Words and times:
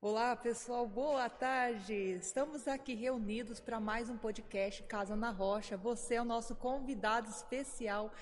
Olá, 0.00 0.36
pessoal, 0.36 0.86
boa 0.86 1.28
tarde. 1.28 1.92
Estamos 1.92 2.68
aqui 2.68 2.94
reunidos 2.94 3.58
para 3.58 3.80
mais 3.80 4.08
um 4.08 4.16
podcast 4.16 4.80
Casa 4.84 5.16
na 5.16 5.32
Rocha. 5.32 5.76
Você 5.76 6.14
é 6.14 6.22
o 6.22 6.24
nosso 6.24 6.54
convidado 6.54 7.28
especial. 7.28 8.12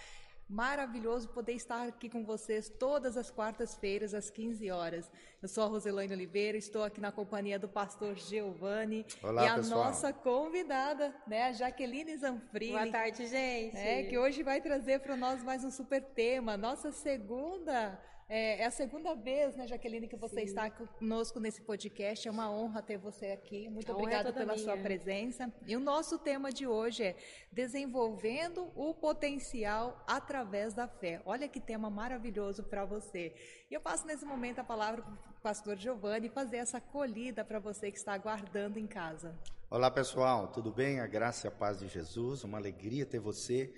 Maravilhoso 0.49 1.29
poder 1.29 1.53
estar 1.53 1.87
aqui 1.87 2.09
com 2.09 2.25
vocês 2.25 2.71
todas 2.71 3.19
as 3.19 3.31
quartas-feiras, 3.31 4.15
às 4.15 4.31
15 4.31 4.71
horas. 4.71 5.11
Eu 5.43 5.49
sou 5.49 5.65
a 5.65 5.67
Roselaine 5.67 6.15
Oliveira, 6.15 6.57
estou 6.57 6.83
aqui 6.83 6.99
na 6.99 7.13
companhia 7.13 7.59
do 7.59 7.69
pastor 7.69 8.15
Giovanni 8.15 9.05
Olá, 9.23 9.45
e 9.45 9.49
a 9.49 9.55
pessoal. 9.57 9.85
nossa 9.85 10.15
convidada, 10.15 11.15
né, 11.27 11.43
a 11.43 11.53
Jaqueline 11.53 12.17
Zanfrini. 12.17 12.73
Boa 12.73 12.91
tarde, 12.91 13.27
gente. 13.27 13.77
É, 13.77 14.05
que 14.05 14.17
hoje 14.17 14.43
vai 14.43 14.63
trazer 14.63 15.01
para 15.01 15.15
nós 15.15 15.43
mais 15.43 15.63
um 15.63 15.71
super 15.71 16.03
tema. 16.03 16.57
Nossa 16.57 16.91
segunda. 16.91 18.01
É, 18.29 18.63
é 18.63 18.67
a 18.67 18.71
segunda 18.73 19.15
vez, 19.15 19.55
né, 19.55 19.69
Jaqueline, 19.69 20.09
que 20.09 20.17
você 20.17 20.41
Sim. 20.41 20.47
está 20.47 20.69
conosco 20.69 21.39
nesse 21.39 21.63
podcast. 21.63 22.27
É 22.27 22.31
uma 22.31 22.51
honra 22.51 22.83
ter 22.83 22.99
você 22.99 23.27
aqui. 23.27 23.69
Muito 23.69 23.91
é 23.91 23.95
obrigada 23.95 24.33
toda 24.33 24.45
pela 24.45 24.59
sua 24.59 24.73
minha. 24.73 24.85
presença. 24.85 25.53
E 25.65 25.77
o 25.77 25.81
nosso 25.81 26.19
tema 26.19 26.51
de 26.51 26.67
hoje 26.67 27.05
é 27.05 27.17
Desenvolvendo 27.53 28.73
o 28.75 28.93
Potencial 28.93 30.03
através 30.09 30.75
da 30.75 30.89
Fé. 30.89 31.23
Olha 31.25 31.49
que 31.49 31.61
tema 31.61 31.89
maravilhoso 31.89 32.65
para 32.65 32.85
você. 32.85 33.33
E 33.71 33.75
eu 33.75 33.81
passo 33.81 34.05
nesse 34.07 34.25
momento 34.25 34.59
a 34.59 34.65
palavra 34.65 35.03
para 35.03 35.13
o 35.13 35.41
pastor 35.41 35.77
Giovanni 35.77 36.29
fazer 36.29 36.57
essa 36.57 36.79
acolhida 36.79 37.45
para 37.45 37.61
você 37.61 37.93
que 37.93 37.99
está 37.99 38.13
aguardando 38.13 38.77
em 38.77 38.89
casa. 38.89 39.39
Olá 39.71 39.89
pessoal, 39.91 40.49
tudo 40.49 40.73
bem? 40.73 40.99
A 40.99 41.07
graça 41.07 41.47
e 41.47 41.49
a 41.49 41.53
paz 41.53 41.79
de 41.79 41.87
Jesus, 41.87 42.43
uma 42.43 42.59
alegria 42.59 43.07
ter 43.07 43.21
você 43.21 43.73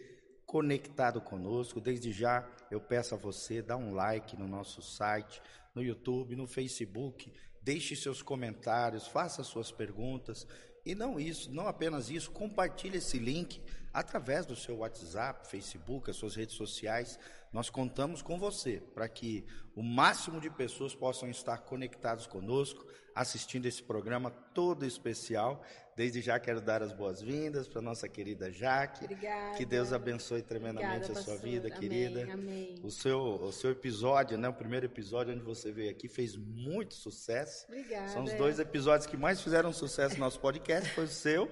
conectado 0.49 1.21
conosco. 1.21 1.79
Desde 1.81 2.11
já 2.11 2.49
eu 2.71 2.81
peço 2.81 3.15
a 3.15 3.19
você 3.19 3.61
dar 3.61 3.77
um 3.77 3.93
like 3.93 4.35
no 4.35 4.49
nosso 4.49 4.81
site, 4.81 5.41
no 5.75 5.83
YouTube, 5.83 6.35
no 6.35 6.47
Facebook, 6.47 7.31
deixe 7.63 7.95
seus 7.95 8.23
comentários, 8.23 9.07
faça 9.07 9.45
suas 9.45 9.71
perguntas 9.71 10.47
e 10.87 10.95
não 10.95 11.21
isso, 11.21 11.53
não 11.53 11.69
apenas 11.69 12.09
isso, 12.09 12.31
compartilhe 12.31 12.97
esse 12.97 13.19
link 13.19 13.61
através 13.93 14.47
do 14.47 14.57
seu 14.57 14.79
WhatsApp, 14.79 15.47
Facebook, 15.49 16.11
as 16.11 16.17
suas 16.17 16.35
redes 16.35 16.55
sociais. 16.55 17.19
Nós 17.53 17.71
contamos 17.71 18.21
com 18.21 18.39
você 18.39 18.83
para 18.95 19.09
que 19.09 19.45
o 19.75 19.83
máximo 19.83 20.41
de 20.41 20.51
pessoas 20.51 20.95
possam 20.95 21.31
estar 21.31 21.59
conectados 21.59 22.27
conosco, 22.27 22.87
assistindo 23.15 23.67
esse 23.67 23.83
programa 23.83 24.31
todo 24.31 24.85
especial. 24.85 25.63
Desde 25.97 26.21
já 26.21 26.39
quero 26.39 26.61
dar 26.61 26.83
as 26.83 26.93
boas-vindas 26.93 27.67
para 27.67 27.81
nossa 27.81 28.09
querida 28.09 28.53
Jaque. 28.53 29.05
Obrigada. 29.05 29.57
Que 29.57 29.65
Deus 29.65 29.93
abençoe 29.93 30.43
tremendamente 30.43 31.11
Obrigada, 31.11 31.21
a 31.21 31.23
sua 31.23 31.33
pastor. 31.35 31.51
vida, 31.51 31.69
Amém, 31.69 31.81
querida. 31.81 32.33
amém. 32.33 32.75
O 32.85 32.91
seu, 32.91 33.19
o 33.19 33.51
seu 33.51 33.71
episódio, 33.73 34.37
né, 34.39 34.49
o 34.49 34.55
primeiro 34.55 34.87
episódio 34.87 35.33
onde 35.35 35.43
você 35.43 35.73
veio 35.73 35.91
aqui 35.91 36.07
fez 36.07 36.37
muito 36.37 36.95
sucesso. 36.95 37.65
Obrigada. 37.67 38.09
São 38.09 38.23
os 38.25 38.33
dois 38.35 38.61
episódios 38.61 39.07
que 39.07 39.17
mais 39.17 39.41
fizeram 39.41 39.73
sucesso 39.73 40.15
no 40.15 40.21
nosso 40.21 40.39
podcast, 40.39 40.89
foi 40.91 41.05
o 41.05 41.09
seu, 41.09 41.51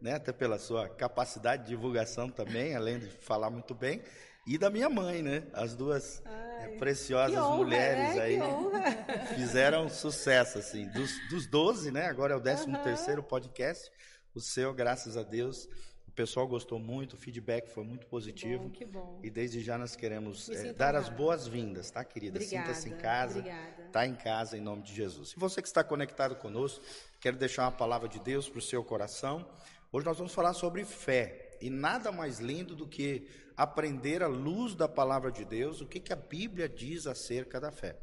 né, 0.00 0.14
até 0.14 0.32
pela 0.32 0.58
sua 0.58 0.88
capacidade 0.88 1.64
de 1.64 1.68
divulgação 1.70 2.28
também, 2.28 2.74
além 2.74 2.98
de 2.98 3.06
falar 3.06 3.50
muito 3.50 3.74
bem, 3.74 4.02
e 4.46 4.56
da 4.56 4.70
minha 4.70 4.88
mãe, 4.88 5.22
né? 5.22 5.42
As 5.52 5.74
duas 5.76 6.22
Ai, 6.24 6.72
é, 6.72 6.78
preciosas 6.78 7.36
que 7.36 7.38
honra, 7.38 7.56
mulheres 7.56 8.14
né? 8.16 8.22
aí 8.22 8.36
Que 8.36 8.42
honra. 8.42 9.26
fizeram 9.36 9.88
sucesso, 9.90 10.58
assim. 10.58 10.88
Dos, 10.88 11.10
dos 11.28 11.46
12, 11.46 11.90
né? 11.90 12.06
Agora 12.06 12.32
é 12.32 12.36
o 12.36 12.40
13 12.40 12.70
Aham. 12.70 12.82
terceiro 12.82 13.22
podcast. 13.22 13.90
O 14.34 14.40
seu, 14.40 14.72
graças 14.72 15.18
a 15.18 15.22
Deus, 15.22 15.68
o 16.06 16.12
pessoal 16.12 16.48
gostou 16.48 16.78
muito, 16.78 17.12
o 17.12 17.16
feedback 17.18 17.68
foi 17.68 17.84
muito 17.84 18.06
positivo. 18.06 18.64
Bom, 18.64 18.70
que 18.70 18.86
bom. 18.86 19.20
E 19.22 19.28
desde 19.28 19.60
já 19.60 19.76
nós 19.76 19.94
queremos 19.94 20.46
sinto 20.46 20.72
dar 20.72 20.94
as 20.94 21.10
boas-vindas, 21.10 21.90
tá, 21.90 22.02
querida? 22.02 22.40
Sinta-se 22.40 22.88
em 22.88 22.96
casa. 22.96 23.40
Obrigada. 23.40 23.82
Está 23.84 24.06
em 24.06 24.14
casa 24.14 24.56
em 24.56 24.62
nome 24.62 24.82
de 24.82 24.94
Jesus. 24.94 25.30
Se 25.30 25.38
você 25.38 25.60
que 25.60 25.68
está 25.68 25.84
conectado 25.84 26.34
conosco, 26.36 26.82
quero 27.20 27.36
deixar 27.36 27.64
uma 27.64 27.72
palavra 27.72 28.08
de 28.08 28.18
Deus 28.18 28.48
para 28.48 28.60
o 28.60 28.62
seu 28.62 28.82
coração. 28.82 29.46
Hoje 29.90 30.04
nós 30.04 30.18
vamos 30.18 30.34
falar 30.34 30.52
sobre 30.52 30.84
fé. 30.84 31.56
E 31.62 31.70
nada 31.70 32.12
mais 32.12 32.40
lindo 32.40 32.76
do 32.76 32.86
que 32.86 33.26
aprender 33.56 34.22
à 34.22 34.26
luz 34.26 34.74
da 34.74 34.86
palavra 34.86 35.32
de 35.32 35.46
Deus 35.46 35.80
o 35.80 35.86
que, 35.86 35.98
que 35.98 36.12
a 36.12 36.16
Bíblia 36.16 36.68
diz 36.68 37.06
acerca 37.06 37.58
da 37.58 37.72
fé. 37.72 37.98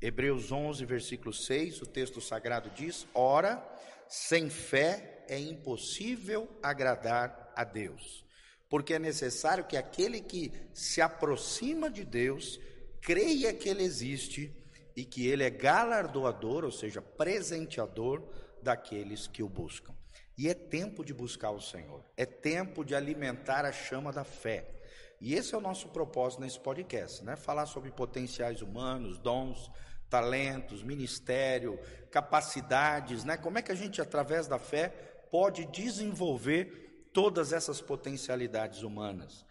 Hebreus 0.00 0.52
11, 0.52 0.84
versículo 0.84 1.32
6, 1.32 1.82
o 1.82 1.86
texto 1.86 2.20
sagrado 2.20 2.70
diz: 2.70 3.08
Ora, 3.12 3.60
sem 4.08 4.48
fé 4.48 5.24
é 5.28 5.36
impossível 5.38 6.48
agradar 6.62 7.52
a 7.56 7.64
Deus, 7.64 8.24
porque 8.68 8.94
é 8.94 8.98
necessário 8.98 9.64
que 9.64 9.76
aquele 9.76 10.20
que 10.20 10.52
se 10.72 11.00
aproxima 11.00 11.90
de 11.90 12.04
Deus 12.04 12.60
creia 13.00 13.52
que 13.52 13.68
Ele 13.68 13.82
existe 13.82 14.54
e 14.94 15.04
que 15.04 15.26
Ele 15.26 15.42
é 15.42 15.50
galardoador, 15.50 16.64
ou 16.64 16.70
seja, 16.70 17.02
presenteador 17.02 18.22
daqueles 18.62 19.26
que 19.26 19.42
o 19.42 19.48
buscam. 19.48 19.94
E 20.38 20.48
é 20.48 20.54
tempo 20.54 21.02
de 21.02 21.14
buscar 21.14 21.50
o 21.50 21.60
Senhor, 21.60 22.04
é 22.16 22.26
tempo 22.26 22.84
de 22.84 22.94
alimentar 22.94 23.64
a 23.64 23.72
chama 23.72 24.12
da 24.12 24.24
fé. 24.24 24.70
E 25.18 25.34
esse 25.34 25.54
é 25.54 25.58
o 25.58 25.62
nosso 25.62 25.88
propósito 25.88 26.42
nesse 26.42 26.60
podcast, 26.60 27.24
né? 27.24 27.36
Falar 27.36 27.64
sobre 27.64 27.90
potenciais 27.90 28.60
humanos, 28.60 29.18
dons, 29.18 29.70
talentos, 30.10 30.82
ministério, 30.82 31.80
capacidades, 32.10 33.24
né? 33.24 33.38
Como 33.38 33.56
é 33.56 33.62
que 33.62 33.72
a 33.72 33.74
gente, 33.74 34.02
através 34.02 34.46
da 34.46 34.58
fé, 34.58 34.88
pode 35.30 35.64
desenvolver 35.66 37.08
todas 37.14 37.54
essas 37.54 37.80
potencialidades 37.80 38.82
humanas? 38.82 39.42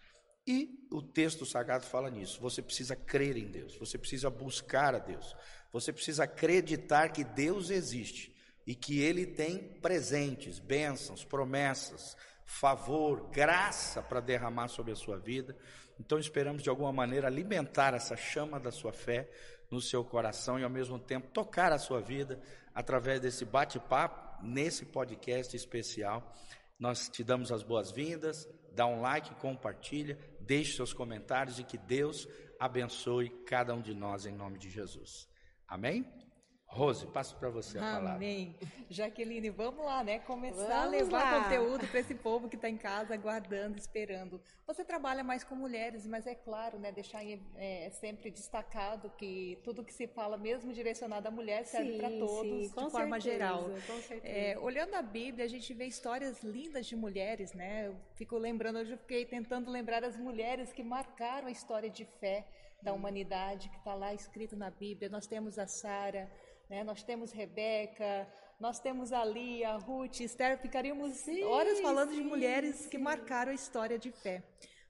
E 0.46 0.86
o 0.92 1.02
texto 1.02 1.44
sagrado 1.44 1.84
fala 1.84 2.08
nisso. 2.08 2.40
Você 2.40 2.62
precisa 2.62 2.94
crer 2.94 3.36
em 3.36 3.50
Deus, 3.50 3.76
você 3.76 3.98
precisa 3.98 4.30
buscar 4.30 4.94
a 4.94 5.00
Deus, 5.00 5.34
você 5.72 5.92
precisa 5.92 6.22
acreditar 6.22 7.08
que 7.08 7.24
Deus 7.24 7.70
existe 7.70 8.35
e 8.66 8.74
que 8.74 9.00
Ele 9.00 9.24
tem 9.26 9.58
presentes, 9.80 10.58
bênçãos, 10.58 11.24
promessas, 11.24 12.16
favor, 12.44 13.28
graça 13.30 14.02
para 14.02 14.20
derramar 14.20 14.68
sobre 14.68 14.92
a 14.92 14.96
sua 14.96 15.18
vida. 15.18 15.56
Então 15.98 16.18
esperamos 16.18 16.62
de 16.62 16.68
alguma 16.68 16.92
maneira 16.92 17.26
alimentar 17.26 17.94
essa 17.94 18.16
chama 18.16 18.58
da 18.58 18.70
sua 18.70 18.92
fé 18.92 19.30
no 19.70 19.80
seu 19.80 20.04
coração 20.04 20.58
e 20.58 20.64
ao 20.64 20.70
mesmo 20.70 20.98
tempo 20.98 21.28
tocar 21.28 21.72
a 21.72 21.78
sua 21.78 22.00
vida 22.00 22.40
através 22.74 23.20
desse 23.20 23.44
bate-papo 23.44 24.44
nesse 24.44 24.84
podcast 24.84 25.56
especial. 25.56 26.34
Nós 26.78 27.08
te 27.08 27.24
damos 27.24 27.50
as 27.50 27.62
boas-vindas, 27.62 28.46
dá 28.72 28.86
um 28.86 29.00
like, 29.00 29.34
compartilha, 29.36 30.18
deixe 30.40 30.76
seus 30.76 30.92
comentários 30.92 31.58
e 31.58 31.64
que 31.64 31.78
Deus 31.78 32.28
abençoe 32.60 33.30
cada 33.44 33.74
um 33.74 33.80
de 33.80 33.94
nós 33.94 34.26
em 34.26 34.34
nome 34.34 34.58
de 34.58 34.70
Jesus. 34.70 35.28
Amém? 35.66 36.25
Rose, 36.68 37.06
passo 37.06 37.36
para 37.36 37.48
você 37.48 37.78
a 37.78 37.80
palavra. 37.80 38.14
Amém. 38.16 38.54
Jaqueline, 38.90 39.48
vamos 39.50 39.84
lá, 39.84 40.04
né? 40.04 40.18
Começar 40.18 40.82
a 40.82 40.84
Vamos 40.86 40.90
levar 40.90 41.32
lá. 41.32 41.44
conteúdo 41.44 41.86
para 41.86 42.00
esse 42.00 42.14
povo 42.14 42.48
que 42.48 42.56
está 42.56 42.68
em 42.68 42.76
casa, 42.76 43.14
aguardando, 43.14 43.78
esperando. 43.78 44.40
Você 44.66 44.84
trabalha 44.84 45.24
mais 45.24 45.42
com 45.42 45.54
mulheres, 45.54 46.06
mas 46.06 46.26
é 46.26 46.34
claro, 46.34 46.78
né? 46.78 46.92
Deixar 46.92 47.22
é, 47.54 47.88
sempre 47.90 48.30
destacado 48.30 49.10
que 49.16 49.58
tudo 49.64 49.84
que 49.84 49.94
se 49.94 50.06
fala, 50.06 50.36
mesmo 50.36 50.72
direcionado 50.72 51.28
à 51.28 51.30
mulher, 51.30 51.64
serve 51.64 51.96
para 51.96 52.10
todos, 52.10 52.42
sim, 52.42 52.60
de 52.62 52.90
forma 52.90 53.20
certeza, 53.20 53.20
geral. 53.20 53.62
Com 53.86 54.00
certeza. 54.02 54.26
É, 54.26 54.58
olhando 54.58 54.94
a 54.94 55.02
Bíblia, 55.02 55.44
a 55.44 55.48
gente 55.48 55.72
vê 55.72 55.86
histórias 55.86 56.42
lindas 56.42 56.84
de 56.86 56.96
mulheres, 56.96 57.54
né? 57.54 57.86
Eu 57.86 57.96
fico 58.16 58.36
lembrando, 58.36 58.80
hoje 58.80 58.92
eu 58.92 58.98
fiquei 58.98 59.24
tentando 59.24 59.70
lembrar 59.70 60.04
as 60.04 60.16
mulheres 60.16 60.72
que 60.72 60.82
marcaram 60.82 61.46
a 61.46 61.50
história 61.50 61.88
de 61.88 62.04
fé 62.04 62.46
da 62.82 62.92
humanidade, 62.92 63.68
que 63.68 63.76
está 63.78 63.94
lá 63.94 64.12
escrito 64.12 64.56
na 64.56 64.70
Bíblia. 64.70 65.08
Nós 65.08 65.26
temos 65.26 65.58
a 65.58 65.66
Sara, 65.66 66.30
né? 66.68 66.84
nós 66.84 67.02
temos 67.02 67.32
Rebeca, 67.32 68.26
nós 68.58 68.78
temos 68.78 69.12
a 69.12 69.24
Lia, 69.24 69.70
a 69.70 69.76
Ruth, 69.76 70.20
Esther. 70.20 70.58
Ficaríamos 70.58 71.12
Sim, 71.14 71.44
horas 71.44 71.80
falando 71.80 72.10
de 72.10 72.16
sim, 72.16 72.22
mulheres 72.22 72.86
que 72.86 72.96
sim. 72.96 73.02
marcaram 73.02 73.52
a 73.52 73.54
história 73.54 73.98
de 73.98 74.10
fé. 74.10 74.42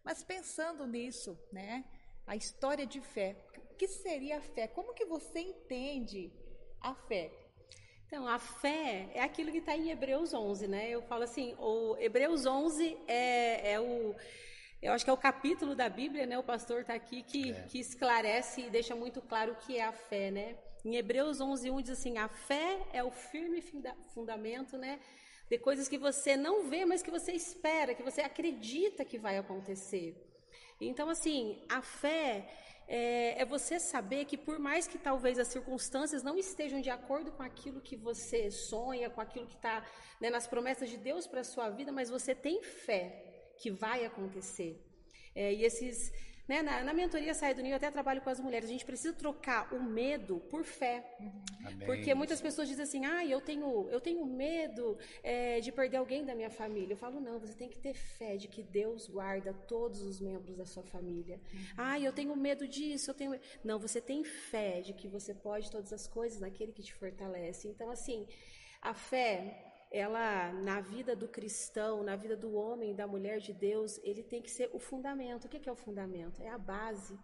Mas 0.05 0.23
pensando 0.23 0.87
nisso, 0.87 1.37
né? 1.53 1.85
A 2.27 2.37
história 2.37 2.87
de 2.87 3.01
fé. 3.01 3.37
O 3.71 3.75
que 3.75 3.89
seria 3.89 4.39
a 4.39 4.41
fé? 4.41 4.69
Como 4.69 4.95
que 4.95 5.05
você 5.05 5.41
entende 5.41 6.33
a 6.81 6.95
fé? 6.95 7.33
Então, 8.07 8.29
a 8.29 8.39
fé 8.39 9.11
é 9.13 9.21
aquilo 9.21 9.51
que 9.51 9.59
está 9.59 9.77
em 9.77 9.91
Hebreus 9.91 10.33
11, 10.33 10.69
né? 10.69 10.89
Eu 10.89 11.03
falo 11.03 11.25
assim, 11.25 11.57
o 11.59 11.97
Hebreus 11.99 12.47
11 12.47 12.97
é, 13.09 13.73
é 13.73 13.81
o... 13.81 14.15
Eu 14.81 14.93
acho 14.93 15.05
que 15.05 15.11
é 15.11 15.13
o 15.13 15.17
capítulo 15.17 15.75
da 15.75 15.89
Bíblia, 15.89 16.25
né? 16.25 16.39
O 16.39 16.45
pastor 16.45 16.83
está 16.83 16.95
aqui 16.95 17.25
que, 17.25 17.53
que 17.65 17.81
esclarece 17.81 18.61
e 18.61 18.71
deixa 18.71 18.95
muito 18.95 19.21
claro 19.21 19.53
o 19.53 19.57
que 19.57 19.77
é 19.77 19.85
a 19.85 19.93
fé, 19.93 20.31
né? 20.31 20.57
Em 20.87 20.95
Hebreus 20.95 21.41
11, 21.41 21.69
1 21.69 21.83
diz 21.83 21.91
assim, 21.99 22.17
a 22.17 22.29
fé 22.29 22.79
é 22.93 23.03
o 23.03 23.11
firme 23.11 23.61
funda- 23.61 23.97
fundamento, 24.15 24.79
né? 24.79 25.01
De 25.51 25.59
coisas 25.59 25.89
que 25.89 25.99
você 25.99 26.37
não 26.37 26.69
vê, 26.71 26.85
mas 26.85 27.03
que 27.03 27.11
você 27.11 27.33
espera, 27.33 27.93
que 27.93 28.05
você 28.05 28.21
acredita 28.21 29.05
que 29.05 29.19
vai 29.19 29.37
acontecer. 29.37 30.09
Então, 30.81 31.09
assim, 31.09 31.41
a 31.69 31.83
fé 31.83 32.49
é, 32.87 33.43
é 33.43 33.45
você 33.45 33.81
saber 33.81 34.27
que 34.27 34.37
por 34.37 34.61
mais 34.61 34.87
que 34.87 34.97
talvez 34.97 35.41
as 35.41 35.49
circunstâncias 35.49 36.23
não 36.23 36.39
estejam 36.39 36.81
de 36.81 36.89
acordo 36.89 37.33
com 37.33 37.43
aquilo 37.43 37.81
que 37.81 37.97
você 37.97 38.49
sonha, 38.53 39.11
com 39.11 39.21
aquilo 39.21 39.49
que 39.49 39.57
está 39.57 39.85
né, 40.21 40.31
nas 40.31 40.47
promessas 40.47 40.89
de 40.89 40.99
Deus 40.99 41.27
para 41.27 41.41
a 41.41 41.51
sua 41.53 41.69
vida, 41.69 41.91
mas 41.91 42.11
você 42.11 42.33
tem 42.33 42.63
fé 42.63 43.53
que 43.59 43.73
vai 43.73 44.05
acontecer. 44.05 44.81
É, 45.35 45.53
e 45.53 45.65
esses 45.65 46.13
Né? 46.49 46.63
Na, 46.63 46.85
na, 46.85 46.93
mentoria 46.93 47.35
Sai 47.35 47.55
do 47.55 47.63
Ninho, 47.63 47.73
eu 47.73 47.77
até 47.77 47.91
trabalho 47.91 48.21
com 48.21 48.31
as 48.31 48.39
mulheres. 48.39 48.69
A 48.69 48.73
gente 48.73 48.85
precisa 48.85 49.13
trocar 49.13 49.75
o 49.75 49.83
medo 49.83 50.39
por 50.49 50.65
fé. 50.65 51.05
Uhum. 51.19 51.79
Porque 51.85 52.15
muitas 52.15 52.41
pessoas 52.41 52.69
dizem 52.69 52.85
assim, 52.85 53.05
ah, 53.05 53.25
eu 53.27 53.41
tenho, 53.41 53.89
eu 53.91 54.01
tenho 54.01 54.25
medo 54.25 54.97
é, 55.23 55.61
de 55.61 55.73
perder 55.73 55.97
alguém 55.97 56.25
da 56.25 56.35
minha 56.35 56.51
família. 56.51 56.93
Eu 56.93 56.97
falo, 56.97 57.21
não, 57.21 57.41
você 57.41 57.55
tem 57.55 57.69
que 57.69 57.79
ter 57.79 57.95
fé 57.95 58.37
de 58.37 58.47
que 58.47 58.63
Deus 58.63 59.09
guarda 59.09 59.53
todos 59.53 60.03
os 60.03 60.21
membros 60.21 60.57
da 60.57 60.65
sua 60.65 60.85
família. 60.85 61.41
Uhum. 61.53 61.61
Ah, 61.77 61.99
eu 61.99 62.13
tenho 62.13 62.35
medo 62.37 62.69
disso, 62.69 63.11
eu 63.11 63.15
tenho... 63.15 63.41
Não, 63.65 63.79
você 63.79 64.01
tem 64.01 64.23
fé 64.23 64.81
de 64.81 64.93
que 64.93 65.09
você 65.09 65.35
pode 65.35 65.71
todas 65.71 65.93
as 65.93 66.07
coisas 66.07 66.41
naquele 66.41 66.73
que 66.73 66.83
te 66.83 66.95
fortalece. 66.95 67.67
Então, 67.67 67.91
assim, 67.91 68.27
a 68.81 68.95
fé 68.95 69.66
ela 69.91 70.53
na 70.53 70.81
vida 70.81 71.15
do 71.15 71.29
cristão, 71.29 72.03
na 72.03 72.17
vida 72.17 72.37
do 72.37 72.55
homem 72.55 72.95
da 72.95 73.07
mulher 73.07 73.39
de 73.39 73.53
Deus, 73.53 73.99
ele 74.03 74.23
tem 74.23 74.43
que 74.43 74.51
ser 74.51 74.71
o 74.73 74.79
fundamento. 74.79 75.45
O 75.45 75.49
que 75.49 75.69
é 75.69 75.73
o 75.73 75.77
fundamento? 75.77 76.43
É 76.43 76.49
a 76.49 76.59
base. 76.59 77.19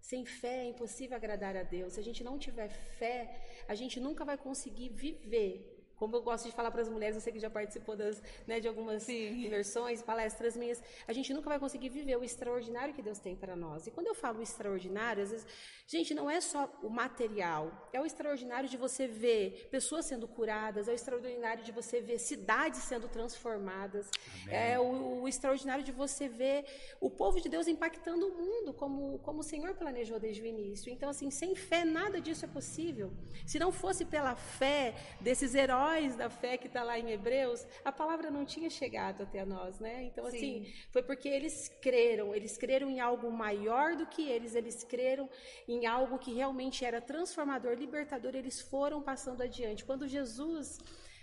Sem 0.00 0.24
fé 0.24 0.64
é 0.64 0.64
impossível 0.64 1.16
agradar 1.16 1.56
a 1.56 1.62
Deus. 1.62 1.92
Se 1.92 2.00
a 2.00 2.02
gente 2.02 2.24
não 2.24 2.38
tiver 2.38 2.68
fé, 2.68 3.64
a 3.68 3.74
gente 3.74 4.00
nunca 4.00 4.24
vai 4.24 4.36
conseguir 4.36 4.88
viver 4.88 5.71
como 6.02 6.16
eu 6.16 6.22
gosto 6.22 6.46
de 6.46 6.50
falar 6.50 6.72
para 6.72 6.82
as 6.82 6.88
mulheres, 6.88 7.14
eu 7.14 7.20
sei 7.20 7.32
que 7.32 7.38
já 7.38 7.48
participou 7.48 7.94
das, 7.94 8.20
né, 8.44 8.58
de 8.58 8.66
algumas 8.66 9.04
Sim. 9.04 9.44
imersões, 9.44 10.02
palestras 10.02 10.56
minhas, 10.56 10.82
a 11.06 11.12
gente 11.12 11.32
nunca 11.32 11.48
vai 11.48 11.60
conseguir 11.60 11.90
viver 11.90 12.16
o 12.16 12.24
extraordinário 12.24 12.92
que 12.92 13.00
Deus 13.00 13.20
tem 13.20 13.36
para 13.36 13.54
nós. 13.54 13.86
E 13.86 13.92
quando 13.92 14.08
eu 14.08 14.14
falo 14.22 14.42
extraordinário, 14.42 15.22
às 15.22 15.30
vezes, 15.30 15.46
gente, 15.86 16.12
não 16.12 16.28
é 16.28 16.40
só 16.40 16.68
o 16.82 16.90
material, 16.90 17.88
é 17.92 18.00
o 18.00 18.04
extraordinário 18.04 18.68
de 18.68 18.76
você 18.76 19.06
ver 19.06 19.68
pessoas 19.70 20.04
sendo 20.06 20.26
curadas, 20.26 20.88
é 20.88 20.90
o 20.90 20.94
extraordinário 20.96 21.62
de 21.62 21.70
você 21.70 22.00
ver 22.00 22.18
cidades 22.18 22.80
sendo 22.80 23.06
transformadas, 23.06 24.10
Amém. 24.42 24.56
é 24.56 24.80
o, 24.80 25.20
o, 25.22 25.28
extraordinário 25.28 25.84
de 25.84 25.92
você 25.92 26.28
ver 26.28 26.64
o 27.00 27.08
povo 27.08 27.40
de 27.40 27.48
Deus 27.48 27.68
impactando 27.68 28.26
o 28.26 28.34
mundo, 28.34 28.74
como, 28.74 29.20
como 29.20 29.38
o 29.38 29.44
Senhor 29.44 29.72
planejou 29.76 30.18
desde 30.18 30.42
o 30.42 30.46
início. 30.46 30.92
Então, 30.92 31.08
assim, 31.08 31.30
sem 31.30 31.54
fé, 31.54 31.84
nada 31.84 32.20
disso 32.20 32.44
é 32.44 32.48
possível. 32.48 33.12
Se 33.46 33.60
não 33.60 33.70
fosse 33.70 34.04
pela 34.04 34.34
fé 34.34 34.96
desses 35.20 35.54
heróis, 35.54 35.91
heróis 35.92 36.16
da 36.16 36.30
fé 36.30 36.56
que 36.56 36.66
está 36.66 36.82
lá 36.82 36.98
em 36.98 37.10
Hebreus, 37.10 37.66
a 37.84 37.92
palavra 37.92 38.30
não 38.30 38.44
tinha 38.44 38.70
chegado 38.70 39.22
até 39.22 39.44
nós, 39.44 39.78
né? 39.78 40.04
Então, 40.04 40.26
assim, 40.26 40.64
Sim. 40.64 40.72
foi 40.90 41.02
porque 41.02 41.28
eles 41.28 41.68
creram, 41.80 42.34
eles 42.34 42.56
creram 42.56 42.90
em 42.90 43.00
algo 43.00 43.30
maior 43.30 43.94
do 43.94 44.06
que 44.06 44.22
eles, 44.28 44.54
eles 44.54 44.82
creram 44.84 45.28
em 45.68 45.86
algo 45.86 46.18
que 46.18 46.32
realmente 46.32 46.84
era 46.84 47.00
transformador, 47.00 47.74
libertador, 47.74 48.34
eles 48.34 48.60
foram 48.60 49.02
passando 49.02 49.42
adiante. 49.42 49.84
Quando 49.84 50.08
Jesus, 50.08 50.78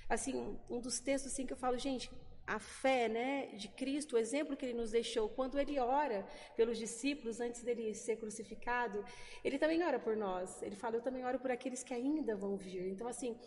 assim, 0.07 0.57
um 0.69 0.79
dos 0.79 0.99
textos 0.99 1.31
assim 1.31 1.45
que 1.45 1.53
eu 1.53 1.57
falo, 1.57 1.77
gente, 1.77 2.09
a 2.45 2.57
fé 2.57 3.07
né, 3.07 3.47
de 3.55 3.67
Cristo, 3.67 4.15
o 4.15 4.17
exemplo 4.17 4.57
que 4.57 4.65
ele 4.65 4.73
nos 4.73 4.91
deixou, 4.91 5.29
quando 5.29 5.59
ele 5.59 5.79
ora 5.79 6.25
pelos 6.57 6.77
discípulos 6.79 7.39
antes 7.39 7.61
dele 7.61 7.93
ser 7.93 8.17
crucificado, 8.17 9.05
ele 9.43 9.59
também 9.59 9.83
ora 9.83 9.99
por 9.99 10.15
nós. 10.17 10.61
Ele 10.63 10.75
fala, 10.75 10.95
eu 10.95 11.01
também 11.01 11.23
oro 11.23 11.39
por 11.39 11.51
aqueles 11.51 11.83
que 11.83 11.93
ainda 11.93 12.35
vão 12.35 12.57
vir. 12.57 12.87
Então, 12.89 13.07
assim, 13.07 13.37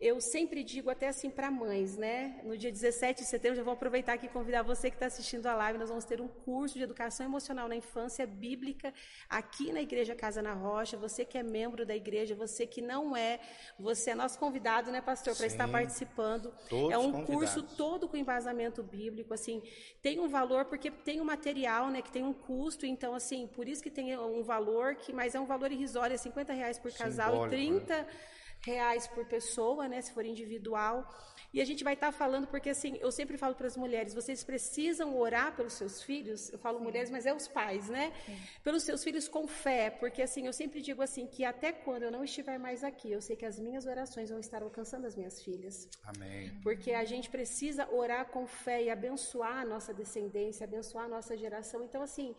eu 0.00 0.20
sempre 0.20 0.62
digo 0.62 0.90
até 0.90 1.08
assim 1.08 1.28
para 1.28 1.50
mães, 1.50 1.96
né? 1.96 2.40
No 2.44 2.56
dia 2.56 2.70
17 2.70 3.22
de 3.22 3.28
setembro, 3.28 3.56
já 3.56 3.64
vou 3.64 3.72
aproveitar 3.72 4.12
aqui 4.12 4.26
e 4.26 4.28
convidar 4.28 4.62
você 4.62 4.90
que 4.90 4.96
está 4.96 5.06
assistindo 5.06 5.44
a 5.46 5.56
live. 5.56 5.76
Nós 5.76 5.88
vamos 5.88 6.04
ter 6.04 6.20
um 6.20 6.28
curso 6.28 6.78
de 6.78 6.84
educação 6.84 7.26
emocional 7.26 7.66
na 7.66 7.74
infância 7.74 8.24
bíblica 8.24 8.94
aqui 9.28 9.72
na 9.72 9.82
Igreja 9.82 10.14
Casa 10.14 10.40
na 10.40 10.52
Rocha. 10.52 10.96
Você 10.96 11.24
que 11.24 11.36
é 11.36 11.42
membro 11.42 11.84
da 11.84 11.96
igreja, 11.96 12.36
você 12.36 12.64
que 12.64 12.80
não 12.80 13.16
é, 13.16 13.40
você 13.76 14.10
é 14.10 14.14
nosso 14.14 14.38
convidado, 14.38 14.92
né, 14.92 15.00
pastor, 15.00 15.34
para 15.34 15.46
estar 15.46 15.66
participando. 15.68 16.54
Todos 16.68 16.92
é 16.92 16.98
um 16.98 17.10
convidados. 17.10 17.34
curso 17.34 17.62
todo 17.76 18.06
com 18.06 18.16
embasamento 18.16 18.84
bíblico, 18.84 19.34
assim, 19.34 19.60
tem 20.00 20.20
um 20.20 20.28
valor 20.28 20.66
porque 20.66 20.92
tem 20.92 21.20
um 21.20 21.24
material, 21.24 21.90
né, 21.90 22.02
que 22.02 22.12
tem 22.12 22.22
um 22.22 22.32
custo. 22.32 22.86
Então, 22.86 23.14
assim, 23.14 23.48
por 23.48 23.66
isso 23.66 23.82
que 23.82 23.90
tem 23.90 24.16
um 24.16 24.44
valor 24.44 24.94
que, 24.94 25.12
mas 25.12 25.34
é 25.34 25.40
um 25.40 25.46
valor 25.46 25.72
irrisório, 25.72 26.14
é 26.14 26.16
50 26.16 26.52
reais 26.52 26.78
por 26.78 26.92
casal 26.92 27.32
Simbólico, 27.32 27.54
e 27.56 27.66
30 27.66 27.96
né? 27.96 28.06
Reais 28.60 29.06
por 29.06 29.24
pessoa, 29.24 29.88
né, 29.88 30.00
se 30.00 30.12
for 30.12 30.24
individual. 30.24 31.08
E 31.52 31.62
a 31.62 31.64
gente 31.64 31.82
vai 31.82 31.94
estar 31.94 32.08
tá 32.08 32.12
falando, 32.12 32.46
porque 32.46 32.68
assim, 32.68 32.98
eu 33.00 33.10
sempre 33.10 33.38
falo 33.38 33.54
para 33.54 33.66
as 33.66 33.76
mulheres, 33.76 34.12
vocês 34.12 34.44
precisam 34.44 35.16
orar 35.16 35.56
pelos 35.56 35.72
seus 35.72 36.02
filhos, 36.02 36.52
eu 36.52 36.58
falo 36.58 36.78
Sim. 36.78 36.84
mulheres, 36.84 37.10
mas 37.10 37.24
é 37.24 37.32
os 37.32 37.48
pais, 37.48 37.88
né? 37.88 38.12
Sim. 38.26 38.36
Pelos 38.62 38.82
seus 38.82 39.02
filhos 39.02 39.26
com 39.28 39.46
fé, 39.48 39.88
porque 39.88 40.20
assim, 40.20 40.46
eu 40.46 40.52
sempre 40.52 40.82
digo 40.82 41.00
assim, 41.00 41.26
que 41.26 41.44
até 41.44 41.72
quando 41.72 42.02
eu 42.02 42.10
não 42.10 42.22
estiver 42.22 42.58
mais 42.58 42.84
aqui, 42.84 43.10
eu 43.10 43.22
sei 43.22 43.34
que 43.34 43.46
as 43.46 43.58
minhas 43.58 43.86
orações 43.86 44.28
vão 44.28 44.38
estar 44.38 44.62
alcançando 44.62 45.06
as 45.06 45.16
minhas 45.16 45.42
filhas. 45.42 45.88
Amém. 46.04 46.52
Porque 46.62 46.92
a 46.92 47.04
gente 47.04 47.30
precisa 47.30 47.88
orar 47.90 48.26
com 48.26 48.46
fé 48.46 48.82
e 48.82 48.90
abençoar 48.90 49.58
a 49.58 49.64
nossa 49.64 49.94
descendência, 49.94 50.64
abençoar 50.64 51.06
a 51.06 51.08
nossa 51.08 51.34
geração. 51.34 51.82
Então, 51.82 52.02
assim, 52.02 52.36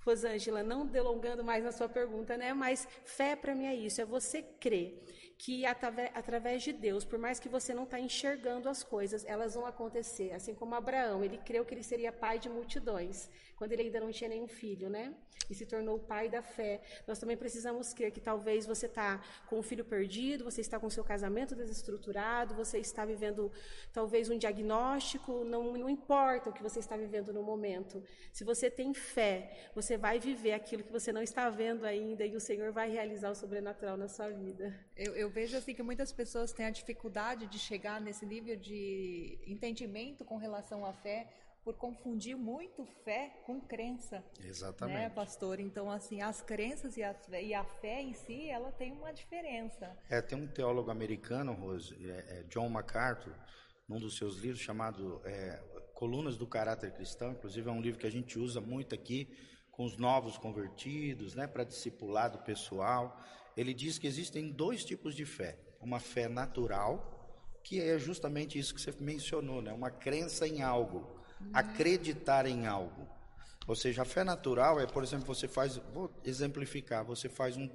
Rosângela, 0.00 0.62
não 0.62 0.86
delongando 0.86 1.44
mais 1.44 1.62
na 1.62 1.72
sua 1.72 1.88
pergunta, 1.90 2.38
né? 2.38 2.54
Mas 2.54 2.88
fé 3.04 3.36
para 3.36 3.54
mim 3.54 3.66
é 3.66 3.74
isso, 3.74 4.00
é 4.00 4.04
você 4.04 4.40
crer 4.40 5.02
que 5.38 5.66
através 5.66 6.62
de 6.62 6.72
Deus, 6.72 7.04
por 7.04 7.18
mais 7.18 7.38
que 7.38 7.48
você 7.48 7.74
não 7.74 7.84
está 7.84 8.00
enxergando 8.00 8.68
as 8.68 8.82
coisas, 8.82 9.24
elas 9.26 9.54
vão 9.54 9.66
acontecer. 9.66 10.32
Assim 10.32 10.54
como 10.54 10.74
Abraão, 10.74 11.22
ele 11.22 11.38
creu 11.38 11.64
que 11.64 11.74
ele 11.74 11.82
seria 11.82 12.10
pai 12.10 12.38
de 12.38 12.48
multidões, 12.48 13.28
quando 13.56 13.72
ele 13.72 13.82
ainda 13.82 14.00
não 14.00 14.12
tinha 14.12 14.28
nenhum 14.28 14.46
filho, 14.46 14.88
né? 14.88 15.14
E 15.48 15.54
se 15.54 15.64
tornou 15.64 15.96
o 15.96 15.98
pai 15.98 16.28
da 16.28 16.42
fé. 16.42 16.80
Nós 17.06 17.18
também 17.18 17.36
precisamos 17.36 17.92
crer 17.92 18.10
que 18.10 18.20
talvez 18.20 18.66
você 18.66 18.86
está 18.86 19.22
com 19.48 19.58
um 19.58 19.62
filho 19.62 19.84
perdido, 19.84 20.44
você 20.44 20.60
está 20.60 20.78
com 20.78 20.90
seu 20.90 21.04
casamento 21.04 21.54
desestruturado, 21.54 22.54
você 22.54 22.78
está 22.78 23.04
vivendo 23.04 23.50
talvez 23.92 24.28
um 24.28 24.36
diagnóstico, 24.36 25.44
não, 25.44 25.72
não 25.72 25.88
importa 25.88 26.50
o 26.50 26.52
que 26.52 26.62
você 26.62 26.80
está 26.80 26.96
vivendo 26.96 27.32
no 27.32 27.42
momento. 27.42 28.02
Se 28.32 28.44
você 28.44 28.70
tem 28.70 28.92
fé, 28.92 29.70
você 29.74 29.96
vai 29.96 30.18
viver 30.18 30.52
aquilo 30.52 30.82
que 30.82 30.92
você 30.92 31.12
não 31.12 31.22
está 31.22 31.48
vendo 31.48 31.84
ainda 31.84 32.26
e 32.26 32.36
o 32.36 32.40
Senhor 32.40 32.72
vai 32.72 32.90
realizar 32.90 33.30
o 33.30 33.34
sobrenatural 33.34 33.96
na 33.96 34.08
sua 34.08 34.28
vida. 34.28 34.74
Eu, 34.96 35.14
eu 35.14 35.30
vejo 35.30 35.56
assim 35.56 35.74
que 35.74 35.82
muitas 35.82 36.12
pessoas 36.12 36.52
têm 36.52 36.66
a 36.66 36.70
dificuldade 36.70 37.46
de 37.46 37.58
chegar 37.58 38.00
nesse 38.00 38.26
nível 38.26 38.56
de 38.56 39.38
entendimento 39.46 40.24
com 40.24 40.36
relação 40.36 40.84
à 40.84 40.92
fé 40.92 41.28
por 41.66 41.74
confundir 41.74 42.36
muito 42.36 42.86
fé 43.04 43.42
com 43.44 43.60
crença. 43.60 44.24
Exatamente. 44.40 44.98
Né, 44.98 45.10
pastor? 45.10 45.58
Então, 45.58 45.90
assim, 45.90 46.22
as 46.22 46.40
crenças 46.40 46.96
e 46.96 47.02
a, 47.02 47.14
e 47.42 47.52
a 47.52 47.64
fé 47.64 48.00
em 48.00 48.12
si, 48.14 48.48
ela 48.48 48.70
tem 48.70 48.92
uma 48.92 49.12
diferença. 49.12 49.90
É, 50.08 50.22
tem 50.22 50.38
um 50.38 50.46
teólogo 50.46 50.92
americano, 50.92 51.52
Rose, 51.52 51.92
é, 52.08 52.38
é 52.38 52.42
John 52.44 52.68
MacArthur, 52.68 53.34
num 53.88 53.98
dos 53.98 54.16
seus 54.16 54.36
livros 54.36 54.60
chamado 54.60 55.20
é, 55.24 55.60
Colunas 55.92 56.36
do 56.36 56.46
Caráter 56.46 56.92
Cristão, 56.92 57.32
inclusive 57.32 57.68
é 57.68 57.72
um 57.72 57.80
livro 57.80 57.98
que 57.98 58.06
a 58.06 58.12
gente 58.12 58.38
usa 58.38 58.60
muito 58.60 58.94
aqui 58.94 59.36
com 59.72 59.84
os 59.84 59.96
novos 59.96 60.38
convertidos, 60.38 61.34
né, 61.34 61.48
para 61.48 61.64
discipulado 61.64 62.38
pessoal 62.44 63.20
ele 63.56 63.72
diz 63.72 63.98
que 63.98 64.06
existem 64.06 64.50
dois 64.50 64.84
tipos 64.84 65.14
de 65.14 65.24
fé: 65.24 65.58
uma 65.80 65.98
fé 65.98 66.28
natural, 66.28 67.58
que 67.64 67.80
é 67.80 67.98
justamente 67.98 68.58
isso 68.58 68.74
que 68.74 68.80
você 68.80 68.92
mencionou, 69.00 69.62
né? 69.62 69.72
Uma 69.72 69.90
crença 69.90 70.46
em 70.46 70.62
algo, 70.62 71.15
acreditar 71.52 72.46
em 72.46 72.66
algo. 72.66 73.08
Ou 73.66 73.74
seja, 73.74 74.02
a 74.02 74.04
fé 74.04 74.22
natural 74.22 74.78
é, 74.80 74.86
por 74.86 75.02
exemplo, 75.02 75.26
você 75.26 75.48
faz, 75.48 75.76
vou 75.92 76.10
exemplificar, 76.24 77.04
você 77.04 77.28
faz 77.28 77.56
um 77.56 77.68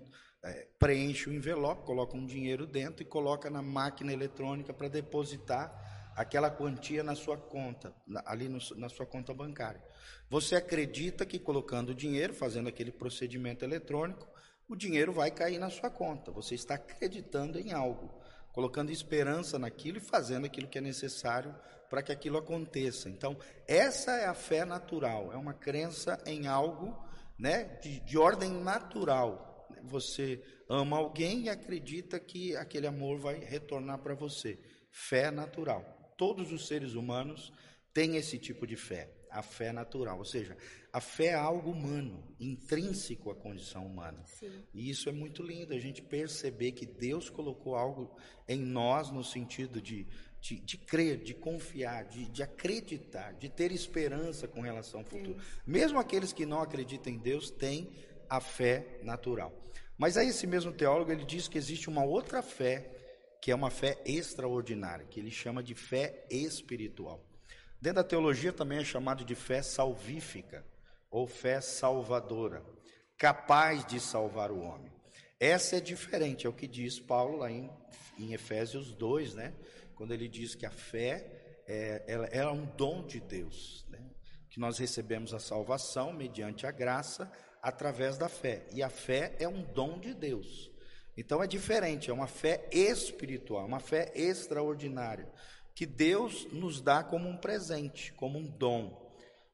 é, 0.44 0.68
preenche 0.80 1.30
o 1.30 1.34
envelope, 1.34 1.86
coloca 1.86 2.18
um 2.18 2.26
dinheiro 2.26 2.66
dentro 2.66 3.04
e 3.04 3.06
coloca 3.06 3.50
na 3.50 3.62
máquina 3.62 4.12
eletrônica 4.12 4.74
para 4.74 4.88
depositar 4.88 6.12
aquela 6.16 6.50
quantia 6.50 7.04
na 7.04 7.16
sua 7.16 7.38
conta, 7.38 7.94
ali 8.26 8.50
no, 8.50 8.60
na 8.76 8.90
sua 8.90 9.06
conta 9.06 9.34
bancária. 9.34 9.84
Você 10.30 10.56
acredita 10.56 11.26
que 11.26 11.38
colocando 11.38 11.90
o 11.90 11.96
dinheiro, 11.96 12.34
fazendo 12.34 12.70
aquele 12.70 12.92
procedimento 12.92 13.64
eletrônico, 13.64 14.28
o 14.68 14.76
dinheiro 14.76 15.12
vai 15.12 15.30
cair 15.30 15.60
na 15.60 15.70
sua 15.70 15.90
conta. 15.90 16.32
Você 16.32 16.56
está 16.56 16.76
acreditando 16.76 17.60
em 17.60 17.72
algo, 17.74 18.21
colocando 18.52 18.92
esperança 18.92 19.58
naquilo 19.58 19.98
e 19.98 20.02
fazendo 20.02 20.46
aquilo 20.46 20.68
que 20.68 20.78
é 20.78 20.82
necessário 20.82 21.56
para 21.90 22.02
que 22.02 22.12
aquilo 22.12 22.38
aconteça. 22.38 23.10
Então, 23.10 23.38
essa 23.68 24.12
é 24.12 24.26
a 24.26 24.34
fé 24.34 24.64
natural, 24.64 25.32
é 25.34 25.36
uma 25.36 25.54
crença 25.54 26.22
em 26.26 26.48
algo 26.48 26.98
né, 27.38 27.64
de, 27.82 28.00
de 28.00 28.18
ordem 28.18 28.52
natural. 28.52 29.68
Você 29.84 30.42
ama 30.70 30.98
alguém 30.98 31.44
e 31.44 31.50
acredita 31.50 32.20
que 32.20 32.56
aquele 32.56 32.88
amor 32.88 33.20
vai 33.20 33.40
retornar 33.40 34.00
para 34.00 34.14
você. 34.14 34.60
Fé 34.90 35.32
natural. 35.32 36.14
Todos 36.18 36.52
os 36.52 36.68
seres 36.68 36.94
humanos 36.94 37.52
têm 37.94 38.16
esse 38.16 38.38
tipo 38.38 38.68
de 38.68 38.76
fé, 38.76 39.10
a 39.32 39.42
fé 39.42 39.72
natural. 39.72 40.18
Ou 40.18 40.26
seja, 40.26 40.58
a 40.92 41.00
fé 41.00 41.28
é 41.28 41.34
algo 41.34 41.72
humano, 41.72 42.24
intrínseco 42.40 43.32
à 43.32 43.36
condição 43.36 43.86
humana. 43.86 44.22
Sim. 44.26 44.52
E 44.74 44.90
isso 44.90 45.08
é 45.08 45.12
muito 45.12 45.42
lindo, 45.42 45.74
a 45.74 45.80
gente 45.80 46.02
perceber 46.02 46.74
que 46.74 46.86
Deus 46.86 47.30
colocou 47.30 47.76
algo 47.76 48.16
em 48.48 48.60
nós 48.60 49.10
no 49.10 49.24
sentido 49.24 49.82
de, 49.82 50.06
de, 50.42 50.60
de 50.60 50.78
crer, 50.78 51.18
de 51.18 51.34
confiar, 51.34 52.06
de, 52.06 52.26
de, 52.26 52.44
acreditar, 52.44 53.34
de 53.34 53.48
ter 53.48 53.72
esperança 53.72 54.48
com 54.48 54.62
relação 54.62 55.00
ao 55.00 55.06
futuro. 55.06 55.40
Sim. 55.40 55.48
Mesmo 55.66 55.98
aqueles 55.98 56.34
que 56.34 56.46
não 56.46 56.62
acreditam 56.62 57.14
em 57.14 57.18
Deus 57.18 57.50
têm 57.50 57.90
a 58.30 58.40
fé 58.40 59.00
natural. 59.04 59.58
Mas 59.98 60.18
aí 60.18 60.30
esse 60.30 60.48
mesmo 60.48 60.72
teólogo 60.72 61.12
ele 61.12 61.26
diz 61.26 61.48
que 61.48 61.58
existe 61.58 61.90
uma 61.90 62.04
outra 62.04 62.42
fé 62.42 62.98
que 63.42 63.50
é 63.50 63.56
uma 63.56 63.72
fé 63.72 64.00
extraordinária, 64.06 65.06
que 65.06 65.20
ele 65.20 65.32
chama 65.32 65.64
de 65.64 65.74
fé 65.74 66.26
espiritual. 66.30 67.26
Dentro 67.82 68.04
da 68.04 68.08
teologia 68.08 68.54
também 68.54 68.78
é 68.78 68.84
chamado 68.84 69.26
de 69.26 69.34
fé 69.34 69.64
salvífica 69.64 70.64
ou 71.10 71.26
fé 71.26 71.60
salvadora, 71.60 72.64
capaz 73.18 73.84
de 73.86 74.00
salvar 74.00 74.52
o 74.52 74.62
homem. 74.62 74.92
Essa 75.40 75.78
é 75.78 75.80
diferente, 75.80 76.46
é 76.46 76.50
o 76.50 76.54
que 76.54 76.68
diz 76.68 77.00
Paulo 77.00 77.38
lá 77.38 77.50
em, 77.50 77.70
em 78.20 78.34
Efésios 78.34 78.94
2, 78.94 79.34
né? 79.34 79.56
Quando 79.96 80.14
ele 80.14 80.28
diz 80.28 80.54
que 80.54 80.66
a 80.66 80.70
fé 80.70 81.64
é, 81.68 82.04
ela, 82.08 82.26
é 82.28 82.48
um 82.48 82.66
dom 82.66 83.06
de 83.06 83.20
Deus, 83.20 83.86
né? 83.90 84.00
que 84.50 84.60
nós 84.60 84.78
recebemos 84.78 85.34
a 85.34 85.40
salvação 85.40 86.14
mediante 86.14 86.68
a 86.68 86.72
graça 86.72 87.32
através 87.62 88.18
da 88.18 88.28
fé. 88.28 88.68
E 88.74 88.84
a 88.84 88.90
fé 88.90 89.36
é 89.40 89.48
um 89.48 89.64
dom 89.64 90.00
de 90.00 90.14
Deus. 90.14 90.70
Então 91.16 91.42
é 91.42 91.48
diferente, 91.48 92.10
é 92.10 92.14
uma 92.14 92.28
fé 92.28 92.68
espiritual, 92.72 93.66
uma 93.66 93.80
fé 93.80 94.12
extraordinária, 94.16 95.30
que 95.74 95.86
Deus 95.86 96.48
nos 96.52 96.82
dá 96.82 97.04
como 97.04 97.28
um 97.28 97.38
presente, 97.38 98.14
como 98.14 98.38
um 98.38 98.48
dom. 98.48 99.00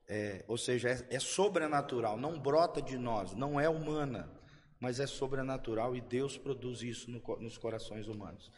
É, 0.09 0.43
ou 0.47 0.57
seja, 0.57 0.89
é, 0.89 1.15
é 1.15 1.19
sobrenatural, 1.19 2.17
não 2.17 2.39
brota 2.39 2.81
de 2.81 2.97
nós, 2.97 3.33
não 3.33 3.59
é 3.59 3.67
humana, 3.67 4.31
mas 4.79 4.99
é 4.99 5.07
sobrenatural 5.07 5.95
e 5.95 6.01
Deus 6.01 6.37
produz 6.37 6.81
isso 6.81 7.11
no, 7.11 7.21
nos 7.39 7.57
corações 7.57 8.07
humanos. 8.07 8.51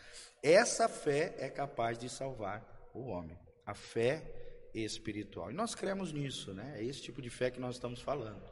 Essa 0.44 0.88
fé 0.88 1.36
é 1.40 1.50
capaz 1.50 1.98
de 1.98 2.08
salvar 2.08 2.90
o 2.94 3.08
homem, 3.08 3.38
a 3.66 3.74
fé 3.74 4.24
espiritual. 4.74 5.50
E 5.50 5.54
nós 5.54 5.74
cremos 5.74 6.12
nisso, 6.12 6.54
né? 6.54 6.76
É 6.78 6.84
esse 6.84 7.02
tipo 7.02 7.22
de 7.22 7.30
fé 7.30 7.50
que 7.50 7.60
nós 7.60 7.76
estamos 7.76 8.02
falando. 8.02 8.44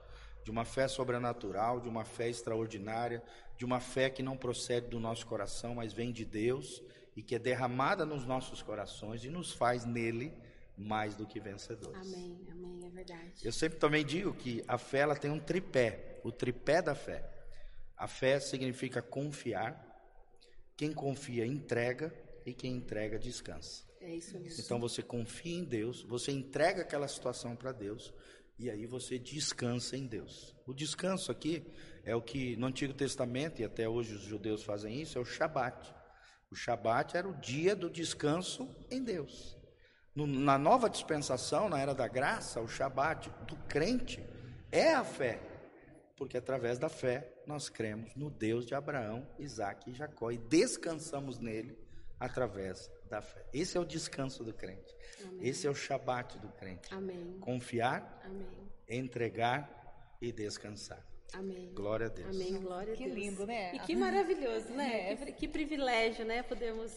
De 0.44 0.50
uma 0.50 0.66
fé 0.66 0.88
sobrenatural, 0.88 1.80
de 1.80 1.90
uma 1.90 2.06
fé 2.06 2.30
extraordinária, 2.30 3.22
de 3.58 3.66
uma 3.66 3.80
fé 3.80 4.10
que 4.10 4.24
não 4.24 4.38
procede 4.38 4.88
do 4.88 5.00
nosso 5.00 5.28
coração, 5.28 5.76
mas 5.76 5.94
vem 5.94 6.12
de 6.12 6.26
Deus 6.26 6.82
e 7.18 7.24
que 7.24 7.34
é 7.34 7.40
derramada 7.40 8.06
nos 8.06 8.28
nossos 8.28 8.62
corações 8.62 9.24
e 9.24 9.30
nos 9.30 9.52
faz 9.52 9.84
nele 9.84 10.32
mais 10.78 11.16
do 11.16 11.26
que 11.26 11.40
vencedores. 11.40 12.14
Amém, 12.14 12.48
amém, 12.52 12.86
é 12.86 12.90
verdade. 12.92 13.32
Eu 13.44 13.52
sempre 13.52 13.80
também 13.80 14.06
digo 14.06 14.36
que 14.36 14.64
a 14.68 14.78
fé 14.78 15.00
ela 15.00 15.16
tem 15.16 15.32
um 15.32 15.40
tripé, 15.40 16.22
o 16.24 16.32
tripé 16.32 16.80
da 16.80 16.94
fé. 16.94 17.28
A 17.98 18.08
fé 18.08 18.40
significa 18.40 19.02
confiar. 19.02 19.84
Quem 20.78 20.94
confia 20.94 21.44
entrega 21.44 22.14
e 22.46 22.54
quem 22.54 22.76
entrega 22.76 23.18
descansa. 23.18 23.84
É 24.00 24.14
isso 24.14 24.40
mesmo. 24.40 24.64
Então 24.64 24.80
você 24.80 25.02
confia 25.02 25.58
em 25.58 25.64
Deus, 25.64 26.04
você 26.04 26.32
entrega 26.32 26.84
aquela 26.84 27.08
situação 27.08 27.56
para 27.56 27.72
Deus 27.72 28.14
e 28.60 28.70
aí 28.70 28.86
você 28.86 29.18
descansa 29.18 29.98
em 29.98 30.06
Deus. 30.06 30.56
O 30.68 30.74
descanso 30.74 31.32
aqui 31.32 31.66
é 32.04 32.16
o 32.16 32.22
que 32.22 32.56
no 32.58 32.68
Antigo 32.68 32.94
Testamento, 32.94 33.60
e 33.60 33.66
até 33.66 33.90
hoje 33.90 34.14
os 34.14 34.22
judeus 34.22 34.64
fazem 34.64 35.02
isso, 35.02 35.18
é 35.18 35.22
o 35.22 35.26
Shabat. 35.26 35.97
O 36.50 36.56
Shabat 36.56 37.18
era 37.18 37.28
o 37.28 37.36
dia 37.36 37.76
do 37.76 37.90
descanso 37.90 38.74
em 38.90 39.04
Deus. 39.04 39.58
No, 40.16 40.26
na 40.26 40.58
nova 40.58 40.90
dispensação, 40.90 41.70
na 41.70 41.80
era 41.80 41.94
da 41.94 42.08
graça, 42.08 42.62
o 42.62 42.68
Shabat 42.68 43.30
do 43.46 43.56
crente 43.68 44.26
é 44.72 44.94
a 44.94 45.04
fé. 45.04 45.40
Porque 46.16 46.38
através 46.38 46.80
da 46.80 46.90
fé 46.90 47.32
nós 47.46 47.70
cremos 47.70 48.16
no 48.16 48.30
Deus 48.30 48.66
de 48.66 48.74
Abraão, 48.74 49.28
Isaac 49.38 49.90
e 49.90 49.94
Jacó 49.94 50.32
e 50.32 50.38
descansamos 50.38 51.38
nele 51.38 51.78
através 52.20 52.90
da 53.10 53.22
fé. 53.22 53.46
Esse 53.54 53.78
é 53.78 53.80
o 53.80 53.86
descanso 53.86 54.44
do 54.44 54.54
crente. 54.54 54.96
Amém. 55.24 55.48
Esse 55.48 55.68
é 55.68 55.70
o 55.70 55.76
Shabat 55.76 56.40
do 56.40 56.50
crente. 56.50 56.92
Amém. 56.94 57.38
Confiar, 57.40 58.22
Amém. 58.26 58.48
entregar 58.90 60.18
e 60.20 60.32
descansar. 60.32 61.06
Amém. 61.34 61.72
Glória 61.74 62.08
a 62.08 62.10
Deus. 62.10 62.36
Amém. 62.36 62.60
Glória 62.60 62.94
a 62.94 62.98
que 62.98 63.04
Deus. 63.04 63.16
Que 63.16 63.22
lindo, 63.22 63.46
né? 63.46 63.76
E 63.76 63.80
que 63.80 63.96
maravilhoso, 63.96 64.70
né? 64.70 65.12
É. 65.12 65.16
Que, 65.16 65.32
que, 65.34 65.48
privilégio, 65.48 66.26
né? 66.26 66.44
Podemos 66.44 66.92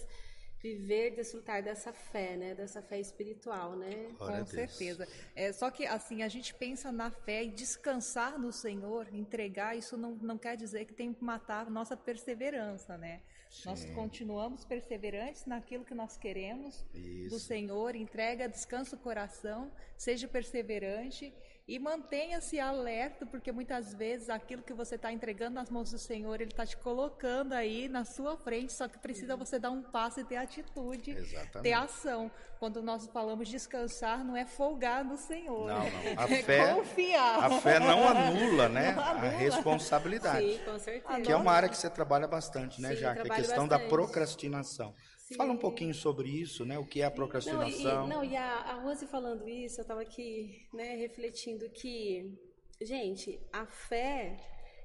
viver, 0.63 1.17
desfrutar 1.17 1.63
dessa 1.63 1.93
fé, 1.93 2.37
né? 2.37 2.55
Dessa 2.55 2.83
fé 2.83 3.01
espiritual, 3.01 3.77
né? 3.77 4.09
Glória 4.19 4.41
Com 4.41 4.47
certeza. 4.47 5.09
É, 5.35 5.53
só 5.53 5.71
que, 5.71 5.87
assim, 5.87 6.23
a 6.23 6.29
gente 6.29 6.55
pensa 6.55 6.93
na 6.93 7.11
fé 7.11 7.45
e 7.45 7.51
descansar 7.51 8.39
no 8.39 8.53
Senhor, 8.53 9.09
entregar, 9.13 9.77
isso 9.77 9.97
não, 9.97 10.13
não 10.17 10.39
quer 10.39 10.57
dizer 10.57 10.85
que 10.85 10.93
tem 10.93 11.13
que 11.13 11.25
matar 11.25 11.67
a 11.67 11.71
nossa 11.71 11.97
perseverança, 11.97 12.97
né? 12.99 13.23
Sim. 13.51 13.69
Nós 13.69 13.85
continuamos 13.87 14.65
perseverantes 14.65 15.45
naquilo 15.45 15.85
que 15.85 15.95
nós 15.95 16.17
queremos 16.17 16.85
isso. 16.95 17.31
do 17.31 17.41
Senhor, 17.41 17.97
entrega, 17.97 18.49
descansa 18.49 18.95
o 18.95 18.99
coração, 18.99 19.73
seja 19.97 20.29
perseverante 20.29 21.35
e 21.71 21.79
mantenha-se 21.79 22.59
alerta, 22.59 23.25
porque 23.25 23.53
muitas 23.53 23.95
vezes 23.95 24.29
aquilo 24.29 24.61
que 24.61 24.73
você 24.73 24.97
está 24.97 25.13
entregando 25.13 25.55
nas 25.55 25.71
mãos 25.71 25.89
do 25.93 25.99
Senhor, 25.99 26.41
Ele 26.41 26.51
está 26.51 26.67
te 26.67 26.77
colocando 26.77 27.53
aí 27.53 27.89
na 27.89 28.05
sua 28.05 28.37
frente, 28.37 28.73
só 28.73 28.89
que 28.89 28.99
precisa 28.99 29.37
você 29.37 29.57
dar 29.57 29.71
um 29.71 29.81
passo 29.81 30.19
e 30.19 30.25
ter 30.25 30.35
atitude, 30.35 31.13
Exatamente. 31.13 31.63
ter 31.63 31.73
ação. 31.73 32.29
Quando 32.59 32.83
nós 32.83 33.07
falamos 33.13 33.49
descansar, 33.49 34.25
não 34.25 34.37
é 34.37 34.45
folgar 34.45 35.05
no 35.05 35.17
Senhor. 35.17 35.69
Não, 35.69 35.79
não. 35.79 35.85
A 36.19 36.29
é 36.29 36.43
fé, 36.43 36.75
confiar. 36.75 37.45
A 37.45 37.61
fé 37.61 37.79
não 37.79 38.09
anula, 38.09 38.69
né? 38.69 38.91
Não 39.01 39.05
anula. 39.05 39.29
A 39.29 39.31
responsabilidade. 39.31 40.55
Sim, 40.55 40.65
com 40.65 40.77
certeza. 40.77 41.21
Que 41.21 41.31
é 41.31 41.37
uma 41.37 41.53
área 41.53 41.69
que 41.69 41.77
você 41.77 41.89
trabalha 41.89 42.27
bastante, 42.27 42.83
né, 42.83 42.91
Sim, 42.91 42.97
Jaque? 42.97 43.21
A 43.21 43.35
questão 43.37 43.69
bastante. 43.69 43.85
da 43.85 43.89
procrastinação. 43.89 44.93
Sim. 45.31 45.37
Fala 45.37 45.53
um 45.53 45.57
pouquinho 45.57 45.95
sobre 45.95 46.29
isso, 46.29 46.65
né? 46.65 46.77
O 46.77 46.85
que 46.85 47.03
é 47.03 47.05
a 47.05 47.11
procrastinação? 47.11 48.09
Não, 48.09 48.25
e, 48.25 48.27
não, 48.27 48.33
e 48.33 48.37
a, 48.37 48.57
a 48.57 48.75
Rose 48.81 49.07
falando 49.07 49.49
isso, 49.49 49.79
eu 49.79 49.83
estava 49.83 50.03
aqui, 50.03 50.67
né, 50.75 50.97
refletindo 50.97 51.71
que, 51.71 52.37
gente, 52.81 53.39
a 53.53 53.65
fé 53.65 54.37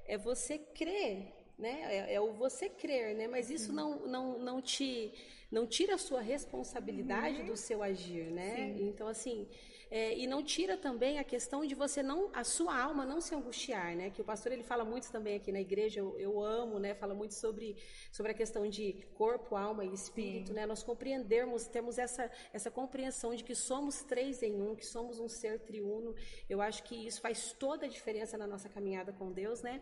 é 0.06 0.16
você 0.16 0.56
crer, 0.56 1.34
né? 1.58 1.80
É, 1.82 2.14
é 2.14 2.20
o 2.20 2.32
você 2.32 2.68
crer, 2.68 3.16
né? 3.16 3.26
Mas 3.26 3.50
isso 3.50 3.72
não, 3.72 4.06
não, 4.06 4.38
não 4.38 4.62
te 4.62 5.12
não 5.50 5.66
tira 5.66 5.94
a 5.94 5.98
sua 5.98 6.20
responsabilidade 6.20 7.42
do 7.42 7.56
seu 7.56 7.82
agir, 7.82 8.30
né? 8.30 8.54
Sim. 8.54 8.88
Então 8.88 9.08
assim, 9.08 9.48
é, 9.90 10.16
e 10.18 10.26
não 10.26 10.42
tira 10.42 10.76
também 10.76 11.18
a 11.18 11.24
questão 11.24 11.64
de 11.64 11.74
você 11.74 12.02
não, 12.02 12.28
a 12.32 12.42
sua 12.42 12.76
alma 12.76 13.04
não 13.04 13.20
se 13.20 13.34
angustiar, 13.34 13.94
né? 13.94 14.10
Que 14.10 14.20
o 14.20 14.24
pastor 14.24 14.50
ele 14.50 14.64
fala 14.64 14.84
muito 14.84 15.10
também 15.12 15.36
aqui 15.36 15.52
na 15.52 15.60
igreja, 15.60 16.00
eu, 16.00 16.18
eu 16.18 16.42
amo, 16.42 16.78
né? 16.78 16.94
Fala 16.94 17.14
muito 17.14 17.34
sobre, 17.34 17.76
sobre 18.10 18.32
a 18.32 18.34
questão 18.34 18.68
de 18.68 18.94
corpo, 19.14 19.54
alma 19.54 19.84
e 19.84 19.92
espírito, 19.94 20.48
Sim. 20.48 20.54
né? 20.54 20.66
Nós 20.66 20.82
compreendermos, 20.82 21.68
temos 21.68 21.98
essa, 21.98 22.30
essa 22.52 22.70
compreensão 22.70 23.34
de 23.34 23.44
que 23.44 23.54
somos 23.54 24.02
três 24.02 24.42
em 24.42 24.60
um, 24.60 24.74
que 24.74 24.84
somos 24.84 25.20
um 25.20 25.28
ser 25.28 25.60
triuno. 25.60 26.14
Eu 26.48 26.60
acho 26.60 26.82
que 26.82 27.06
isso 27.06 27.20
faz 27.20 27.52
toda 27.52 27.86
a 27.86 27.88
diferença 27.88 28.36
na 28.36 28.46
nossa 28.46 28.68
caminhada 28.68 29.12
com 29.12 29.30
Deus, 29.30 29.62
né? 29.62 29.80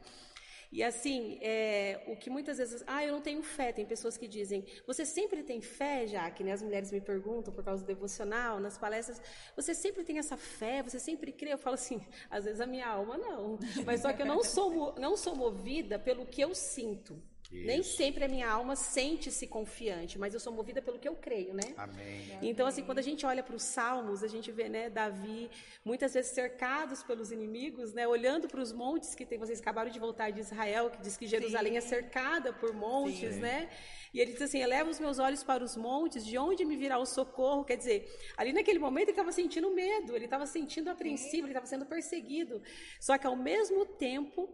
E 0.74 0.82
assim, 0.82 1.38
é, 1.40 2.02
o 2.08 2.16
que 2.16 2.28
muitas 2.28 2.58
vezes. 2.58 2.82
Ah, 2.84 3.04
eu 3.04 3.12
não 3.12 3.20
tenho 3.20 3.40
fé. 3.44 3.72
Tem 3.72 3.86
pessoas 3.86 4.16
que 4.16 4.26
dizem. 4.26 4.66
Você 4.88 5.06
sempre 5.06 5.44
tem 5.44 5.60
fé, 5.60 6.04
já 6.04 6.28
que 6.32 6.42
né, 6.42 6.50
as 6.50 6.62
mulheres 6.62 6.90
me 6.90 7.00
perguntam 7.00 7.54
por 7.54 7.62
causa 7.62 7.84
do 7.84 7.86
devocional, 7.86 8.58
nas 8.58 8.76
palestras. 8.76 9.22
Você 9.54 9.72
sempre 9.72 10.02
tem 10.02 10.18
essa 10.18 10.36
fé? 10.36 10.82
Você 10.82 10.98
sempre 10.98 11.30
crê? 11.30 11.52
Eu 11.52 11.58
falo 11.58 11.74
assim. 11.74 12.04
Às 12.28 12.44
vezes 12.44 12.60
a 12.60 12.66
minha 12.66 12.88
alma 12.88 13.16
não. 13.16 13.56
Mas 13.86 14.00
só 14.00 14.12
que 14.12 14.22
eu 14.22 14.26
não 14.26 14.42
sou, 14.42 14.96
não 14.98 15.16
sou 15.16 15.36
movida 15.36 15.96
pelo 15.96 16.26
que 16.26 16.40
eu 16.40 16.52
sinto. 16.56 17.22
Isso. 17.52 17.66
Nem 17.66 17.82
sempre 17.82 18.24
a 18.24 18.28
minha 18.28 18.48
alma 18.48 18.74
sente-se 18.74 19.46
confiante, 19.46 20.18
mas 20.18 20.34
eu 20.34 20.40
sou 20.40 20.52
movida 20.52 20.80
pelo 20.82 20.98
que 20.98 21.08
eu 21.08 21.14
creio, 21.14 21.54
né? 21.54 21.74
Amém. 21.76 22.38
Então, 22.42 22.66
assim, 22.66 22.82
quando 22.82 22.98
a 22.98 23.02
gente 23.02 23.24
olha 23.24 23.42
para 23.42 23.54
os 23.54 23.62
salmos, 23.62 24.22
a 24.22 24.28
gente 24.28 24.50
vê, 24.50 24.68
né, 24.68 24.90
Davi, 24.90 25.50
muitas 25.84 26.14
vezes 26.14 26.32
cercados 26.32 27.02
pelos 27.02 27.30
inimigos, 27.30 27.92
né, 27.92 28.08
olhando 28.08 28.48
para 28.48 28.60
os 28.60 28.72
montes 28.72 29.14
que 29.14 29.24
tem, 29.24 29.38
vocês 29.38 29.60
acabaram 29.60 29.90
de 29.90 29.98
voltar 29.98 30.30
de 30.30 30.40
Israel, 30.40 30.90
que 30.90 31.00
diz 31.00 31.16
que 31.16 31.26
Jerusalém 31.26 31.72
Sim. 31.72 31.78
é 31.78 31.80
cercada 31.80 32.52
por 32.52 32.72
montes, 32.72 33.34
Sim. 33.34 33.40
né? 33.40 33.68
E 34.12 34.20
ele 34.20 34.32
diz 34.32 34.42
assim: 34.42 34.60
eleva 34.60 34.88
os 34.88 35.00
meus 35.00 35.18
olhos 35.18 35.42
para 35.42 35.62
os 35.62 35.76
montes, 35.76 36.24
de 36.24 36.38
onde 36.38 36.64
me 36.64 36.76
virá 36.76 36.98
o 36.98 37.04
socorro? 37.04 37.64
Quer 37.64 37.76
dizer, 37.76 38.08
ali 38.36 38.52
naquele 38.52 38.78
momento 38.78 39.08
ele 39.08 39.12
estava 39.12 39.32
sentindo 39.32 39.70
medo, 39.70 40.14
ele 40.14 40.26
estava 40.26 40.46
sentindo 40.46 40.88
apreensivo, 40.88 41.46
ele 41.46 41.48
estava 41.48 41.66
sendo 41.66 41.84
perseguido. 41.84 42.62
Só 43.00 43.18
que 43.18 43.26
ao 43.26 43.34
mesmo 43.34 43.84
tempo, 43.84 44.48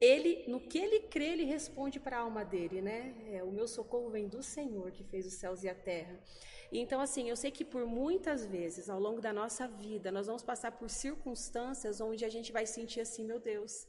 ele, 0.00 0.44
no 0.46 0.60
que 0.60 0.78
ele 0.78 1.00
crê, 1.00 1.26
ele 1.26 1.44
responde 1.44 1.98
para 2.00 2.18
a 2.18 2.20
alma 2.20 2.44
dele, 2.44 2.80
né? 2.80 3.14
É, 3.30 3.42
o 3.42 3.50
meu 3.50 3.66
socorro 3.66 4.10
vem 4.10 4.28
do 4.28 4.42
Senhor 4.42 4.90
que 4.90 5.04
fez 5.04 5.26
os 5.26 5.34
céus 5.34 5.62
e 5.62 5.68
a 5.68 5.74
terra. 5.74 6.18
Então, 6.72 7.00
assim, 7.00 7.28
eu 7.28 7.36
sei 7.36 7.50
que 7.50 7.64
por 7.64 7.86
muitas 7.86 8.44
vezes 8.44 8.90
ao 8.90 8.98
longo 8.98 9.20
da 9.20 9.32
nossa 9.32 9.68
vida 9.68 10.10
nós 10.10 10.26
vamos 10.26 10.42
passar 10.42 10.72
por 10.72 10.90
circunstâncias 10.90 12.00
onde 12.00 12.24
a 12.24 12.28
gente 12.28 12.50
vai 12.52 12.66
sentir 12.66 13.00
assim, 13.00 13.24
meu 13.24 13.38
Deus. 13.38 13.86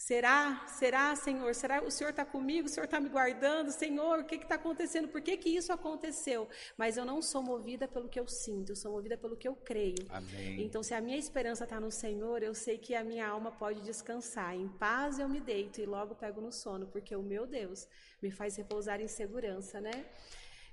Será? 0.00 0.66
Será, 0.66 1.14
Senhor? 1.14 1.54
Será 1.54 1.82
o 1.82 1.90
Senhor 1.90 2.08
está 2.08 2.24
comigo? 2.24 2.66
O 2.66 2.70
Senhor 2.70 2.86
está 2.86 2.98
me 2.98 3.10
guardando? 3.10 3.70
Senhor, 3.70 4.20
o 4.20 4.24
que 4.24 4.36
está 4.36 4.54
acontecendo? 4.54 5.08
Por 5.08 5.20
que, 5.20 5.36
que 5.36 5.50
isso 5.50 5.74
aconteceu? 5.74 6.48
Mas 6.74 6.96
eu 6.96 7.04
não 7.04 7.20
sou 7.20 7.42
movida 7.42 7.86
pelo 7.86 8.08
que 8.08 8.18
eu 8.18 8.26
sinto, 8.26 8.72
eu 8.72 8.76
sou 8.76 8.92
movida 8.92 9.18
pelo 9.18 9.36
que 9.36 9.46
eu 9.46 9.54
creio. 9.54 10.06
Amém. 10.08 10.62
Então, 10.62 10.82
se 10.82 10.94
a 10.94 11.02
minha 11.02 11.18
esperança 11.18 11.64
está 11.64 11.78
no 11.78 11.90
Senhor, 11.90 12.42
eu 12.42 12.54
sei 12.54 12.78
que 12.78 12.94
a 12.94 13.04
minha 13.04 13.28
alma 13.28 13.52
pode 13.52 13.82
descansar. 13.82 14.56
Em 14.56 14.68
paz 14.68 15.18
eu 15.18 15.28
me 15.28 15.38
deito 15.38 15.82
e 15.82 15.84
logo 15.84 16.14
pego 16.14 16.40
no 16.40 16.50
sono, 16.50 16.86
porque 16.86 17.14
o 17.14 17.22
meu 17.22 17.46
Deus 17.46 17.86
me 18.22 18.30
faz 18.30 18.56
repousar 18.56 19.02
em 19.02 19.08
segurança, 19.08 19.82
né? 19.82 20.06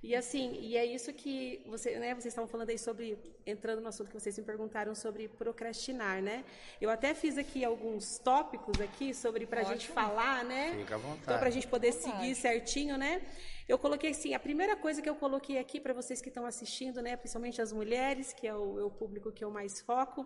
E 0.02 0.16
assim, 0.16 0.60
e 0.62 0.78
é 0.78 0.86
isso 0.86 1.12
que 1.12 1.64
você, 1.66 1.98
né, 1.98 2.14
vocês 2.14 2.28
estavam 2.28 2.48
falando 2.48 2.70
aí 2.70 2.78
sobre, 2.78 3.18
entrando 3.46 3.82
no 3.82 3.88
assunto 3.88 4.10
que 4.10 4.14
vocês 4.14 4.38
me 4.38 4.44
perguntaram 4.44 4.94
sobre 4.94 5.28
procrastinar, 5.28 6.22
né? 6.22 6.46
Eu 6.80 6.90
até 6.92 7.16
fiz 7.16 7.38
aqui 7.38 7.66
alguns 7.66 8.20
tópicos 8.20 8.80
aqui 8.80 9.14
sobre 9.14 9.48
para 9.48 9.62
a 9.62 9.64
gente 9.64 9.88
falar, 9.88 10.46
né? 10.46 10.76
Fica 10.78 10.96
à 10.96 10.98
vontade. 11.00 11.22
Então, 11.24 11.40
para 11.40 11.48
a 11.48 11.52
gente 11.52 11.68
poder 11.68 11.94
seguir 11.94 12.36
certinho, 12.36 12.96
né? 12.96 13.24
Eu 13.68 13.78
coloquei 13.78 14.12
assim, 14.12 14.34
a 14.34 14.40
primeira 14.40 14.76
coisa 14.76 15.02
que 15.02 15.10
eu 15.10 15.16
coloquei 15.16 15.58
aqui 15.58 15.80
para 15.80 15.94
vocês 15.94 16.22
que 16.22 16.30
estão 16.30 16.46
assistindo, 16.46 17.02
né, 17.02 17.18
principalmente 17.18 17.62
as 17.62 17.74
mulheres, 17.74 18.32
que 18.32 18.48
é 18.48 18.56
o, 18.56 18.80
é 18.80 18.84
o 18.84 18.92
público 18.92 19.32
que 19.32 19.44
eu 19.44 19.52
mais 19.52 19.82
foco, 19.82 20.26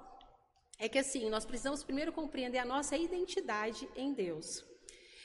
é 0.78 0.88
que 0.90 1.00
assim, 1.00 1.30
nós 1.30 1.46
precisamos 1.46 1.84
primeiro 1.84 2.12
compreender 2.12 2.60
a 2.60 2.66
nossa 2.66 2.96
identidade 2.98 3.88
em 3.96 4.14
Deus. 4.14 4.71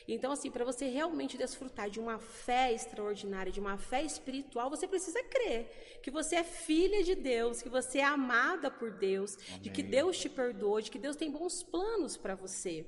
Então, 0.09 0.31
assim, 0.33 0.51
para 0.51 0.65
você 0.65 0.87
realmente 0.87 1.37
desfrutar 1.37 1.91
de 1.91 1.99
uma 1.99 2.19
fé 2.19 2.73
extraordinária, 2.73 3.51
de 3.51 3.61
uma 3.61 3.77
fé 3.77 4.03
espiritual, 4.03 4.71
você 4.71 4.87
precisa 4.87 5.23
crer 5.25 6.01
que 6.03 6.11
você 6.11 6.37
é 6.37 6.45
filha 6.45 7.03
de 7.03 7.15
Deus, 7.15 7.61
que 7.61 7.69
você 7.69 7.99
é 7.99 8.05
amada 8.05 8.71
por 8.71 8.93
Deus, 8.93 9.37
Amém. 9.49 9.61
de 9.63 9.71
que 9.71 9.83
Deus 9.83 10.19
te 10.19 10.29
perdoa, 10.29 10.81
de 10.81 10.91
que 10.91 10.99
Deus 10.99 11.17
tem 11.17 11.31
bons 11.31 11.63
planos 11.63 12.17
para 12.17 12.35
você. 12.35 12.87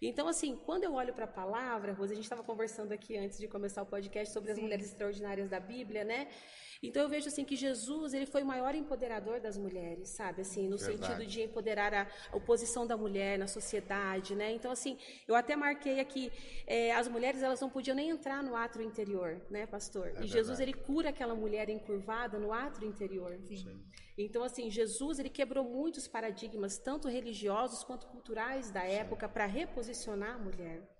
Então, 0.00 0.28
assim, 0.28 0.54
quando 0.54 0.84
eu 0.84 0.94
olho 0.94 1.12
para 1.12 1.24
a 1.24 1.28
palavra, 1.28 1.92
Rose, 1.92 2.12
a 2.12 2.14
gente 2.14 2.24
estava 2.24 2.44
conversando 2.44 2.92
aqui 2.92 3.16
antes 3.16 3.38
de 3.38 3.48
começar 3.48 3.82
o 3.82 3.86
podcast 3.86 4.32
sobre 4.32 4.52
as 4.52 4.58
mulheres 4.58 4.86
extraordinárias 4.86 5.48
da 5.48 5.58
Bíblia, 5.58 6.04
né? 6.04 6.28
Então 6.82 7.02
eu 7.02 7.08
vejo 7.08 7.28
assim 7.28 7.44
que 7.44 7.56
Jesus 7.56 8.14
ele 8.14 8.26
foi 8.26 8.42
o 8.42 8.46
maior 8.46 8.74
empoderador 8.74 9.40
das 9.40 9.58
mulheres, 9.58 10.10
sabe? 10.10 10.42
Assim, 10.42 10.68
no 10.68 10.76
Verdade. 10.76 10.98
sentido 10.98 11.26
de 11.26 11.42
empoderar 11.42 11.92
a, 11.92 12.06
a 12.32 12.40
posição 12.40 12.86
da 12.86 12.96
mulher 12.96 13.38
na 13.38 13.48
sociedade, 13.48 14.34
né? 14.36 14.52
Então 14.52 14.70
assim, 14.70 14.96
eu 15.26 15.34
até 15.34 15.56
marquei 15.56 15.98
aqui 15.98 16.30
é, 16.66 16.92
as 16.92 17.08
mulheres 17.08 17.42
elas 17.42 17.60
não 17.60 17.68
podiam 17.68 17.96
nem 17.96 18.10
entrar 18.10 18.42
no 18.42 18.54
átrio 18.54 18.84
interior, 18.84 19.40
né, 19.50 19.66
pastor? 19.66 20.12
É 20.16 20.22
e 20.22 20.26
Jesus 20.26 20.60
ele 20.60 20.72
cura 20.72 21.08
aquela 21.08 21.34
mulher 21.34 21.68
encurvada 21.68 22.38
no 22.38 22.52
átrio 22.52 22.88
interior. 22.88 23.36
Sim. 23.42 23.56
Sim. 23.56 23.84
Então 24.16 24.44
assim, 24.44 24.70
Jesus 24.70 25.18
ele 25.18 25.30
quebrou 25.30 25.64
muitos 25.64 26.06
paradigmas 26.06 26.78
tanto 26.78 27.08
religiosos 27.08 27.82
quanto 27.82 28.06
culturais 28.06 28.70
da 28.70 28.84
época 28.84 29.28
para 29.28 29.46
reposicionar 29.46 30.36
a 30.36 30.38
mulher. 30.38 30.97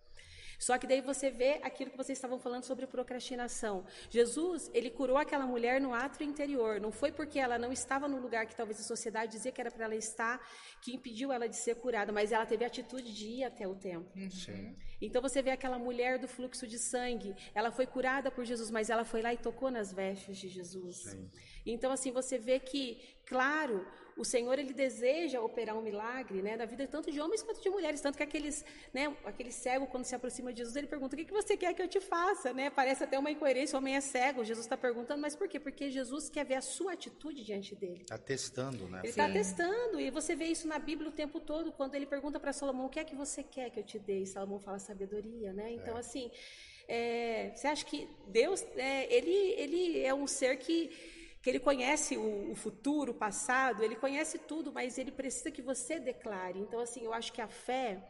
Só 0.59 0.77
que 0.77 0.87
daí 0.87 1.01
você 1.01 1.31
vê 1.31 1.61
aquilo 1.63 1.91
que 1.91 1.97
vocês 1.97 2.19
estavam 2.19 2.39
falando 2.39 2.65
sobre 2.65 2.87
procrastinação. 2.87 3.87
Jesus, 4.11 4.71
ele 4.75 4.91
curou 4.91 5.17
aquela 5.17 5.47
mulher 5.47 5.81
no 5.81 5.95
átrio 5.95 6.27
interior. 6.29 6.81
Não 6.81 6.91
foi 6.91 7.13
porque 7.13 7.39
ela 7.39 7.59
não 7.59 7.73
estava 7.73 8.09
no 8.09 8.19
lugar 8.19 8.47
que 8.47 8.57
talvez 8.57 8.81
a 8.81 8.83
sociedade 8.83 9.33
dizia 9.33 9.53
que 9.53 9.61
era 9.61 9.71
para 9.71 9.85
ela 9.85 9.95
estar, 9.95 10.41
que 10.83 10.95
impediu 10.95 11.33
ela 11.33 11.49
de 11.49 11.57
ser 11.57 11.77
curada, 11.77 12.13
mas 12.13 12.33
ela 12.33 12.45
teve 12.45 12.65
a 12.65 12.67
atitude 12.67 13.15
de 13.15 13.29
ir 13.29 13.45
até 13.45 13.69
o 13.69 13.75
templo. 13.75 14.11
Uhum. 14.17 14.31
Sim. 14.31 14.77
Então 15.01 15.23
você 15.23 15.41
vê 15.41 15.51
aquela 15.51 15.79
mulher 15.79 16.19
do 16.19 16.27
fluxo 16.27 16.67
de 16.67 16.79
sangue, 16.79 17.35
ela 17.55 17.71
foi 17.71 17.87
curada 17.87 18.31
por 18.31 18.45
Jesus, 18.45 18.71
mas 18.71 18.91
ela 18.91 19.05
foi 19.05 19.23
lá 19.23 19.33
e 19.33 19.37
tocou 19.37 19.71
nas 19.71 19.93
vestes 19.93 20.37
de 20.37 20.49
Jesus. 20.49 20.97
Sim. 21.05 21.31
Então 21.65 21.93
assim 21.93 22.11
você 22.11 22.37
vê 22.37 22.59
que, 22.59 23.01
claro, 23.25 23.87
o 24.19 24.25
Senhor 24.25 24.59
ele 24.59 24.73
deseja 24.73 25.41
operar 25.41 25.77
um 25.79 25.81
milagre, 25.81 26.43
né, 26.43 26.57
na 26.57 26.65
vida 26.65 26.87
tanto 26.87 27.11
de 27.11 27.21
homens 27.21 27.43
quanto 27.43 27.63
de 27.63 27.71
mulheres, 27.71 28.01
tanto 28.01 28.17
que 28.17 28.23
aqueles, 28.23 28.65
né, 28.93 29.17
aquele 29.25 29.53
cego 29.53 29.87
quando 29.87 30.05
se 30.05 30.15
aproxima 30.15 30.53
de 30.53 30.59
Jesus, 30.59 30.77
ele 30.77 30.89
pergunta: 30.89 31.15
"O 31.15 31.19
que, 31.19 31.25
que 31.25 31.33
você 31.33 31.57
quer 31.57 31.73
que 31.73 31.81
eu 31.81 31.89
te 31.89 32.01
faça?", 32.01 32.53
né? 32.53 32.69
Parece 32.69 33.05
até 33.05 33.19
uma 33.19 33.31
incoerência, 33.31 33.77
o 33.77 33.79
homem 33.79 33.97
é 33.97 34.01
cego, 34.01 34.45
Jesus 34.45 34.67
está 34.67 34.77
perguntando, 34.77 35.23
mas 35.23 35.37
por 35.37 35.49
quê? 35.49 35.61
Porque 35.61 35.89
Jesus 35.91 36.29
quer 36.29 36.45
ver 36.45 36.57
a 36.57 36.61
sua 36.61 36.93
atitude 36.93 37.45
diante 37.45 37.75
dele. 37.77 38.03
Está 38.03 38.19
testando, 38.19 38.89
né? 38.89 39.01
Ele 39.01 39.09
está 39.09 39.31
testando 39.31 40.01
e 40.01 40.11
você 40.11 40.35
vê 40.35 40.47
isso 40.47 40.67
na 40.67 40.79
Bíblia 40.79 41.09
o 41.09 41.13
tempo 41.13 41.39
todo, 41.39 41.71
quando 41.71 41.95
ele 41.95 42.07
pergunta 42.07 42.41
para 42.41 42.53
Salomão: 42.53 42.87
"O 42.87 42.91
que 42.91 42.99
é 42.99 43.05
que 43.05 43.15
você 43.15 43.43
quer 43.43 43.71
que 43.71 43.79
eu 43.79 43.85
te 43.85 43.99
dê?", 43.99 44.21
e 44.21 44.27
Salomão 44.27 44.59
fala 44.59 44.79
sabedoria, 44.79 45.53
né? 45.53 45.71
Então 45.73 45.97
é. 45.97 46.01
assim, 46.01 46.31
é, 46.89 47.53
você 47.55 47.69
acha 47.69 47.85
que 47.85 48.09
Deus, 48.27 48.63
é, 48.77 49.15
ele, 49.15 49.31
ele 49.31 50.01
é 50.01 50.13
um 50.13 50.27
ser 50.27 50.57
que 50.57 50.91
que 51.43 51.49
ele 51.51 51.61
conhece 51.61 52.17
o, 52.17 52.51
o, 52.51 52.55
futuro, 52.55 53.13
o 53.13 53.15
passado, 53.15 53.83
ele 53.85 53.97
conhece 53.97 54.39
tudo, 54.39 54.73
mas 54.73 54.99
ele 54.99 55.13
precisa 55.13 55.51
que 55.51 55.63
você 55.63 55.99
declare. 55.99 56.59
Então, 56.59 56.81
assim, 56.81 57.05
eu 57.05 57.13
acho 57.13 57.33
que 57.33 57.41
a 57.41 57.49
fé 57.49 58.03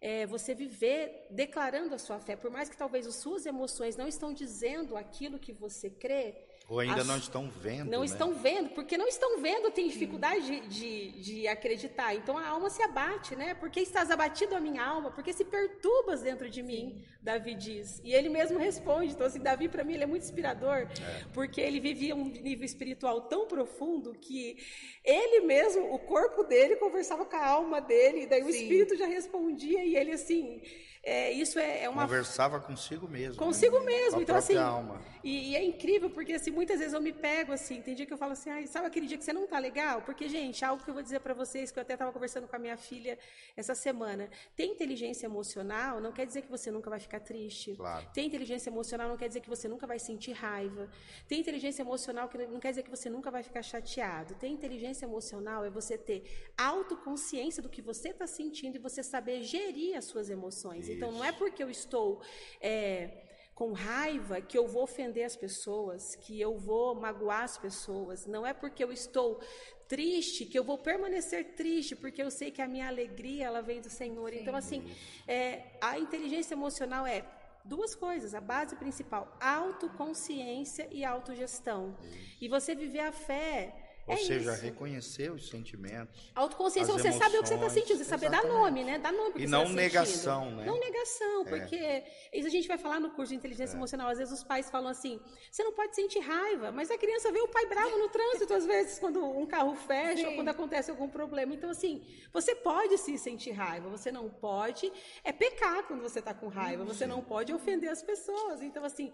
é 0.00 0.26
você 0.26 0.54
viver 0.54 1.26
declarando 1.30 1.94
a 1.94 1.98
sua 1.98 2.20
fé, 2.20 2.36
por 2.36 2.50
mais 2.50 2.68
que 2.68 2.76
talvez 2.76 3.06
as 3.06 3.16
suas 3.16 3.46
emoções 3.46 3.96
não 3.96 4.06
estão 4.06 4.32
dizendo 4.32 4.96
aquilo 4.96 5.38
que 5.38 5.52
você 5.52 5.90
crê, 5.90 6.47
ou 6.68 6.80
ainda 6.80 7.00
As... 7.00 7.06
não 7.06 7.16
estão 7.16 7.50
vendo. 7.50 7.90
Não 7.90 8.00
né? 8.00 8.04
estão 8.04 8.34
vendo, 8.34 8.68
porque 8.70 8.98
não 8.98 9.08
estão 9.08 9.40
vendo, 9.40 9.70
tem 9.70 9.88
dificuldade 9.88 10.60
de, 10.60 10.60
de, 10.68 11.10
de, 11.22 11.48
acreditar. 11.48 12.14
Então 12.14 12.36
a 12.36 12.46
alma 12.46 12.68
se 12.68 12.82
abate, 12.82 13.34
né? 13.34 13.54
Porque 13.54 13.80
estás 13.80 14.10
abatido 14.10 14.54
a 14.54 14.60
minha 14.60 14.84
alma, 14.84 15.10
porque 15.10 15.32
se 15.32 15.46
perturbas 15.46 16.20
dentro 16.20 16.50
de 16.50 16.62
mim, 16.62 17.02
Davi 17.22 17.54
diz. 17.54 18.00
E 18.04 18.12
ele 18.12 18.28
mesmo 18.28 18.58
responde. 18.58 19.12
Então, 19.12 19.26
assim, 19.26 19.40
Davi, 19.40 19.66
para 19.66 19.82
mim, 19.82 19.94
ele 19.94 20.04
é 20.04 20.06
muito 20.06 20.24
inspirador, 20.24 20.76
é. 20.76 21.24
porque 21.32 21.58
ele 21.58 21.80
vivia 21.80 22.14
um 22.14 22.24
nível 22.24 22.66
espiritual 22.66 23.22
tão 23.22 23.46
profundo 23.48 24.12
que 24.12 24.58
ele 25.08 25.40
mesmo, 25.46 25.94
o 25.94 25.98
corpo 25.98 26.44
dele, 26.44 26.76
conversava 26.76 27.24
com 27.24 27.36
a 27.36 27.46
alma 27.46 27.80
dele, 27.80 28.22
e 28.22 28.26
daí 28.26 28.42
Sim. 28.42 28.46
o 28.46 28.50
espírito 28.50 28.96
já 28.96 29.06
respondia, 29.06 29.82
e 29.84 29.96
ele, 29.96 30.12
assim 30.12 30.60
é, 31.02 31.32
isso 31.32 31.58
é, 31.58 31.84
é, 31.84 31.88
uma. 31.88 32.02
Conversava 32.02 32.60
consigo 32.60 33.08
mesmo. 33.08 33.36
Consigo 33.36 33.78
né? 33.80 33.86
mesmo. 33.86 34.16
Com 34.16 34.22
então, 34.22 34.36
assim. 34.36 34.56
Alma. 34.56 35.00
E, 35.22 35.52
e, 35.52 35.56
é 35.56 35.64
incrível, 35.64 36.10
porque 36.10 36.34
assim, 36.34 36.50
muitas 36.50 36.78
vezes 36.78 36.92
eu 36.92 37.00
me 37.00 37.12
pego 37.12 37.52
assim. 37.52 37.80
Tem 37.80 37.94
dia 37.94 38.04
que 38.04 38.12
eu 38.12 38.18
falo 38.18 38.32
assim, 38.32 38.66
sabe 38.66 38.86
aquele 38.86 39.06
dia 39.06 39.16
que 39.16 39.24
você 39.24 39.32
não 39.32 39.46
tá 39.46 39.58
legal? 39.58 40.02
Porque, 40.02 40.28
gente, 40.28 40.62
algo 40.64 40.82
que 40.82 40.90
eu 40.90 40.94
vou 40.94 41.02
dizer 41.02 41.20
para 41.20 41.32
vocês, 41.34 41.70
que 41.70 41.78
eu 41.78 41.82
até 41.82 41.94
estava 41.94 42.12
conversando 42.12 42.46
com 42.46 42.54
a 42.54 42.58
minha 42.58 42.76
filha 42.76 43.18
essa 43.56 43.74
semana. 43.74 44.28
Ter 44.54 44.66
inteligência 44.66 45.26
emocional 45.26 46.00
não 46.00 46.12
quer 46.12 46.26
dizer 46.26 46.42
que 46.42 46.50
você 46.50 46.70
nunca 46.70 46.90
vai 46.90 47.00
ficar 47.00 47.20
triste. 47.20 47.74
Claro. 47.74 48.06
Ter 48.12 48.22
inteligência 48.22 48.68
emocional 48.68 49.08
não 49.08 49.16
quer 49.16 49.28
dizer 49.28 49.40
que 49.40 49.48
você 49.48 49.66
nunca 49.66 49.86
vai 49.86 49.98
sentir 49.98 50.32
raiva. 50.32 50.88
Ter 51.26 51.36
inteligência 51.36 51.82
emocional 51.82 52.28
não 52.50 52.60
quer 52.60 52.70
dizer 52.70 52.82
que 52.82 52.90
você 52.90 53.08
nunca 53.08 53.30
vai 53.30 53.42
ficar 53.42 53.62
chateado. 53.62 54.34
Ter 54.34 54.48
inteligência 54.48 54.97
emocional 55.04 55.64
é 55.64 55.70
você 55.70 55.96
ter 55.96 56.50
autoconsciência 56.56 57.62
do 57.62 57.68
que 57.68 57.82
você 57.82 58.10
está 58.10 58.26
sentindo 58.26 58.76
e 58.76 58.78
você 58.78 59.02
saber 59.02 59.42
gerir 59.42 59.96
as 59.96 60.04
suas 60.04 60.30
emoções. 60.30 60.84
Isso. 60.84 60.92
Então, 60.92 61.12
não 61.12 61.24
é 61.24 61.32
porque 61.32 61.62
eu 61.62 61.70
estou 61.70 62.20
é, 62.60 63.24
com 63.54 63.72
raiva 63.72 64.40
que 64.40 64.56
eu 64.56 64.66
vou 64.66 64.84
ofender 64.84 65.24
as 65.24 65.36
pessoas, 65.36 66.14
que 66.14 66.40
eu 66.40 66.56
vou 66.56 66.94
magoar 66.94 67.42
as 67.42 67.58
pessoas. 67.58 68.26
Não 68.26 68.46
é 68.46 68.52
porque 68.52 68.84
eu 68.84 68.92
estou 68.92 69.40
triste 69.88 70.44
que 70.44 70.58
eu 70.58 70.62
vou 70.62 70.78
permanecer 70.78 71.54
triste, 71.56 71.96
porque 71.96 72.22
eu 72.22 72.30
sei 72.30 72.50
que 72.50 72.60
a 72.60 72.68
minha 72.68 72.86
alegria 72.86 73.46
ela 73.46 73.62
vem 73.62 73.80
do 73.80 73.88
Senhor. 73.88 74.30
Sim. 74.30 74.38
Então, 74.38 74.54
assim, 74.54 74.84
é, 75.26 75.76
a 75.80 75.98
inteligência 75.98 76.54
emocional 76.54 77.06
é 77.06 77.24
duas 77.64 77.94
coisas, 77.94 78.34
a 78.34 78.40
base 78.40 78.76
principal, 78.76 79.36
autoconsciência 79.40 80.88
e 80.90 81.04
autogestão. 81.04 81.96
E 82.40 82.48
você 82.48 82.74
viver 82.74 83.00
a 83.00 83.12
fé 83.12 83.87
ou 84.08 84.14
é 84.14 84.16
seja, 84.16 84.52
isso. 84.52 84.62
reconhecer 84.62 85.30
os 85.30 85.48
sentimentos. 85.48 86.32
Autoconsciência, 86.34 86.92
você 86.92 87.08
emoções, 87.08 87.22
sabe 87.22 87.36
o 87.36 87.42
que 87.42 87.48
você 87.48 87.54
está 87.54 87.70
sentindo, 87.70 87.98
você 87.98 88.04
saber 88.04 88.30
dar 88.30 88.44
nome, 88.44 88.82
né? 88.82 88.98
Dar 88.98 89.12
nome 89.12 89.34
E 89.36 89.46
não 89.46 89.66
tá 89.66 89.72
negação, 89.72 90.44
sentindo. 90.44 90.60
né? 90.60 90.66
Não 90.66 90.80
negação, 90.80 91.42
é. 91.42 91.44
porque 91.44 92.04
isso 92.32 92.46
a 92.46 92.50
gente 92.50 92.66
vai 92.66 92.78
falar 92.78 92.98
no 92.98 93.10
curso 93.10 93.30
de 93.30 93.36
inteligência 93.36 93.74
é. 93.74 93.76
emocional. 93.76 94.08
Às 94.08 94.18
vezes 94.18 94.32
os 94.32 94.42
pais 94.42 94.70
falam 94.70 94.88
assim: 94.88 95.20
você 95.50 95.62
não 95.62 95.72
pode 95.72 95.94
sentir 95.94 96.20
raiva, 96.20 96.72
mas 96.72 96.90
a 96.90 96.96
criança 96.96 97.30
vê 97.30 97.40
o 97.40 97.48
pai 97.48 97.66
bravo 97.66 97.98
no 97.98 98.08
trânsito, 98.08 98.54
às 98.54 98.64
vezes, 98.64 98.98
quando 98.98 99.22
um 99.22 99.46
carro 99.46 99.74
fecha 99.74 100.22
Sim. 100.22 100.26
ou 100.26 100.34
quando 100.34 100.48
acontece 100.48 100.90
algum 100.90 101.08
problema. 101.08 101.54
Então, 101.54 101.70
assim, 101.70 102.02
você 102.32 102.54
pode 102.54 102.96
sim 102.98 103.16
sentir 103.16 103.50
raiva, 103.50 103.88
você 103.88 104.10
não 104.10 104.28
pode 104.30 104.90
é 105.22 105.32
pecar 105.32 105.82
quando 105.84 106.00
você 106.00 106.18
está 106.20 106.32
com 106.32 106.48
raiva, 106.48 106.84
você 106.84 107.06
não 107.06 107.22
pode 107.22 107.52
ofender 107.52 107.90
as 107.90 108.02
pessoas. 108.02 108.62
Então, 108.62 108.84
assim, 108.84 109.12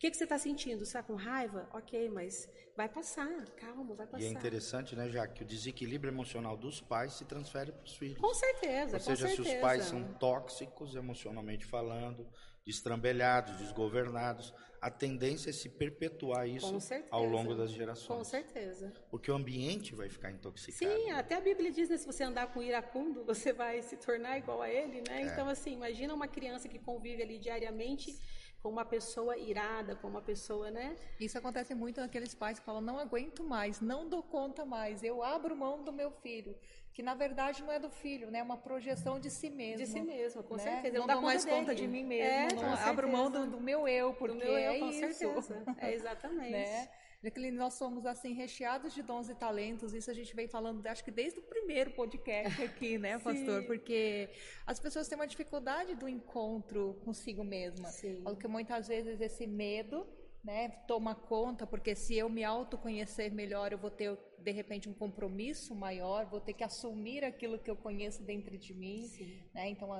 que, 0.00 0.10
que 0.10 0.16
você 0.16 0.24
está 0.24 0.38
sentindo? 0.38 0.78
Você 0.78 0.96
está 0.96 1.02
com 1.02 1.14
raiva? 1.14 1.68
Ok, 1.74 2.08
mas 2.08 2.48
vai 2.74 2.88
passar, 2.88 3.44
calma, 3.56 3.94
vai 3.94 4.06
passar. 4.06 4.24
E 4.24 4.26
é 4.26 4.30
interessante, 4.30 4.96
né, 4.96 5.10
já 5.10 5.28
que 5.28 5.42
o 5.42 5.46
desequilíbrio 5.46 6.10
emocional 6.10 6.56
dos 6.56 6.80
pais 6.80 7.12
se 7.12 7.26
transfere 7.26 7.70
para 7.70 7.84
os 7.84 7.94
filhos. 7.96 8.16
Com 8.18 8.32
certeza, 8.32 8.96
Ou 8.96 9.00
seja, 9.00 9.28
certeza. 9.28 9.48
se 9.50 9.56
os 9.56 9.60
pais 9.60 9.84
são 9.84 10.02
tóxicos 10.14 10.96
emocionalmente 10.96 11.66
falando, 11.66 12.26
destrambelhados, 12.64 13.58
desgovernados, 13.58 14.54
a 14.80 14.90
tendência 14.90 15.50
é 15.50 15.52
se 15.52 15.68
perpetuar 15.68 16.48
isso 16.48 16.78
ao 17.10 17.24
longo 17.26 17.54
das 17.54 17.70
gerações. 17.70 18.16
Com 18.16 18.24
certeza. 18.24 18.90
Porque 19.10 19.30
o 19.30 19.34
ambiente 19.34 19.94
vai 19.94 20.08
ficar 20.08 20.30
intoxicado. 20.30 20.90
Sim, 20.90 21.10
até 21.10 21.34
a 21.34 21.40
Bíblia 21.42 21.70
diz, 21.70 21.90
né, 21.90 21.98
se 21.98 22.06
você 22.06 22.24
andar 22.24 22.46
com 22.54 22.62
iracundo, 22.62 23.22
você 23.26 23.52
vai 23.52 23.82
se 23.82 23.98
tornar 23.98 24.38
igual 24.38 24.62
a 24.62 24.70
ele, 24.70 25.02
né? 25.06 25.20
É. 25.20 25.26
Então, 25.26 25.46
assim, 25.46 25.74
imagina 25.74 26.14
uma 26.14 26.26
criança 26.26 26.70
que 26.70 26.78
convive 26.78 27.22
ali 27.22 27.38
diariamente 27.38 28.18
com 28.62 28.68
uma 28.68 28.84
pessoa 28.84 29.36
irada, 29.36 29.96
com 29.96 30.08
uma 30.08 30.20
pessoa, 30.20 30.70
né? 30.70 30.96
Isso 31.18 31.36
acontece 31.38 31.74
muito 31.74 32.00
naqueles 32.00 32.34
pais 32.34 32.58
que 32.58 32.64
falam: 32.64 32.80
não 32.80 32.98
aguento 32.98 33.42
mais, 33.42 33.80
não 33.80 34.08
dou 34.08 34.22
conta 34.22 34.64
mais, 34.64 35.02
eu 35.02 35.22
abro 35.22 35.56
mão 35.56 35.82
do 35.82 35.92
meu 35.92 36.10
filho. 36.10 36.54
Que 36.92 37.02
na 37.02 37.14
verdade 37.14 37.62
não 37.62 37.72
é 37.72 37.78
do 37.78 37.88
filho, 37.88 38.30
né? 38.30 38.40
É 38.40 38.42
uma 38.42 38.56
projeção 38.56 39.18
de 39.20 39.30
si 39.30 39.48
mesmo. 39.48 39.78
De 39.78 39.86
si 39.86 40.02
mesmo, 40.02 40.42
com 40.42 40.56
né? 40.56 40.62
certeza. 40.62 40.98
Não, 40.98 41.06
não 41.06 41.14
dou 41.14 41.22
mais 41.22 41.44
dele. 41.44 41.56
conta 41.56 41.74
de 41.74 41.86
mim 41.86 42.04
mesmo. 42.04 42.60
É, 42.60 42.62
não, 42.62 42.74
abro 42.74 43.08
mão 43.08 43.30
do, 43.30 43.46
do, 43.46 43.60
meu 43.60 43.86
eu, 43.86 44.12
porque 44.12 44.34
do 44.34 44.44
meu 44.44 44.58
eu, 44.58 44.72
é 44.72 44.78
com 44.78 44.88
isso. 44.88 44.98
certeza. 44.98 45.62
É 45.78 45.94
exatamente. 45.94 46.50
né? 46.50 46.88
Daquele 47.22 47.50
nós 47.50 47.74
somos 47.74 48.06
assim 48.06 48.32
recheados 48.32 48.94
de 48.94 49.02
dons 49.02 49.28
e 49.28 49.34
talentos. 49.34 49.92
Isso 49.92 50.10
a 50.10 50.14
gente 50.14 50.34
vem 50.34 50.48
falando, 50.48 50.84
acho 50.86 51.04
que 51.04 51.10
desde 51.10 51.38
o 51.38 51.42
primeiro 51.42 51.90
podcast 51.90 52.62
aqui, 52.64 52.96
né, 52.96 53.18
pastor? 53.18 53.64
Porque 53.64 54.30
as 54.66 54.80
pessoas 54.80 55.06
têm 55.06 55.18
uma 55.18 55.26
dificuldade 55.26 55.94
do 55.94 56.08
encontro 56.08 56.98
consigo 57.04 57.44
mesma. 57.44 57.88
Sim. 57.88 58.22
Porque 58.22 58.48
muitas 58.48 58.88
vezes 58.88 59.20
esse 59.20 59.46
medo, 59.46 60.06
né, 60.42 60.70
toma 60.88 61.14
conta, 61.14 61.66
porque 61.66 61.94
se 61.94 62.16
eu 62.16 62.30
me 62.30 62.42
autoconhecer 62.42 63.30
melhor, 63.30 63.70
eu 63.70 63.78
vou 63.78 63.90
ter 63.90 64.18
de 64.38 64.50
repente 64.50 64.88
um 64.88 64.94
compromisso 64.94 65.74
maior, 65.74 66.24
vou 66.24 66.40
ter 66.40 66.54
que 66.54 66.64
assumir 66.64 67.22
aquilo 67.22 67.58
que 67.58 67.70
eu 67.70 67.76
conheço 67.76 68.22
dentro 68.22 68.56
de 68.56 68.72
mim, 68.72 69.06
né? 69.52 69.68
Então 69.68 69.92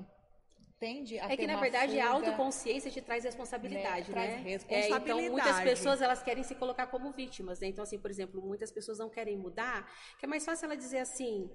tende 0.80 1.18
a 1.20 1.30
É 1.30 1.36
que, 1.36 1.46
na 1.46 1.60
verdade, 1.60 1.92
fuga, 1.92 2.04
a 2.04 2.10
autoconsciência 2.10 2.90
te 2.90 3.02
traz 3.02 3.22
responsabilidade, 3.22 4.10
né? 4.10 4.14
Traz 4.14 4.30
responsabilidade. 4.42 5.10
É, 5.10 5.26
então, 5.26 5.30
muitas 5.30 5.60
pessoas, 5.60 6.00
elas 6.00 6.22
querem 6.22 6.42
se 6.42 6.54
colocar 6.54 6.86
como 6.86 7.12
vítimas, 7.12 7.60
né? 7.60 7.68
Então, 7.68 7.84
assim, 7.84 7.98
por 7.98 8.10
exemplo, 8.10 8.40
muitas 8.40 8.72
pessoas 8.72 8.98
não 8.98 9.10
querem 9.10 9.36
mudar, 9.36 9.86
que 10.18 10.24
é 10.24 10.28
mais 10.28 10.44
fácil 10.44 10.64
ela 10.64 10.76
dizer 10.76 10.98
assim... 10.98 11.50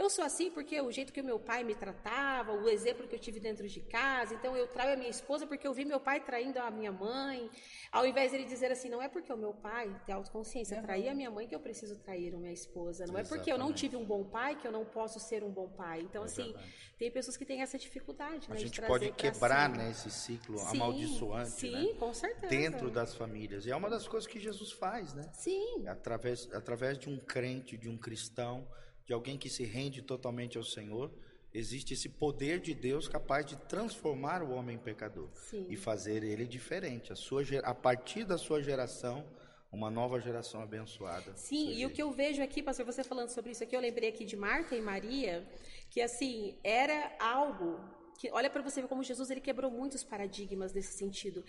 Eu 0.00 0.08
sou 0.08 0.24
assim 0.24 0.50
porque 0.50 0.80
o 0.80 0.90
jeito 0.90 1.12
que 1.12 1.20
o 1.20 1.24
meu 1.24 1.38
pai 1.38 1.62
me 1.62 1.74
tratava, 1.74 2.52
o 2.52 2.70
exemplo 2.70 3.06
que 3.06 3.14
eu 3.14 3.18
tive 3.18 3.38
dentro 3.38 3.68
de 3.68 3.80
casa, 3.80 4.32
então 4.32 4.56
eu 4.56 4.66
traio 4.66 4.94
a 4.94 4.96
minha 4.96 5.10
esposa 5.10 5.46
porque 5.46 5.68
eu 5.68 5.74
vi 5.74 5.84
meu 5.84 6.00
pai 6.00 6.20
traindo 6.20 6.58
a 6.58 6.70
minha 6.70 6.90
mãe. 6.90 7.50
Ao 7.92 8.06
invés 8.06 8.30
de 8.30 8.38
ele 8.38 8.46
dizer 8.46 8.72
assim, 8.72 8.88
não 8.88 9.02
é 9.02 9.10
porque 9.10 9.30
o 9.30 9.36
meu 9.36 9.52
pai 9.52 9.94
tem 10.06 10.14
autoconsciência, 10.14 10.78
uhum. 10.78 10.82
trair 10.84 11.10
a 11.10 11.14
minha 11.14 11.30
mãe 11.30 11.46
que 11.46 11.54
eu 11.54 11.60
preciso 11.60 11.96
trair 11.96 12.34
a 12.34 12.38
minha 12.38 12.50
esposa. 12.50 13.04
Não 13.04 13.12
Exatamente. 13.12 13.26
é 13.26 13.36
porque 13.36 13.52
eu 13.52 13.58
não 13.58 13.74
tive 13.74 13.94
um 13.94 14.04
bom 14.06 14.24
pai 14.24 14.56
que 14.56 14.66
eu 14.66 14.72
não 14.72 14.86
posso 14.86 15.20
ser 15.20 15.44
um 15.44 15.50
bom 15.50 15.68
pai. 15.68 16.00
Então, 16.00 16.22
é 16.22 16.24
assim, 16.24 16.54
tem 16.98 17.10
pessoas 17.10 17.36
que 17.36 17.44
têm 17.44 17.60
essa 17.60 17.76
dificuldade. 17.76 18.46
A 18.48 18.54
né, 18.54 18.58
gente 18.58 18.80
pode 18.80 19.12
quebrar 19.12 19.68
né, 19.68 19.90
esse 19.90 20.10
ciclo 20.10 20.56
sim, 20.60 20.76
amaldiçoante 20.78 21.50
sim, 21.50 21.72
né, 21.72 21.94
com 21.98 22.14
certeza. 22.14 22.48
dentro 22.48 22.90
das 22.90 23.14
famílias. 23.14 23.66
E 23.66 23.70
é 23.70 23.76
uma 23.76 23.90
das 23.90 24.08
coisas 24.08 24.26
que 24.26 24.40
Jesus 24.40 24.72
faz, 24.72 25.12
né? 25.12 25.30
Sim. 25.34 25.86
Através, 25.86 26.48
através 26.54 26.98
de 26.98 27.10
um 27.10 27.18
crente, 27.18 27.76
de 27.76 27.90
um 27.90 27.98
cristão 27.98 28.66
de 29.04 29.12
alguém 29.12 29.36
que 29.38 29.48
se 29.48 29.64
rende 29.64 30.02
totalmente 30.02 30.56
ao 30.56 30.64
Senhor, 30.64 31.10
existe 31.52 31.94
esse 31.94 32.08
poder 32.08 32.60
de 32.60 32.74
Deus 32.74 33.08
capaz 33.08 33.44
de 33.44 33.56
transformar 33.56 34.42
o 34.42 34.50
homem 34.50 34.78
pecador 34.78 35.28
Sim. 35.34 35.66
e 35.68 35.76
fazer 35.76 36.22
ele 36.22 36.46
diferente. 36.46 37.12
A, 37.12 37.16
sua, 37.16 37.42
a 37.64 37.74
partir 37.74 38.24
da 38.24 38.38
sua 38.38 38.62
geração, 38.62 39.26
uma 39.72 39.90
nova 39.90 40.20
geração 40.20 40.62
abençoada. 40.62 41.32
Sim, 41.36 41.74
e 41.74 41.86
o 41.86 41.90
que 41.90 42.02
eu 42.02 42.10
vejo 42.10 42.42
aqui, 42.42 42.62
pastor, 42.62 42.84
você 42.84 43.04
falando 43.04 43.28
sobre 43.28 43.52
isso 43.52 43.62
aqui, 43.62 43.74
eu 43.74 43.80
lembrei 43.80 44.08
aqui 44.08 44.24
de 44.24 44.36
Marta 44.36 44.74
e 44.74 44.80
Maria, 44.80 45.46
que 45.90 46.00
assim, 46.00 46.56
era 46.64 47.16
algo 47.20 47.80
que, 48.18 48.30
olha 48.32 48.50
para 48.50 48.62
você 48.62 48.82
ver 48.82 48.88
como 48.88 49.02
Jesus 49.02 49.30
ele 49.30 49.40
quebrou 49.40 49.70
muitos 49.70 50.02
paradigmas 50.02 50.72
nesse 50.72 50.98
sentido. 50.98 51.44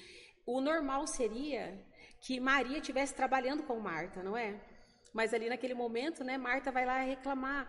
O 0.45 0.61
normal 0.61 1.05
seria 1.07 1.77
que 2.19 2.39
Maria 2.39 2.77
estivesse 2.77 3.13
trabalhando 3.13 3.63
com 3.63 3.79
Marta, 3.79 4.21
não 4.23 4.37
é? 4.37 4.59
Mas 5.13 5.33
ali 5.33 5.49
naquele 5.49 5.73
momento, 5.73 6.23
né, 6.23 6.37
Marta 6.37 6.71
vai 6.71 6.85
lá 6.85 6.99
reclamar. 7.01 7.67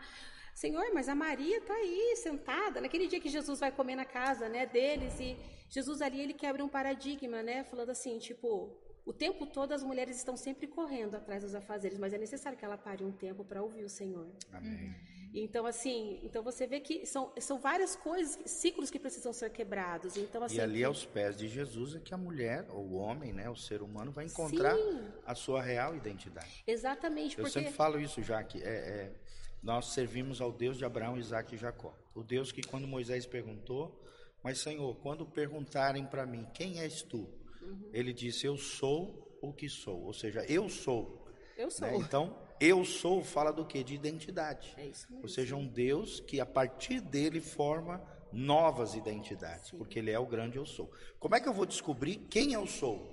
Senhor, 0.55 0.85
mas 0.93 1.09
a 1.09 1.15
Maria 1.15 1.59
está 1.59 1.75
aí 1.75 2.15
sentada. 2.17 2.81
Naquele 2.81 3.07
dia 3.07 3.21
que 3.21 3.29
Jesus 3.29 3.59
vai 3.59 3.73
comer 3.73 3.97
na 3.97 4.05
casa, 4.05 4.49
né, 4.49 4.67
deles 4.67 5.19
e 5.19 5.37
Jesus 5.69 6.03
ali 6.03 6.21
ele 6.21 6.35
quebra 6.35 6.63
um 6.65 6.69
paradigma, 6.69 7.43
né, 7.43 7.65
falando 7.65 7.91
assim, 7.91 8.19
tipo, 8.19 8.77
o 9.05 9.13
tempo 9.13 9.47
todo 9.47 9.73
as 9.73 9.83
mulheres 9.83 10.17
estão 10.17 10.37
sempre 10.37 10.67
correndo 10.67 11.15
atrás 11.15 11.43
dos 11.43 11.55
afazeres, 11.55 11.99
mas 11.99 12.13
é 12.13 12.19
necessário 12.19 12.59
que 12.59 12.65
ela 12.65 12.77
pare 12.77 13.03
um 13.03 13.13
tempo 13.13 13.45
para 13.45 13.63
ouvir 13.63 13.85
o 13.85 13.89
Senhor. 13.89 14.31
Amém. 14.53 14.95
Então, 15.35 15.64
assim, 15.66 16.21
então 16.23 16.42
você 16.42 16.66
vê 16.66 16.81
que 16.81 17.07
são, 17.07 17.33
são 17.40 17.59
várias 17.59 17.97
coisas, 17.97 18.38
ciclos 18.51 18.90
que 18.90 18.99
precisam 18.99 19.33
ser 19.33 19.51
quebrados. 19.51 20.16
Então, 20.16 20.42
assim, 20.42 20.57
e 20.57 20.61
ali 20.61 20.85
aos 20.85 21.07
pés 21.07 21.37
de 21.37 21.49
Jesus 21.49 21.95
é 21.95 22.01
que 22.01 22.12
a 22.12 22.18
mulher, 22.18 22.66
ou 22.71 22.85
o 22.85 22.95
homem, 22.95 23.33
né, 23.33 23.49
o 23.49 23.57
ser 23.57 23.83
humano, 23.83 24.12
vai 24.12 24.27
encontrar 24.27 24.77
Sim. 24.77 25.01
a 25.25 25.35
sua 25.35 25.62
real 25.62 25.97
identidade. 25.97 26.62
Exatamente. 26.66 27.38
Eu 27.38 27.45
porque... 27.45 27.61
sempre 27.61 27.73
falo 27.73 27.99
isso 27.99 28.23
já, 28.23 28.42
que 28.45 28.62
é, 28.62 28.68
é, 28.68 29.12
nós 29.62 29.87
servimos 29.92 30.40
ao 30.40 30.53
Deus 30.53 30.77
de 30.77 30.85
Abraão, 30.85 31.16
Isaac 31.16 31.55
e 31.55 31.59
Jacó. 31.59 31.97
O 32.14 32.23
Deus 32.23 32.53
que 32.53 32.62
quando 32.62 32.87
Moisés 32.87 33.25
perguntou, 33.25 34.03
mas 34.42 34.59
Senhor, 34.59 34.97
quando 34.97 35.25
perguntarem 35.25 36.05
para 36.05 36.27
mim, 36.27 36.47
quem 36.53 36.81
és 36.81 37.03
tu? 37.03 37.31
Uhum. 37.62 37.90
Ele 37.92 38.12
disse, 38.12 38.47
eu 38.47 38.57
sou 38.57 39.38
o 39.40 39.53
que 39.53 39.68
sou. 39.68 40.03
Ou 40.03 40.12
seja, 40.12 40.45
eu 40.49 40.68
sou. 40.68 41.27
Eu 41.57 41.71
sou. 41.71 41.87
Né? 41.87 41.97
Então, 41.97 42.37
eu 42.61 42.85
sou 42.85 43.23
fala 43.23 43.53
do 43.53 43.65
que? 43.65 43.83
De 43.83 43.95
identidade. 43.95 44.75
É 44.77 44.87
isso 44.87 45.07
mesmo. 45.11 45.23
Ou 45.23 45.29
seja, 45.29 45.57
um 45.57 45.67
Deus 45.67 46.21
que 46.21 46.41
a 46.41 46.47
partir 46.47 47.01
dele 47.01 47.41
forma 47.41 48.03
novas 48.33 48.95
identidades, 48.95 49.71
Sim. 49.71 49.79
porque 49.79 49.99
ele 49.99 50.11
é 50.11 50.19
o 50.19 50.27
grande 50.27 50.57
eu 50.57 50.65
sou. 50.65 50.91
Como 51.19 51.35
é 51.35 51.41
que 51.41 51.49
eu 51.49 51.53
vou 51.53 51.67
descobrir 51.67 52.17
quem 52.31 52.53
eu 52.53 52.67
sou? 52.67 53.12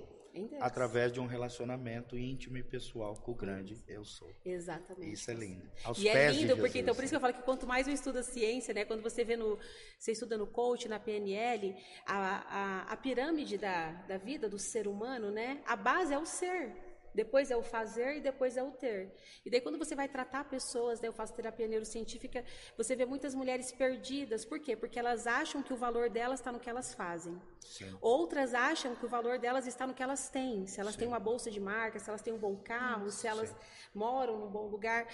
Através 0.60 1.12
de 1.12 1.18
um 1.18 1.26
relacionamento 1.26 2.16
íntimo 2.16 2.56
e 2.56 2.62
pessoal 2.62 3.16
com 3.16 3.32
o 3.32 3.34
grande 3.34 3.82
eu 3.88 4.04
sou. 4.04 4.30
Exatamente. 4.44 5.12
Isso 5.12 5.28
é 5.30 5.34
lindo. 5.34 5.68
Aos 5.82 5.98
e 5.98 6.08
é 6.08 6.30
lindo, 6.30 6.56
porque 6.56 6.78
então 6.78 6.94
por 6.94 7.02
isso 7.02 7.12
que 7.12 7.16
eu 7.16 7.20
falo 7.20 7.34
que 7.34 7.42
quanto 7.42 7.66
mais 7.66 7.88
eu 7.88 7.92
estudo 7.92 8.20
a 8.20 8.22
ciência, 8.22 8.72
né, 8.72 8.84
quando 8.84 9.02
você 9.02 9.24
vê 9.24 9.36
no, 9.36 9.58
você 9.98 10.12
estuda 10.12 10.38
no 10.38 10.46
coach, 10.46 10.88
na 10.88 11.00
PNL, 11.00 11.74
a, 12.06 12.86
a, 12.86 12.92
a 12.92 12.96
pirâmide 12.96 13.58
da, 13.58 13.90
da 13.90 14.18
vida 14.18 14.48
do 14.48 14.58
ser 14.58 14.86
humano, 14.86 15.32
né, 15.32 15.62
a 15.66 15.74
base 15.74 16.14
é 16.14 16.18
o 16.18 16.24
ser. 16.24 16.89
Depois 17.14 17.50
é 17.50 17.56
o 17.56 17.62
fazer 17.62 18.16
e 18.16 18.20
depois 18.20 18.56
é 18.56 18.62
o 18.62 18.70
ter. 18.70 19.12
E 19.44 19.50
daí 19.50 19.60
quando 19.60 19.78
você 19.78 19.94
vai 19.94 20.08
tratar 20.08 20.44
pessoas, 20.44 21.00
né, 21.00 21.08
eu 21.08 21.12
faço 21.12 21.34
terapia 21.34 21.66
neurocientífica, 21.66 22.44
você 22.76 22.94
vê 22.94 23.04
muitas 23.04 23.34
mulheres 23.34 23.72
perdidas. 23.72 24.44
Por 24.44 24.60
quê? 24.60 24.76
Porque 24.76 24.98
elas 24.98 25.26
acham 25.26 25.62
que 25.62 25.72
o 25.72 25.76
valor 25.76 26.08
delas 26.08 26.40
está 26.40 26.52
no 26.52 26.60
que 26.60 26.70
elas 26.70 26.94
fazem. 26.94 27.40
Sim. 27.60 27.96
Outras 28.00 28.54
acham 28.54 28.94
que 28.94 29.04
o 29.04 29.08
valor 29.08 29.38
delas 29.38 29.66
está 29.66 29.86
no 29.86 29.94
que 29.94 30.02
elas 30.02 30.28
têm. 30.28 30.66
Se 30.66 30.80
elas 30.80 30.92
Sim. 30.92 31.00
têm 31.00 31.08
uma 31.08 31.20
bolsa 31.20 31.50
de 31.50 31.60
marca, 31.60 31.98
se 31.98 32.08
elas 32.08 32.22
têm 32.22 32.32
um 32.32 32.38
bom 32.38 32.56
carro, 32.56 33.10
se 33.10 33.26
elas 33.26 33.48
Sim. 33.48 33.56
moram 33.94 34.38
num 34.38 34.50
bom 34.50 34.68
lugar. 34.68 35.06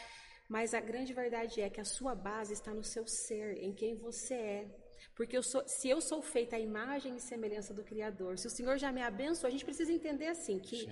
Mas 0.48 0.74
a 0.74 0.80
grande 0.80 1.12
verdade 1.12 1.60
é 1.60 1.68
que 1.70 1.80
a 1.80 1.84
sua 1.84 2.14
base 2.14 2.52
está 2.52 2.72
no 2.72 2.84
seu 2.84 3.06
ser, 3.06 3.56
em 3.62 3.72
quem 3.72 3.96
você 3.96 4.34
é. 4.34 4.66
Porque 5.14 5.36
eu 5.36 5.42
sou, 5.42 5.66
se 5.66 5.88
eu 5.88 6.00
sou 6.00 6.20
feita 6.20 6.56
à 6.56 6.60
imagem 6.60 7.16
e 7.16 7.20
semelhança 7.20 7.72
do 7.72 7.82
Criador, 7.82 8.38
se 8.38 8.46
o 8.46 8.50
Senhor 8.50 8.76
já 8.76 8.92
me 8.92 9.02
abençoou, 9.02 9.48
a 9.48 9.50
gente 9.50 9.64
precisa 9.64 9.90
entender 9.90 10.26
assim 10.26 10.58
que 10.58 10.80
Sim 10.80 10.88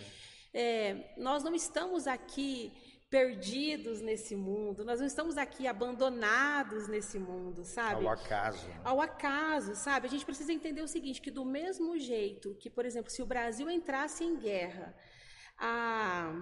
é, 0.55 1.12
nós 1.19 1.43
não 1.43 1.55
estamos 1.55 2.07
aqui 2.07 2.73
perdidos 3.11 4.01
nesse 4.01 4.35
mundo, 4.35 4.85
nós 4.85 4.99
não 4.99 5.07
estamos 5.07 5.37
aqui 5.37 5.67
abandonados 5.67 6.88
nesse 6.88 7.19
mundo, 7.19 7.64
sabe? 7.64 8.05
Ao 8.07 8.12
acaso. 8.12 8.67
Né? 8.67 8.81
Ao 8.83 9.01
acaso, 9.01 9.75
sabe? 9.75 10.07
A 10.07 10.11
gente 10.11 10.25
precisa 10.25 10.53
entender 10.53 10.83
o 10.83 10.88
seguinte, 10.88 11.21
que 11.21 11.31
do 11.31 11.45
mesmo 11.45 11.99
jeito 11.99 12.55
que, 12.57 12.71
por 12.71 12.85
exemplo, 12.85 13.11
se 13.11 13.23
o 13.23 13.27
Brasil 13.27 13.69
entrasse 13.71 14.25
em 14.25 14.37
guerra, 14.37 14.97
a 15.59 16.33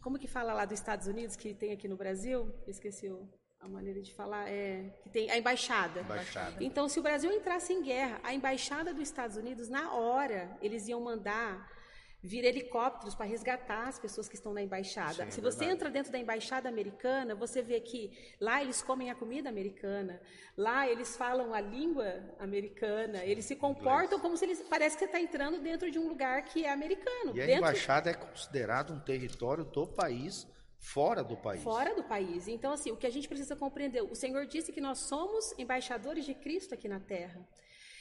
como 0.00 0.18
que 0.18 0.28
fala 0.28 0.54
lá 0.54 0.64
dos 0.64 0.78
Estados 0.78 1.06
Unidos 1.06 1.36
que 1.36 1.52
tem 1.52 1.72
aqui 1.72 1.88
no 1.88 1.96
Brasil? 1.96 2.50
Esqueci 2.66 3.12
a 3.60 3.68
maneira 3.68 4.00
de 4.00 4.14
falar 4.14 4.48
é 4.48 4.94
que 5.02 5.10
tem 5.10 5.30
a 5.30 5.36
embaixada. 5.36 6.00
embaixada. 6.00 6.56
Então, 6.64 6.88
se 6.88 6.98
o 7.00 7.02
Brasil 7.02 7.30
entrasse 7.32 7.72
em 7.72 7.82
guerra, 7.82 8.20
a 8.22 8.32
embaixada 8.32 8.94
dos 8.94 9.02
Estados 9.02 9.36
Unidos 9.36 9.68
na 9.68 9.92
hora 9.92 10.56
eles 10.62 10.88
iam 10.88 11.00
mandar 11.00 11.77
vir 12.22 12.44
helicópteros 12.44 13.14
para 13.14 13.26
resgatar 13.26 13.86
as 13.88 13.98
pessoas 13.98 14.28
que 14.28 14.34
estão 14.34 14.52
na 14.52 14.60
embaixada. 14.60 15.24
Sim, 15.24 15.30
Se 15.30 15.40
você 15.40 15.58
verdade. 15.60 15.72
entra 15.72 15.90
dentro 15.90 16.12
da 16.12 16.18
embaixada 16.18 16.68
americana, 16.68 17.34
você 17.34 17.62
vê 17.62 17.80
que 17.80 18.10
lá 18.40 18.60
eles 18.60 18.82
comem 18.82 19.10
a 19.10 19.14
comida 19.14 19.48
americana, 19.48 20.20
lá 20.56 20.88
eles 20.88 21.16
falam 21.16 21.54
a 21.54 21.60
língua 21.60 22.34
americana, 22.38 23.18
Sim, 23.20 23.26
eles 23.26 23.44
se 23.44 23.54
comportam 23.56 24.04
inglês. 24.18 24.22
como 24.22 24.36
se 24.36 24.44
eles 24.44 24.62
parece 24.62 24.96
que 24.96 25.00
você 25.00 25.06
está 25.06 25.20
entrando 25.20 25.60
dentro 25.60 25.90
de 25.90 25.98
um 25.98 26.08
lugar 26.08 26.44
que 26.44 26.64
é 26.64 26.72
americano. 26.72 27.30
E 27.30 27.34
dentro... 27.34 27.52
a 27.52 27.56
embaixada 27.58 28.10
é 28.10 28.14
considerado 28.14 28.92
um 28.92 29.00
território 29.00 29.64
do 29.64 29.86
país. 29.86 30.46
Fora 30.80 31.24
do 31.24 31.36
país. 31.36 31.62
Fora 31.62 31.94
do 31.94 32.04
país. 32.04 32.46
Então, 32.46 32.72
assim, 32.72 32.92
o 32.92 32.96
que 32.96 33.06
a 33.06 33.10
gente 33.10 33.28
precisa 33.28 33.56
compreender, 33.56 34.00
o 34.00 34.14
Senhor 34.14 34.46
disse 34.46 34.72
que 34.72 34.80
nós 34.80 34.98
somos 35.00 35.52
embaixadores 35.58 36.24
de 36.24 36.34
Cristo 36.34 36.72
aqui 36.72 36.88
na 36.88 37.00
terra. 37.00 37.44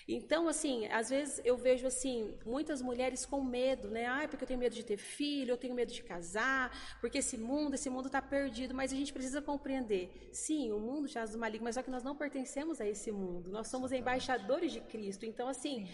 Então, 0.08 0.48
assim, 0.48 0.88
às 0.88 1.10
vezes 1.10 1.41
eu 1.43 1.58
vejo 1.58 1.86
assim 1.86 2.34
muitas 2.46 2.82
mulheres 2.82 3.26
com 3.26 3.43
medo, 3.43 3.89
né? 3.89 4.06
Ah, 4.06 4.26
porque 4.28 4.46
eu 4.46 4.48
tenho 4.48 4.60
medo 4.60 4.74
de 4.74 4.84
ter 4.84 4.96
filho, 4.96 5.52
eu 5.52 5.58
tenho 5.58 5.76
medo 5.76 5.91
de 5.91 6.02
casar, 6.02 6.72
porque 7.02 7.17
esse 7.17 7.38
mundo, 7.38 7.74
esse 7.74 7.89
mundo 7.89 8.06
está 8.06 8.22
perdido. 8.22 8.74
Mas 8.74 8.93
a 8.93 8.96
gente 8.96 9.12
precisa 9.12 9.41
compreender, 9.41 10.30
sim, 10.32 10.72
o 10.72 10.80
mundo 10.80 11.08
já 11.10 11.22
é 11.22 11.28
do 11.28 11.38
maligno, 11.38 11.65
mas 11.65 11.76
só 11.76 11.84
que 11.84 11.91
nós 11.91 12.04
não 12.04 12.15
pertencemos 12.15 12.80
a 12.80 12.88
esse 12.88 13.12
mundo. 13.12 13.52
Nós 13.52 13.67
somos 13.67 13.91
embaixadores 13.91 14.72
de 14.72 14.80
Cristo. 14.80 15.26
Então, 15.26 15.50
assim, 15.50 15.89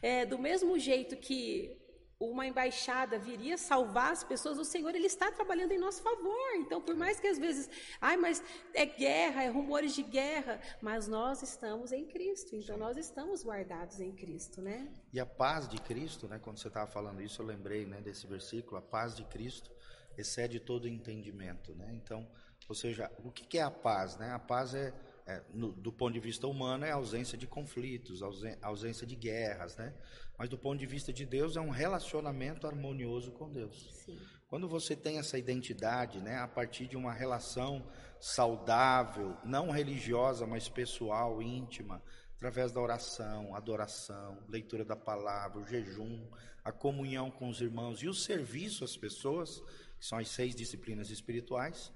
é, 0.00 0.24
do 0.24 0.38
mesmo 0.38 0.78
jeito 0.78 1.16
que 1.16 1.76
uma 2.18 2.46
embaixada 2.46 3.18
viria 3.18 3.58
salvar 3.58 4.12
as 4.12 4.24
pessoas, 4.24 4.58
o 4.58 4.64
Senhor 4.64 4.94
ele 4.94 5.06
está 5.06 5.30
trabalhando 5.30 5.72
em 5.72 5.78
nosso 5.78 6.02
favor. 6.02 6.54
Então, 6.54 6.80
por 6.80 6.96
mais 6.96 7.20
que 7.20 7.26
às 7.26 7.38
vezes, 7.38 7.68
ai, 8.00 8.16
mas 8.16 8.42
é 8.72 8.86
guerra, 8.86 9.42
é 9.42 9.48
rumores 9.48 9.94
de 9.94 10.02
guerra, 10.02 10.60
mas 10.80 11.06
nós 11.06 11.42
estamos 11.42 11.92
em 11.92 12.06
Cristo. 12.06 12.56
Então, 12.56 12.78
nós 12.78 12.96
estamos 12.96 13.44
guardados 13.44 14.00
em 14.00 14.12
Cristo, 14.12 14.62
né? 14.62 14.88
E 15.12 15.20
a 15.20 15.26
paz 15.26 15.68
de 15.68 15.78
Cristo, 15.78 16.26
né? 16.26 16.38
Quando 16.38 16.58
você 16.58 16.68
estava 16.68 16.90
falando 16.90 17.20
isso, 17.20 17.42
eu 17.42 17.46
lembrei, 17.46 17.84
né, 17.84 18.00
desse 18.00 18.26
versículo. 18.26 18.78
A 18.78 18.82
paz 18.82 19.14
de 19.14 19.24
Cristo 19.24 19.70
excede 20.16 20.58
todo 20.58 20.88
entendimento, 20.88 21.74
né? 21.74 21.92
Então, 21.92 22.26
ou 22.68 22.74
seja, 22.74 23.10
o 23.22 23.30
que 23.30 23.58
é 23.58 23.62
a 23.62 23.70
paz, 23.70 24.16
né? 24.16 24.32
A 24.32 24.38
paz 24.38 24.74
é, 24.74 24.92
é 25.26 25.42
no, 25.52 25.72
do 25.72 25.92
ponto 25.92 26.12
de 26.12 26.20
vista 26.20 26.46
humano 26.46 26.84
é 26.84 26.92
a 26.92 26.94
ausência 26.94 27.36
de 27.36 27.46
conflitos, 27.46 28.22
ausência 28.62 29.06
de 29.06 29.16
guerras, 29.16 29.76
né? 29.76 29.92
Mas 30.38 30.48
do 30.48 30.56
ponto 30.56 30.78
de 30.78 30.86
vista 30.86 31.12
de 31.12 31.26
Deus, 31.26 31.56
é 31.56 31.60
um 31.60 31.70
relacionamento 31.70 32.66
harmonioso 32.66 33.32
com 33.32 33.50
Deus. 33.50 34.04
Sim. 34.04 34.18
Quando 34.48 34.68
você 34.68 34.94
tem 34.94 35.18
essa 35.18 35.36
identidade, 35.36 36.20
né, 36.20 36.38
a 36.38 36.46
partir 36.46 36.86
de 36.86 36.96
uma 36.96 37.12
relação 37.12 37.84
saudável, 38.20 39.36
não 39.44 39.70
religiosa, 39.70 40.46
mas 40.46 40.68
pessoal, 40.68 41.42
íntima, 41.42 42.00
através 42.36 42.70
da 42.70 42.80
oração, 42.80 43.54
adoração, 43.56 44.38
leitura 44.48 44.84
da 44.84 44.94
palavra, 44.94 45.58
o 45.58 45.66
jejum, 45.66 46.24
a 46.62 46.70
comunhão 46.70 47.30
com 47.30 47.48
os 47.48 47.60
irmãos 47.60 48.02
e 48.02 48.08
o 48.08 48.14
serviço 48.14 48.84
às 48.84 48.96
pessoas, 48.96 49.60
que 49.98 50.06
são 50.06 50.18
as 50.18 50.28
seis 50.28 50.54
disciplinas 50.54 51.10
espirituais, 51.10 51.92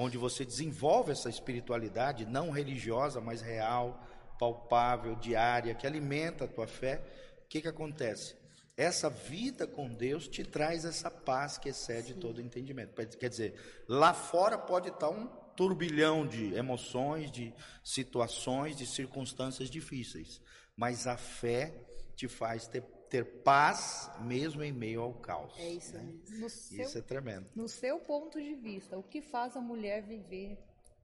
onde 0.00 0.16
você 0.16 0.44
desenvolve 0.44 1.12
essa 1.12 1.28
espiritualidade 1.28 2.24
não 2.24 2.50
religiosa, 2.50 3.20
mas 3.20 3.42
real, 3.42 4.00
palpável, 4.38 5.16
diária, 5.16 5.74
que 5.74 5.86
alimenta 5.86 6.44
a 6.44 6.48
tua 6.48 6.66
fé 6.66 7.02
o 7.44 7.48
que, 7.48 7.62
que 7.62 7.68
acontece? 7.68 8.36
Essa 8.76 9.08
vida 9.08 9.66
com 9.66 9.88
Deus 9.88 10.28
te 10.28 10.44
traz 10.44 10.84
essa 10.84 11.10
paz 11.10 11.56
que 11.56 11.70
excede 11.70 12.12
Sim. 12.12 12.20
todo 12.20 12.42
entendimento. 12.42 12.94
Quer 13.16 13.30
dizer, 13.30 13.54
lá 13.88 14.12
fora 14.12 14.58
pode 14.58 14.90
estar 14.90 15.08
um 15.08 15.26
turbilhão 15.56 16.26
de 16.26 16.54
emoções, 16.54 17.32
de 17.32 17.54
situações, 17.82 18.76
de 18.76 18.86
circunstâncias 18.86 19.70
difíceis. 19.70 20.42
Mas 20.76 21.06
a 21.06 21.16
fé 21.16 21.72
te 22.14 22.28
faz 22.28 22.68
ter, 22.68 22.84
ter 23.08 23.24
paz 23.42 24.10
mesmo 24.20 24.62
em 24.62 24.72
meio 24.72 25.00
ao 25.02 25.14
caos. 25.14 25.54
É 25.58 25.70
isso 25.70 25.94
né? 25.96 26.04
mesmo. 26.04 26.46
Isso 26.46 26.92
seu, 26.92 27.00
é 27.00 27.02
tremendo. 27.02 27.46
No 27.54 27.68
seu 27.68 27.98
ponto 27.98 28.40
de 28.40 28.54
vista, 28.54 28.96
o 28.98 29.02
que 29.02 29.20
faz 29.20 29.56
a 29.56 29.60
mulher 29.60 30.02
viver 30.02 30.58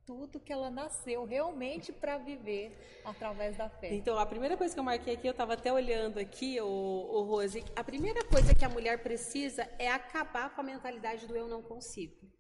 tudo 0.07 0.39
que 0.39 0.53
ela 0.53 0.71
nasceu 0.71 1.25
realmente 1.25 1.93
para 1.93 2.19
viver 2.19 2.77
através 3.05 3.57
da 3.57 3.69
fé. 3.69 3.95
Então, 3.95 4.19
a 4.19 4.27
primeira 4.27 4.57
coisa 4.57 4.75
que 4.75 4.81
eu 4.81 4.85
marquei 4.85 5.15
aqui, 5.15 5.27
eu 5.27 5.33
estava 5.33 5.55
até 5.55 5.73
olhando 5.73 6.19
aqui, 6.19 6.61
o, 6.61 6.67
o 6.67 7.23
Rose, 7.23 7.65
a 7.75 7.83
primeira 7.83 8.23
coisa 8.25 8.55
que 8.55 8.65
a 8.65 8.69
mulher 8.69 9.03
precisa 9.03 9.69
é 9.79 9.91
acabar 9.91 10.55
com 10.55 10.61
a 10.61 10.65
mentalidade 10.65 11.27
do 11.27 11.35
eu 11.37 11.49
não 11.49 11.63
consigo. 11.63 12.34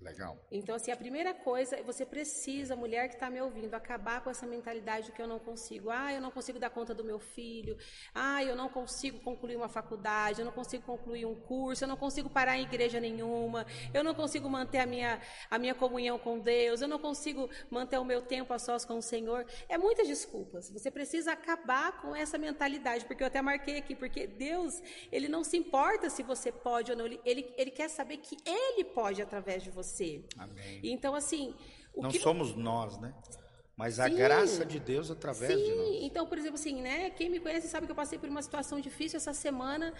Legal. 0.00 0.38
Então, 0.50 0.76
assim, 0.76 0.92
a 0.92 0.96
primeira 0.96 1.34
coisa, 1.34 1.82
você 1.82 2.06
precisa, 2.06 2.76
mulher 2.76 3.08
que 3.08 3.14
está 3.14 3.28
me 3.28 3.40
ouvindo, 3.40 3.74
acabar 3.74 4.22
com 4.22 4.30
essa 4.30 4.46
mentalidade 4.46 5.06
de 5.06 5.12
que 5.12 5.20
eu 5.20 5.26
não 5.26 5.40
consigo. 5.40 5.90
Ah, 5.90 6.14
eu 6.14 6.20
não 6.20 6.30
consigo 6.30 6.56
dar 6.56 6.70
conta 6.70 6.94
do 6.94 7.02
meu 7.02 7.18
filho. 7.18 7.76
Ah, 8.14 8.42
eu 8.44 8.54
não 8.54 8.68
consigo 8.68 9.18
concluir 9.20 9.56
uma 9.56 9.68
faculdade. 9.68 10.40
Eu 10.40 10.44
não 10.44 10.52
consigo 10.52 10.84
concluir 10.84 11.26
um 11.26 11.34
curso. 11.34 11.82
Eu 11.82 11.88
não 11.88 11.96
consigo 11.96 12.30
parar 12.30 12.56
em 12.56 12.62
igreja 12.62 13.00
nenhuma. 13.00 13.66
Eu 13.92 14.04
não 14.04 14.14
consigo 14.14 14.48
manter 14.48 14.78
a 14.78 14.86
minha, 14.86 15.20
a 15.50 15.58
minha 15.58 15.74
comunhão 15.74 16.16
com 16.16 16.38
Deus. 16.38 16.80
Eu 16.80 16.86
não 16.86 17.00
consigo 17.00 17.50
manter 17.68 17.98
o 17.98 18.04
meu 18.04 18.22
tempo 18.22 18.52
a 18.52 18.58
sós 18.58 18.84
com 18.84 18.98
o 18.98 19.02
Senhor. 19.02 19.44
É 19.68 19.76
muitas 19.76 20.06
desculpas. 20.06 20.70
Você 20.70 20.92
precisa 20.92 21.32
acabar 21.32 22.00
com 22.00 22.14
essa 22.14 22.38
mentalidade, 22.38 23.04
porque 23.04 23.24
eu 23.24 23.26
até 23.26 23.42
marquei 23.42 23.78
aqui, 23.78 23.96
porque 23.96 24.28
Deus, 24.28 24.80
ele 25.10 25.26
não 25.26 25.42
se 25.42 25.56
importa 25.56 26.08
se 26.08 26.22
você 26.22 26.52
pode 26.52 26.92
ou 26.92 26.96
não. 26.96 27.04
Ele, 27.04 27.20
ele, 27.24 27.52
ele 27.56 27.72
quer 27.72 27.88
saber 27.88 28.18
que 28.18 28.36
Ele 28.46 28.84
pode 28.84 29.20
através 29.20 29.64
de 29.64 29.70
você 29.70 29.87
você. 29.88 30.24
Amém. 30.36 30.80
Então, 30.82 31.14
assim. 31.14 31.54
Não 31.96 32.10
que... 32.10 32.20
somos 32.20 32.54
nós, 32.54 32.98
né? 32.98 33.14
Mas 33.78 34.00
a 34.00 34.08
Sim. 34.08 34.16
graça 34.16 34.66
de 34.66 34.80
Deus 34.80 35.08
através 35.08 35.52
Sim. 35.52 35.64
de 35.64 35.72
nós. 35.76 35.98
Então, 36.02 36.26
por 36.26 36.36
exemplo, 36.36 36.56
assim, 36.56 36.82
né? 36.82 37.10
Quem 37.10 37.30
me 37.30 37.38
conhece 37.38 37.68
sabe 37.68 37.86
que 37.86 37.92
eu 37.92 37.96
passei 37.96 38.18
por 38.18 38.28
uma 38.28 38.42
situação 38.42 38.80
difícil 38.80 39.18
essa 39.18 39.32
semana. 39.32 39.94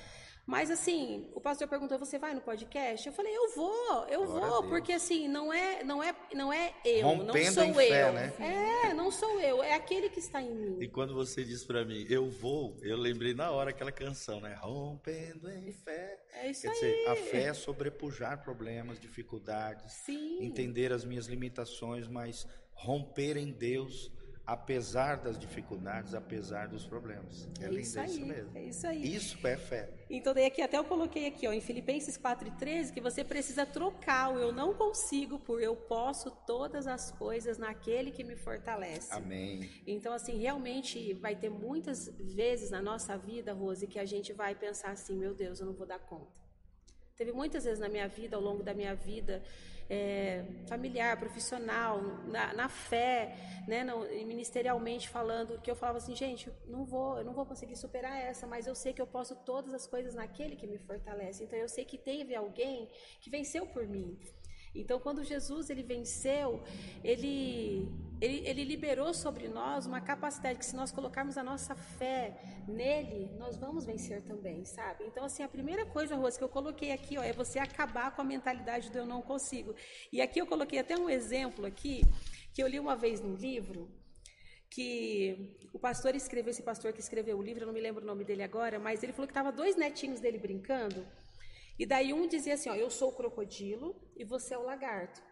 Mas 0.45 0.69
assim, 0.71 1.31
o 1.33 1.41
pastor 1.41 1.69
perguntou: 1.69 1.97
"Você 1.99 2.19
vai 2.19 2.35
no 2.35 2.41
podcast?" 2.41 3.07
Eu 3.07 3.13
falei: 3.13 3.33
"Eu 3.37 3.55
vou, 3.55 4.07
eu 4.09 4.25
Glória 4.25 4.49
vou", 4.49 4.63
porque 4.65 4.95
assim, 4.95 5.29
não 5.29 5.53
é, 5.53 5.85
não 5.85 6.03
é, 6.03 6.13
não 6.35 6.53
é 6.53 6.75
eu, 6.85 7.07
Rompendo 7.07 7.45
não 7.45 7.53
sou 7.53 7.63
em 7.63 7.69
eu. 7.69 7.75
Fé, 7.75 8.13
né? 8.13 8.35
É, 8.41 8.95
não 8.95 9.11
sou 9.13 9.41
eu, 9.41 9.63
é 9.63 9.75
aquele 9.75 10.09
que 10.09 10.19
está 10.19 10.43
em 10.43 10.53
mim. 10.53 10.79
E 10.81 10.89
quando 10.89 11.15
você 11.15 11.45
disse 11.45 11.65
para 11.67 11.85
mim: 11.85 12.05
"Eu 12.09 12.29
vou", 12.31 12.79
eu 12.83 12.97
lembrei 12.97 13.35
na 13.35 13.51
hora 13.51 13.71
aquela 13.71 13.93
canção, 13.93 14.41
né? 14.41 14.55
Rompendo 14.59 15.51
em 15.51 15.71
fé. 15.71 16.19
É 16.33 16.51
isso 16.51 16.63
Quer 16.63 16.69
aí. 16.69 16.75
dizer, 16.75 17.09
a 17.09 17.15
fé 17.15 17.43
é 17.45 17.55
sobrepujar 17.55 18.43
problemas, 18.43 18.99
dificuldades, 18.99 19.93
Sim. 19.93 20.43
entender 20.43 20.93
as 20.93 21.05
minhas 21.05 21.27
limitações, 21.27 22.09
mas 22.09 22.47
romper 22.79 23.37
em 23.37 23.51
Deus 23.53 24.11
apesar 24.49 25.19
das 25.19 25.39
dificuldades, 25.39 26.15
apesar 26.15 26.69
dos 26.69 26.87
problemas. 26.87 27.47
É, 27.61 27.67
é 27.67 27.71
isso, 27.75 28.01
aí, 28.01 28.07
isso 28.07 28.25
mesmo. 28.25 28.57
É 28.57 28.63
isso 28.63 28.87
aí. 28.87 29.15
Isso 29.15 29.47
é 29.47 29.57
fé. 29.59 29.91
Então 30.09 30.33
daí 30.33 30.47
aqui 30.47 30.63
até 30.63 30.79
eu 30.79 30.85
coloquei 30.85 31.27
aqui, 31.27 31.47
ó, 31.47 31.53
em 31.53 31.61
Filipenses 31.61 32.17
4:13, 32.17 32.95
que 32.95 33.01
você 33.01 33.23
precisa 33.23 33.67
trocar 33.67 34.33
o 34.33 34.39
eu 34.39 34.51
não 34.51 34.73
consigo 34.73 35.39
por 35.39 35.63
eu 35.63 35.77
posso 35.77 36.31
todas 36.47 36.87
as 36.87 37.11
coisas 37.11 37.59
naquele 37.59 38.11
que 38.11 38.25
me 38.25 38.37
fortalece. 38.37 39.13
Amém. 39.13 39.69
Então 39.87 40.15
assim, 40.15 40.39
realmente 40.39 41.13
vai 41.13 41.37
ter 41.37 41.51
muitas 41.51 42.09
vezes 42.19 42.71
na 42.71 42.81
nossa 42.81 43.19
vida, 43.19 43.53
Rose, 43.53 43.87
que 43.87 43.99
a 43.99 44.07
gente 44.07 44.33
vai 44.33 44.55
pensar 44.55 44.93
assim, 44.93 45.15
meu 45.15 45.35
Deus, 45.35 45.61
eu 45.61 45.67
não 45.67 45.75
vou 45.75 45.87
dar 45.87 45.99
conta. 45.99 46.33
Teve 47.19 47.33
muitas 47.33 47.65
vezes 47.65 47.81
na 47.81 47.89
minha 47.89 48.09
vida, 48.09 48.37
ao 48.37 48.43
longo 48.43 48.63
da 48.63 48.73
minha 48.73 48.95
vida, 48.95 49.43
é, 49.89 50.45
familiar, 50.67 51.19
profissional, 51.19 52.01
na, 52.27 52.53
na 52.53 52.69
fé, 52.69 53.35
né, 53.67 53.83
no, 53.85 54.01
ministerialmente 54.27 55.09
falando, 55.09 55.61
que 55.61 55.71
eu 55.71 55.77
falava 55.77 55.99
assim, 55.99 56.15
gente, 56.15 56.53
não 56.67 56.85
vou, 56.85 57.19
eu 57.19 57.25
não 57.25 57.33
vou 57.33 57.47
conseguir 57.47 57.77
superar 57.77 58.17
essa, 58.19 58.47
mas 58.47 58.67
eu 58.67 58.75
sei 58.75 58.93
que 58.93 59.01
eu 59.01 59.07
posso 59.07 59.35
todas 59.37 59.73
as 59.73 59.87
coisas 59.87 60.15
naquele 60.15 60.57
que 60.57 60.67
me 60.67 60.79
fortalece. 60.79 61.45
Então 61.45 61.59
eu 61.59 61.69
sei 61.69 61.85
que 61.85 61.97
teve 61.97 62.35
alguém 62.35 62.89
que 63.21 63.31
venceu 63.31 63.67
por 63.67 63.87
mim. 63.87 64.19
Então, 64.75 64.99
quando 65.01 65.25
Jesus 65.25 65.71
ele 65.71 65.83
venceu, 65.83 66.63
ele, 67.03 67.89
ele, 68.21 68.47
ele 68.47 68.65
liberou 68.65 69.13
sobre 69.15 69.49
nós 69.49 69.87
uma 69.87 70.01
capacidade 70.01 70.59
que, 70.59 70.67
se 70.67 70.77
nós 70.77 70.93
colocarmos 70.93 71.37
a 71.39 71.43
nossa 71.43 71.75
fé 71.75 72.39
nele, 72.67 73.31
nós 73.39 73.57
vamos 73.57 73.85
vencer 73.85 74.23
também, 74.23 74.65
sabe? 74.65 75.05
Então, 75.05 75.25
assim, 75.25 75.43
a 75.43 75.49
primeira 75.49 75.87
coisa, 75.87 76.17
Rose, 76.17 76.39
que 76.39 76.45
eu 76.45 76.49
coloquei 76.49 76.93
aqui 76.93 77.19
ó, 77.19 77.23
é 77.23 77.33
você 77.33 77.59
acabar 77.59 78.15
com 78.15 78.23
a 78.23 78.25
mentalidade 78.25 78.91
do 78.91 78.99
eu 78.99 79.07
não 79.07 79.23
consigo. 79.23 79.75
E 80.13 80.21
aqui 80.21 80.41
eu 80.41 80.47
coloquei 80.47 80.79
até 80.79 80.97
um 80.97 81.09
exemplo 81.09 81.67
aqui, 81.67 82.03
que 82.53 82.63
eu 82.63 82.69
li 82.69 82.79
uma 82.79 82.97
vez 82.97 83.21
num 83.21 83.35
livro, 83.35 83.91
que 84.71 85.57
o 85.73 85.79
pastor 85.79 86.15
escreveu, 86.15 86.51
esse 86.51 86.63
pastor 86.63 86.93
que 86.93 87.01
escreveu 87.01 87.39
o 87.39 87.43
livro, 87.43 87.63
eu 87.63 87.67
não 87.67 87.75
me 87.75 87.81
lembro 87.81 88.03
o 88.03 88.07
nome 88.07 88.25
dele 88.25 88.43
agora, 88.43 88.79
mas 88.79 89.03
ele 89.03 89.13
falou 89.13 89.27
que 89.27 89.33
estava 89.33 89.51
dois 89.51 89.77
netinhos 89.77 90.21
dele 90.21 90.39
brincando, 90.39 91.07
e 91.79 91.87
daí 91.87 92.13
um 92.13 92.27
dizia 92.27 92.55
assim, 92.55 92.69
ó, 92.69 92.75
eu 92.75 92.91
sou 92.91 93.11
o 93.11 93.17
crocodilo 93.17 93.95
e 94.17 94.25
você 94.25 94.55
é 94.55 94.59
o 94.59 94.65
lagarto. 94.65 95.23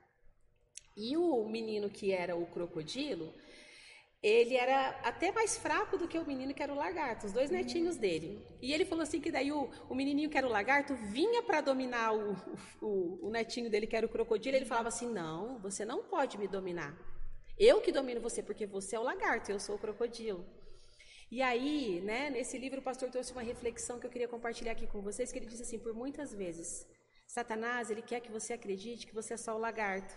E 0.96 1.16
o 1.16 1.46
menino 1.48 1.90
que 1.90 2.12
era 2.12 2.36
o 2.36 2.46
crocodilo, 2.46 3.34
ele 4.22 4.56
era 4.56 4.90
até 5.02 5.30
mais 5.30 5.58
fraco 5.58 5.98
do 5.98 6.08
que 6.08 6.18
o 6.18 6.24
menino 6.24 6.54
que 6.54 6.62
era 6.62 6.72
o 6.72 6.76
lagarto, 6.76 7.26
os 7.26 7.32
dois 7.32 7.50
netinhos 7.50 7.96
dele. 7.96 8.44
E 8.62 8.72
ele 8.72 8.84
falou 8.84 9.02
assim 9.02 9.20
que 9.20 9.30
daí 9.30 9.52
o, 9.52 9.68
o 9.90 9.94
menininho 9.94 10.30
que 10.30 10.38
era 10.38 10.46
o 10.46 10.50
lagarto 10.50 10.94
vinha 10.94 11.42
para 11.42 11.60
dominar 11.60 12.14
o, 12.14 12.32
o, 12.80 13.26
o 13.26 13.30
netinho 13.30 13.68
dele 13.68 13.86
que 13.86 13.96
era 13.96 14.06
o 14.06 14.08
crocodilo. 14.08 14.56
Ele 14.56 14.64
falava 14.64 14.88
assim, 14.88 15.08
não, 15.12 15.58
você 15.58 15.84
não 15.84 16.04
pode 16.04 16.38
me 16.38 16.48
dominar. 16.48 16.96
Eu 17.58 17.80
que 17.80 17.92
domino 17.92 18.20
você, 18.20 18.42
porque 18.42 18.66
você 18.66 18.96
é 18.96 19.00
o 19.00 19.02
lagarto, 19.02 19.50
eu 19.50 19.58
sou 19.58 19.76
o 19.76 19.78
crocodilo. 19.78 20.44
E 21.30 21.42
aí, 21.42 22.00
né, 22.02 22.30
nesse 22.30 22.56
livro 22.56 22.78
o 22.78 22.82
pastor 22.82 23.10
trouxe 23.10 23.32
uma 23.32 23.42
reflexão 23.42 23.98
que 23.98 24.06
eu 24.06 24.10
queria 24.10 24.28
compartilhar 24.28 24.72
aqui 24.72 24.86
com 24.86 25.02
vocês, 25.02 25.32
que 25.32 25.38
ele 25.38 25.46
disse 25.46 25.62
assim, 25.62 25.78
por 25.78 25.92
muitas 25.92 26.32
vezes, 26.32 26.86
Satanás, 27.26 27.90
ele 27.90 28.02
quer 28.02 28.20
que 28.20 28.30
você 28.30 28.52
acredite 28.52 29.06
que 29.06 29.14
você 29.14 29.34
é 29.34 29.36
só 29.36 29.56
o 29.56 29.58
lagarto 29.58 30.14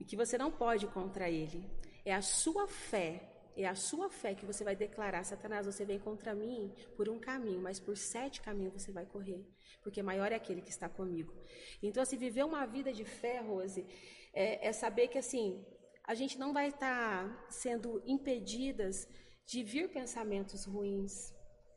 e 0.00 0.04
que 0.04 0.16
você 0.16 0.38
não 0.38 0.50
pode 0.50 0.86
contra 0.86 1.28
ele. 1.28 1.68
É 2.04 2.14
a 2.14 2.22
sua 2.22 2.68
fé, 2.68 3.20
é 3.56 3.66
a 3.66 3.74
sua 3.74 4.08
fé 4.08 4.34
que 4.36 4.46
você 4.46 4.62
vai 4.62 4.76
declarar, 4.76 5.24
Satanás, 5.24 5.66
você 5.66 5.84
vem 5.84 5.98
contra 5.98 6.32
mim 6.32 6.72
por 6.96 7.08
um 7.08 7.18
caminho, 7.18 7.60
mas 7.60 7.80
por 7.80 7.96
sete 7.96 8.40
caminhos 8.40 8.74
você 8.74 8.92
vai 8.92 9.04
correr, 9.04 9.44
porque 9.82 10.00
maior 10.00 10.30
é 10.30 10.36
aquele 10.36 10.62
que 10.62 10.70
está 10.70 10.88
comigo. 10.88 11.34
Então, 11.82 12.02
assim, 12.04 12.16
viver 12.16 12.44
uma 12.44 12.64
vida 12.66 12.92
de 12.92 13.04
fé, 13.04 13.40
Rose, 13.40 13.84
é, 14.32 14.68
é 14.68 14.72
saber 14.72 15.08
que, 15.08 15.18
assim, 15.18 15.66
a 16.04 16.14
gente 16.14 16.38
não 16.38 16.52
vai 16.52 16.68
estar 16.68 17.46
sendo 17.50 18.00
impedidas 18.06 19.08
de 19.46 19.62
vir 19.62 19.88
pensamentos 19.90 20.64
ruins, 20.64 21.32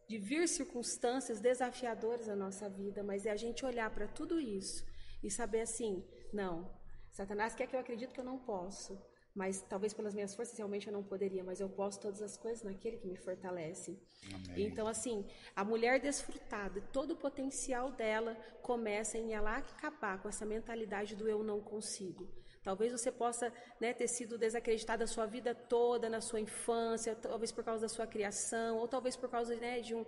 de 0.08 0.17
vir 0.17 0.47
circunstâncias 0.47 1.39
desafiadoras 1.39 2.27
na 2.27 2.36
nossa 2.36 2.67
vida, 2.67 3.03
mas 3.03 3.25
é 3.25 3.32
a 3.32 3.36
gente 3.36 3.63
olhar 3.65 3.89
para 3.91 4.08
tudo 4.08 4.39
isso 4.39 4.84
e 5.23 5.29
saber 5.29 5.62
assim: 5.62 6.03
não, 6.34 6.67
Satanás 7.12 7.53
quer 7.53 7.67
que 7.67 7.75
eu 7.75 7.79
acredite 7.79 8.13
que 8.13 8.19
eu 8.19 8.25
não 8.25 8.39
posso, 8.39 8.99
mas 9.36 9.62
talvez 9.62 9.93
pelas 9.93 10.15
minhas 10.15 10.34
forças 10.34 10.58
realmente 10.58 10.88
eu 10.88 10.93
não 10.93 11.03
poderia, 11.03 11.43
mas 11.43 11.60
eu 11.60 11.69
posso 11.69 11.99
todas 11.99 12.21
as 12.23 12.36
coisas 12.36 12.63
naquele 12.63 12.97
que 12.97 13.08
me 13.08 13.15
fortalece. 13.15 13.99
Amém. 14.34 14.65
Então, 14.65 14.88
assim, 14.88 15.23
a 15.55 15.63
mulher 15.63 15.99
desfrutada, 15.99 16.82
todo 16.91 17.12
o 17.12 17.17
potencial 17.17 17.91
dela 17.91 18.36
começa 18.63 19.17
em 19.17 19.34
ela 19.34 19.58
acabar 19.58 20.19
com 20.21 20.27
essa 20.27 20.45
mentalidade 20.45 21.15
do 21.15 21.29
eu 21.29 21.43
não 21.43 21.62
consigo. 21.62 22.27
Talvez 22.63 22.91
você 22.91 23.12
possa 23.12 23.52
né, 23.80 23.93
ter 23.93 24.08
sido 24.08 24.38
desacreditado 24.38 25.04
a 25.04 25.08
sua 25.08 25.26
vida 25.26 25.56
toda, 25.56 26.10
na 26.10 26.22
sua 26.22 26.39
infância, 26.39 27.15
talvez 27.15 27.52
por 27.52 27.63
causa 27.63 27.82
da 27.84 27.89
sua 27.89 28.06
criação, 28.06 28.78
ou 28.78 28.88
talvez 28.88 29.15
por 29.15 29.30
causa 29.30 29.56
né, 29.56 29.80
de, 29.80 29.95
um, 29.95 30.06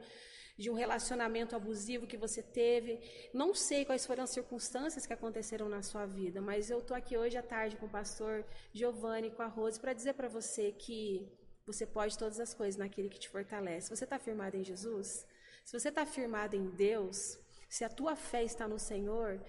de 0.58 0.70
um 0.70 0.74
relacionamento 0.74 1.56
abusivo 1.56 2.06
que 2.06 2.18
você 2.18 2.44
teve. 2.44 3.00
Não 3.34 3.54
sei 3.54 3.86
quais 3.86 4.06
foram 4.06 4.24
as 4.24 4.32
circunstâncias 4.32 5.06
que 5.06 5.14
aconteceram 5.14 5.70
na 5.70 5.82
sua 5.82 6.06
vida, 6.06 6.42
mas 6.42 6.70
eu 6.70 6.80
estou 6.80 6.96
aqui 6.96 7.18
hoje 7.18 7.38
à 7.38 7.44
tarde 7.44 7.78
com 7.78 7.86
o 7.86 7.90
pastor 7.90 8.46
Giovanni, 8.74 9.32
com 9.32 9.42
a 9.42 9.48
Rose, 9.48 9.80
para 9.80 9.94
dizer 9.94 10.14
para 10.14 10.28
você 10.28 10.72
que 10.72 11.32
você 11.66 11.86
pode 11.86 12.18
todas 12.18 12.40
as 12.40 12.54
coisas 12.54 12.78
naquele 12.78 13.10
que 13.10 13.20
te 13.20 13.30
fortalece. 13.30 13.90
Você 13.90 14.04
está 14.04 14.20
firmado 14.20 14.58
em 14.58 14.64
Jesus? 14.64 15.26
Se 15.64 15.80
você 15.80 15.90
está 15.90 16.06
firmado 16.06 16.56
em 16.56 16.70
Deus, 16.70 17.38
se 17.70 17.84
a 17.84 17.90
tua 17.90 18.16
fé 18.16 18.44
está 18.44 18.68
no 18.68 18.78
Senhor, 18.78 19.42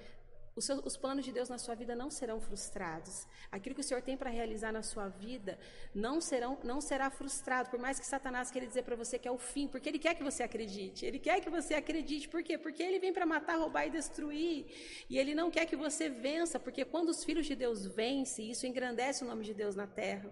os, 0.55 0.65
seus, 0.65 0.85
os, 0.85 0.97
planos 0.97 1.25
de 1.25 1.33
Deus 1.33 1.49
na 1.49 1.59
sua 1.59 1.75
vida 1.75 1.95
não 1.95 2.11
serão 2.11 2.41
frustrados. 2.41 3.27
Aquilo 3.51 3.75
que 3.75 3.81
o 3.81 3.85
Senhor 3.85 4.03
tem 4.03 4.17
para 4.17 4.31
realizar 4.31 4.73
na 4.73 4.83
sua 4.83 5.09
vida 5.09 5.59
não, 5.95 6.21
serão, 6.21 6.59
não 6.63 6.81
será 6.81 7.11
frustrado, 7.11 7.71
por 7.71 7.79
mais 7.79 7.99
que 7.99 8.07
Satanás 8.07 8.51
queira 8.51 8.67
dizer 8.67 8.83
para 8.83 8.97
você 8.97 9.19
que 9.19 9.29
é 9.29 9.31
o 9.31 9.39
fim, 9.39 9.67
porque 9.67 9.89
ele 9.89 9.99
quer 9.99 10.15
que 10.15 10.23
você 10.23 10.43
acredite. 10.43 11.07
Ele 11.07 11.19
quer 11.19 11.41
que 11.41 11.51
você 11.51 11.75
acredite. 11.75 12.29
Por 12.29 12.43
quê? 12.43 12.59
Porque 12.59 12.83
ele 12.83 12.99
vem 12.99 13.13
para 13.13 13.25
matar, 13.25 13.59
roubar 13.59 13.87
e 13.87 13.91
destruir. 13.91 14.67
E 15.09 15.19
ele 15.19 15.35
não 15.35 15.51
quer 15.51 15.67
que 15.67 15.77
você 15.77 16.09
vença, 16.09 16.61
porque 16.61 16.85
quando 16.85 17.09
os 17.09 17.25
filhos 17.25 17.47
de 17.47 17.55
Deus 17.55 17.87
vencem, 17.87 18.51
isso 18.51 18.67
engrandece 18.67 19.25
o 19.25 19.27
nome 19.27 19.45
de 19.45 19.55
Deus 19.55 19.75
na 19.75 19.87
terra. 19.87 20.31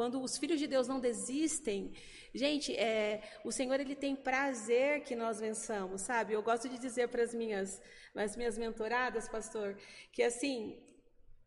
Quando 0.00 0.18
os 0.22 0.38
filhos 0.38 0.58
de 0.58 0.66
Deus 0.66 0.88
não 0.88 0.98
desistem, 0.98 1.92
gente, 2.34 2.74
é, 2.74 3.20
o 3.44 3.52
Senhor 3.52 3.78
ele 3.78 3.94
tem 3.94 4.16
prazer 4.16 5.02
que 5.02 5.14
nós 5.14 5.38
vençamos, 5.38 6.00
sabe? 6.00 6.32
Eu 6.32 6.42
gosto 6.42 6.70
de 6.70 6.78
dizer 6.78 7.08
para 7.08 7.22
as 7.22 7.34
minhas, 7.34 7.82
as 8.14 8.34
minhas 8.34 8.56
mentoradas, 8.56 9.28
pastor, 9.28 9.76
que 10.10 10.22
assim, 10.22 10.82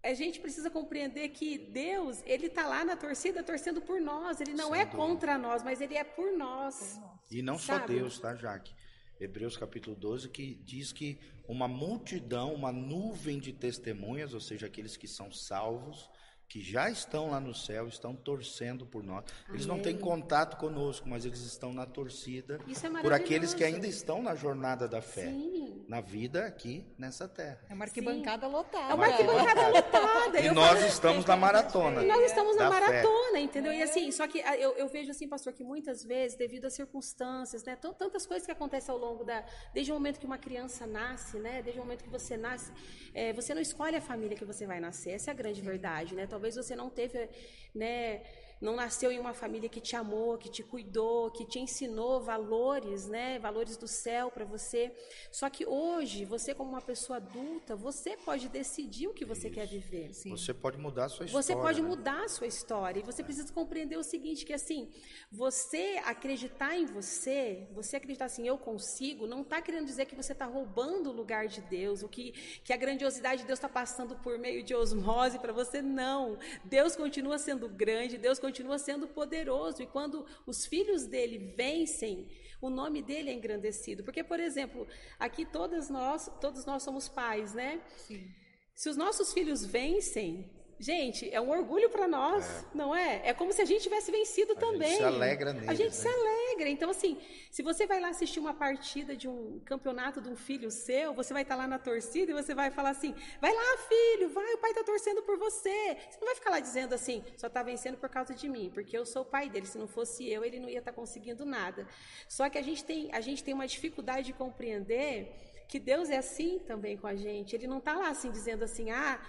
a 0.04 0.14
gente 0.14 0.40
precisa 0.40 0.70
compreender 0.70 1.30
que 1.30 1.58
Deus, 1.58 2.22
ele 2.28 2.46
está 2.46 2.68
lá 2.68 2.86
na 2.86 2.96
torcida 2.96 3.42
torcendo 3.42 3.82
por 3.82 4.00
nós. 4.00 4.40
Ele 4.40 4.54
não 4.54 4.70
Sem 4.70 4.82
é 4.82 4.86
dúvida. 4.86 5.04
contra 5.04 5.36
nós, 5.36 5.64
mas 5.64 5.82
ele 5.82 5.96
é 5.96 6.04
por 6.04 6.32
nós. 6.38 7.02
E 7.32 7.42
não 7.42 7.58
sabe? 7.58 7.80
só 7.82 7.88
Deus, 7.88 8.20
tá, 8.20 8.36
Jaque? 8.36 8.72
Hebreus 9.20 9.58
capítulo 9.58 9.96
12, 9.96 10.30
que 10.30 10.54
diz 10.64 10.94
que 10.94 11.20
uma 11.48 11.68
multidão, 11.68 12.54
uma 12.54 12.72
nuvem 12.72 13.40
de 13.40 13.52
testemunhas, 13.52 14.32
ou 14.32 14.40
seja, 14.40 14.68
aqueles 14.68 14.96
que 14.96 15.08
são 15.08 15.32
salvos, 15.32 16.08
que 16.54 16.62
já 16.62 16.88
estão 16.88 17.32
lá 17.32 17.40
no 17.40 17.52
céu, 17.52 17.88
estão 17.88 18.16
torcendo 18.16 18.86
por 18.86 19.04
nós. 19.04 19.26
Eles 19.50 19.66
Amém. 19.66 19.76
não 19.76 19.84
têm 19.84 19.98
contato 19.98 20.56
conosco, 20.58 21.10
mas 21.10 21.26
eles 21.26 21.40
estão 21.40 21.74
na 21.74 21.84
torcida 21.84 22.60
é 22.68 23.02
por 23.02 23.12
aqueles 23.12 23.56
que 23.56 23.64
ainda 23.64 23.88
estão 23.88 24.22
na 24.22 24.36
jornada 24.36 24.88
da 24.88 25.02
fé. 25.02 25.32
Sim. 25.32 25.84
Na 25.88 26.00
vida 26.00 26.46
aqui 26.46 26.86
nessa 26.96 27.28
terra. 27.28 27.60
É 27.68 27.74
uma 27.74 27.86
arquibancada 27.86 28.46
Sim. 28.46 28.54
lotada. 28.54 28.92
É 28.92 28.94
uma 28.94 29.06
arquibancada 29.08 29.68
lotada. 29.68 30.40
E 30.42 30.52
nós 30.52 30.86
estamos 30.86 31.26
na 31.26 31.36
maratona. 31.36 32.04
E 32.04 32.08
nós 32.08 32.24
estamos 32.24 32.56
na 32.56 32.70
maratona, 32.70 33.32
fé. 33.32 33.42
entendeu? 33.42 33.72
É. 33.72 33.80
E 33.80 33.82
assim, 33.82 34.12
só 34.12 34.28
que 34.28 34.40
ah, 34.44 34.56
eu, 34.56 34.74
eu, 34.74 34.88
vejo 34.88 35.10
assim, 35.10 35.28
pastor, 35.28 35.54
que 35.54 35.64
muitas 35.64 36.04
vezes, 36.04 36.38
devido 36.38 36.66
às 36.66 36.74
circunstâncias, 36.74 37.64
né, 37.64 37.76
tantas 37.76 38.28
coisas 38.28 38.46
que 38.46 38.52
acontecem 38.52 38.94
ao 38.94 39.00
longo 39.00 39.24
da. 39.24 39.44
Desde 39.74 39.92
o 39.92 39.96
momento 39.96 40.20
que 40.20 40.26
uma 40.28 40.38
criança 40.38 40.86
nasce, 40.86 41.40
né? 41.40 41.64
Desde 41.64 41.82
o 41.82 41.84
momento 41.84 42.04
que 42.04 42.12
você 42.12 42.38
nasce, 42.38 42.72
é, 43.12 43.34
você 43.34 43.56
não 43.56 43.62
escolhe 43.62 43.96
a 43.96 44.02
família 44.02 44.38
que 44.38 44.46
você 44.46 44.68
vai 44.68 44.80
nascer. 44.80 45.14
Essa 45.14 45.32
é 45.32 45.34
a 45.34 45.36
grande 45.36 45.60
verdade, 45.60 46.14
né? 46.14 46.28
Talvez 46.28 46.43
você 46.52 46.76
não 46.76 46.90
teve, 46.90 47.30
né, 47.74 48.22
não 48.64 48.78
nasceu 48.78 49.12
em 49.12 49.20
uma 49.20 49.34
família 49.34 49.68
que 49.68 49.82
te 49.82 49.94
amou, 49.94 50.38
que 50.38 50.50
te 50.50 50.64
cuidou, 50.64 51.30
que 51.30 51.46
te 51.46 51.60
ensinou 51.60 52.22
valores, 52.22 53.08
né, 53.08 53.38
valores 53.38 53.76
do 53.76 53.90
céu 53.90 54.32
para 54.32 54.46
você. 54.46 54.96
Só 55.30 55.50
que 55.50 55.66
hoje, 55.66 56.24
você 56.24 56.56
como 56.56 56.70
uma 56.70 56.82
pessoa 56.82 57.18
adulta, 57.18 57.76
você 57.76 58.16
pode 58.16 58.48
decidir 58.48 59.08
o 59.08 59.14
que 59.14 59.26
você 59.26 59.48
Isso. 59.48 59.56
quer 59.56 59.68
viver. 59.68 60.14
Sim. 60.14 60.30
Você 60.30 60.54
pode 60.54 60.78
mudar 60.78 61.06
a 61.06 61.10
sua 61.10 61.26
história. 61.26 61.44
Você 61.44 61.54
pode 61.54 61.82
né? 61.82 61.88
mudar 61.90 62.24
a 62.24 62.30
sua 62.30 62.48
história. 62.48 63.02
E 63.02 63.04
você 63.04 63.22
é. 63.22 63.26
precisa 63.26 63.52
compreender 63.52 63.98
o 63.98 64.04
seguinte, 64.04 64.46
que 64.46 64.54
assim, 64.54 64.90
você 65.30 66.02
acreditar 66.06 66.74
em 66.78 66.86
você, 66.86 67.68
você 67.74 67.98
acreditar 67.98 68.26
assim, 68.26 68.48
eu 68.48 68.58
consigo, 68.58 69.28
não 69.28 69.42
está 69.42 69.62
querendo 69.62 69.88
dizer 69.88 70.06
que 70.06 70.16
você 70.16 70.32
está 70.32 70.46
roubando 70.46 71.10
o 71.10 71.14
lugar 71.14 71.48
de 71.48 71.60
Deus, 71.60 72.02
o 72.02 72.08
que, 72.08 72.32
que 72.64 72.72
a 72.72 72.78
grandiosidade 72.78 73.42
de 73.42 73.48
Deus 73.48 73.60
está 73.60 73.68
passando 73.68 74.16
por 74.16 74.40
meio 74.40 74.64
de 74.64 74.74
osmose 74.74 75.38
para 75.38 75.52
você, 75.52 75.82
não. 75.82 76.38
Deus 76.64 76.96
continua 76.96 77.38
sendo 77.38 77.68
grande, 77.68 78.18
Deus 78.18 78.40
continua 78.40 78.53
continua 78.54 78.78
sendo 78.78 79.08
poderoso. 79.08 79.82
E 79.82 79.88
quando 79.88 80.26
os 80.46 80.64
filhos 80.68 81.08
dele 81.08 81.54
vencem, 81.58 82.30
o 82.62 82.70
nome 82.70 83.02
dele 83.02 83.32
é 83.32 83.34
engrandecido. 83.34 84.04
Porque, 84.04 84.24
por 84.24 84.40
exemplo, 84.40 84.88
aqui 85.20 85.44
todas 85.44 85.90
nós, 85.90 86.30
todos 86.40 86.64
nós 86.66 86.84
somos 86.84 87.10
pais, 87.10 87.56
né? 87.56 87.82
Sim. 87.98 88.30
Se 88.76 88.90
os 88.90 88.96
nossos 88.96 89.34
filhos 89.34 89.66
vencem, 89.66 90.52
Gente, 90.80 91.30
é 91.34 91.40
um 91.40 91.50
orgulho 91.50 91.90
para 91.90 92.08
nós, 92.08 92.46
é. 92.46 92.66
não 92.74 92.96
é? 92.96 93.22
É 93.30 93.34
como 93.34 93.54
se 93.54 93.62
a 93.62 93.66
gente 93.66 93.84
tivesse 93.84 94.12
vencido 94.12 94.54
a 94.54 94.56
também. 94.56 94.88
A 94.88 94.90
gente 94.90 94.98
se 94.98 95.04
alegra 95.04 95.54
neles, 95.54 95.70
A 95.70 95.74
gente 95.74 95.90
né? 95.90 95.94
se 95.94 96.08
alegra. 96.08 96.70
Então, 96.70 96.90
assim, 96.90 97.18
se 97.52 97.62
você 97.62 97.86
vai 97.86 98.00
lá 98.00 98.10
assistir 98.10 98.40
uma 98.40 98.54
partida 98.54 99.16
de 99.16 99.28
um 99.28 99.62
campeonato 99.66 100.20
de 100.20 100.30
um 100.30 100.36
filho 100.36 100.70
seu, 100.72 101.14
você 101.14 101.34
vai 101.34 101.44
estar 101.44 101.56
tá 101.56 101.62
lá 101.62 101.68
na 101.68 101.80
torcida 101.80 102.32
e 102.32 102.34
você 102.34 102.54
vai 102.54 102.72
falar 102.72 102.90
assim: 102.90 103.16
vai 103.40 103.54
lá, 103.54 103.78
filho, 103.88 104.30
vai, 104.30 104.54
o 104.54 104.58
pai 104.58 104.72
está 104.72 104.84
torcendo 104.84 105.22
por 105.22 105.38
você. 105.38 105.98
Você 106.10 106.20
não 106.20 106.28
vai 106.28 106.36
ficar 106.36 106.50
lá 106.50 106.60
dizendo 106.60 106.94
assim, 106.94 107.24
só 107.38 107.48
está 107.48 107.64
vencendo 107.64 107.98
por 107.98 108.10
causa 108.10 108.34
de 108.34 108.50
mim, 108.50 108.72
porque 108.74 108.98
eu 108.98 109.06
sou 109.06 109.22
o 109.22 109.26
pai 109.26 109.50
dele. 109.50 109.68
Se 109.68 109.78
não 109.78 109.88
fosse 109.88 110.28
eu, 110.28 110.44
ele 110.44 110.60
não 110.60 110.70
ia 110.70 110.80
estar 110.80 110.92
tá 110.92 110.96
conseguindo 110.96 111.46
nada. 111.46 111.88
Só 112.28 112.50
que 112.50 112.58
a 112.58 112.62
gente 112.62 112.84
tem, 112.84 113.10
a 113.14 113.22
gente 113.22 113.44
tem 113.44 113.54
uma 113.54 113.68
dificuldade 113.68 114.28
de 114.28 114.34
compreender 114.34 115.34
que 115.68 115.80
Deus 115.80 116.10
é 116.10 116.18
assim 116.18 116.60
também 116.60 116.98
com 116.98 117.08
a 117.08 117.16
gente. 117.16 117.56
Ele 117.56 117.68
não 117.68 117.78
está 117.78 117.94
lá 117.94 118.10
assim 118.10 118.30
dizendo 118.30 118.64
assim, 118.64 118.92
ah 118.92 119.20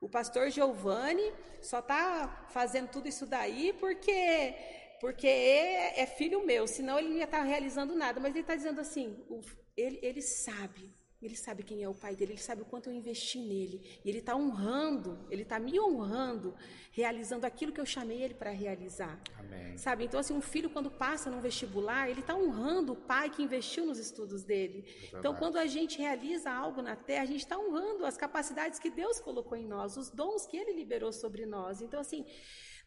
o 0.00 0.08
pastor 0.08 0.50
Giovanni 0.50 1.32
só 1.60 1.80
está 1.80 2.46
fazendo 2.48 2.88
tudo 2.88 3.08
isso 3.08 3.26
daí 3.26 3.72
porque 3.74 4.54
porque 5.00 5.26
é, 5.26 6.02
é, 6.02 6.06
filho 6.06 6.44
meu, 6.44 6.66
senão 6.66 6.98
ele 6.98 7.08
não 7.08 7.16
ia 7.16 7.24
estar 7.24 7.38
tá 7.38 7.44
realizando 7.44 7.96
nada. 7.96 8.20
Mas 8.20 8.32
ele 8.32 8.40
está 8.40 8.54
dizendo 8.54 8.80
assim, 8.82 9.16
ele, 9.74 9.98
ele 10.02 10.20
sabe, 10.20 10.94
ele 11.22 11.36
sabe 11.36 11.62
quem 11.62 11.82
é 11.82 11.88
o 11.88 11.94
pai 11.94 12.16
dele, 12.16 12.32
ele 12.32 12.40
sabe 12.40 12.62
o 12.62 12.64
quanto 12.64 12.88
eu 12.88 12.94
investi 12.94 13.38
nele. 13.38 14.00
E 14.02 14.08
ele 14.08 14.20
está 14.20 14.34
honrando, 14.34 15.18
ele 15.30 15.42
está 15.42 15.58
me 15.58 15.78
honrando, 15.78 16.54
realizando 16.92 17.44
aquilo 17.44 17.72
que 17.72 17.80
eu 17.80 17.84
chamei 17.84 18.22
ele 18.22 18.32
para 18.32 18.50
realizar. 18.50 19.20
Amém. 19.38 19.76
Sabe? 19.76 20.04
Então, 20.04 20.18
assim, 20.18 20.32
um 20.32 20.40
filho, 20.40 20.70
quando 20.70 20.90
passa 20.90 21.30
num 21.30 21.40
vestibular, 21.40 22.08
ele 22.08 22.20
está 22.20 22.34
honrando 22.34 22.94
o 22.94 22.96
pai 22.96 23.28
que 23.28 23.42
investiu 23.42 23.84
nos 23.84 23.98
estudos 23.98 24.44
dele. 24.44 24.84
É 25.12 25.18
então, 25.18 25.34
quando 25.34 25.58
a 25.58 25.66
gente 25.66 25.98
realiza 25.98 26.50
algo 26.50 26.80
na 26.80 26.96
terra, 26.96 27.24
a 27.24 27.26
gente 27.26 27.40
está 27.40 27.58
honrando 27.58 28.06
as 28.06 28.16
capacidades 28.16 28.78
que 28.78 28.88
Deus 28.88 29.20
colocou 29.20 29.58
em 29.58 29.66
nós, 29.66 29.98
os 29.98 30.08
dons 30.08 30.46
que 30.46 30.56
ele 30.56 30.72
liberou 30.72 31.12
sobre 31.12 31.44
nós. 31.44 31.82
Então, 31.82 32.00
assim. 32.00 32.24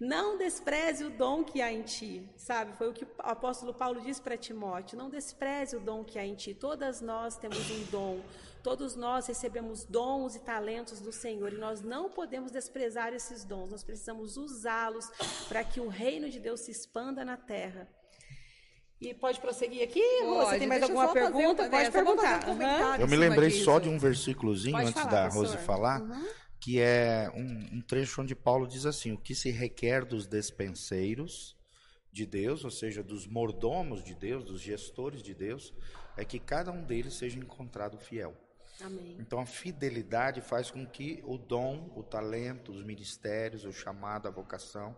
Não 0.04 0.38
despreze 0.38 1.06
o 1.06 1.10
dom 1.10 1.46
que 1.46 1.62
há 1.62 1.72
em 1.72 1.82
ti, 1.82 2.30
sabe? 2.36 2.76
Foi 2.78 2.90
o 2.90 2.94
que 2.94 3.06
o 3.06 3.08
apóstolo 3.20 3.74
Paulo 3.74 4.02
disse 4.02 4.22
para 4.22 4.36
Timóteo. 4.36 4.98
Não 4.98 5.10
despreze 5.10 5.78
o 5.78 5.80
dom 5.80 6.04
que 6.04 6.20
há 6.20 6.26
em 6.26 6.36
ti. 6.36 6.54
Todas 6.54 7.00
nós 7.00 7.38
temos 7.38 7.72
um 7.72 7.84
dom. 7.86 8.20
Todos 8.62 8.98
nós 8.98 9.28
recebemos 9.28 9.86
dons 9.86 10.36
e 10.36 10.40
talentos 10.40 11.00
do 11.00 11.14
Senhor 11.14 11.54
e 11.54 11.58
nós 11.58 11.82
não 11.82 12.10
podemos 12.10 12.52
desprezar 12.52 13.14
esses 13.14 13.46
dons. 13.46 13.72
Nós 13.72 13.82
precisamos 13.82 14.36
usá-los 14.36 15.10
para 15.48 15.64
que 15.64 15.80
o 15.80 15.88
reino 15.88 16.30
de 16.30 16.38
Deus 16.38 16.60
se 16.60 16.72
expanda 16.72 17.24
na 17.24 17.38
terra. 17.38 17.88
E 19.00 19.14
pode 19.14 19.40
prosseguir 19.40 19.84
aqui? 19.84 20.04
Pode, 20.22 20.50
Você 20.50 20.60
tem 20.60 20.68
mais 20.68 20.84
alguma 20.84 21.14
pergunta? 21.14 21.70
pode 21.70 21.92
perguntar. 21.92 22.50
Um 22.50 23.02
Eu 23.02 23.08
me 23.08 23.16
lembrei 23.16 23.50
disso. 23.50 23.66
só 23.66 23.80
de 23.80 23.88
um 23.88 23.98
versículozinho 23.98 24.76
pode 24.76 24.88
antes 24.90 25.02
falar, 25.02 25.12
da 25.12 25.28
Rose 25.30 25.58
falar. 25.60 26.02
Uhum 26.02 26.43
que 26.64 26.80
é 26.80 27.30
um, 27.36 27.78
um, 27.78 27.82
trecho 27.82 28.22
onde 28.22 28.34
Paulo 28.34 28.66
diz 28.66 28.86
assim: 28.86 29.12
o 29.12 29.18
que 29.18 29.36
se 29.36 29.52
requer 29.52 30.06
dos 30.06 30.26
despenseiros 30.26 31.58
de 32.10 32.26
Deus, 32.26 32.64
ou 32.64 32.72
seja, 32.72 33.04
dos 33.04 33.28
mordomos 33.28 34.02
de 34.02 34.16
Deus, 34.16 34.46
dos 34.46 34.62
gestores 34.62 35.22
de 35.22 35.34
Deus, 35.34 35.74
é 36.16 36.24
que 36.24 36.40
cada 36.40 36.72
um 36.72 36.86
deles 36.86 37.16
seja 37.16 37.38
encontrado 37.38 37.98
fiel. 37.98 38.34
Amém. 38.80 39.18
Então 39.20 39.42
a 39.42 39.46
fidelidade 39.46 40.40
faz 40.40 40.72
com 40.72 40.88
que 40.88 41.22
o 41.26 41.38
dom, 41.38 41.92
o 41.98 42.02
talento, 42.02 42.72
os 42.72 42.82
ministérios, 42.82 43.66
o 43.66 43.74
chamado, 43.74 44.30
a 44.30 44.32
vocação 44.32 44.96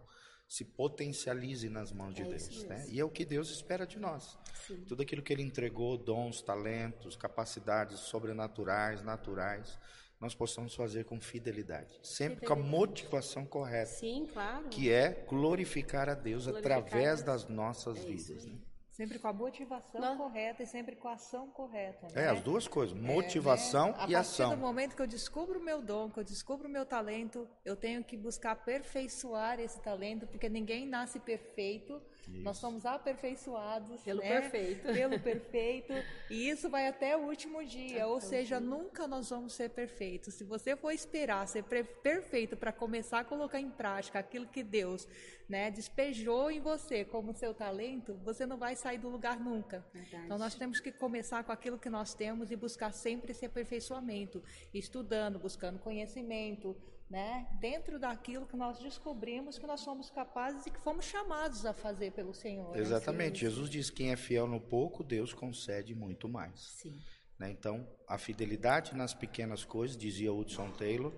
se 0.47 0.63
potencialize 0.63 1.68
nas 1.68 1.91
mãos 1.91 2.13
de 2.13 2.22
é 2.22 2.26
Deus, 2.26 2.63
né? 2.66 2.86
E 2.89 2.99
é 2.99 3.03
o 3.03 3.09
que 3.09 3.26
Deus 3.26 3.49
espera 3.49 3.88
de 3.88 3.97
nós. 3.97 4.38
Sim. 4.68 4.86
Tudo 4.88 5.01
aquilo 5.01 5.24
que 5.24 5.34
ele 5.34 5.41
entregou, 5.41 5.97
dons, 5.97 6.43
talentos, 6.43 7.16
capacidades 7.16 8.01
sobrenaturais, 8.01 9.01
naturais, 9.01 9.80
nós 10.26 10.34
possamos 10.34 10.73
fazer 10.73 11.05
com 11.05 11.21
fidelidade, 11.21 11.99
sempre 12.01 12.39
fidelidade. 12.39 12.47
com 12.47 12.53
a 12.53 12.80
motivação 12.80 13.45
correta. 13.45 13.91
Sim, 13.91 14.28
claro. 14.34 14.67
Que 14.69 14.91
é 14.91 15.23
glorificar 15.28 16.09
a 16.09 16.15
Deus 16.15 16.47
glorificar 16.47 16.80
através 16.80 17.21
das 17.21 17.47
nossas 17.47 17.97
é 17.97 18.07
vidas. 18.07 18.45
Né? 18.45 18.57
Sempre 18.96 19.20
com 19.20 19.28
a 19.28 19.34
motivação 19.34 20.00
Não. 20.00 20.16
correta 20.16 20.64
e 20.64 20.66
sempre 20.66 20.96
com 20.96 21.10
a 21.10 21.16
ação 21.16 21.50
correta. 21.50 22.08
Né? 22.14 22.24
É, 22.24 22.30
as 22.30 22.41
duas 22.41 22.66
coisas, 22.66 22.98
motivação 22.98 23.89
é, 23.89 23.91
né? 23.91 24.06
e 24.08 24.16
ação. 24.16 24.46
A 24.46 24.50
partir 24.52 24.62
do 24.62 24.66
momento 24.66 24.96
que 24.96 25.02
eu 25.02 25.08
descubro 25.08 25.60
o 25.60 25.62
meu 25.62 25.82
dom, 25.82 26.10
que 26.10 26.18
eu 26.18 26.24
descubro 26.24 26.70
o 26.70 26.72
meu 26.72 26.86
talento, 26.86 27.46
eu 27.66 27.76
tenho 27.76 28.02
que 28.06 28.16
buscar 28.16 28.52
aperfeiçoar 28.52 29.60
esse 29.60 29.82
talento, 29.82 30.26
porque 30.28 30.48
ninguém 30.48 30.88
nasce 30.88 31.20
perfeito. 31.20 32.02
Isso. 32.22 32.41
Nós 32.41 32.58
somos 32.58 32.86
aperfeiçoados 32.86 34.02
pelo 34.02 34.22
né? 34.22 34.30
perfeito. 34.30 34.93
Pelo 34.93 35.20
perfeito. 35.20 35.93
e 36.30 36.50
isso 36.50 36.70
vai 36.70 36.88
até 36.88 37.18
o 37.18 37.28
último 37.28 37.66
dia. 37.66 38.08
Ou 38.08 38.22
seja, 38.22 38.62
nunca 38.62 39.10
nós 39.10 39.30
vamos 39.30 39.52
ser 39.52 39.72
perfeitos. 39.72 40.36
Se 40.36 40.46
você 40.46 40.74
for 40.74 40.91
esperar 40.91 41.46
ser 41.50 41.66
perfeito 41.66 42.56
para 42.56 42.72
começar 42.72 43.20
a 43.20 43.24
colocar 43.26 43.60
em 43.60 43.70
prática 43.70 44.20
aquilo 44.20 44.48
que 44.48 44.64
Deus 44.64 45.06
né, 45.48 45.70
despejou 45.70 46.50
em 46.50 46.60
você 46.60 47.06
como 47.06 47.34
seu 47.34 47.54
talento, 47.54 48.16
você 48.24 48.46
não 48.46 48.58
vai 48.58 48.76
sair 48.86 48.99
do 48.99 49.09
lugar 49.09 49.39
nunca. 49.39 49.83
Verdade. 49.91 50.25
Então 50.25 50.38
nós 50.38 50.53
temos 50.53 50.79
que 50.79 50.91
começar 50.91 51.43
com 51.43 51.51
aquilo 51.51 51.79
que 51.79 51.89
nós 51.89 52.13
temos 52.13 52.51
e 52.51 52.55
buscar 52.55 52.91
sempre 52.91 53.31
esse 53.31 53.43
aperfeiçoamento, 53.43 54.43
estudando, 54.71 55.39
buscando 55.39 55.79
conhecimento, 55.79 56.75
né, 57.09 57.47
dentro 57.59 57.99
daquilo 57.99 58.45
que 58.45 58.55
nós 58.55 58.77
descobrimos 58.79 59.57
que 59.57 59.65
nós 59.65 59.81
somos 59.81 60.09
capazes 60.11 60.65
e 60.67 60.71
que 60.71 60.79
fomos 60.79 61.05
chamados 61.05 61.65
a 61.65 61.73
fazer 61.73 62.11
pelo 62.11 62.33
Senhor. 62.33 62.71
Né? 62.75 62.79
Exatamente. 62.79 63.43
Né? 63.43 63.49
Jesus 63.49 63.69
diz: 63.69 63.89
quem 63.89 64.11
é 64.11 64.15
fiel 64.15 64.47
no 64.47 64.61
pouco, 64.61 65.03
Deus 65.03 65.33
concede 65.33 65.95
muito 65.95 66.29
mais. 66.29 66.59
Sim. 66.59 66.99
Né? 67.39 67.49
Então, 67.49 67.88
a 68.07 68.19
fidelidade 68.19 68.95
nas 68.95 69.13
pequenas 69.13 69.65
coisas, 69.65 69.97
dizia 69.97 70.31
Hudson 70.31 70.69
Taylor, 70.71 71.11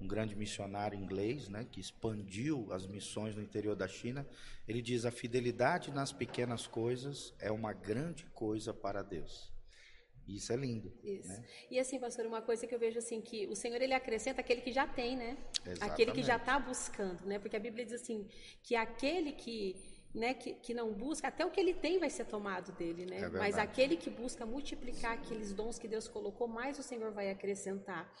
um 0.00 0.06
grande 0.06 0.34
missionário 0.34 0.98
inglês, 0.98 1.48
né, 1.48 1.66
que 1.70 1.80
expandiu 1.80 2.72
as 2.72 2.86
missões 2.86 3.36
no 3.36 3.42
interior 3.42 3.76
da 3.76 3.86
China. 3.86 4.26
Ele 4.66 4.80
diz: 4.80 5.04
a 5.04 5.10
fidelidade 5.10 5.90
nas 5.90 6.12
pequenas 6.12 6.66
coisas 6.66 7.34
é 7.38 7.50
uma 7.50 7.72
grande 7.72 8.24
coisa 8.26 8.72
para 8.72 9.02
Deus. 9.02 9.50
Isso 10.26 10.52
é 10.52 10.56
lindo. 10.56 10.92
Isso. 11.02 11.28
Né? 11.28 11.44
E 11.70 11.78
assim, 11.78 11.98
pastor, 11.98 12.24
uma 12.24 12.40
coisa 12.40 12.66
que 12.66 12.74
eu 12.74 12.78
vejo 12.78 12.98
assim 12.98 13.20
que 13.20 13.46
o 13.48 13.56
Senhor 13.56 13.80
ele 13.82 13.94
acrescenta 13.94 14.40
aquele 14.40 14.60
que 14.60 14.72
já 14.72 14.86
tem, 14.86 15.16
né? 15.16 15.36
Exatamente. 15.66 15.82
Aquele 15.82 16.12
que 16.12 16.22
já 16.22 16.36
está 16.36 16.58
buscando, 16.58 17.26
né? 17.26 17.38
Porque 17.38 17.56
a 17.56 17.60
Bíblia 17.60 17.84
diz 17.84 17.94
assim 17.94 18.28
que 18.62 18.76
aquele 18.76 19.32
que 19.32 19.76
né, 20.14 20.34
que, 20.34 20.54
que 20.54 20.74
não 20.74 20.92
busca, 20.92 21.28
até 21.28 21.46
o 21.46 21.50
que 21.50 21.60
ele 21.60 21.72
tem 21.72 21.98
vai 21.98 22.10
ser 22.10 22.24
tomado 22.24 22.72
dele, 22.72 23.06
né? 23.06 23.20
É 23.20 23.28
Mas 23.28 23.56
aquele 23.56 23.96
que 23.96 24.10
busca 24.10 24.44
multiplicar 24.44 25.12
aqueles 25.12 25.52
dons 25.52 25.78
que 25.78 25.86
Deus 25.86 26.08
colocou, 26.08 26.48
mais 26.48 26.78
o 26.78 26.82
Senhor 26.82 27.12
vai 27.12 27.30
acrescentar. 27.30 28.12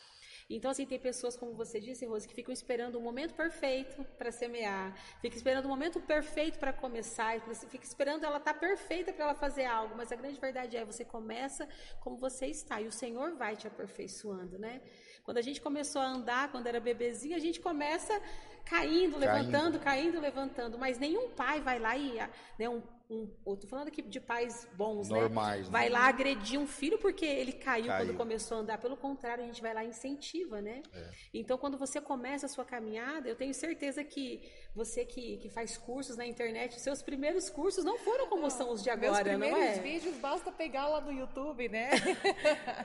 Então, 0.56 0.70
assim, 0.72 0.84
tem 0.84 0.98
pessoas, 0.98 1.36
como 1.36 1.54
você 1.54 1.78
disse, 1.78 2.04
Rose, 2.04 2.26
que 2.26 2.34
ficam 2.34 2.52
esperando 2.52 2.96
o 2.96 3.00
momento 3.00 3.34
perfeito 3.34 4.04
para 4.18 4.32
semear, 4.32 4.96
fica 5.20 5.36
esperando 5.36 5.66
o 5.66 5.68
momento 5.68 6.00
perfeito 6.00 6.58
para 6.58 6.72
começar, 6.72 7.40
fica 7.68 7.84
esperando 7.84 8.24
ela 8.24 8.38
estar 8.38 8.54
tá 8.54 8.58
perfeita 8.58 9.12
para 9.12 9.26
ela 9.26 9.34
fazer 9.34 9.64
algo, 9.64 9.94
mas 9.96 10.10
a 10.10 10.16
grande 10.16 10.40
verdade 10.40 10.76
é, 10.76 10.84
você 10.84 11.04
começa 11.04 11.68
como 12.00 12.16
você 12.16 12.46
está, 12.46 12.80
e 12.80 12.88
o 12.88 12.92
Senhor 12.92 13.36
vai 13.36 13.54
te 13.54 13.68
aperfeiçoando, 13.68 14.58
né? 14.58 14.82
Quando 15.22 15.38
a 15.38 15.42
gente 15.42 15.60
começou 15.60 16.02
a 16.02 16.06
andar, 16.06 16.50
quando 16.50 16.66
era 16.66 16.80
bebezinho, 16.80 17.36
a 17.36 17.38
gente 17.38 17.60
começa 17.60 18.20
caindo, 18.64 19.18
levantando, 19.18 19.78
caindo, 19.78 19.80
caindo 19.80 20.20
levantando, 20.20 20.78
mas 20.78 20.98
nenhum 20.98 21.30
pai 21.30 21.60
vai 21.60 21.78
lá 21.78 21.96
e, 21.96 22.18
né, 22.58 22.68
um 22.68 22.82
um, 23.10 23.28
eu 23.44 23.56
tô 23.56 23.66
falando 23.66 23.88
aqui 23.88 24.00
de 24.02 24.20
pais 24.20 24.68
bons, 24.74 25.08
né? 25.08 25.20
Normais, 25.20 25.66
né? 25.66 25.72
Vai 25.72 25.88
lá 25.88 26.06
agredir 26.06 26.60
um 26.60 26.66
filho 26.66 26.98
porque 26.98 27.26
ele 27.26 27.52
caiu, 27.52 27.86
caiu, 27.86 28.06
quando 28.06 28.16
começou 28.16 28.58
a 28.58 28.60
andar. 28.60 28.78
Pelo 28.78 28.96
contrário, 28.96 29.42
a 29.42 29.46
gente 29.46 29.60
vai 29.60 29.74
lá 29.74 29.84
e 29.84 29.88
incentiva, 29.88 30.62
né? 30.62 30.82
É. 30.94 31.10
Então, 31.34 31.58
quando 31.58 31.76
você 31.76 32.00
começa 32.00 32.46
a 32.46 32.48
sua 32.48 32.64
caminhada, 32.64 33.28
eu 33.28 33.34
tenho 33.34 33.52
certeza 33.52 34.04
que 34.04 34.48
você 34.74 35.04
que, 35.04 35.38
que 35.38 35.48
faz 35.48 35.76
cursos 35.76 36.16
na 36.16 36.24
internet, 36.24 36.80
seus 36.80 37.02
primeiros 37.02 37.50
cursos 37.50 37.84
não 37.84 37.98
foram 37.98 38.28
como 38.28 38.42
não, 38.42 38.50
são 38.50 38.70
os 38.70 38.82
de 38.82 38.90
agora, 38.90 39.36
não 39.36 39.46
é? 39.46 39.72
Os 39.72 39.78
vídeos 39.78 40.16
basta 40.18 40.52
pegar 40.52 40.86
lá 40.86 41.00
no 41.00 41.12
YouTube, 41.12 41.68
né? 41.68 41.90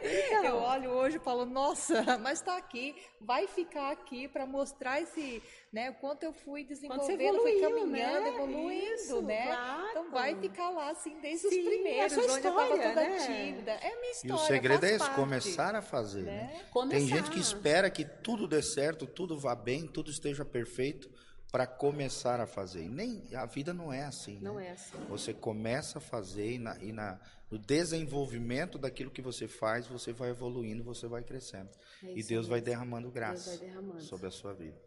Então, 0.25 0.43
eu 0.43 0.55
olho 0.57 0.89
hoje 0.91 1.17
e 1.17 1.19
falo, 1.19 1.45
nossa, 1.45 2.17
mas 2.17 2.39
está 2.39 2.57
aqui, 2.57 2.95
vai 3.21 3.47
ficar 3.47 3.91
aqui 3.91 4.27
para 4.27 4.45
mostrar 4.45 5.01
esse, 5.01 5.41
né, 5.75 5.89
o 5.89 5.93
quanto 5.95 6.23
eu 6.23 6.31
fui 6.31 6.63
desenvolvendo, 6.63 7.19
evoluiu, 7.19 7.41
fui 7.41 7.59
caminhando, 7.59 8.23
né? 8.23 8.29
evoluindo, 8.29 8.93
Isso, 8.93 9.21
né? 9.21 9.45
Claro. 9.47 9.87
Então 9.89 10.09
vai 10.09 10.39
ficar 10.39 10.69
lá 10.69 10.89
assim 10.89 11.19
desde 11.19 11.49
Sim, 11.49 11.59
os 11.59 11.65
primeiros, 11.65 12.13
é 12.13 12.15
onde 12.15 12.27
história, 12.27 12.31
eu 12.31 12.37
estava 12.37 12.67
toda 12.69 13.09
né? 13.09 13.27
tímida. 13.27 13.71
É 13.71 13.99
minha 13.99 14.11
história. 14.13 14.33
E 14.33 14.35
o 14.35 14.37
segredo 14.37 14.85
é 14.85 14.89
esse, 14.89 14.99
parte, 14.99 15.15
começar 15.15 15.75
a 15.75 15.81
fazer, 15.81 16.21
né? 16.21 16.63
né? 16.63 16.89
Tem 16.89 17.05
gente 17.05 17.29
que 17.29 17.41
espera 17.41 17.89
que 17.89 18.05
tudo 18.05 18.47
dê 18.47 18.61
certo, 18.61 19.05
tudo 19.05 19.37
vá 19.37 19.53
bem, 19.53 19.85
tudo 19.85 20.09
esteja 20.09 20.45
perfeito 20.45 21.11
para 21.51 21.67
começar 21.67 22.39
a 22.39 22.47
fazer. 22.47 22.83
E 22.83 22.89
nem 22.89 23.23
a 23.35 23.45
vida 23.45 23.73
não 23.73 23.91
é 23.91 24.05
assim. 24.05 24.39
Não 24.41 24.55
né? 24.55 24.67
é 24.67 24.71
assim. 24.71 24.97
Você 25.09 25.33
começa 25.33 25.97
a 25.97 26.01
fazer 26.01 26.53
e, 26.53 26.57
na, 26.57 26.77
e 26.81 26.93
na, 26.93 27.19
no 27.51 27.59
desenvolvimento 27.59 28.77
daquilo 28.77 29.11
que 29.11 29.21
você 29.21 29.45
faz, 29.45 29.87
você 29.87 30.13
vai 30.13 30.29
evoluindo, 30.29 30.85
você 30.85 31.05
vai 31.05 31.21
crescendo. 31.21 31.69
É 32.01 32.13
e 32.17 32.23
Deus 32.23 32.47
vai 32.47 32.61
derramando 32.61 33.11
graça 33.11 33.57
vai 33.57 33.59
derramando. 33.59 34.01
sobre 34.01 34.27
a 34.27 34.31
sua 34.31 34.53
vida. 34.53 34.84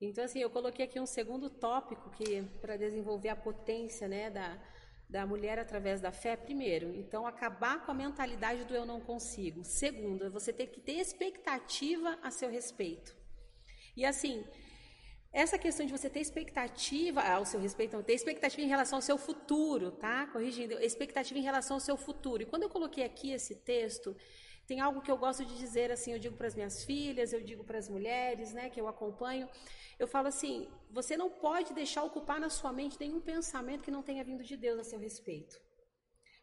Então, 0.00 0.24
assim, 0.24 0.40
eu 0.40 0.48
coloquei 0.48 0.86
aqui 0.86 0.98
um 0.98 1.06
segundo 1.06 1.50
tópico 1.50 2.10
que 2.10 2.42
para 2.60 2.76
desenvolver 2.76 3.28
a 3.28 3.36
potência 3.36 4.08
né, 4.08 4.30
da, 4.30 4.58
da 5.08 5.26
mulher 5.26 5.58
através 5.58 6.00
da 6.00 6.10
fé, 6.10 6.36
primeiro, 6.36 6.94
então 6.94 7.26
acabar 7.26 7.84
com 7.84 7.90
a 7.90 7.94
mentalidade 7.94 8.64
do 8.64 8.74
eu 8.74 8.86
não 8.86 9.00
consigo. 9.00 9.62
Segundo, 9.62 10.30
você 10.30 10.52
tem 10.52 10.66
que 10.66 10.80
ter 10.80 10.94
expectativa 10.94 12.18
a 12.22 12.30
seu 12.30 12.48
respeito. 12.48 13.14
E 13.94 14.06
assim, 14.06 14.42
essa 15.32 15.58
questão 15.58 15.84
de 15.84 15.92
você 15.92 16.08
ter 16.08 16.20
expectativa 16.20 17.20
ao 17.20 17.44
seu 17.44 17.60
respeito, 17.60 17.94
não, 17.94 18.02
ter 18.02 18.14
expectativa 18.14 18.62
em 18.62 18.68
relação 18.68 18.98
ao 18.98 19.02
seu 19.02 19.18
futuro, 19.18 19.90
tá? 19.90 20.26
Corrigindo, 20.28 20.78
expectativa 20.80 21.38
em 21.38 21.42
relação 21.42 21.76
ao 21.76 21.80
seu 21.80 21.96
futuro. 21.96 22.42
E 22.42 22.46
quando 22.46 22.62
eu 22.62 22.70
coloquei 22.70 23.04
aqui 23.04 23.32
esse 23.32 23.54
texto, 23.54 24.16
tem 24.70 24.80
algo 24.80 25.02
que 25.04 25.10
eu 25.10 25.18
gosto 25.18 25.44
de 25.44 25.54
dizer 25.58 25.90
assim, 25.90 26.12
eu 26.12 26.20
digo 26.24 26.36
para 26.36 26.46
as 26.46 26.54
minhas 26.54 26.84
filhas, 26.88 27.32
eu 27.32 27.42
digo 27.50 27.64
para 27.64 27.78
as 27.82 27.88
mulheres, 27.94 28.52
né, 28.52 28.70
que 28.70 28.80
eu 28.80 28.86
acompanho, 28.86 29.48
eu 29.98 30.06
falo 30.06 30.28
assim, 30.28 30.68
você 30.98 31.16
não 31.22 31.28
pode 31.28 31.74
deixar 31.80 32.04
ocupar 32.04 32.38
na 32.38 32.48
sua 32.48 32.72
mente 32.72 33.00
nenhum 33.00 33.20
pensamento 33.20 33.82
que 33.82 33.90
não 33.90 34.04
tenha 34.08 34.22
vindo 34.22 34.44
de 34.44 34.56
Deus 34.56 34.78
a 34.78 34.84
seu 34.84 35.00
respeito. 35.00 35.60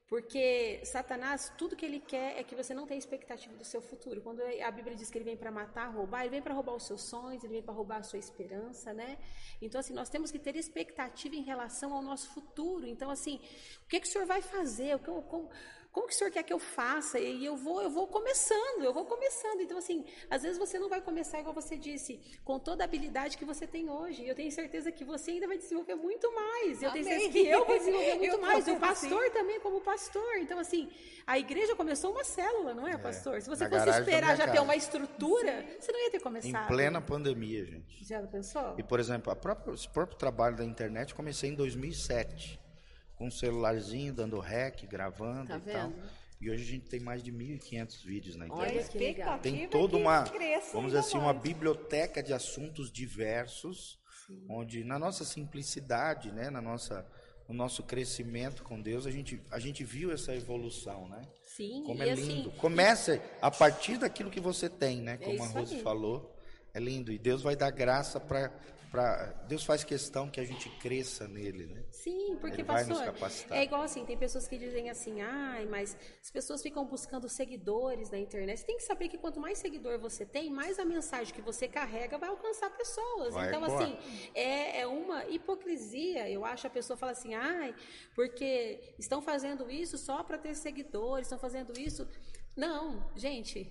Porque 0.09 0.81
Satanás, 0.85 1.53
tudo 1.57 1.75
que 1.75 1.85
ele 1.85 1.99
quer 1.99 2.39
é 2.39 2.43
que 2.43 2.55
você 2.55 2.73
não 2.73 2.85
tenha 2.87 2.97
expectativa 2.97 3.53
do 3.61 3.65
seu 3.65 3.81
futuro. 3.81 4.21
Quando 4.21 4.41
a 4.41 4.71
Bíblia 4.71 4.95
diz 4.95 5.09
que 5.09 5.17
ele 5.17 5.25
vem 5.25 5.35
para 5.35 5.51
matar, 5.51 5.87
roubar, 5.87 6.21
ele 6.21 6.29
vem 6.29 6.41
para 6.41 6.53
roubar 6.53 6.75
os 6.75 6.85
seus 6.89 7.01
sonhos, 7.01 7.43
ele 7.43 7.55
vem 7.57 7.63
para 7.63 7.73
roubar 7.73 7.97
a 7.97 8.03
sua 8.03 8.19
esperança, 8.19 8.93
né? 8.93 9.17
Então, 9.61 9.79
assim, 9.81 9.93
nós 9.93 10.09
temos 10.09 10.31
que 10.31 10.39
ter 10.39 10.55
expectativa 10.55 11.35
em 11.35 11.43
relação 11.43 11.93
ao 11.93 12.01
nosso 12.01 12.29
futuro. 12.33 12.87
Então, 12.87 13.09
assim, 13.09 13.35
o 13.83 13.87
que, 13.89 13.99
que 13.99 14.07
o 14.07 14.09
senhor 14.09 14.25
vai 14.25 14.41
fazer? 14.41 14.97
Como, 14.99 15.49
como 15.91 16.07
que 16.07 16.13
o 16.13 16.17
senhor 16.17 16.31
quer 16.31 16.43
que 16.43 16.53
eu 16.53 16.59
faça? 16.59 17.19
E 17.19 17.43
eu 17.43 17.55
vou, 17.55 17.81
eu 17.81 17.89
vou 17.89 18.07
começando, 18.07 18.83
eu 18.83 18.93
vou 18.93 19.05
começando. 19.05 19.61
Então, 19.61 19.77
assim, 19.77 20.05
às 20.29 20.43
vezes 20.43 20.57
você 20.57 20.77
não 20.77 20.89
vai 20.89 21.01
começar, 21.01 21.39
igual 21.39 21.53
você 21.53 21.75
disse, 21.75 22.19
com 22.43 22.59
toda 22.59 22.83
a 22.83 22.85
habilidade 22.85 23.37
que 23.37 23.45
você 23.45 23.65
tem 23.65 23.89
hoje. 23.89 24.27
Eu 24.27 24.35
tenho 24.35 24.51
certeza 24.51 24.91
que 24.91 25.03
você 25.03 25.31
ainda 25.31 25.47
vai 25.47 25.57
desenvolver 25.57 25.95
muito 25.95 26.31
mais. 26.33 26.81
Eu 26.81 26.91
Amém. 26.91 27.03
tenho 27.03 27.21
certeza 27.21 27.31
que 27.31 27.47
eu 27.47 27.65
vou 27.65 27.77
desenvolver 27.77 28.15
muito 28.19 28.41
mais. 28.41 28.67
O 28.67 28.75
pastor 28.75 29.23
assim. 29.23 29.33
também, 29.33 29.59
como 29.59 29.81
pastor. 29.81 30.37
Então, 30.37 30.59
assim, 30.59 30.89
a 31.25 31.39
igreja 31.39 31.75
começou 31.75 32.11
uma 32.11 32.23
célula, 32.23 32.73
não 32.73 32.87
é, 32.87 32.91
é 32.91 32.97
pastor? 32.97 33.41
Se 33.41 33.49
você 33.49 33.67
fosse 33.67 33.89
esperar 33.89 34.35
já 34.35 34.45
casa. 34.45 34.51
ter 34.51 34.59
uma 34.59 34.75
estrutura, 34.75 35.61
Sim. 35.61 35.77
você 35.79 35.91
não 35.91 35.99
ia 36.03 36.11
ter 36.11 36.19
começado. 36.19 36.63
Em 36.63 36.67
plena 36.67 37.01
pandemia, 37.01 37.65
gente. 37.65 38.05
Já 38.05 38.21
pensou? 38.21 38.75
E, 38.77 38.83
por 38.83 38.99
exemplo, 38.99 39.31
a 39.31 39.35
própria, 39.35 39.73
esse 39.73 39.89
próprio 39.89 40.17
trabalho 40.17 40.55
da 40.55 40.63
internet 40.63 41.15
comecei 41.15 41.49
em 41.49 41.55
2007 41.55 42.66
com 43.17 43.27
um 43.27 43.31
celularzinho 43.31 44.13
dando 44.13 44.39
rec, 44.39 44.85
gravando 44.85 45.49
tá 45.49 45.57
e 45.57 45.71
tal. 45.71 45.91
E 46.39 46.51
hoje 46.51 46.63
a 46.63 46.67
gente 46.67 46.85
tem 46.87 46.99
mais 46.99 47.23
de 47.23 47.31
1.500 47.31 48.05
vídeos 48.05 48.35
na 48.35 48.45
internet. 48.45 48.95
Olha. 48.95 49.39
Tem 49.39 49.67
toda 49.67 49.97
uma, 49.97 50.23
vamos 50.71 50.91
dizer 50.91 50.99
assim, 50.99 51.17
uma 51.17 51.33
biblioteca 51.33 52.21
de 52.21 52.31
assuntos 52.31 52.91
diversos, 52.91 53.99
Sim. 54.27 54.45
onde 54.47 54.83
na 54.83 54.99
nossa 54.99 55.25
simplicidade, 55.25 56.31
né, 56.31 56.51
na 56.51 56.61
nossa 56.61 57.05
no 57.47 57.55
nosso 57.55 57.81
crescimento 57.81 58.61
com 58.61 58.81
Deus, 58.81 59.07
a 59.07 59.11
gente, 59.11 59.41
a 59.49 59.57
gente 59.57 59.83
viu 59.83 60.11
essa 60.11 60.35
evolução, 60.35 61.07
né? 61.07 61.21
Sim, 61.43 61.81
Como 61.85 62.03
é 62.03 62.13
lindo. 62.13 62.49
Assim, 62.49 62.59
Comece 62.59 63.21
a 63.41 63.49
partir 63.49 63.97
daquilo 63.97 64.29
que 64.29 64.39
você 64.39 64.69
tem, 64.69 65.01
né? 65.01 65.15
Como 65.15 65.41
é 65.41 65.45
a 65.45 65.47
Rose 65.47 65.75
aí. 65.75 65.81
falou. 65.81 66.35
É 66.73 66.79
lindo. 66.79 67.11
E 67.11 67.17
Deus 67.17 67.41
vai 67.41 67.55
dar 67.55 67.71
graça 67.71 68.19
para 68.19 68.51
Pra, 68.91 69.25
Deus 69.47 69.65
faz 69.65 69.83
questão 69.83 70.29
que 70.29 70.39
a 70.39 70.45
gente 70.45 70.69
cresça 70.79 71.27
nele, 71.27 71.65
né? 71.67 71.83
Sim, 71.91 72.37
porque, 72.39 72.61
Ele 72.61 72.63
pastor, 72.63 73.13
é 73.51 73.63
igual 73.63 73.81
assim, 73.81 74.05
tem 74.05 74.17
pessoas 74.17 74.47
que 74.47 74.57
dizem 74.57 74.89
assim, 74.89 75.21
ai, 75.21 75.65
mas 75.65 75.97
as 76.21 76.31
pessoas 76.31 76.61
ficam 76.61 76.85
buscando 76.85 77.27
seguidores 77.27 78.09
na 78.09 78.17
internet. 78.17 78.59
Você 78.59 78.65
tem 78.65 78.77
que 78.77 78.83
saber 78.83 79.09
que 79.09 79.17
quanto 79.17 79.39
mais 79.39 79.57
seguidor 79.57 79.99
você 79.99 80.25
tem, 80.25 80.49
mais 80.49 80.79
a 80.79 80.85
mensagem 80.85 81.33
que 81.33 81.41
você 81.41 81.67
carrega 81.67 82.17
vai 82.17 82.29
alcançar 82.29 82.69
pessoas. 82.69 83.33
Vai 83.33 83.47
então, 83.47 83.63
assim, 83.63 83.97
é, 84.33 84.81
é 84.81 84.87
uma 84.87 85.25
hipocrisia, 85.27 86.29
eu 86.29 86.45
acho, 86.45 86.65
a 86.67 86.69
pessoa 86.69 86.95
fala 86.95 87.11
assim, 87.11 87.35
ai, 87.35 87.75
porque 88.15 88.95
estão 88.97 89.21
fazendo 89.21 89.69
isso 89.69 89.97
só 89.97 90.23
para 90.23 90.37
ter 90.37 90.55
seguidores, 90.55 91.27
estão 91.27 91.39
fazendo 91.39 91.77
isso. 91.77 92.07
Não, 92.55 93.11
gente, 93.15 93.69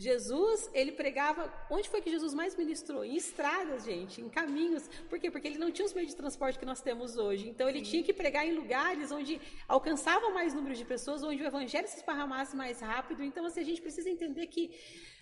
Jesus, 0.00 0.70
ele 0.72 0.92
pregava. 0.92 1.52
Onde 1.68 1.86
foi 1.86 2.00
que 2.00 2.10
Jesus 2.10 2.32
mais 2.32 2.56
ministrou? 2.56 3.04
Em 3.04 3.16
estradas, 3.16 3.84
gente, 3.84 4.22
em 4.22 4.30
caminhos. 4.30 4.88
Por 5.10 5.18
quê? 5.20 5.30
Porque 5.30 5.46
ele 5.46 5.58
não 5.58 5.70
tinha 5.70 5.84
os 5.84 5.92
meios 5.92 6.10
de 6.10 6.16
transporte 6.16 6.58
que 6.58 6.64
nós 6.64 6.80
temos 6.80 7.18
hoje. 7.18 7.46
Então, 7.46 7.68
ele 7.68 7.80
Sim. 7.80 7.90
tinha 7.90 8.02
que 8.02 8.14
pregar 8.14 8.46
em 8.46 8.54
lugares 8.54 9.12
onde 9.12 9.38
alcançava 9.68 10.30
mais 10.30 10.54
número 10.54 10.74
de 10.74 10.86
pessoas, 10.86 11.22
onde 11.22 11.42
o 11.42 11.46
evangelho 11.46 11.86
se 11.86 11.98
esparramasse 11.98 12.56
mais 12.56 12.80
rápido. 12.80 13.22
Então, 13.22 13.44
assim, 13.44 13.60
a 13.60 13.64
gente 13.70 13.82
precisa 13.82 14.08
entender 14.08 14.46
que 14.46 14.70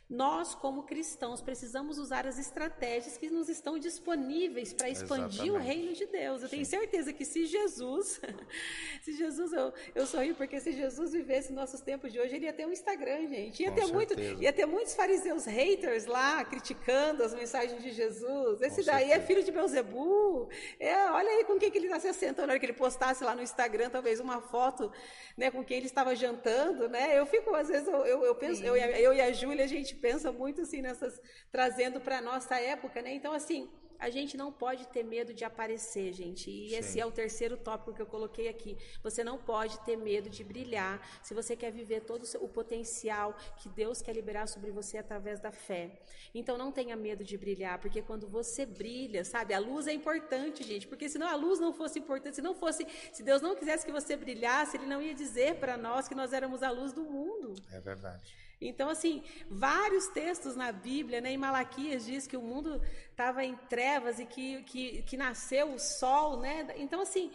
nós, 0.08 0.54
como 0.54 0.84
cristãos, 0.84 1.42
precisamos 1.42 1.98
usar 1.98 2.26
as 2.26 2.38
estratégias 2.38 3.18
que 3.18 3.28
nos 3.28 3.48
estão 3.50 3.78
disponíveis 3.78 4.72
para 4.72 4.88
expandir 4.88 5.44
Exatamente. 5.44 5.50
o 5.50 5.58
reino 5.58 5.92
de 5.92 6.06
Deus. 6.06 6.42
Eu 6.42 6.48
Sim. 6.48 6.56
tenho 6.56 6.66
certeza 6.66 7.12
que 7.12 7.26
se 7.26 7.44
Jesus, 7.44 8.18
se 9.02 9.12
Jesus, 9.12 9.52
eu, 9.52 9.70
eu 9.94 10.06
sorri 10.06 10.32
porque 10.32 10.60
se 10.60 10.72
Jesus 10.72 11.12
vivesse 11.12 11.52
nossos 11.52 11.82
tempos 11.82 12.10
de 12.10 12.18
hoje, 12.18 12.36
ele 12.36 12.46
ia 12.46 12.54
ter 12.54 12.66
um 12.66 12.72
Instagram, 12.72 13.28
gente. 13.28 13.62
Ia, 13.62 13.70
ter, 13.70 13.86
muito, 13.86 14.18
ia 14.18 14.52
ter 14.52 14.64
muitos 14.64 14.94
fariseus 14.94 15.44
haters 15.44 16.06
lá, 16.06 16.42
criticando 16.42 17.22
as 17.22 17.34
mensagens 17.34 17.82
de 17.82 17.90
Jesus. 17.90 18.62
Esse 18.62 18.80
com 18.80 18.86
daí 18.86 19.04
é 19.04 19.08
certeza. 19.08 19.22
é 19.22 19.26
filho 19.26 19.44
de 19.44 19.52
Beuzebu. 19.52 20.48
É, 20.80 21.10
olha 21.10 21.28
aí 21.28 21.44
com 21.44 21.58
quem 21.58 21.70
que 21.70 21.76
ele 21.76 21.86
está 21.86 22.00
se 22.00 22.08
assentando 22.08 22.46
na 22.46 22.52
hora 22.54 22.60
que 22.60 22.64
ele 22.64 22.72
postasse 22.72 23.22
lá 23.22 23.34
no 23.34 23.42
Instagram, 23.42 23.90
talvez 23.90 24.20
uma 24.20 24.40
foto 24.40 24.90
né, 25.36 25.50
com 25.50 25.62
quem 25.62 25.76
ele 25.76 25.86
estava 25.86 26.16
jantando, 26.16 26.88
né? 26.88 27.18
Eu 27.18 27.26
fico, 27.26 27.54
às 27.54 27.68
vezes, 27.68 27.86
eu, 27.86 28.06
eu, 28.06 28.24
eu 28.24 28.34
penso, 28.34 28.64
eu, 28.64 28.74
eu 28.74 29.12
e 29.12 29.20
a 29.20 29.30
Júlia, 29.32 29.64
a 29.64 29.68
gente 29.68 29.97
pensa 29.98 30.32
muito 30.32 30.62
assim 30.62 30.80
nessas 30.80 31.20
trazendo 31.50 32.00
para 32.00 32.20
nossa 32.20 32.58
época, 32.58 33.02
né? 33.02 33.12
Então 33.12 33.32
assim, 33.32 33.68
a 33.98 34.10
gente 34.10 34.36
não 34.36 34.52
pode 34.52 34.86
ter 34.88 35.02
medo 35.02 35.34
de 35.34 35.44
aparecer, 35.44 36.12
gente. 36.12 36.50
E 36.50 36.70
Sim. 36.70 36.76
esse 36.76 37.00
é 37.00 37.04
o 37.04 37.10
terceiro 37.10 37.56
tópico 37.56 37.92
que 37.92 38.00
eu 38.00 38.06
coloquei 38.06 38.48
aqui. 38.48 38.78
Você 39.02 39.24
não 39.24 39.36
pode 39.36 39.78
ter 39.80 39.96
medo 39.96 40.30
de 40.30 40.44
brilhar 40.44 41.04
se 41.22 41.34
você 41.34 41.56
quer 41.56 41.72
viver 41.72 42.02
todo 42.02 42.24
o 42.40 42.48
potencial 42.48 43.36
que 43.56 43.68
Deus 43.68 44.00
quer 44.00 44.12
liberar 44.12 44.46
sobre 44.46 44.70
você 44.70 44.98
através 44.98 45.40
da 45.40 45.50
fé. 45.50 46.00
Então 46.32 46.56
não 46.56 46.70
tenha 46.70 46.96
medo 46.96 47.24
de 47.24 47.36
brilhar, 47.36 47.80
porque 47.80 48.00
quando 48.00 48.28
você 48.28 48.64
brilha, 48.64 49.24
sabe? 49.24 49.52
A 49.52 49.58
luz 49.58 49.86
é 49.88 49.92
importante, 49.92 50.62
gente, 50.62 50.86
porque 50.86 51.08
se 51.08 51.18
não 51.18 51.26
a 51.26 51.34
luz 51.34 51.58
não 51.58 51.72
fosse 51.72 51.98
importante, 51.98 52.36
se 52.36 52.42
não 52.42 52.54
fosse, 52.54 52.86
se 53.12 53.22
Deus 53.22 53.42
não 53.42 53.56
quisesse 53.56 53.84
que 53.84 53.92
você 53.92 54.16
brilhasse, 54.16 54.76
ele 54.76 54.86
não 54.86 55.02
ia 55.02 55.14
dizer 55.14 55.56
para 55.56 55.76
nós 55.76 56.06
que 56.06 56.14
nós 56.14 56.32
éramos 56.32 56.62
a 56.62 56.70
luz 56.70 56.92
do 56.92 57.02
mundo. 57.02 57.54
É 57.72 57.80
verdade. 57.80 58.47
Então, 58.60 58.88
assim, 58.90 59.22
vários 59.48 60.08
textos 60.08 60.56
na 60.56 60.72
Bíblia, 60.72 61.20
né, 61.20 61.30
em 61.32 61.38
Malaquias 61.38 62.04
diz 62.04 62.26
que 62.26 62.36
o 62.36 62.42
mundo 62.42 62.80
estava 63.10 63.44
em 63.44 63.54
trevas 63.68 64.18
e 64.18 64.26
que, 64.26 64.62
que, 64.64 65.02
que 65.02 65.16
nasceu 65.16 65.72
o 65.72 65.78
sol, 65.78 66.40
né? 66.40 66.66
Então, 66.76 67.00
assim, 67.00 67.30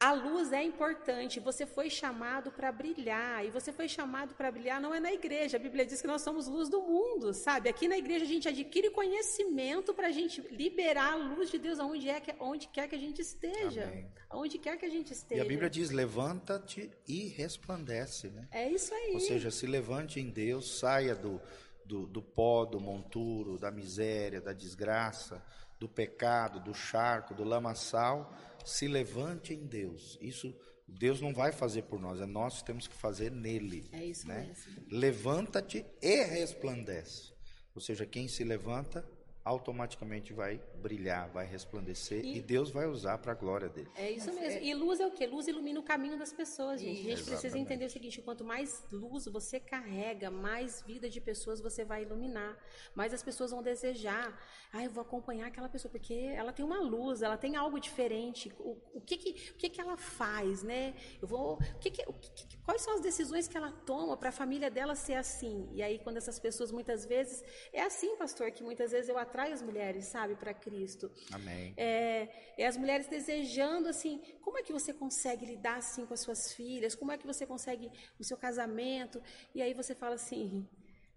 a 0.00 0.12
luz 0.12 0.52
é 0.52 0.62
importante, 0.62 1.40
você 1.40 1.66
foi 1.66 1.90
chamado 1.90 2.52
para 2.52 2.70
brilhar, 2.70 3.44
e 3.44 3.50
você 3.50 3.72
foi 3.72 3.88
chamado 3.88 4.32
para 4.34 4.50
brilhar 4.50 4.80
não 4.80 4.94
é 4.94 5.00
na 5.00 5.12
igreja, 5.12 5.56
a 5.56 5.60
Bíblia 5.60 5.84
diz 5.84 6.00
que 6.00 6.06
nós 6.06 6.22
somos 6.22 6.46
luz 6.46 6.68
do 6.68 6.80
mundo, 6.80 7.34
sabe? 7.34 7.68
Aqui 7.68 7.88
na 7.88 7.98
igreja 7.98 8.24
a 8.24 8.28
gente 8.28 8.48
adquire 8.48 8.90
conhecimento 8.90 9.92
para 9.92 10.06
a 10.06 10.12
gente 10.12 10.40
liberar 10.52 11.14
a 11.14 11.16
luz 11.16 11.50
de 11.50 11.58
Deus 11.58 11.80
aonde, 11.80 12.08
é 12.08 12.20
que, 12.20 12.32
onde 12.38 12.68
quer 12.68 12.88
que 12.88 12.94
a 12.94 12.98
gente 12.98 13.20
esteja, 13.20 13.84
Amém. 13.84 14.08
aonde 14.30 14.56
quer 14.58 14.76
que 14.76 14.86
a 14.86 14.90
gente 14.90 15.12
esteja. 15.12 15.42
E 15.42 15.44
a 15.44 15.48
Bíblia 15.48 15.68
diz, 15.68 15.90
levanta-te 15.90 16.90
e 17.06 17.26
resplandece, 17.26 18.28
né? 18.28 18.46
É 18.52 18.68
isso 18.70 18.94
aí. 18.94 19.14
Ou 19.14 19.20
seja, 19.20 19.50
se 19.50 19.66
levante 19.66 20.20
em 20.20 20.30
Deus, 20.30 20.78
saia 20.78 21.16
do, 21.16 21.40
do, 21.84 22.06
do 22.06 22.22
pó, 22.22 22.64
do 22.64 22.78
monturo, 22.78 23.58
da 23.58 23.72
miséria, 23.72 24.40
da 24.40 24.52
desgraça, 24.52 25.42
do 25.78 25.88
pecado, 25.88 26.60
do 26.60 26.72
charco, 26.72 27.34
do 27.34 27.42
lamaçal, 27.42 28.32
se 28.64 28.88
levante 28.88 29.54
em 29.54 29.66
Deus. 29.66 30.18
Isso 30.20 30.54
Deus 30.88 31.20
não 31.20 31.34
vai 31.34 31.52
fazer 31.52 31.82
por 31.82 32.00
nós, 32.00 32.20
é 32.20 32.26
nós 32.26 32.58
que 32.58 32.64
temos 32.64 32.88
que 32.88 32.94
fazer 32.94 33.30
nele. 33.30 33.88
É 33.92 34.04
isso 34.04 34.26
né? 34.26 34.46
mesmo. 34.46 34.86
Levanta-te 34.90 35.84
e 36.00 36.24
resplandece. 36.24 37.32
Ou 37.74 37.80
seja, 37.80 38.06
quem 38.06 38.26
se 38.26 38.42
levanta 38.42 39.06
automaticamente 39.48 40.32
vai 40.34 40.60
brilhar, 40.76 41.30
vai 41.30 41.46
resplandecer 41.46 42.22
e, 42.22 42.36
e 42.36 42.42
Deus 42.42 42.70
vai 42.70 42.86
usar 42.86 43.16
para 43.16 43.32
a 43.32 43.34
glória 43.34 43.68
dele. 43.68 43.88
É 43.96 44.10
isso 44.10 44.30
mesmo. 44.32 44.60
E 44.60 44.74
luz 44.74 45.00
é 45.00 45.06
o 45.06 45.10
que? 45.10 45.26
Luz 45.26 45.48
ilumina 45.48 45.80
o 45.80 45.82
caminho 45.82 46.18
das 46.18 46.32
pessoas, 46.32 46.80
gente. 46.80 46.90
A 46.90 46.94
gente 46.96 47.12
Exatamente. 47.12 47.30
precisa 47.30 47.58
entender 47.58 47.86
o 47.86 47.90
seguinte: 47.90 48.20
quanto 48.20 48.44
mais 48.44 48.84
luz 48.92 49.24
você 49.26 49.58
carrega, 49.58 50.30
mais 50.30 50.82
vida 50.82 51.08
de 51.08 51.20
pessoas 51.20 51.62
você 51.62 51.82
vai 51.82 52.02
iluminar. 52.02 52.58
Mais 52.94 53.14
as 53.14 53.22
pessoas 53.22 53.50
vão 53.50 53.62
desejar. 53.62 54.38
Ah, 54.70 54.84
eu 54.84 54.90
vou 54.90 55.00
acompanhar 55.00 55.46
aquela 55.46 55.68
pessoa, 55.68 55.90
porque 55.90 56.14
ela 56.14 56.52
tem 56.52 56.64
uma 56.64 56.80
luz, 56.80 57.22
ela 57.22 57.38
tem 57.38 57.56
algo 57.56 57.80
diferente. 57.80 58.52
O, 58.58 58.76
o 58.92 59.00
que, 59.00 59.16
que, 59.16 59.52
o 59.52 59.54
que, 59.54 59.70
que 59.70 59.80
ela 59.80 59.96
faz, 59.96 60.62
né? 60.62 60.94
Eu 61.22 61.26
vou. 61.26 61.54
O 61.54 61.78
que, 61.78 61.90
que, 61.90 62.02
o 62.06 62.12
que, 62.12 62.58
quais 62.58 62.82
são 62.82 62.94
as 62.94 63.00
decisões 63.00 63.48
que 63.48 63.56
ela 63.56 63.72
toma 63.72 64.14
para 64.14 64.28
a 64.28 64.32
família 64.32 64.70
dela 64.70 64.94
ser 64.94 65.14
assim? 65.14 65.70
E 65.72 65.82
aí, 65.82 65.98
quando 65.98 66.18
essas 66.18 66.38
pessoas 66.38 66.70
muitas 66.70 67.06
vezes. 67.06 67.42
É 67.72 67.82
assim, 67.82 68.14
pastor, 68.16 68.50
que 68.50 68.62
muitas 68.62 68.92
vezes 68.92 69.08
eu 69.08 69.16
atrai 69.38 69.52
as 69.52 69.62
mulheres, 69.62 70.06
sabe, 70.06 70.34
para 70.34 70.52
Cristo. 70.52 71.10
Amém. 71.30 71.72
É, 71.76 72.28
é, 72.56 72.66
as 72.66 72.76
mulheres 72.76 73.06
desejando 73.06 73.88
assim, 73.88 74.20
como 74.42 74.58
é 74.58 74.62
que 74.62 74.72
você 74.72 74.92
consegue 74.92 75.46
lidar 75.46 75.76
assim 75.76 76.04
com 76.04 76.14
as 76.14 76.20
suas 76.20 76.52
filhas? 76.52 76.94
Como 76.94 77.12
é 77.12 77.16
que 77.16 77.26
você 77.26 77.46
consegue 77.46 77.90
o 78.18 78.24
seu 78.24 78.36
casamento? 78.36 79.22
E 79.54 79.62
aí 79.62 79.72
você 79.72 79.94
fala 79.94 80.16
assim, 80.16 80.66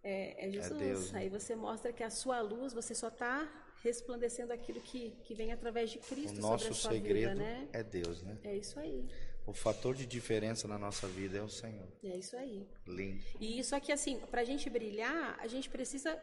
é, 0.04 0.48
é 0.48 0.52
Jesus. 0.52 0.82
É 0.82 0.86
Deus, 0.86 1.12
né? 1.12 1.20
Aí 1.20 1.30
você 1.30 1.56
mostra 1.56 1.92
que 1.92 2.04
a 2.04 2.10
sua 2.10 2.40
luz, 2.42 2.74
você 2.74 2.94
só 2.94 3.08
está 3.08 3.50
resplandecendo 3.84 4.52
aquilo 4.52 4.80
que, 4.80 5.12
que 5.24 5.34
vem 5.34 5.52
através 5.52 5.90
de 5.90 5.98
Cristo 5.98 6.38
o 6.38 6.42
nosso 6.42 6.66
sobre 6.66 6.78
a 6.78 6.82
sua 6.82 6.92
segredo 6.92 7.30
vida, 7.30 7.36
né? 7.36 7.68
É 7.74 7.84
Deus, 7.84 8.22
né? 8.22 8.38
É 8.44 8.56
isso 8.56 8.80
aí. 8.80 9.10
O 9.48 9.54
fator 9.54 9.96
de 9.96 10.06
diferença 10.06 10.68
na 10.68 10.78
nossa 10.78 11.08
vida 11.08 11.40
é 11.40 11.42
o 11.42 11.50
Senhor. 11.50 11.88
É 12.04 12.16
isso 12.16 12.38
aí. 12.38 12.68
Lindo. 12.86 13.24
E 13.40 13.60
isso 13.60 13.76
aqui, 13.76 13.92
assim, 13.92 14.20
para 14.30 14.42
a 14.42 14.44
gente 14.44 14.70
brilhar, 14.70 15.36
a 15.40 15.48
gente 15.48 15.68
precisa 15.68 16.16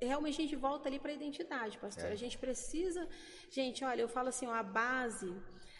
realmente 0.00 0.40
a 0.40 0.42
gente 0.42 0.56
volta 0.56 0.88
ali 0.88 0.98
para 0.98 1.10
a 1.10 1.14
identidade, 1.14 1.78
pastor. 1.78 2.06
É. 2.06 2.12
A 2.12 2.16
gente 2.16 2.38
precisa, 2.38 3.08
gente, 3.50 3.84
olha, 3.84 4.02
eu 4.02 4.08
falo 4.08 4.28
assim, 4.28 4.46
ó, 4.46 4.52
a 4.52 4.62
base, 4.62 5.34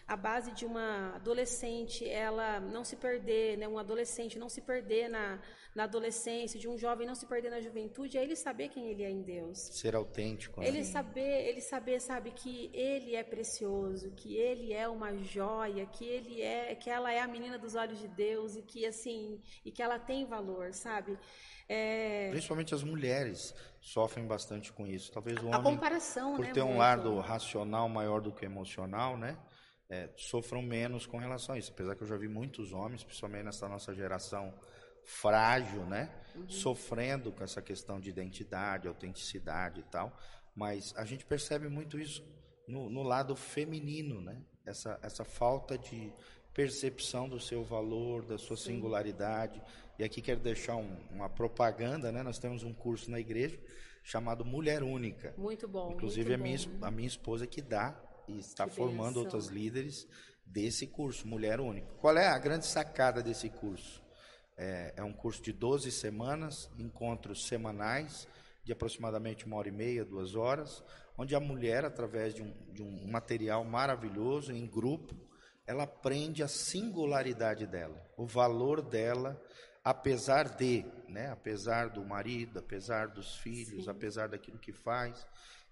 a 0.07 0.15
base 0.15 0.51
de 0.51 0.65
uma 0.65 1.15
adolescente, 1.15 2.07
ela 2.07 2.59
não 2.59 2.83
se 2.83 2.95
perder, 2.95 3.57
né, 3.57 3.67
um 3.67 3.77
adolescente 3.77 4.39
não 4.39 4.47
se 4.47 4.61
perder 4.61 5.09
na, 5.09 5.39
na 5.75 5.83
adolescência, 5.83 6.59
de 6.59 6.67
um 6.67 6.77
jovem 6.77 7.05
não 7.05 7.13
se 7.13 7.25
perder 7.25 7.51
na 7.51 7.59
juventude, 7.59 8.17
é 8.17 8.23
ele 8.23 8.35
saber 8.35 8.69
quem 8.69 8.87
ele 8.89 9.03
é 9.03 9.11
em 9.11 9.21
Deus. 9.21 9.59
Ser 9.59 9.95
autêntico. 9.95 10.61
Né? 10.61 10.67
Ele 10.67 10.83
saber, 10.85 11.47
ele 11.47 11.61
saber, 11.61 11.99
sabe, 11.99 12.31
que 12.31 12.71
ele 12.73 13.15
é 13.15 13.23
precioso, 13.23 14.11
que 14.11 14.35
ele 14.37 14.73
é 14.73 14.87
uma 14.87 15.15
joia, 15.17 15.85
que 15.85 16.05
ele 16.05 16.41
é, 16.41 16.73
que 16.73 16.89
ela 16.89 17.11
é 17.11 17.19
a 17.19 17.27
menina 17.27 17.57
dos 17.57 17.75
olhos 17.75 17.99
de 17.99 18.07
Deus 18.07 18.55
e 18.55 18.61
que 18.61 18.85
assim, 18.85 19.41
e 19.65 19.71
que 19.71 19.83
ela 19.83 19.99
tem 19.99 20.25
valor, 20.25 20.73
sabe? 20.73 21.17
É... 21.67 22.29
Principalmente 22.29 22.73
as 22.73 22.81
mulheres 22.81 23.53
sofrem 23.87 24.27
bastante 24.27 24.73
com 24.73 24.85
isso. 24.85 25.11
Talvez 25.11 25.37
o 25.37 25.47
homem, 25.47 25.59
a 25.59 25.63
comparação, 25.63 26.35
por 26.35 26.45
né, 26.45 26.51
ter 26.51 26.61
um 26.61 26.77
lado 26.77 27.17
racional 27.19 27.87
maior 27.87 28.19
do 28.19 28.33
que 28.33 28.43
emocional, 28.43 29.17
né, 29.17 29.37
é, 29.89 30.09
sofram 30.17 30.61
menos 30.61 31.05
com 31.05 31.17
relação 31.17 31.55
a 31.55 31.57
isso. 31.57 31.71
Apesar 31.71 31.95
que 31.95 32.03
eu 32.03 32.07
já 32.07 32.17
vi 32.17 32.27
muitos 32.27 32.73
homens, 32.73 33.03
principalmente 33.03 33.45
nessa 33.45 33.67
nossa 33.69 33.93
geração 33.95 34.53
frágil, 35.05 35.85
né, 35.85 36.13
uhum. 36.35 36.49
sofrendo 36.49 37.31
com 37.31 37.41
essa 37.43 37.61
questão 37.61 37.97
de 37.97 38.09
identidade, 38.09 38.89
autenticidade 38.89 39.79
e 39.79 39.83
tal. 39.83 40.11
Mas 40.53 40.93
a 40.97 41.05
gente 41.05 41.25
percebe 41.25 41.69
muito 41.69 41.97
isso 41.97 42.21
no, 42.67 42.89
no 42.89 43.03
lado 43.03 43.37
feminino, 43.37 44.19
né? 44.19 44.41
Essa, 44.65 44.99
essa 45.01 45.23
falta 45.23 45.77
de 45.77 46.11
percepção 46.53 47.29
do 47.29 47.39
seu 47.39 47.63
valor, 47.63 48.25
da 48.25 48.37
sua 48.37 48.57
Sim. 48.57 48.73
singularidade. 48.73 49.61
E 49.99 50.03
aqui 50.03 50.21
quero 50.21 50.39
deixar 50.39 50.75
um, 50.75 50.95
uma 51.11 51.27
propaganda, 51.27 52.11
né? 52.11 52.21
Nós 52.21 52.37
temos 52.37 52.63
um 52.63 52.73
curso 52.73 53.09
na 53.09 53.19
igreja 53.19 53.59
chamado 54.03 54.45
Mulher 54.45 54.83
Única. 54.83 55.33
Muito 55.37 55.67
bom. 55.67 55.91
Inclusive 55.93 56.29
muito 56.29 56.41
a, 56.41 56.43
minha, 56.43 56.79
bom. 56.79 56.85
a 56.85 56.91
minha 56.91 57.07
esposa 57.07 57.47
que 57.47 57.61
dá 57.61 57.99
e 58.27 58.39
está 58.39 58.65
que 58.67 58.75
formando 58.75 59.15
benção. 59.15 59.23
outras 59.23 59.47
líderes 59.47 60.07
desse 60.45 60.87
curso, 60.87 61.27
Mulher 61.27 61.59
Única. 61.59 61.93
Qual 61.95 62.17
é 62.17 62.27
a 62.27 62.37
grande 62.37 62.65
sacada 62.65 63.21
desse 63.21 63.49
curso? 63.49 64.01
É, 64.55 64.93
é 64.97 65.03
um 65.03 65.13
curso 65.13 65.41
de 65.41 65.51
12 65.51 65.91
semanas, 65.91 66.69
encontros 66.77 67.47
semanais, 67.47 68.27
de 68.63 68.71
aproximadamente 68.71 69.45
uma 69.45 69.57
hora 69.57 69.69
e 69.69 69.71
meia, 69.71 70.05
duas 70.05 70.35
horas, 70.35 70.83
onde 71.17 71.35
a 71.35 71.39
mulher, 71.39 71.85
através 71.85 72.33
de 72.33 72.41
um, 72.41 72.53
de 72.71 72.83
um 72.83 73.07
material 73.07 73.63
maravilhoso, 73.63 74.51
em 74.51 74.65
grupo, 74.67 75.15
ela 75.65 75.83
aprende 75.83 76.41
a 76.43 76.47
singularidade 76.47 77.67
dela, 77.67 78.01
o 78.15 78.25
valor 78.25 78.81
dela, 78.81 79.41
apesar 79.89 80.49
de, 80.49 80.85
né, 81.07 81.31
apesar 81.31 81.87
do 81.89 82.03
marido, 82.03 82.59
apesar 82.59 83.07
dos 83.07 83.37
filhos, 83.37 83.85
Sim. 83.85 83.89
apesar 83.89 84.27
daquilo 84.27 84.59
que 84.59 84.73
faz. 84.73 85.25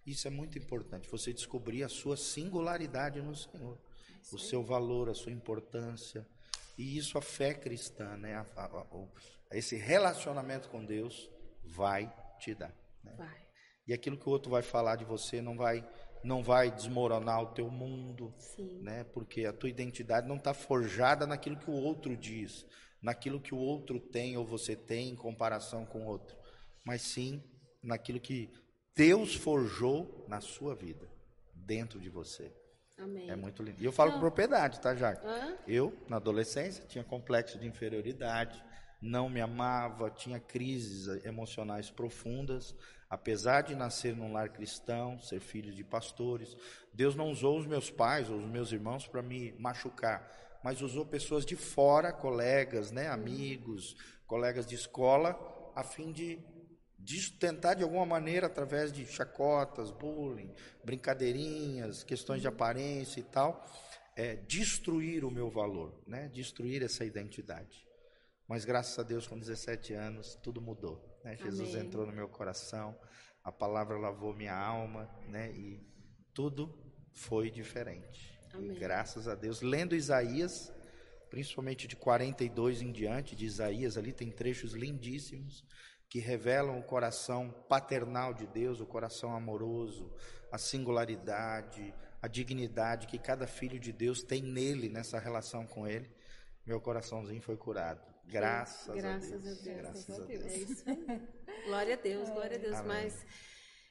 Isso 0.07 0.25
é 0.25 0.31
muito 0.31 0.57
importante, 0.57 1.09
você 1.09 1.33
descobrir 1.33 1.83
a 1.83 1.89
sua 1.89 2.15
singularidade 2.15 3.21
no 3.21 3.35
Senhor, 3.35 3.77
o 4.31 4.39
seu 4.39 4.63
valor, 4.63 5.09
a 5.09 5.13
sua 5.13 5.33
importância. 5.33 6.25
E 6.77 6.97
isso 6.97 7.17
a 7.17 7.21
fé 7.21 7.53
cristã, 7.53 8.15
né, 8.15 8.35
a, 8.35 8.45
a, 8.55 8.65
a, 8.65 9.57
esse 9.57 9.75
relacionamento 9.75 10.69
com 10.69 10.85
Deus 10.85 11.29
vai 11.65 12.09
te 12.39 12.55
dar. 12.55 12.73
Né? 13.03 13.15
Vai. 13.17 13.45
E 13.85 13.93
aquilo 13.93 14.17
que 14.17 14.29
o 14.29 14.31
outro 14.31 14.49
vai 14.49 14.61
falar 14.61 14.95
de 14.95 15.03
você 15.03 15.41
não 15.41 15.57
vai 15.57 15.85
não 16.23 16.41
vai 16.41 16.71
desmoronar 16.71 17.43
o 17.43 17.53
teu 17.53 17.69
mundo, 17.69 18.33
Sim. 18.35 18.79
né? 18.81 19.03
Porque 19.03 19.45
a 19.45 19.53
tua 19.53 19.69
identidade 19.69 20.27
não 20.27 20.37
está 20.37 20.55
forjada 20.55 21.27
naquilo 21.27 21.55
que 21.55 21.69
o 21.69 21.73
outro 21.73 22.17
diz, 22.17 22.65
naquilo 23.05 23.39
que 23.39 23.53
o 23.53 23.57
outro 23.59 23.99
tem 23.99 24.35
ou 24.35 24.43
você 24.43 24.75
tem 24.75 25.09
em 25.09 25.15
comparação 25.15 25.85
com 25.85 25.99
o 25.99 26.07
outro, 26.07 26.35
mas 26.83 27.03
sim 27.03 27.39
naquilo 27.83 28.19
que 28.19 28.49
Deus 28.95 29.35
forjou 29.35 30.25
na 30.27 30.41
sua 30.41 30.73
vida, 30.73 31.07
dentro 31.53 31.99
de 31.99 32.09
você. 32.09 32.51
Amém. 32.97 33.29
É 33.29 33.35
muito 33.35 33.61
lindo. 33.61 33.79
E 33.79 33.85
eu 33.85 33.91
falo 33.91 34.13
com 34.13 34.19
propriedade, 34.19 34.79
tá, 34.79 34.95
Jaque? 34.95 35.23
Eu, 35.67 35.95
na 36.09 36.15
adolescência, 36.15 36.83
tinha 36.87 37.03
complexo 37.03 37.59
de 37.59 37.67
inferioridade, 37.67 38.63
não 38.99 39.29
me 39.29 39.39
amava, 39.39 40.09
tinha 40.09 40.39
crises 40.39 41.23
emocionais 41.23 41.91
profundas, 41.91 42.73
apesar 43.07 43.61
de 43.61 43.75
nascer 43.75 44.15
num 44.15 44.33
lar 44.33 44.49
cristão, 44.49 45.19
ser 45.19 45.41
filho 45.41 45.71
de 45.71 45.83
pastores. 45.83 46.57
Deus 46.91 47.15
não 47.15 47.29
usou 47.29 47.59
os 47.59 47.67
meus 47.67 47.91
pais 47.91 48.31
ou 48.31 48.37
os 48.37 48.45
meus 48.45 48.71
irmãos 48.71 49.05
para 49.05 49.21
me 49.21 49.51
machucar, 49.59 50.27
mas 50.65 50.81
usou 50.81 51.05
pessoas 51.05 51.45
de 51.45 51.55
fora, 51.55 52.11
colegas, 52.11 52.91
né, 52.91 53.07
amigos, 53.07 53.95
colegas 54.25 54.65
de 54.65 54.73
escola, 54.73 55.37
a 55.75 55.83
fim 55.83 56.11
de, 56.11 56.39
de 56.97 57.31
tentar 57.33 57.75
de 57.75 57.83
alguma 57.83 58.03
maneira, 58.03 58.47
através 58.47 58.91
de 58.91 59.05
chacotas, 59.05 59.91
bullying, 59.91 60.51
brincadeirinhas, 60.83 62.03
questões 62.03 62.41
de 62.41 62.47
aparência 62.47 63.19
e 63.19 63.23
tal, 63.23 63.63
é, 64.15 64.37
destruir 64.37 65.23
o 65.23 65.29
meu 65.29 65.51
valor, 65.51 66.01
né, 66.07 66.29
destruir 66.29 66.81
essa 66.81 67.05
identidade. 67.05 67.85
Mas 68.47 68.65
graças 68.65 68.97
a 68.97 69.03
Deus, 69.03 69.27
com 69.27 69.37
17 69.37 69.93
anos, 69.93 70.33
tudo 70.41 70.59
mudou. 70.59 71.19
Né? 71.23 71.37
Jesus 71.37 71.75
Amém. 71.75 71.85
entrou 71.85 72.07
no 72.07 72.11
meu 72.11 72.27
coração, 72.27 72.97
a 73.43 73.51
palavra 73.51 73.99
lavou 73.99 74.33
minha 74.33 74.57
alma, 74.57 75.07
né? 75.27 75.51
E 75.51 75.79
tudo 76.33 76.75
foi 77.13 77.51
diferente. 77.51 78.34
Amém. 78.55 78.77
Graças 78.77 79.27
a 79.27 79.35
Deus. 79.35 79.61
Lendo 79.61 79.95
Isaías, 79.95 80.71
principalmente 81.29 81.87
de 81.87 81.95
42 81.95 82.81
em 82.81 82.91
diante, 82.91 83.35
de 83.35 83.45
Isaías, 83.45 83.97
ali 83.97 84.13
tem 84.13 84.31
trechos 84.31 84.73
lindíssimos 84.73 85.65
que 86.09 86.19
revelam 86.19 86.79
o 86.79 86.83
coração 86.83 87.49
paternal 87.67 88.33
de 88.33 88.47
Deus, 88.47 88.79
o 88.79 88.85
coração 88.85 89.35
amoroso, 89.35 90.13
a 90.51 90.57
singularidade, 90.57 91.93
a 92.21 92.27
dignidade 92.27 93.07
que 93.07 93.17
cada 93.17 93.45
filho 93.45 93.79
de 93.79 93.91
Deus 93.91 94.23
tem 94.23 94.41
nele, 94.41 94.89
nessa 94.89 95.19
relação 95.19 95.65
com 95.65 95.87
ele. 95.87 96.09
Meu 96.65 96.79
coraçãozinho 96.79 97.41
foi 97.41 97.57
curado. 97.57 98.01
Graças, 98.25 98.95
Graças 98.95 99.33
a 99.33 99.37
Deus. 99.37 99.59
A 99.59 99.63
Deus. 99.63 99.77
Graças 99.77 100.19
a 100.19 100.25
Deus. 100.25 100.45
É 100.45 100.57
isso. 100.57 100.85
glória 101.67 101.93
a 101.93 101.97
Deus, 101.97 102.29
glória 102.29 102.57
a 102.57 102.59
Deus. 102.59 102.75
Amém. 102.75 102.87
Mas 102.87 103.25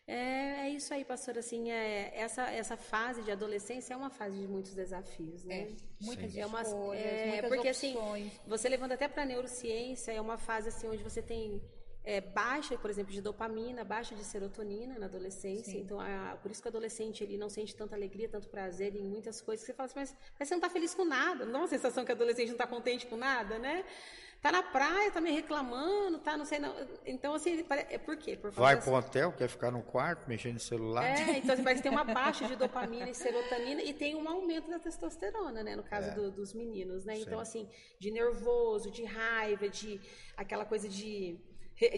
É, 0.07 0.67
é 0.67 0.71
isso 0.71 0.93
aí, 0.93 1.05
pastor. 1.05 1.39
Assim, 1.39 1.71
é, 1.71 2.13
essa, 2.15 2.43
essa 2.51 2.77
fase 2.77 3.23
de 3.23 3.31
adolescência 3.31 3.95
é 3.95 3.97
uma 3.97 4.11
fase 4.11 4.39
de 4.39 4.47
muitos 4.47 4.75
desafios, 4.75 5.45
né? 5.45 5.61
É, 5.61 5.73
muitas 6.01 6.33
Sim. 6.33 6.41
é 6.41 6.47
uma, 6.47 6.63
escolhas, 6.63 7.03
é, 7.03 7.27
muitas 7.27 7.49
porque 7.49 7.71
opções. 7.71 8.27
assim, 8.27 8.41
você 8.47 8.69
levando 8.69 8.93
até 8.93 9.09
para 9.09 9.25
neurociência, 9.25 10.13
é 10.13 10.21
uma 10.21 10.37
fase 10.37 10.69
assim 10.69 10.89
onde 10.89 11.03
você 11.03 11.23
tem 11.23 11.63
é, 12.05 12.21
baixa, 12.21 12.77
por 12.77 12.91
exemplo, 12.91 13.13
de 13.13 13.23
dopamina, 13.23 13.83
baixa 13.83 14.15
de 14.15 14.23
serotonina 14.25 14.99
na 14.99 15.07
adolescência. 15.07 15.73
Sim. 15.73 15.81
Então, 15.81 15.99
a, 15.99 16.37
por 16.43 16.51
isso 16.51 16.61
que 16.61 16.69
o 16.69 16.71
adolescente 16.71 17.25
ele 17.25 17.39
não 17.39 17.49
sente 17.49 17.75
tanta 17.75 17.95
alegria, 17.95 18.29
tanto 18.29 18.49
prazer 18.49 18.95
em 18.95 19.03
muitas 19.03 19.41
coisas. 19.41 19.65
Você 19.65 19.73
fala 19.73 19.87
assim, 19.87 19.99
mas, 19.99 20.17
mas 20.39 20.49
você 20.49 20.55
não 20.55 20.61
está 20.61 20.69
feliz 20.69 20.95
com 20.95 21.07
nada. 21.07 21.47
Não 21.47 21.53
dá 21.53 21.59
uma 21.61 21.69
sensação 21.69 22.05
que 22.05 22.13
o 22.13 22.15
adolescente 22.15 22.49
não 22.49 22.57
está 22.57 22.67
contente 22.67 23.07
com 23.07 23.17
nada, 23.17 23.59
né? 23.59 23.87
Tá 24.45 24.53
na 24.53 24.63
praia, 24.63 25.11
tá 25.11 25.23
me 25.23 25.31
reclamando, 25.31 26.19
tá 26.19 26.37
não 26.37 26.45
sei 26.45 26.59
não. 26.59 26.75
Então, 27.07 27.33
assim, 27.33 27.65
é 27.89 27.97
por 27.97 28.15
quê? 28.19 28.37
Por 28.37 28.51
Vai 28.51 28.79
para 28.79 28.91
um 28.93 28.95
hotel, 28.95 29.33
quer 29.33 29.49
ficar 29.49 29.71
no 29.71 29.83
quarto, 29.83 30.29
mexendo 30.29 30.53
no 30.53 30.61
celular. 30.61 31.03
é, 31.03 31.39
então 31.39 31.55
assim, 31.55 31.65
parece 31.65 31.83
que 31.83 31.89
tem 31.89 31.91
uma 31.99 32.05
baixa 32.13 32.47
de 32.47 32.55
dopamina 32.55 33.09
e 33.09 33.15
serotonina 33.15 33.83
e 33.83 33.95
tem 33.95 34.15
um 34.15 34.29
aumento 34.29 34.69
da 34.69 34.79
testosterona, 34.79 35.63
né? 35.63 35.75
No 35.75 35.83
caso 35.83 36.09
É. 36.09 36.11
do- 36.11 36.31
dos 36.31 36.53
meninos, 36.53 37.07
né? 37.07 37.17
Então, 37.21 37.39
Sim. 37.43 37.63
assim, 37.63 37.69
de 37.99 38.11
nervoso, 38.11 38.91
de 38.91 39.03
raiva, 39.03 39.67
de 39.67 39.99
aquela 40.37 40.67
coisa 40.67 40.91
de, 40.91 41.39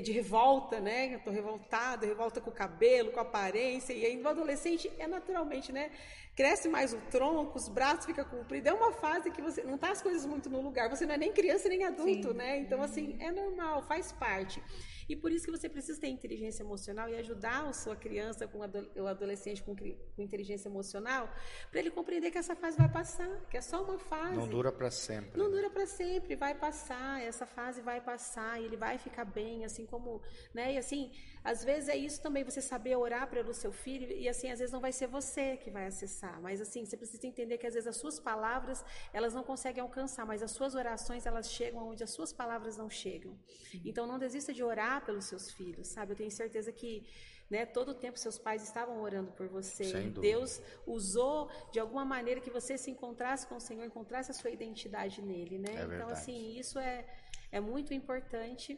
de 0.02 0.10
revolta, 0.10 0.80
né? 0.80 1.14
Eu 1.14 1.20
tô 1.20 1.30
revoltado, 1.30 2.06
revolta 2.06 2.40
com 2.40 2.50
o 2.50 2.52
cabelo, 2.52 3.12
com 3.12 3.18
a 3.18 3.22
aparência. 3.22 3.92
E 3.92 4.06
aí, 4.06 4.16
no 4.16 4.28
adolescente, 4.28 4.90
é 4.98 5.06
naturalmente, 5.06 5.70
né? 5.70 5.90
Cresce 6.34 6.68
mais 6.68 6.92
o 6.92 6.98
tronco, 7.10 7.56
os 7.56 7.68
braços 7.68 8.06
ficam 8.06 8.24
compridos. 8.24 8.70
É 8.70 8.74
uma 8.74 8.92
fase 8.92 9.30
que 9.30 9.42
você 9.42 9.62
não 9.62 9.76
tá 9.76 9.90
as 9.90 10.02
coisas 10.02 10.24
muito 10.24 10.48
no 10.48 10.60
lugar. 10.60 10.88
Você 10.88 11.04
não 11.04 11.14
é 11.14 11.18
nem 11.18 11.32
criança 11.32 11.68
nem 11.68 11.84
adulto, 11.84 12.28
Sim. 12.28 12.34
né? 12.34 12.58
Então, 12.58 12.82
assim, 12.82 13.16
é 13.20 13.30
normal, 13.30 13.82
faz 13.82 14.12
parte. 14.12 14.62
E 15.08 15.14
por 15.14 15.30
isso 15.30 15.44
que 15.44 15.50
você 15.50 15.68
precisa 15.68 16.00
ter 16.00 16.08
inteligência 16.08 16.62
emocional 16.62 17.08
e 17.08 17.16
ajudar 17.16 17.64
a 17.66 17.72
sua 17.72 17.96
criança, 17.96 18.46
com 18.46 18.58
o 18.58 19.06
adolescente 19.06 19.62
com, 19.62 19.74
com 19.76 20.22
inteligência 20.22 20.68
emocional, 20.68 21.28
para 21.70 21.80
ele 21.80 21.90
compreender 21.90 22.30
que 22.30 22.38
essa 22.38 22.56
fase 22.56 22.76
vai 22.76 22.88
passar, 22.88 23.28
que 23.48 23.56
é 23.56 23.60
só 23.60 23.82
uma 23.84 23.98
fase. 23.98 24.36
Não 24.36 24.48
dura 24.48 24.72
para 24.72 24.90
sempre. 24.90 25.38
Não 25.38 25.50
dura 25.50 25.70
para 25.70 25.86
sempre, 25.86 26.34
vai 26.36 26.54
passar, 26.54 27.22
essa 27.22 27.46
fase 27.46 27.80
vai 27.80 28.00
passar, 28.00 28.60
e 28.60 28.64
ele 28.64 28.76
vai 28.76 28.98
ficar 28.98 29.24
bem, 29.24 29.64
assim 29.64 29.86
como, 29.86 30.20
né? 30.52 30.74
E 30.74 30.78
assim, 30.78 31.12
às 31.44 31.64
vezes 31.64 31.88
é 31.88 31.96
isso 31.96 32.20
também, 32.20 32.42
você 32.44 32.60
saber 32.60 32.96
orar 32.96 33.28
pelo 33.28 33.54
seu 33.54 33.72
filho, 33.72 34.10
e 34.10 34.28
assim, 34.28 34.50
às 34.50 34.58
vezes 34.58 34.72
não 34.72 34.80
vai 34.80 34.92
ser 34.92 35.06
você 35.06 35.56
que 35.56 35.70
vai 35.70 35.86
acessar, 35.86 36.40
mas 36.40 36.60
assim, 36.60 36.84
você 36.84 36.96
precisa 36.96 37.26
entender 37.26 37.58
que 37.58 37.66
às 37.66 37.74
vezes 37.74 37.86
as 37.86 37.96
suas 37.96 38.18
palavras, 38.18 38.84
elas 39.12 39.34
não 39.34 39.42
conseguem 39.42 39.82
alcançar, 39.82 40.26
mas 40.26 40.42
as 40.42 40.50
suas 40.50 40.74
orações, 40.74 41.26
elas 41.26 41.50
chegam 41.50 41.88
onde 41.88 42.02
as 42.02 42.10
suas 42.10 42.32
palavras 42.32 42.76
não 42.76 42.90
chegam. 42.90 43.38
Então 43.84 44.06
não 44.06 44.18
desista 44.18 44.52
de 44.52 44.62
orar 44.62 44.95
pelos 45.02 45.24
seus 45.26 45.50
filhos, 45.50 45.88
sabe? 45.88 46.12
Eu 46.12 46.16
tenho 46.16 46.30
certeza 46.30 46.70
que 46.72 47.06
né, 47.48 47.64
todo 47.64 47.90
o 47.90 47.94
tempo 47.94 48.18
seus 48.18 48.38
pais 48.38 48.62
estavam 48.62 49.00
orando 49.00 49.30
por 49.32 49.46
você. 49.46 49.84
Deus 50.20 50.60
usou 50.86 51.48
de 51.70 51.78
alguma 51.78 52.04
maneira 52.04 52.40
que 52.40 52.50
você 52.50 52.76
se 52.76 52.90
encontrasse 52.90 53.46
com 53.46 53.56
o 53.56 53.60
Senhor, 53.60 53.84
encontrasse 53.84 54.30
a 54.32 54.34
sua 54.34 54.50
identidade 54.50 55.22
nele, 55.22 55.58
né? 55.58 55.74
É 55.76 55.84
então, 55.84 56.08
assim, 56.12 56.58
isso 56.58 56.78
é, 56.78 57.06
é 57.52 57.60
muito 57.60 57.94
importante, 57.94 58.76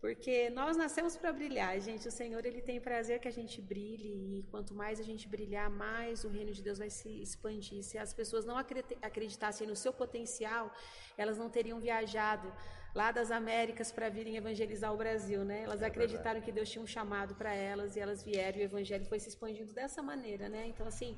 porque 0.00 0.48
nós 0.50 0.74
nascemos 0.76 1.16
para 1.18 1.32
brilhar, 1.32 1.78
gente. 1.80 2.08
O 2.08 2.10
Senhor, 2.10 2.46
ele 2.46 2.62
tem 2.62 2.80
prazer 2.80 3.18
que 3.20 3.28
a 3.28 3.32
gente 3.32 3.60
brilhe, 3.60 4.38
e 4.38 4.42
quanto 4.44 4.72
mais 4.72 4.98
a 5.00 5.02
gente 5.02 5.28
brilhar, 5.28 5.68
mais 5.68 6.24
o 6.24 6.28
reino 6.28 6.52
de 6.52 6.62
Deus 6.62 6.78
vai 6.78 6.88
se 6.88 7.10
expandir. 7.20 7.82
Se 7.82 7.98
as 7.98 8.14
pessoas 8.14 8.44
não 8.44 8.56
acredi- 8.56 8.96
acreditassem 9.02 9.66
no 9.66 9.76
seu 9.76 9.92
potencial, 9.92 10.72
elas 11.16 11.36
não 11.36 11.50
teriam 11.50 11.78
viajado 11.78 12.50
lá 12.98 13.08
das 13.18 13.30
Américas 13.30 13.88
para 13.96 14.08
virem 14.08 14.34
evangelizar 14.42 14.90
o 14.92 14.96
Brasil, 15.04 15.40
né? 15.50 15.58
Elas 15.66 15.82
É 15.82 15.86
acreditaram 15.90 16.40
que 16.46 16.52
Deus 16.58 16.68
tinha 16.68 16.82
um 16.86 16.92
chamado 16.96 17.32
para 17.40 17.52
elas 17.54 17.94
e 17.94 18.00
elas 18.04 18.20
vieram 18.28 18.58
e 18.58 18.62
o 18.62 18.68
evangelho 18.70 19.06
foi 19.12 19.20
se 19.24 19.28
expandindo 19.32 19.72
dessa 19.72 20.00
maneira, 20.02 20.48
né? 20.54 20.62
Então, 20.72 20.84
assim, 20.92 21.10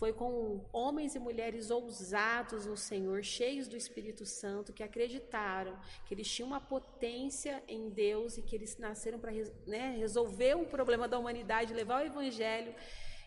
foi 0.00 0.12
com 0.20 0.32
homens 0.72 1.14
e 1.14 1.20
mulheres 1.28 1.70
ousados 1.70 2.64
no 2.70 2.78
Senhor, 2.90 3.22
cheios 3.22 3.68
do 3.68 3.76
Espírito 3.82 4.24
Santo, 4.24 4.72
que 4.72 4.82
acreditaram 4.82 5.74
que 6.06 6.14
eles 6.14 6.28
tinham 6.32 6.48
uma 6.52 6.62
potência 6.74 7.54
em 7.68 7.90
Deus 7.90 8.38
e 8.38 8.42
que 8.46 8.56
eles 8.56 8.72
nasceram 8.78 9.18
para 9.22 9.32
né, 9.66 9.94
resolver 10.04 10.54
o 10.54 10.64
problema 10.76 11.06
da 11.06 11.18
humanidade, 11.18 11.74
levar 11.82 12.02
o 12.02 12.06
Evangelho. 12.06 12.74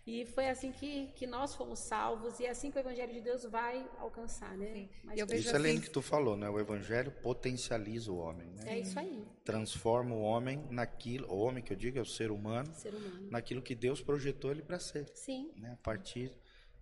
E 0.08 0.24
foi 0.28 0.47
assim 0.49 0.72
que, 0.72 1.08
que 1.16 1.26
nós 1.26 1.56
fomos 1.56 1.80
salvos 1.80 2.39
e 2.39 2.45
é 2.45 2.51
assim 2.51 2.70
que 2.70 2.78
o 2.78 2.80
Evangelho 2.80 3.12
de 3.12 3.22
Deus 3.22 3.43
vai 3.43 3.89
alcançar, 3.97 4.56
né? 4.56 4.72
Sim. 4.72 4.89
Mas 5.03 5.18
eu 5.20 5.26
tudo 5.26 5.36
vejo 5.36 5.47
Isso 5.47 5.56
é 5.56 5.60
lindo 5.60 5.70
assim- 5.72 5.82
que 5.82 5.89
tu 5.89 6.01
falou, 6.01 6.38
né? 6.38 6.47
O 6.47 6.60
evangelho 6.60 7.12
potencializa 7.24 8.12
o 8.12 8.18
homem, 8.18 8.47
né? 8.51 8.64
é 8.68 8.80
isso 8.80 8.99
aí, 8.99 9.26
Transforma 9.43 10.14
o 10.14 10.22
homem 10.22 10.64
naquilo, 10.70 11.28
o 11.32 11.38
homem 11.39 11.64
que 11.64 11.74
eu 11.74 11.78
digo 11.78 11.97
é 11.97 12.01
o 12.01 12.06
ser 12.06 12.30
humano, 12.30 12.72
ser 12.76 12.93
humano. 12.93 13.28
naquilo 13.32 13.62
que 13.64 13.74
Deus 13.74 13.99
projetou 14.01 14.51
ele 14.51 14.62
para 14.62 14.78
ser, 14.80 15.10
Sim, 15.16 15.51
né? 15.58 15.72
A 15.74 15.78
partir 15.78 16.32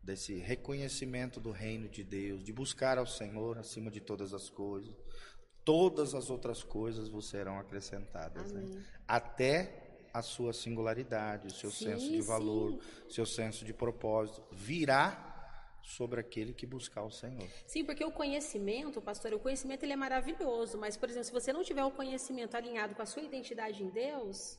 desse 0.02 0.34
reconhecimento 0.36 1.40
do 1.40 1.52
reino 1.52 1.88
de 1.88 2.04
Deus, 2.04 2.44
de 2.44 2.52
buscar 2.52 2.98
ao 2.98 3.06
Senhor 3.08 3.58
acima 3.58 3.90
de 3.90 4.02
todas 4.02 4.34
as 4.34 4.50
coisas, 4.50 4.94
todas 5.64 6.14
as 6.14 6.30
outras 6.30 6.62
coisas 6.62 7.08
vos 7.08 7.30
serão 7.30 7.58
acrescentadas, 7.58 8.52
né? 8.52 8.66
Até 9.08 9.83
a 10.14 10.22
sua 10.22 10.54
singularidade, 10.54 11.48
o 11.48 11.52
seu 11.52 11.72
Sim, 11.72 11.86
senso 11.86 12.12
de 12.12 12.22
valor, 12.22 12.80
seu 13.10 13.26
senso 13.26 13.66
de 13.66 13.74
propósito 13.74 14.44
virá 14.52 15.32
sobre 15.82 16.20
aquele 16.22 16.54
que 16.54 16.66
buscar 16.66 17.04
o 17.04 17.12
Senhor. 17.12 17.48
Sim, 17.68 17.84
porque 17.84 18.06
o 18.06 18.12
conhecimento, 18.12 19.02
pastor, 19.02 19.34
o 19.34 19.40
conhecimento 19.40 19.84
ele 19.84 19.94
é 19.94 19.98
maravilhoso, 19.98 20.78
mas, 20.78 20.96
por 20.96 21.10
exemplo, 21.10 21.26
se 21.26 21.34
você 21.34 21.52
não 21.52 21.64
tiver 21.64 21.84
o 21.84 21.92
conhecimento 21.92 22.56
alinhado 22.56 22.96
com 22.96 23.02
a 23.02 23.06
sua 23.06 23.24
identidade 23.24 23.84
em 23.84 23.90
Deus, 23.90 24.58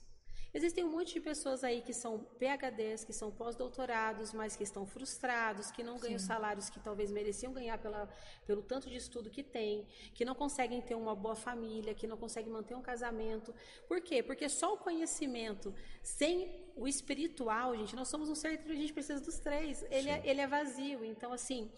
existem 0.55 0.85
um 0.85 0.91
monte 0.91 1.15
de 1.15 1.21
pessoas 1.21 1.65
aí 1.65 1.83
que 1.83 1.93
são 1.93 2.21
PHDs, 2.39 3.05
que 3.05 3.13
são 3.13 3.31
pós-doutorados, 3.31 4.33
mas 4.33 4.57
que 4.57 4.63
estão 4.63 4.87
frustrados, 4.87 5.71
que 5.71 5.83
não 5.83 5.99
ganham 5.99 6.19
salários 6.19 6.71
que 6.71 6.79
talvez 6.79 7.11
mereciam 7.11 7.53
ganhar 7.53 7.77
pela, 7.79 8.09
pelo 8.47 8.63
tanto 8.63 8.89
de 8.89 8.97
estudo 8.97 9.29
que 9.29 9.43
tem, 9.43 9.87
que 10.15 10.25
não 10.25 10.35
conseguem 10.35 10.81
ter 10.81 10.95
uma 10.95 11.15
boa 11.15 11.35
família, 11.35 11.93
que 11.93 12.07
não 12.07 12.17
conseguem 12.17 12.53
manter 12.53 12.75
um 12.75 12.83
casamento. 12.83 13.53
Por 13.89 14.01
quê? 14.01 14.23
Porque 14.23 14.49
só 14.49 14.75
o 14.75 14.79
conhecimento 14.79 15.75
sem 16.03 16.65
o 16.77 16.87
espiritual, 16.87 17.77
gente, 17.77 17.97
nós 17.97 18.09
somos 18.09 18.29
um 18.29 18.35
ser 18.35 18.59
que 18.59 18.71
a 18.71 18.75
gente 18.75 18.93
precisa 18.93 19.21
dos 19.21 19.39
três. 19.39 19.85
Ele 19.91 20.09
é, 20.09 20.23
ele 20.25 20.41
é 20.41 20.47
vazio. 20.47 21.05
Então, 21.05 21.33
assim, 21.33 21.71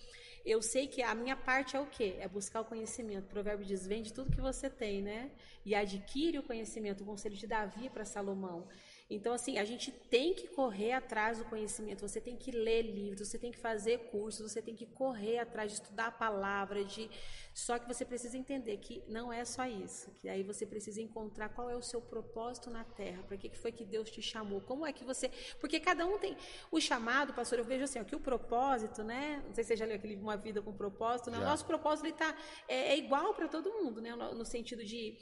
eu 0.47 0.62
sei 0.62 0.86
que 0.86 1.03
a 1.03 1.14
minha 1.14 1.34
parte 1.34 1.76
é 1.76 1.80
o 1.80 1.86
quê? 1.86 2.14
É 2.20 2.28
buscar 2.28 2.61
o 2.61 2.64
conhecimento. 2.64 3.24
O 3.24 3.28
provérbio 3.28 3.66
diz: 3.66 3.84
vende 3.84 4.12
tudo 4.12 4.30
que 4.30 4.40
você 4.40 4.70
tem, 4.70 5.03
né? 5.03 5.32
E 5.64 5.74
adquire 5.74 6.38
o 6.38 6.42
conhecimento. 6.42 7.03
O 7.03 7.07
conselho 7.07 7.34
de 7.34 7.47
Davi 7.49 7.90
para 7.90 8.05
Salomão. 8.05 8.68
Então, 9.09 9.32
assim, 9.32 9.57
a 9.57 9.64
gente 9.64 9.92
tem 9.92 10.34
que 10.34 10.48
correr 10.48 10.90
atrás 10.92 11.38
do 11.38 11.44
conhecimento. 11.44 12.00
Você 12.00 12.20
tem 12.20 12.36
que 12.36 12.50
ler 12.50 12.82
livros, 12.82 13.28
você 13.28 13.38
tem 13.38 13.52
que 13.52 13.59
fazer 13.59 13.98
cursos, 14.11 14.50
você 14.50 14.61
tem 14.61 14.74
que 14.74 14.84
correr 14.84 15.38
atrás 15.38 15.70
de 15.70 15.78
estudar 15.80 16.09
a 16.09 16.11
palavra, 16.11 16.84
de. 16.84 17.09
Só 17.54 17.78
que 17.78 17.86
você 17.86 18.04
precisa 18.04 18.36
entender 18.36 18.76
que 18.78 19.04
não 19.07 19.32
é 19.32 19.44
só 19.44 19.64
isso. 19.64 20.11
Que 20.20 20.28
aí 20.28 20.42
você 20.42 20.66
precisa 20.66 21.00
encontrar 21.00 21.50
qual 21.50 21.70
é 21.70 21.76
o 21.76 21.82
seu 21.82 22.00
propósito 22.00 22.68
na 22.68 22.82
Terra. 22.82 23.22
Para 23.22 23.36
que 23.36 23.48
que 23.48 23.57
foi 23.57 23.70
que 23.70 23.84
Deus 23.84 24.11
te 24.11 24.20
chamou? 24.20 24.61
Como 24.61 24.84
é 24.84 24.92
que 24.92 25.04
você? 25.04 25.30
Porque 25.61 25.78
cada 25.78 26.04
um 26.04 26.18
tem 26.18 26.36
o 26.72 26.80
chamado, 26.80 27.32
pastor. 27.32 27.61
Eu 27.61 27.64
vejo 27.64 27.84
assim, 27.84 28.00
ó, 28.00 28.04
que 28.04 28.16
o 28.16 28.20
propósito, 28.20 29.04
né? 29.04 29.40
Não 29.46 29.54
sei 29.54 29.62
se 29.62 29.68
você 29.68 29.76
já 29.76 29.86
leu 29.86 29.94
aquele 29.94 30.16
uma 30.16 30.36
vida 30.36 30.61
com 30.61 30.72
propósito. 30.72 31.30
Né? 31.30 31.38
O 31.38 31.42
nosso 31.42 31.64
propósito 31.64 32.07
ele 32.07 32.14
tá 32.14 32.36
é, 32.66 32.94
é 32.94 32.98
igual 32.98 33.34
para 33.34 33.46
todo 33.46 33.70
mundo, 33.70 34.02
né? 34.02 34.16
No, 34.16 34.34
no 34.34 34.44
sentido 34.44 34.84
de 34.84 35.16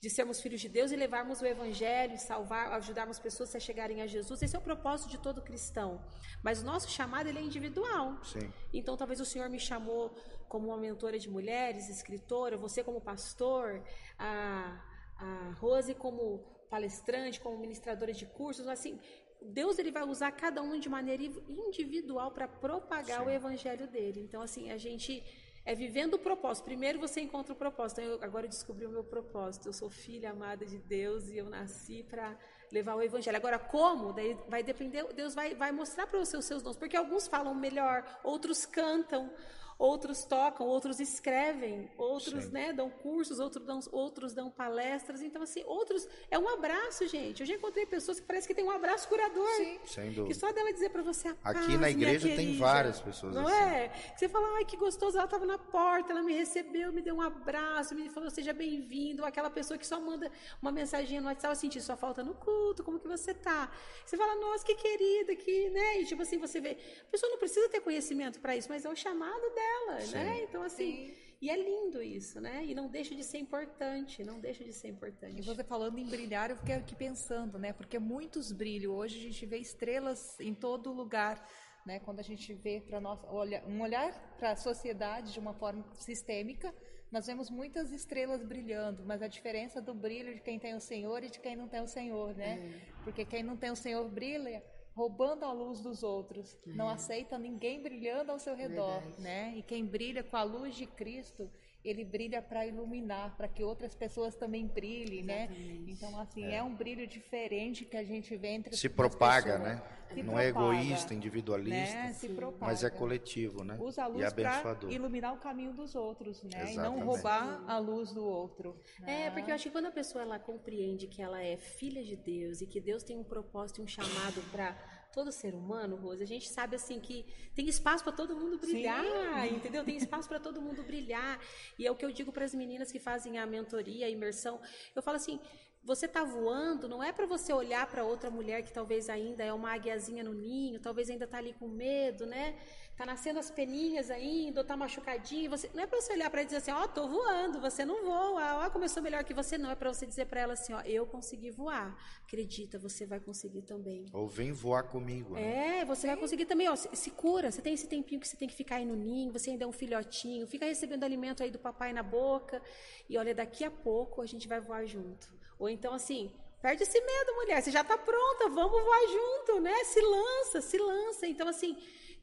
de 0.00 0.08
sermos 0.08 0.40
filhos 0.40 0.60
de 0.60 0.68
Deus 0.68 0.92
e 0.92 0.96
levarmos 0.96 1.40
o 1.40 1.46
evangelho, 1.46 2.14
e 2.14 2.18
salvar, 2.18 2.72
ajudarmos 2.72 3.18
pessoas 3.18 3.54
a 3.54 3.60
chegarem 3.60 4.00
a 4.00 4.06
Jesus. 4.06 4.42
Esse 4.42 4.54
é 4.54 4.58
o 4.58 4.62
propósito 4.62 5.10
de 5.10 5.18
todo 5.18 5.42
cristão. 5.42 6.00
Mas 6.42 6.62
o 6.62 6.64
nosso 6.64 6.88
chamado 6.88 7.28
ele 7.28 7.38
é 7.38 7.42
individual. 7.42 8.22
Sim. 8.24 8.52
Então, 8.72 8.96
talvez 8.96 9.20
o 9.20 9.24
Senhor 9.24 9.48
me 9.48 9.58
chamou 9.58 10.14
como 10.48 10.68
uma 10.68 10.78
mentora 10.78 11.18
de 11.18 11.28
mulheres, 11.28 11.88
escritora, 11.88 12.56
você 12.56 12.82
como 12.82 13.00
pastor, 13.00 13.82
a, 14.18 14.80
a 15.16 15.54
Rose 15.58 15.94
como 15.94 16.38
palestrante, 16.70 17.40
como 17.40 17.58
ministradora 17.58 18.12
de 18.12 18.26
cursos, 18.26 18.68
assim, 18.68 18.98
Deus 19.40 19.78
ele 19.78 19.90
vai 19.90 20.04
usar 20.04 20.32
cada 20.32 20.62
um 20.62 20.78
de 20.78 20.88
maneira 20.88 21.22
individual 21.22 22.30
para 22.30 22.48
propagar 22.48 23.20
Sim. 23.20 23.26
o 23.26 23.30
evangelho 23.30 23.86
dele. 23.86 24.20
Então, 24.20 24.42
assim, 24.42 24.70
a 24.70 24.76
gente 24.76 25.24
é 25.68 25.74
vivendo 25.74 26.14
o 26.14 26.18
propósito. 26.18 26.64
Primeiro 26.64 26.98
você 26.98 27.20
encontra 27.20 27.52
o 27.52 27.56
propósito. 27.56 28.00
Então, 28.00 28.14
eu 28.14 28.18
agora 28.22 28.48
descobri 28.48 28.86
o 28.86 28.88
meu 28.88 29.04
propósito. 29.04 29.68
Eu 29.68 29.72
sou 29.74 29.90
filha 29.90 30.30
amada 30.30 30.64
de 30.64 30.78
Deus 30.78 31.28
e 31.28 31.36
eu 31.36 31.44
nasci 31.50 32.02
para 32.08 32.34
levar 32.72 32.94
o 32.94 33.02
evangelho. 33.02 33.36
Agora, 33.36 33.58
como? 33.58 34.14
Daí 34.14 34.34
vai 34.48 34.62
depender, 34.62 35.04
Deus 35.12 35.34
vai, 35.34 35.54
vai 35.54 35.70
mostrar 35.70 36.06
para 36.06 36.18
você 36.18 36.38
os 36.38 36.46
seus 36.46 36.62
dons. 36.62 36.74
Porque 36.74 36.96
alguns 36.96 37.28
falam 37.28 37.54
melhor, 37.54 38.02
outros 38.24 38.64
cantam, 38.64 39.30
outros 39.78 40.24
tocam, 40.24 40.66
outros 40.66 40.98
escrevem, 40.98 41.88
outros 41.96 42.50
né, 42.50 42.72
dão 42.72 42.90
cursos, 42.90 43.38
outros 43.38 43.64
dão, 43.64 43.78
outros 43.92 44.34
dão 44.34 44.50
palestras. 44.50 45.22
Então, 45.22 45.42
assim, 45.42 45.62
outros. 45.64 46.08
É 46.30 46.38
um 46.38 46.48
abraço, 46.48 47.06
gente. 47.06 47.40
Eu 47.40 47.46
já 47.46 47.54
encontrei 47.54 47.86
pessoas 47.86 48.18
que 48.18 48.26
parece 48.26 48.48
que 48.48 48.54
tem 48.54 48.64
um 48.64 48.70
abraço 48.70 49.08
curador. 49.08 49.48
Sim. 49.56 49.78
Sem 49.84 50.06
dúvida. 50.06 50.26
Que 50.26 50.34
só 50.34 50.52
dela 50.52 50.72
dizer 50.72 50.90
para 50.90 51.02
você 51.02 51.28
a 51.28 51.32
Aqui 51.44 51.66
paz, 51.66 51.80
na 51.80 51.90
igreja 51.90 52.28
tem 52.28 52.58
várias 52.58 53.00
pessoas 53.00 53.34
não 53.34 53.46
assim. 53.46 53.56
Não 53.56 53.68
é? 53.68 53.92
Você 54.16 54.28
fala, 54.28 54.56
ai, 54.56 54.64
que 54.64 54.76
gostoso, 54.76 55.16
ela 55.16 55.26
estava 55.26 55.46
na 55.46 55.58
porta, 55.58 56.12
ela 56.12 56.22
me 56.22 56.34
recebeu, 56.34 56.92
me 56.92 57.00
deu 57.00 57.14
um 57.14 57.22
abraço, 57.22 57.94
me 57.94 58.08
falou, 58.08 58.30
seja 58.30 58.52
bem-vindo. 58.52 59.24
Aquela 59.24 59.50
pessoa 59.50 59.78
que 59.78 59.86
só 59.86 60.00
manda 60.00 60.30
uma 60.60 60.72
mensagem 60.72 61.20
no 61.20 61.28
WhatsApp, 61.28 61.52
assim, 61.52 61.70
só 61.80 61.96
falta 61.96 62.24
no 62.24 62.34
culto, 62.34 62.82
como 62.82 62.98
que 62.98 63.06
você 63.06 63.32
tá? 63.32 63.70
Você 64.04 64.16
fala, 64.16 64.34
nossa, 64.36 64.64
que 64.64 64.74
querida, 64.74 65.36
que, 65.36 65.70
né? 65.70 66.00
E 66.00 66.04
tipo 66.04 66.22
assim, 66.22 66.38
você 66.38 66.60
vê, 66.60 66.76
a 67.02 67.10
pessoa 67.10 67.30
não 67.30 67.38
precisa 67.38 67.68
ter 67.68 67.80
conhecimento 67.80 68.40
para 68.40 68.56
isso, 68.56 68.68
mas 68.68 68.84
é 68.84 68.90
o 68.90 68.96
chamado 68.96 69.50
dela, 69.54 69.67
Sim. 70.00 70.14
né? 70.14 70.42
Então, 70.42 70.62
assim. 70.62 71.08
Sim. 71.08 71.28
E 71.40 71.50
é 71.50 71.56
lindo 71.56 72.02
isso, 72.02 72.40
né? 72.40 72.64
E 72.64 72.74
não 72.74 72.88
deixa 72.88 73.14
de 73.14 73.22
ser 73.22 73.38
importante, 73.38 74.24
não 74.24 74.40
deixa 74.40 74.64
de 74.64 74.72
ser 74.72 74.88
importante. 74.88 75.38
E 75.38 75.42
você 75.42 75.62
falando 75.62 75.96
em 75.96 76.04
brilhar, 76.04 76.50
eu 76.50 76.56
fiquei 76.56 76.74
aqui 76.74 76.96
pensando, 76.96 77.60
né? 77.60 77.72
Porque 77.72 77.96
muitos 77.96 78.50
brilham. 78.50 78.92
Hoje 78.92 79.18
a 79.18 79.22
gente 79.22 79.46
vê 79.46 79.58
estrelas 79.58 80.38
em 80.40 80.52
todo 80.52 80.92
lugar, 80.92 81.40
né? 81.86 82.00
Quando 82.00 82.18
a 82.18 82.24
gente 82.24 82.52
vê 82.54 82.80
para 82.80 83.00
nós 83.00 83.20
um 83.68 83.80
olhar 83.80 84.12
para 84.36 84.50
a 84.50 84.56
sociedade 84.56 85.32
de 85.32 85.38
uma 85.38 85.54
forma 85.54 85.84
sistêmica, 85.94 86.74
nós 87.10 87.26
vemos 87.26 87.48
muitas 87.50 87.92
estrelas 87.92 88.42
brilhando, 88.42 89.04
mas 89.06 89.22
a 89.22 89.28
diferença 89.28 89.80
do 89.80 89.94
brilho 89.94 90.34
de 90.34 90.40
quem 90.40 90.58
tem 90.58 90.74
o 90.74 90.80
Senhor 90.80 91.22
e 91.22 91.30
de 91.30 91.38
quem 91.38 91.54
não 91.54 91.68
tem 91.68 91.80
o 91.80 91.86
Senhor, 91.86 92.34
né? 92.34 92.58
É. 92.58 93.02
Porque 93.04 93.24
quem 93.24 93.44
não 93.44 93.56
tem 93.56 93.70
o 93.70 93.76
Senhor 93.76 94.06
brilha 94.08 94.62
roubando 94.94 95.44
a 95.44 95.52
luz 95.52 95.80
dos 95.80 96.02
outros, 96.02 96.58
é. 96.66 96.72
não 96.72 96.88
aceita 96.88 97.38
ninguém 97.38 97.82
brilhando 97.82 98.32
ao 98.32 98.38
seu 98.38 98.54
redor, 98.54 99.00
Verdade. 99.00 99.22
né? 99.22 99.54
E 99.56 99.62
quem 99.62 99.84
brilha 99.84 100.22
com 100.22 100.36
a 100.36 100.42
luz 100.42 100.74
de 100.74 100.86
Cristo, 100.86 101.50
ele 101.84 102.04
brilha 102.04 102.42
para 102.42 102.66
iluminar, 102.66 103.36
para 103.36 103.48
que 103.48 103.62
outras 103.62 103.94
pessoas 103.94 104.34
também 104.34 104.66
brilhem, 104.66 105.22
né? 105.22 105.44
Exatamente. 105.44 105.72
né? 105.72 105.92
Então, 105.92 106.20
assim, 106.20 106.44
é. 106.44 106.56
é. 106.56 106.62
um 106.62 106.74
brilho 106.74 107.06
diferente 107.06 107.84
que 107.84 107.96
a 107.96 108.04
gente 108.04 108.36
vê 108.36 108.48
entre 108.48 108.76
Se 108.76 108.88
propaga, 108.88 109.58
pessoas. 109.58 109.76
né? 109.76 109.82
Se 110.14 110.22
não 110.22 110.38
é 110.38 110.50
propaga, 110.50 110.74
é 110.74 110.80
egoísta, 110.80 111.14
individualista, 111.14 111.96
né? 111.96 112.16
mas 112.60 112.82
é 112.82 112.88
coletivo, 112.88 113.62
né? 113.62 113.76
Usa 113.78 114.04
a 114.04 114.06
luz 114.06 114.32
para 114.32 114.78
iluminar 114.88 115.34
o 115.34 115.36
caminho 115.38 115.72
dos 115.72 115.94
outros, 115.94 116.42
né? 116.44 116.62
Exatamente. 116.62 116.74
E 116.74 116.78
não 116.78 117.04
roubar 117.04 117.62
a 117.66 117.78
luz 117.78 118.12
do 118.12 118.24
outro. 118.24 118.80
Né? 119.00 119.26
É, 119.26 119.30
porque 119.30 119.50
eu 119.50 119.54
acho 119.54 119.64
que 119.64 119.70
quando 119.70 119.86
a 119.86 119.90
pessoa 119.90 120.22
ela 120.22 120.38
compreende 120.38 121.06
que 121.06 121.20
ela 121.20 121.42
é 121.42 121.56
filha 121.56 122.02
de 122.02 122.16
Deus 122.16 122.62
e 122.62 122.66
que 122.66 122.80
Deus 122.80 123.02
tem 123.02 123.18
um 123.18 123.24
propósito 123.24 123.80
e 123.80 123.84
um 123.84 123.86
chamado 123.86 124.40
para 124.50 124.76
todo 125.18 125.32
ser 125.32 125.52
humano, 125.52 125.96
Rose, 125.96 126.22
a 126.22 126.26
gente 126.26 126.48
sabe 126.48 126.76
assim 126.76 127.00
que 127.00 127.26
tem 127.52 127.68
espaço 127.68 128.04
para 128.04 128.12
todo 128.12 128.36
mundo 128.36 128.56
brilhar, 128.56 129.04
Sim. 129.48 129.56
entendeu? 129.56 129.82
Tem 129.84 129.96
espaço 129.96 130.28
para 130.28 130.38
todo 130.38 130.62
mundo 130.62 130.84
brilhar. 130.84 131.40
E 131.76 131.84
é 131.84 131.90
o 131.90 131.96
que 131.96 132.04
eu 132.04 132.12
digo 132.12 132.30
para 132.30 132.44
as 132.44 132.54
meninas 132.54 132.92
que 132.92 133.00
fazem 133.00 133.36
a 133.36 133.44
mentoria, 133.44 134.06
a 134.06 134.08
imersão. 134.08 134.60
Eu 134.94 135.02
falo 135.02 135.16
assim, 135.16 135.40
você 135.82 136.06
está 136.06 136.22
voando, 136.22 136.88
não 136.88 137.02
é 137.02 137.10
para 137.10 137.26
você 137.26 137.52
olhar 137.52 137.84
para 137.90 138.04
outra 138.04 138.30
mulher 138.30 138.62
que 138.62 138.72
talvez 138.72 139.08
ainda 139.08 139.42
é 139.42 139.52
uma 139.52 139.72
águiazinha 139.72 140.22
no 140.22 140.34
ninho, 140.34 140.78
talvez 140.78 141.10
ainda 141.10 141.24
está 141.24 141.38
ali 141.38 141.52
com 141.52 141.66
medo, 141.66 142.24
né? 142.24 142.56
Tá 142.98 143.06
nascendo 143.06 143.38
as 143.38 143.48
peninhas 143.48 144.10
ainda, 144.10 144.60
ou 144.60 144.66
tá 144.66 144.76
machucadinho. 144.76 145.48
Você, 145.50 145.70
não 145.72 145.84
é 145.84 145.86
para 145.86 146.00
você 146.00 146.12
olhar 146.14 146.28
para 146.28 146.40
ela 146.40 146.42
e 146.42 146.46
dizer 146.46 146.56
assim, 146.56 146.72
ó, 146.72 146.82
oh, 146.82 146.88
tô 146.88 147.06
voando, 147.06 147.60
você 147.60 147.84
não 147.84 148.04
voa, 148.04 148.66
ó, 148.66 148.70
começou 148.70 149.00
melhor 149.00 149.22
que 149.22 149.32
você. 149.32 149.56
Não, 149.56 149.70
é 149.70 149.76
para 149.76 149.94
você 149.94 150.04
dizer 150.04 150.26
para 150.26 150.40
ela 150.40 150.54
assim, 150.54 150.72
ó, 150.72 150.80
eu 150.80 151.06
consegui 151.06 151.48
voar. 151.48 151.96
Acredita, 152.26 152.76
você 152.76 153.06
vai 153.06 153.20
conseguir 153.20 153.62
também. 153.62 154.06
Ou 154.12 154.26
vem 154.26 154.50
voar 154.50 154.82
comigo. 154.82 155.34
Né? 155.34 155.78
É, 155.78 155.84
você 155.84 156.08
vai 156.08 156.16
conseguir 156.16 156.46
também, 156.46 156.68
ó, 156.68 156.74
se, 156.74 156.88
se, 156.92 157.12
cura. 157.12 157.52
Você 157.52 157.62
tem 157.62 157.72
esse 157.72 157.86
tempinho 157.86 158.20
que 158.20 158.26
você 158.26 158.36
tem 158.36 158.48
que 158.48 158.54
ficar 158.56 158.76
aí 158.76 158.84
no 158.84 158.96
ninho, 158.96 159.32
você 159.32 159.50
ainda 159.50 159.62
é 159.62 159.68
um 159.68 159.72
filhotinho, 159.72 160.44
fica 160.48 160.66
recebendo 160.66 161.04
alimento 161.04 161.40
aí 161.40 161.52
do 161.52 161.58
papai 161.60 161.92
na 161.92 162.02
boca. 162.02 162.60
E 163.08 163.16
olha, 163.16 163.32
daqui 163.32 163.62
a 163.62 163.70
pouco 163.70 164.20
a 164.22 164.26
gente 164.26 164.48
vai 164.48 164.60
voar 164.60 164.84
junto. 164.86 165.32
Ou 165.56 165.68
então 165.68 165.94
assim, 165.94 166.32
Perde 166.60 166.82
esse 166.82 167.00
medo, 167.00 167.34
mulher. 167.36 167.62
Você 167.62 167.70
já 167.70 167.82
está 167.82 167.96
pronta, 167.96 168.48
vamos 168.48 168.82
voar 168.82 169.06
junto, 169.06 169.60
né? 169.60 169.84
Se 169.84 170.00
lança, 170.00 170.60
se 170.60 170.76
lança. 170.76 171.24
Então, 171.28 171.46
assim, 171.46 171.76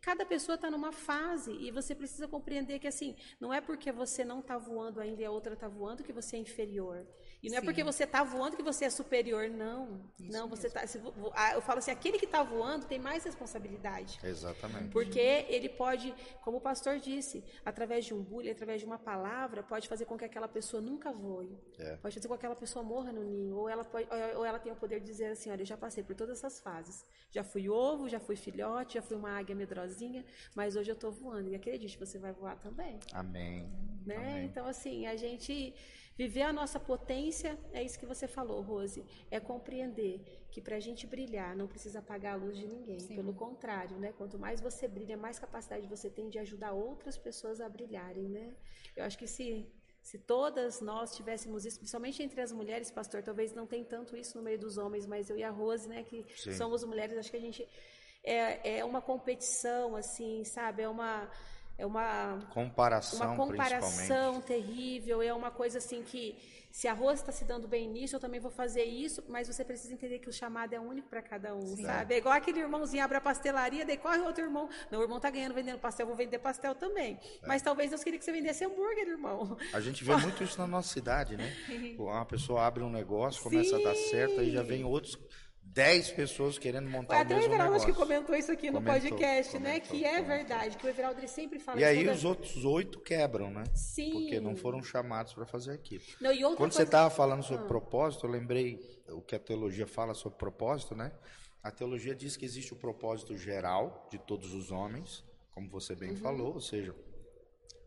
Cada 0.05 0.23
pessoa 0.23 0.53
está 0.53 0.69
numa 0.69 0.91
fase 0.91 1.51
e 1.51 1.71
você 1.71 1.95
precisa 1.95 2.27
compreender 2.27 2.77
que 2.77 2.87
assim, 2.87 3.15
não 3.39 3.51
é 3.51 3.59
porque 3.59 3.91
você 3.91 4.23
não 4.23 4.39
está 4.39 4.55
voando 4.55 4.99
ainda 4.99 5.23
e 5.23 5.25
a 5.25 5.31
outra 5.31 5.55
está 5.55 5.67
voando 5.67 6.03
que 6.03 6.13
você 6.13 6.35
é 6.35 6.39
inferior. 6.39 7.07
E 7.45 7.49
não 7.49 7.57
Sim. 7.57 7.61
é 7.61 7.61
porque 7.61 7.83
você 7.83 8.05
está 8.05 8.23
voando 8.23 8.57
que 8.57 8.63
você 8.63 8.85
é 8.85 8.89
superior, 8.89 9.47
não. 9.49 10.01
Isso 10.19 10.31
não, 10.31 10.49
você 10.49 10.65
está. 10.65 10.83
Eu 11.53 11.61
falo 11.61 11.77
assim, 11.77 11.91
aquele 11.91 12.17
que 12.17 12.25
está 12.25 12.41
voando 12.41 12.87
tem 12.87 12.97
mais 12.97 13.23
responsabilidade. 13.23 14.19
Exatamente. 14.23 14.89
Porque 14.89 15.45
ele 15.47 15.69
pode, 15.69 16.11
como 16.43 16.57
o 16.57 16.61
pastor 16.61 16.97
disse, 16.97 17.43
através 17.63 18.03
de 18.03 18.15
um 18.15 18.23
bullying, 18.23 18.49
através 18.49 18.81
de 18.81 18.87
uma 18.87 18.97
palavra, 18.97 19.61
pode 19.61 19.87
fazer 19.87 20.05
com 20.05 20.17
que 20.17 20.25
aquela 20.25 20.47
pessoa 20.47 20.81
nunca 20.81 21.11
voe. 21.11 21.55
É. 21.77 21.97
Pode 21.97 22.15
fazer 22.15 22.27
com 22.27 22.33
que 22.33 22.39
aquela 22.39 22.55
pessoa 22.55 22.83
morra 22.83 23.11
no 23.11 23.23
ninho. 23.23 23.55
Ou 23.55 23.69
ela, 23.69 23.85
pode, 23.85 24.07
ou 24.35 24.43
ela 24.43 24.57
tem 24.57 24.71
o 24.71 24.75
poder 24.75 24.99
de 24.99 25.05
dizer 25.05 25.27
assim, 25.27 25.51
olha, 25.51 25.61
eu 25.61 25.65
já 25.67 25.77
passei 25.77 26.03
por 26.03 26.15
todas 26.15 26.39
essas 26.39 26.59
fases. 26.59 27.05
Já 27.29 27.43
fui 27.43 27.69
ovo, 27.69 28.09
já 28.09 28.19
fui 28.19 28.35
filhote, 28.35 28.95
já 28.95 29.03
fui 29.03 29.15
uma 29.15 29.37
águia 29.37 29.55
medrosinha, 29.55 30.25
mas 30.55 30.75
hoje 30.75 30.89
eu 30.89 30.95
estou 30.95 31.11
voando. 31.11 31.49
E 31.49 31.55
acredite, 31.55 31.95
você 31.99 32.17
vai 32.17 32.31
voar 32.31 32.57
também. 32.57 32.99
Amém. 33.13 33.69
Né? 34.03 34.15
Amém. 34.15 34.45
Então, 34.45 34.65
assim, 34.65 35.05
a 35.05 35.15
gente 35.15 35.75
Viver 36.17 36.43
a 36.43 36.53
nossa 36.53 36.79
potência 36.79 37.57
é 37.73 37.83
isso 37.83 37.99
que 37.99 38.05
você 38.05 38.27
falou, 38.27 38.61
Rose. 38.61 39.05
É 39.29 39.39
compreender 39.39 40.45
que 40.49 40.61
para 40.61 40.77
a 40.77 40.79
gente 40.79 41.05
brilhar 41.05 41.55
não 41.55 41.67
precisa 41.67 41.99
apagar 41.99 42.33
a 42.33 42.37
luz 42.37 42.57
de 42.57 42.65
ninguém. 42.65 42.99
Sim. 42.99 43.15
Pelo 43.15 43.33
contrário, 43.33 43.97
né? 43.97 44.13
Quanto 44.17 44.39
mais 44.39 44.61
você 44.61 44.87
brilha, 44.87 45.17
mais 45.17 45.37
capacidade 45.37 45.87
você 45.87 46.09
tem 46.09 46.29
de 46.29 46.39
ajudar 46.39 46.71
outras 46.71 47.17
pessoas 47.17 47.59
a 47.59 47.67
brilharem, 47.67 48.29
né? 48.29 48.53
Eu 48.95 49.03
acho 49.03 49.17
que 49.17 49.27
se 49.27 49.67
se 50.01 50.19
todas 50.19 50.81
nós 50.81 51.15
tivéssemos 51.15 51.65
isso, 51.65 51.79
principalmente 51.79 52.21
entre 52.21 52.39
as 52.39 52.51
mulheres, 52.51 52.91
pastor, 52.91 53.23
talvez 53.23 53.55
não 53.55 53.65
tem 53.65 53.83
tanto 53.83 54.15
isso 54.15 54.37
no 54.37 54.43
meio 54.43 54.59
dos 54.59 54.77
homens, 54.77 55.07
mas 55.07 55.31
eu 55.31 55.35
e 55.35 55.43
a 55.43 55.49
Rose, 55.49 55.89
né, 55.89 56.03
que 56.03 56.23
Sim. 56.35 56.53
somos 56.53 56.83
mulheres, 56.83 57.17
acho 57.17 57.31
que 57.31 57.37
a 57.37 57.41
gente 57.41 57.67
é, 58.23 58.77
é 58.77 58.85
uma 58.85 59.01
competição, 59.01 59.95
assim, 59.95 60.43
sabe? 60.43 60.83
É 60.83 60.87
uma 60.87 61.27
é 61.77 61.85
uma 61.85 62.39
comparação, 62.51 63.27
uma 63.27 63.35
comparação 63.35 64.41
terrível, 64.41 65.21
é 65.21 65.33
uma 65.33 65.51
coisa 65.51 65.77
assim 65.77 66.01
que 66.03 66.37
se 66.75 66.89
a 66.89 66.93
Rosa 66.93 67.21
está 67.21 67.31
se 67.31 67.45
dando 67.45 67.69
bem 67.69 67.87
nisso, 67.87 68.17
eu 68.17 68.19
também 68.19 68.37
vou 68.37 68.51
fazer 68.51 68.83
isso, 68.83 69.23
mas 69.29 69.47
você 69.47 69.63
precisa 69.63 69.93
entender 69.93 70.19
que 70.19 70.27
o 70.27 70.33
chamado 70.33 70.73
é 70.73 70.79
único 70.79 71.07
para 71.07 71.21
cada 71.21 71.55
um, 71.55 71.75
Sim. 71.75 71.85
sabe? 71.85 72.15
É 72.15 72.17
igual 72.17 72.35
aquele 72.35 72.59
irmãozinho 72.59 73.01
abre 73.01 73.15
a 73.15 73.21
pastelaria, 73.21 73.85
daí 73.85 73.95
corre 73.95 74.19
outro 74.19 74.43
irmão, 74.43 74.69
não, 74.91 74.99
o 74.99 75.01
irmão 75.01 75.17
tá 75.17 75.29
ganhando 75.29 75.53
vendendo 75.53 75.79
pastel, 75.79 76.05
vou 76.05 76.17
vender 76.17 76.37
pastel 76.37 76.75
também. 76.75 77.17
É. 77.41 77.47
Mas 77.47 77.61
talvez 77.61 77.91
Deus 77.91 78.03
queria 78.03 78.19
que 78.19 78.25
você 78.25 78.31
vendesse 78.33 78.65
hambúrguer, 78.65 79.07
irmão. 79.07 79.57
A 79.71 79.79
gente 79.79 80.03
vê 80.03 80.13
muito 80.17 80.43
isso 80.43 80.59
na 80.59 80.67
nossa 80.67 80.89
cidade, 80.89 81.37
né? 81.37 81.49
Uma 81.97 82.25
pessoa 82.25 82.65
abre 82.65 82.83
um 82.83 82.89
negócio, 82.89 83.41
começa 83.41 83.77
Sim. 83.77 83.81
a 83.81 83.89
dar 83.89 83.95
certo, 83.95 84.41
aí 84.41 84.51
já 84.51 84.61
vem 84.61 84.83
outros 84.83 85.17
10 85.75 86.11
pessoas 86.11 86.57
querendo 86.57 86.89
montar 86.89 87.19
Até 87.19 87.33
o 87.33 87.37
mesmo 87.37 87.53
Everaldo 87.53 87.73
negócio. 87.73 87.93
que 87.93 87.99
comentou 87.99 88.33
isso 88.33 88.49
aqui 88.49 88.71
comentou, 88.71 88.81
no 88.81 88.99
podcast, 89.01 89.59
né? 89.59 89.59
comentou, 89.59 89.73
né? 89.73 89.79
Que 89.81 90.05
é 90.05 90.09
comentou. 90.09 90.27
verdade, 90.37 90.77
que 90.77 90.85
o 90.87 90.89
Everaldo 90.89 91.19
ele 91.19 91.27
sempre 91.27 91.59
fala 91.59 91.81
E 91.81 91.83
aí 91.83 92.07
os 92.07 92.23
outros 92.23 92.63
oito 92.63 93.01
quebram, 93.01 93.51
né? 93.51 93.65
Sim. 93.73 94.13
Porque 94.13 94.39
não 94.39 94.55
foram 94.55 94.81
chamados 94.81 95.33
para 95.33 95.45
fazer 95.45 95.73
aquilo. 95.73 96.01
Não, 96.21 96.33
Quando 96.33 96.57
coisa... 96.57 96.77
você 96.77 96.83
estava 96.83 97.09
falando 97.09 97.43
sobre 97.43 97.65
ah. 97.65 97.67
propósito, 97.67 98.25
eu 98.25 98.31
lembrei 98.31 98.79
o 99.09 99.21
que 99.21 99.35
a 99.35 99.39
teologia 99.39 99.85
fala 99.85 100.13
sobre 100.13 100.37
propósito, 100.37 100.95
né? 100.95 101.11
A 101.61 101.69
teologia 101.69 102.15
diz 102.15 102.37
que 102.37 102.45
existe 102.45 102.71
o 102.71 102.77
propósito 102.77 103.37
geral 103.37 104.07
de 104.09 104.17
todos 104.17 104.53
os 104.53 104.71
homens, 104.71 105.25
como 105.51 105.69
você 105.69 105.93
bem 105.93 106.11
uhum. 106.11 106.17
falou, 106.17 106.53
ou 106.53 106.61
seja, 106.61 106.95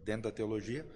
dentro 0.04 0.24
da 0.24 0.30
teologia, 0.30 0.86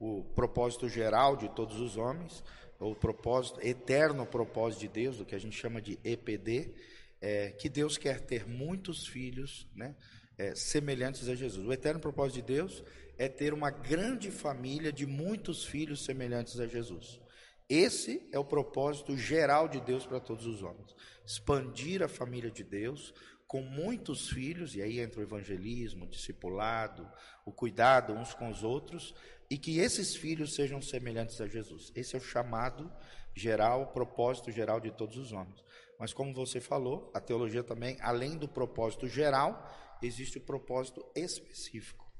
o 0.00 0.24
propósito 0.34 0.88
geral 0.88 1.36
de 1.36 1.48
todos 1.50 1.78
os 1.78 1.96
homens 1.96 2.42
o 2.80 2.94
propósito, 2.94 3.60
eterno 3.62 4.24
propósito 4.24 4.80
de 4.80 4.88
Deus, 4.88 5.20
o 5.20 5.24
que 5.24 5.34
a 5.34 5.38
gente 5.38 5.56
chama 5.56 5.82
de 5.82 5.98
EPD, 6.02 6.74
é, 7.20 7.50
que 7.50 7.68
Deus 7.68 7.98
quer 7.98 8.20
ter 8.20 8.48
muitos 8.48 9.06
filhos 9.06 9.68
né, 9.76 9.94
é, 10.38 10.54
semelhantes 10.54 11.28
a 11.28 11.34
Jesus. 11.34 11.66
O 11.66 11.72
eterno 11.72 12.00
propósito 12.00 12.36
de 12.36 12.54
Deus 12.54 12.82
é 13.18 13.28
ter 13.28 13.52
uma 13.52 13.70
grande 13.70 14.30
família 14.30 14.90
de 14.90 15.04
muitos 15.04 15.64
filhos 15.64 16.02
semelhantes 16.04 16.58
a 16.58 16.66
Jesus. 16.66 17.20
Esse 17.68 18.26
é 18.32 18.38
o 18.38 18.44
propósito 18.44 19.16
geral 19.16 19.68
de 19.68 19.78
Deus 19.80 20.06
para 20.06 20.18
todos 20.18 20.46
os 20.46 20.62
homens. 20.62 20.96
Expandir 21.24 22.02
a 22.02 22.08
família 22.08 22.50
de 22.50 22.64
Deus 22.64 23.12
com 23.46 23.62
muitos 23.62 24.30
filhos, 24.30 24.74
e 24.74 24.80
aí 24.80 25.00
entra 25.00 25.20
o 25.20 25.22
evangelismo, 25.22 26.04
o 26.04 26.08
discipulado, 26.08 27.06
o 27.44 27.52
cuidado 27.52 28.12
uns 28.12 28.32
com 28.32 28.48
os 28.48 28.62
outros, 28.62 29.14
e 29.50 29.58
que 29.58 29.78
esses 29.78 30.14
filhos 30.14 30.54
sejam 30.54 30.80
semelhantes 30.80 31.40
a 31.40 31.48
Jesus. 31.48 31.90
Esse 31.94 32.14
é 32.14 32.18
o 32.18 32.22
chamado 32.22 32.90
geral, 33.34 33.82
o 33.82 33.86
propósito 33.88 34.52
geral 34.52 34.80
de 34.80 34.92
todos 34.92 35.16
os 35.16 35.32
homens. 35.32 35.62
Mas 35.98 36.12
como 36.12 36.32
você 36.32 36.60
falou, 36.60 37.10
a 37.12 37.20
teologia 37.20 37.62
também, 37.62 37.98
além 38.00 38.38
do 38.38 38.48
propósito 38.48 39.06
geral, 39.06 39.68
existe 40.00 40.38
o 40.38 40.40
propósito 40.40 41.04
específico, 41.14 42.10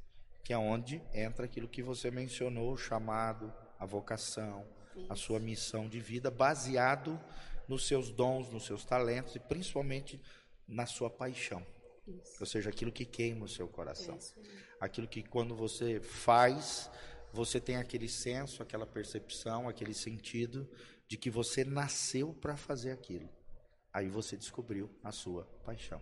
que 0.44 0.52
é 0.52 0.58
onde 0.58 1.00
entra 1.14 1.46
aquilo 1.46 1.68
que 1.68 1.82
você 1.82 2.10
mencionou, 2.10 2.72
o 2.72 2.76
chamado, 2.76 3.52
a 3.78 3.86
vocação, 3.86 4.66
a 5.08 5.14
sua 5.14 5.38
missão 5.38 5.88
de 5.88 6.00
vida, 6.00 6.30
baseado 6.30 7.18
nos 7.66 7.86
seus 7.86 8.10
dons, 8.10 8.50
nos 8.50 8.66
seus 8.66 8.84
talentos 8.84 9.36
e 9.36 9.38
principalmente 9.38 10.20
na 10.66 10.84
sua 10.84 11.08
paixão. 11.08 11.64
Isso. 12.06 12.36
Ou 12.40 12.46
seja, 12.46 12.70
aquilo 12.70 12.90
que 12.90 13.04
queima 13.04 13.44
o 13.44 13.48
seu 13.48 13.68
coração. 13.68 14.18
Aquilo 14.80 15.06
que 15.06 15.22
quando 15.22 15.54
você 15.54 16.00
faz, 16.00 16.90
você 17.32 17.60
tem 17.60 17.76
aquele 17.76 18.08
senso, 18.08 18.62
aquela 18.62 18.86
percepção, 18.86 19.68
aquele 19.68 19.94
sentido 19.94 20.68
de 21.08 21.16
que 21.16 21.30
você 21.30 21.64
nasceu 21.64 22.32
para 22.34 22.56
fazer 22.56 22.92
aquilo. 22.92 23.28
Aí 23.92 24.08
você 24.08 24.36
descobriu 24.36 24.88
a 25.02 25.10
sua 25.10 25.44
paixão. 25.64 26.00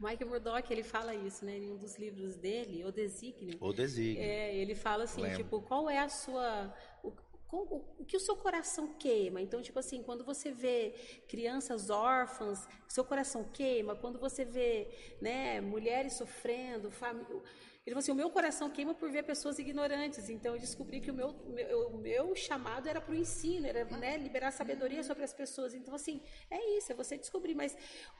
Mike 0.00 0.24
Murdock, 0.24 0.72
ele 0.72 0.82
fala 0.82 1.14
isso, 1.14 1.44
né? 1.44 1.58
Em 1.58 1.72
um 1.72 1.76
dos 1.76 1.96
livros 1.98 2.36
dele, 2.36 2.84
O 2.84 2.92
Desígnio. 2.92 3.56
O 3.60 3.72
Desígnio. 3.72 4.22
É, 4.22 4.54
ele 4.54 4.74
fala 4.74 5.04
assim, 5.04 5.22
Lembro. 5.22 5.38
tipo, 5.38 5.62
qual 5.62 5.88
é 5.88 5.98
a 5.98 6.08
sua... 6.08 6.72
O, 7.02 7.12
o, 7.50 8.02
o, 8.02 8.04
que 8.04 8.16
o 8.16 8.20
seu 8.20 8.36
coração 8.36 8.94
queima? 8.94 9.40
Então, 9.40 9.62
tipo 9.62 9.78
assim, 9.78 10.02
quando 10.02 10.24
você 10.24 10.52
vê 10.52 10.94
crianças 11.28 11.90
órfãs, 11.90 12.68
seu 12.86 13.04
coração 13.04 13.44
queima. 13.44 13.96
Quando 13.96 14.18
você 14.18 14.44
vê, 14.44 14.88
né, 15.20 15.60
mulheres 15.60 16.12
sofrendo, 16.14 16.90
família 16.90 17.42
ele 17.88 17.94
falou 17.94 18.00
assim: 18.00 18.12
o 18.12 18.14
meu 18.14 18.28
coração 18.28 18.68
queima 18.68 18.94
por 18.94 19.10
ver 19.10 19.22
pessoas 19.22 19.58
ignorantes. 19.58 20.28
Então 20.28 20.54
eu 20.54 20.60
descobri 20.60 21.00
que 21.00 21.10
o 21.10 21.14
meu, 21.14 21.32
meu 21.46 21.88
o 21.88 21.96
meu 21.96 22.36
chamado 22.36 22.86
era 22.86 23.00
para 23.00 23.12
o 23.12 23.16
ensino, 23.16 23.66
era 23.66 23.82
né, 23.86 24.18
liberar 24.18 24.50
sabedoria 24.50 25.02
sobre 25.02 25.24
as 25.24 25.32
pessoas. 25.32 25.72
Então, 25.72 25.94
assim, 25.94 26.20
é 26.50 26.76
isso, 26.76 26.92
é 26.92 26.94
você 26.94 27.16
descobrir. 27.16 27.54
Mas, 27.54 27.74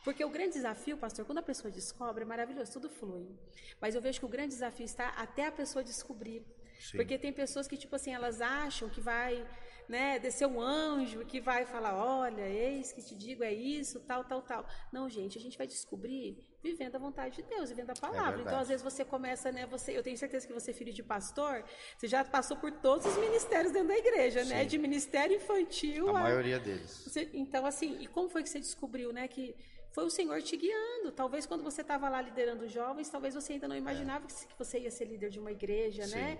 porque 0.05 0.25
o 0.25 0.31
grande 0.31 0.55
desafio, 0.55 0.97
pastor, 0.97 1.27
quando 1.27 1.39
a 1.39 1.43
pessoa 1.43 1.71
descobre, 1.71 2.23
é 2.23 2.27
maravilhoso, 2.27 2.73
tudo 2.73 2.89
flui. 2.89 3.29
Mas 3.79 3.95
eu 3.95 4.01
vejo 4.01 4.19
que 4.21 4.25
o 4.25 4.29
grande 4.29 4.55
desafio 4.55 4.87
está 4.87 5.09
até 5.11 5.47
a 5.47 5.53
pessoa 5.53 5.85
descobrir. 5.85 6.43
Sim. 6.81 6.97
Porque 6.97 7.19
tem 7.19 7.33
pessoas 7.33 7.69
que, 7.69 7.77
tipo 7.77 7.95
assim, 7.95 8.15
elas 8.15 8.41
acham 8.41 8.89
que 8.89 9.03
vai 9.03 9.47
né, 9.87 10.19
descer 10.19 10.47
um 10.47 10.61
anjo 10.61 11.27
que 11.27 11.41
vai 11.41 11.67
falar, 11.67 11.95
olha, 11.95 12.49
eis 12.49 12.91
que 12.91 13.03
te 13.03 13.15
digo 13.15 13.45
é 13.45 13.53
isso, 13.53 14.01
tal, 14.01 14.25
tal, 14.25 14.41
tal. 14.41 14.67
Não, 14.91 15.11
gente, 15.11 15.37
a 15.37 15.41
gente 15.41 15.59
vai 15.59 15.67
descobrir 15.67 16.39
vivendo 16.63 16.97
a 16.97 16.99
vontade 16.99 17.37
de 17.37 17.43
Deus, 17.43 17.71
vivendo 17.71 17.91
a 17.91 17.95
é 17.95 18.01
palavra. 18.01 18.41
É 18.41 18.43
então, 18.43 18.59
às 18.59 18.69
vezes 18.69 18.83
você 18.83 19.05
começa, 19.05 19.53
né, 19.53 19.67
você, 19.67 19.97
eu 19.97 20.03
tenho 20.03 20.17
certeza 20.17 20.47
que 20.47 20.53
você 20.53 20.71
é 20.71 20.75
filho 20.75 20.93
de 20.93 21.03
pastor, 21.03 21.65
você 21.97 22.09
já 22.09 22.25
passou 22.25 22.57
por 22.57 22.73
todos 22.73 23.07
os 23.07 23.17
ministérios 23.17 23.73
dentro 23.73 23.89
da 23.89 23.97
igreja, 23.97 24.41
né, 24.41 24.47
Sim. 24.47 24.55
né, 24.55 24.65
de 24.65 24.79
ministério 24.79 25.37
infantil. 25.37 26.09
A, 26.17 26.21
a 26.21 26.23
maioria 26.25 26.59
deles. 26.59 27.05
Você, 27.05 27.31
então, 27.33 27.65
assim, 27.65 27.99
e 28.01 28.07
como 28.07 28.29
foi 28.29 28.43
que 28.43 28.49
você 28.49 28.61
descobriu, 28.61 29.13
né, 29.13 29.29
que 29.29 29.55
foi 29.91 30.05
o 30.05 30.11
Senhor 30.11 30.41
te 30.43 30.57
guiando. 30.57 31.11
Talvez 31.11 31.47
quando 31.47 31.65
você 31.65 31.81
estava 31.81 32.09
lá 32.09 32.21
liderando 32.21 32.69
jovens, 32.69 33.09
talvez 33.09 33.35
você 33.35 33.55
ainda 33.55 33.67
não 33.67 33.77
imaginava 33.77 34.27
é. 34.27 34.29
que 34.29 34.59
você 34.59 34.79
ia 34.79 34.91
ser 34.91 35.07
líder 35.07 35.31
de 35.31 35.41
uma 35.41 35.51
igreja, 35.51 36.05
Sim. 36.05 36.15
né? 36.15 36.39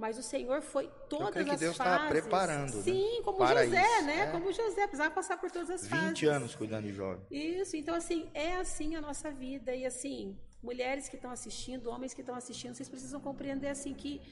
Mas 0.00 0.16
o 0.16 0.22
Senhor 0.22 0.62
foi 0.62 0.90
todas 1.10 1.36
Eu 1.36 1.44
que 1.44 1.50
as 1.50 1.60
Deus 1.60 1.76
fases. 1.76 2.08
preparando. 2.08 2.74
Né? 2.76 2.82
Sim, 2.82 3.16
né? 3.18 3.22
como 3.22 3.36
Para 3.36 3.64
José, 3.66 3.82
isso. 3.82 4.06
né? 4.06 4.20
É. 4.22 4.26
Como 4.28 4.50
José, 4.50 4.86
precisava 4.86 5.14
passar 5.14 5.36
por 5.36 5.50
todas 5.50 5.68
as 5.68 5.82
20 5.82 5.90
fases. 5.90 6.08
20 6.08 6.26
anos 6.26 6.54
cuidando 6.54 6.86
de 6.86 6.92
jovem. 6.94 7.22
Isso, 7.30 7.76
então 7.76 7.94
assim, 7.94 8.30
é 8.32 8.54
assim 8.54 8.96
a 8.96 9.00
nossa 9.02 9.30
vida. 9.30 9.74
E 9.74 9.84
assim, 9.84 10.38
mulheres 10.62 11.06
que 11.06 11.16
estão 11.16 11.30
assistindo, 11.30 11.90
homens 11.90 12.14
que 12.14 12.22
estão 12.22 12.34
assistindo, 12.34 12.74
vocês 12.74 12.88
precisam 12.88 13.20
compreender 13.20 13.68
assim 13.68 13.92
que 13.92 14.22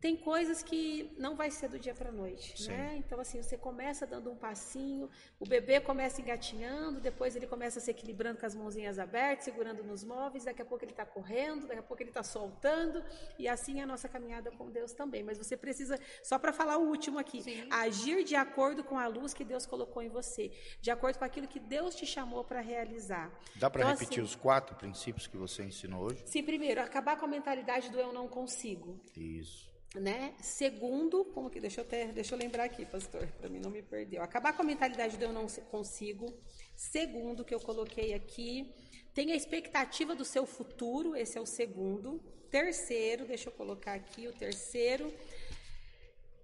tem 0.00 0.16
coisas 0.16 0.62
que 0.62 1.14
não 1.18 1.34
vai 1.34 1.50
ser 1.50 1.68
do 1.68 1.78
dia 1.78 1.94
para 1.94 2.10
a 2.10 2.12
noite, 2.12 2.68
né? 2.68 2.96
Então 2.96 3.18
assim, 3.18 3.42
você 3.42 3.56
começa 3.56 4.06
dando 4.06 4.30
um 4.30 4.36
passinho, 4.36 5.08
o 5.40 5.46
bebê 5.46 5.80
começa 5.80 6.20
engatinhando, 6.20 7.00
depois 7.00 7.34
ele 7.34 7.46
começa 7.46 7.80
se 7.80 7.90
equilibrando 7.90 8.38
com 8.38 8.46
as 8.46 8.54
mãozinhas 8.54 8.98
abertas, 8.98 9.44
segurando 9.44 9.82
nos 9.82 10.04
móveis, 10.04 10.44
daqui 10.44 10.62
a 10.62 10.64
pouco 10.64 10.84
ele 10.84 10.92
está 10.92 11.06
correndo, 11.06 11.66
daqui 11.66 11.80
a 11.80 11.82
pouco 11.82 12.02
ele 12.02 12.10
está 12.10 12.22
soltando, 12.22 13.02
e 13.38 13.48
assim 13.48 13.80
é 13.80 13.84
a 13.84 13.86
nossa 13.86 14.08
caminhada 14.08 14.50
com 14.50 14.70
Deus 14.70 14.92
também. 14.92 15.22
Mas 15.22 15.38
você 15.38 15.56
precisa, 15.56 15.98
só 16.22 16.38
para 16.38 16.52
falar 16.52 16.76
o 16.78 16.88
último 16.88 17.18
aqui, 17.18 17.42
Sim. 17.42 17.66
agir 17.70 18.22
de 18.24 18.36
acordo 18.36 18.84
com 18.84 18.98
a 18.98 19.06
luz 19.06 19.32
que 19.32 19.44
Deus 19.44 19.66
colocou 19.66 20.02
em 20.02 20.08
você, 20.08 20.52
de 20.80 20.90
acordo 20.90 21.18
com 21.18 21.24
aquilo 21.24 21.48
que 21.48 21.58
Deus 21.58 21.94
te 21.94 22.06
chamou 22.06 22.44
para 22.44 22.60
realizar. 22.60 23.32
Dá 23.54 23.70
para 23.70 23.82
então, 23.82 23.92
repetir 23.92 24.22
assim, 24.22 24.28
os 24.28 24.36
quatro 24.36 24.76
princípios 24.76 25.26
que 25.26 25.36
você 25.36 25.62
ensinou 25.62 26.04
hoje? 26.04 26.22
Sim, 26.26 26.42
primeiro, 26.42 26.80
acabar 26.80 27.16
com 27.16 27.24
a 27.24 27.28
mentalidade 27.28 27.90
do 27.90 27.98
eu 27.98 28.12
não 28.12 28.28
consigo. 28.28 29.00
Isso 29.16 29.75
né? 30.00 30.34
Segundo, 30.40 31.24
como 31.26 31.50
que 31.50 31.60
deixa 31.60 31.80
eu 31.80 31.84
até, 31.84 32.06
deixa 32.06 32.34
eu 32.34 32.38
lembrar 32.38 32.64
aqui, 32.64 32.84
pastor, 32.84 33.26
para 33.38 33.48
mim 33.48 33.58
não 33.58 33.70
me 33.70 33.82
perdeu. 33.82 34.22
Acabar 34.22 34.52
com 34.52 34.62
a 34.62 34.64
mentalidade 34.64 35.16
de 35.16 35.24
eu 35.24 35.32
não 35.32 35.46
consigo. 35.70 36.32
Segundo, 36.74 37.44
que 37.44 37.54
eu 37.54 37.60
coloquei 37.60 38.14
aqui, 38.14 38.72
tenha 39.14 39.34
a 39.34 39.36
expectativa 39.36 40.14
do 40.14 40.24
seu 40.24 40.46
futuro, 40.46 41.16
esse 41.16 41.38
é 41.38 41.40
o 41.40 41.46
segundo. 41.46 42.20
Terceiro, 42.50 43.24
deixa 43.26 43.48
eu 43.48 43.52
colocar 43.52 43.94
aqui 43.94 44.28
o 44.28 44.32
terceiro, 44.32 45.12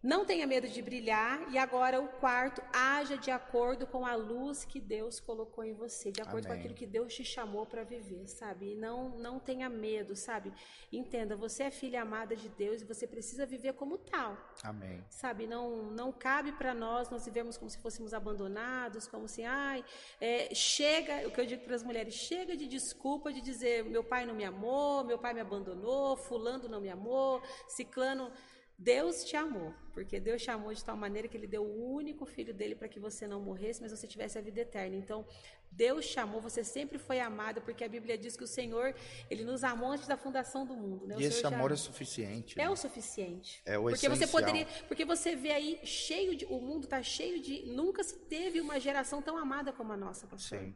não 0.03 0.24
tenha 0.24 0.46
medo 0.46 0.68
de 0.68 0.82
brilhar. 0.82 1.40
E 1.53 1.59
agora 1.59 2.00
o 2.00 2.09
quarto, 2.09 2.62
haja 2.72 3.16
de 3.16 3.30
acordo 3.30 3.86
com 3.86 4.05
a 4.05 4.14
luz 4.14 4.64
que 4.64 4.80
Deus 4.80 5.20
colocou 5.20 5.62
em 5.62 5.74
você, 5.74 6.11
de 6.11 6.20
acordo 6.20 6.46
Amém. 6.46 6.57
com 6.57 6.61
aquilo 6.61 6.74
que 6.74 6.86
Deus 6.86 7.14
te 7.14 7.24
chamou 7.24 7.66
para 7.66 7.84
viver, 7.84 8.26
sabe? 8.26 8.72
E 8.72 8.74
não, 8.74 9.11
não 9.18 9.38
tenha 9.38 9.68
medo, 9.68 10.16
sabe? 10.16 10.53
Entenda, 10.92 11.36
você 11.36 11.64
é 11.64 11.70
filha 11.70 12.03
amada 12.03 12.34
de 12.34 12.48
Deus 12.48 12.82
e 12.82 12.84
você 12.84 13.07
precisa 13.07 13.46
viver 13.46 13.74
como 13.74 13.98
tal. 13.98 14.36
Amém. 14.62 15.05
Sabe? 15.09 15.46
Não, 15.46 15.90
não 15.90 16.11
cabe 16.11 16.53
para 16.53 16.74
nós 16.74 17.11
nós 17.11 17.24
vivemos 17.24 17.57
como 17.57 17.70
se 17.70 17.78
fôssemos 17.78 18.14
abandonados, 18.14 19.07
como 19.07 19.26
assim, 19.26 19.44
ai, 19.44 19.84
é, 20.20 20.55
chega, 20.55 21.26
o 21.28 21.30
que 21.30 21.40
eu 21.40 21.46
digo 21.46 21.64
para 21.64 21.74
as 21.74 21.82
mulheres, 21.82 22.14
chega 22.14 22.57
de 22.57 22.66
desculpa 22.66 23.32
de 23.32 23.40
dizer 23.40 23.84
meu 23.84 24.03
pai 24.03 24.24
não 24.26 24.34
me 24.34 24.44
amou, 24.44 25.05
meu 25.05 25.18
pai 25.18 25.34
me 25.34 25.40
abandonou, 25.40 26.16
fulano 26.16 26.68
não 26.68 26.80
me 26.80 26.88
amou, 26.88 27.42
ciclano 27.68 28.32
Deus 28.79 29.25
te 29.25 29.37
amou, 29.37 29.73
porque 29.93 30.18
Deus 30.18 30.43
te 30.43 30.51
amou 30.51 30.73
de 30.73 30.85
tal 30.85 30.97
maneira 30.97 31.29
que 31.29 31.37
Ele 31.37 31.47
deu 31.47 31.62
o 31.62 31.93
único 31.93 32.25
filho 32.27 32.53
dele 32.53 32.75
para 32.75 32.89
que 32.89 32.99
você 32.99 33.27
não 33.27 33.41
morresse, 33.41 33.81
mas 33.81 33.93
você 33.93 34.07
tivesse 34.07 34.39
a 34.39 34.41
vida 34.41 34.61
eterna. 34.61 34.97
Então, 34.97 35.25
Deus 35.70 36.07
te 36.07 36.18
amou, 36.18 36.41
você 36.41 36.62
sempre 36.62 36.99
foi 36.99 37.20
amada, 37.20 37.61
porque 37.61 37.83
a 37.83 37.89
Bíblia 37.89 38.18
diz 38.18 38.37
que 38.37 38.45
o 38.45 38.47
Senhor, 38.47 38.95
Ele 39.31 39.45
nos 39.45 39.64
amou 39.64 39.93
antes 39.93 40.07
da 40.07 40.16
fundação 40.16 40.66
do 40.66 40.75
mundo. 40.75 41.07
Né? 41.07 41.16
e 41.18 41.25
esse 41.25 41.47
amor 41.47 41.73
é 41.73 41.77
suficiente. 41.77 42.59
É 42.61 42.64
né? 42.64 42.70
o 42.70 42.77
suficiente. 42.77 43.62
É 43.64 43.79
o 43.79 43.83
porque 43.83 44.07
essencial. 44.07 44.16
você 44.16 44.27
poderia, 44.27 44.66
Porque 44.89 45.05
você 45.05 45.35
vê 45.35 45.53
aí, 45.53 45.81
cheio 45.85 46.37
de. 46.37 46.45
O 46.47 46.61
mundo 46.61 46.85
está 46.85 47.03
cheio 47.03 47.41
de. 47.41 47.66
Nunca 47.66 48.03
se 48.03 48.16
teve 48.16 48.61
uma 48.61 48.79
geração 48.79 49.23
tão 49.23 49.37
amada 49.37 49.73
como 49.73 49.93
a 49.93 49.97
nossa, 49.97 50.27
pastor. 50.27 50.59
Sim. 50.59 50.75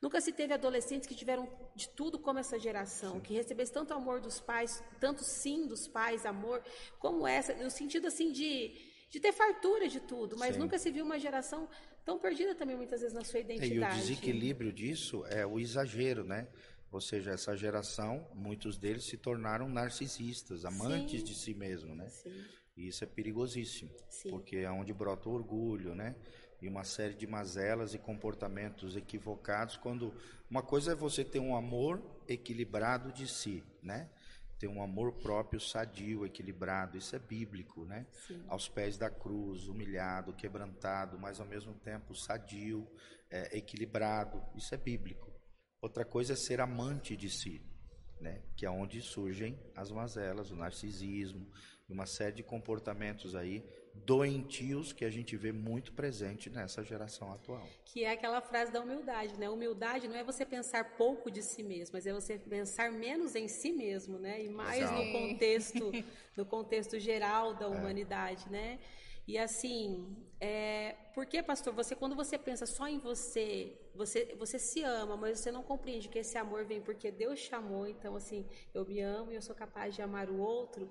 Nunca 0.00 0.20
se 0.20 0.32
teve 0.32 0.54
adolescentes 0.54 1.06
que 1.06 1.14
tiveram 1.14 1.48
de 1.74 1.88
tudo 1.90 2.18
como 2.18 2.38
essa 2.38 2.58
geração, 2.58 3.14
sim. 3.14 3.20
que 3.20 3.34
recebesse 3.34 3.72
tanto 3.72 3.92
amor 3.92 4.20
dos 4.20 4.40
pais, 4.40 4.82
tanto 4.98 5.22
sim 5.22 5.66
dos 5.66 5.86
pais, 5.86 6.24
amor, 6.24 6.62
como 6.98 7.26
essa, 7.26 7.54
no 7.54 7.70
sentido 7.70 8.06
assim 8.06 8.32
de, 8.32 8.72
de 9.10 9.20
ter 9.20 9.32
fartura 9.32 9.88
de 9.88 10.00
tudo, 10.00 10.38
mas 10.38 10.54
sim. 10.54 10.60
nunca 10.60 10.78
se 10.78 10.90
viu 10.90 11.04
uma 11.04 11.18
geração 11.18 11.68
tão 12.02 12.18
perdida 12.18 12.54
também 12.54 12.76
muitas 12.76 13.00
vezes 13.00 13.14
na 13.14 13.24
sua 13.24 13.40
identidade. 13.40 13.98
E 13.98 13.98
o 13.98 14.02
desequilíbrio 14.02 14.72
disso 14.72 15.24
é 15.26 15.44
o 15.44 15.60
exagero, 15.60 16.24
né? 16.24 16.48
Ou 16.90 17.00
seja, 17.00 17.32
essa 17.32 17.54
geração, 17.54 18.26
muitos 18.34 18.78
deles 18.78 19.04
se 19.04 19.16
tornaram 19.16 19.68
narcisistas, 19.68 20.64
amantes 20.64 21.20
sim. 21.20 21.26
de 21.26 21.34
si 21.34 21.54
mesmo, 21.54 21.94
né? 21.94 22.08
Sim. 22.08 22.44
E 22.76 22.88
isso 22.88 23.04
é 23.04 23.06
perigosíssimo, 23.06 23.90
Sim. 24.08 24.30
porque 24.30 24.56
é 24.56 24.70
onde 24.70 24.92
brota 24.92 25.28
o 25.28 25.32
orgulho, 25.32 25.94
né? 25.94 26.16
E 26.62 26.68
uma 26.68 26.84
série 26.84 27.14
de 27.14 27.26
mazelas 27.26 27.94
e 27.94 27.98
comportamentos 27.98 28.96
equivocados 28.96 29.76
quando 29.76 30.14
uma 30.50 30.62
coisa 30.62 30.92
é 30.92 30.94
você 30.94 31.24
ter 31.24 31.38
um 31.38 31.56
amor 31.56 32.02
equilibrado 32.28 33.12
de 33.12 33.26
si, 33.26 33.64
né? 33.82 34.10
Ter 34.58 34.68
um 34.68 34.82
amor 34.82 35.12
próprio 35.12 35.58
sadio, 35.58 36.26
equilibrado, 36.26 36.98
isso 36.98 37.16
é 37.16 37.18
bíblico, 37.18 37.84
né? 37.84 38.06
Sim. 38.26 38.44
Aos 38.48 38.68
pés 38.68 38.98
da 38.98 39.08
cruz, 39.08 39.68
humilhado, 39.68 40.34
quebrantado, 40.34 41.18
mas 41.18 41.40
ao 41.40 41.46
mesmo 41.46 41.72
tempo 41.74 42.14
sadio, 42.14 42.86
é, 43.30 43.56
equilibrado, 43.56 44.42
isso 44.54 44.74
é 44.74 44.78
bíblico. 44.78 45.32
Outra 45.80 46.04
coisa 46.04 46.34
é 46.34 46.36
ser 46.36 46.60
amante 46.60 47.16
de 47.16 47.30
si, 47.30 47.62
né? 48.20 48.42
Que 48.54 48.66
é 48.66 48.70
onde 48.70 49.00
surgem 49.00 49.58
as 49.74 49.90
mazelas, 49.90 50.50
o 50.50 50.56
narcisismo, 50.56 51.50
uma 51.88 52.06
série 52.06 52.36
de 52.36 52.42
comportamentos 52.42 53.34
aí 53.34 53.64
doentios 54.06 54.92
que 54.92 55.04
a 55.04 55.10
gente 55.10 55.36
vê 55.36 55.52
muito 55.52 55.92
presente 55.92 56.50
nessa 56.50 56.82
geração 56.82 57.32
atual. 57.32 57.66
Que 57.84 58.04
é 58.04 58.12
aquela 58.12 58.40
frase 58.40 58.72
da 58.72 58.80
humildade, 58.80 59.36
né? 59.38 59.48
Humildade 59.48 60.08
não 60.08 60.16
é 60.16 60.24
você 60.24 60.44
pensar 60.44 60.96
pouco 60.96 61.30
de 61.30 61.42
si 61.42 61.62
mesmo, 61.62 61.94
mas 61.94 62.06
é 62.06 62.12
você 62.12 62.38
pensar 62.38 62.90
menos 62.92 63.34
em 63.34 63.48
si 63.48 63.72
mesmo, 63.72 64.18
né? 64.18 64.44
E 64.44 64.48
mais 64.48 64.82
Exato. 64.82 65.02
no 65.02 65.12
contexto, 65.12 65.92
no 66.36 66.46
contexto 66.46 66.98
geral 66.98 67.54
da 67.54 67.66
é. 67.66 67.68
humanidade, 67.68 68.46
é. 68.48 68.50
né? 68.50 68.78
E 69.26 69.38
assim, 69.38 70.16
é, 70.40 70.96
porque, 71.14 71.42
pastor, 71.42 71.72
você 71.72 71.94
quando 71.94 72.16
você 72.16 72.36
pensa 72.36 72.66
só 72.66 72.88
em 72.88 72.98
você, 72.98 73.78
você, 73.94 74.34
você 74.36 74.58
se 74.58 74.82
ama, 74.82 75.16
mas 75.16 75.38
você 75.38 75.52
não 75.52 75.62
compreende 75.62 76.08
que 76.08 76.18
esse 76.18 76.36
amor 76.36 76.64
vem 76.64 76.80
porque 76.80 77.10
Deus 77.10 77.38
chamou. 77.38 77.86
Então, 77.86 78.16
assim, 78.16 78.44
eu 78.74 78.84
me 78.84 79.00
amo 79.00 79.30
e 79.30 79.36
eu 79.36 79.42
sou 79.42 79.54
capaz 79.54 79.94
de 79.94 80.02
amar 80.02 80.28
o 80.28 80.38
outro 80.40 80.90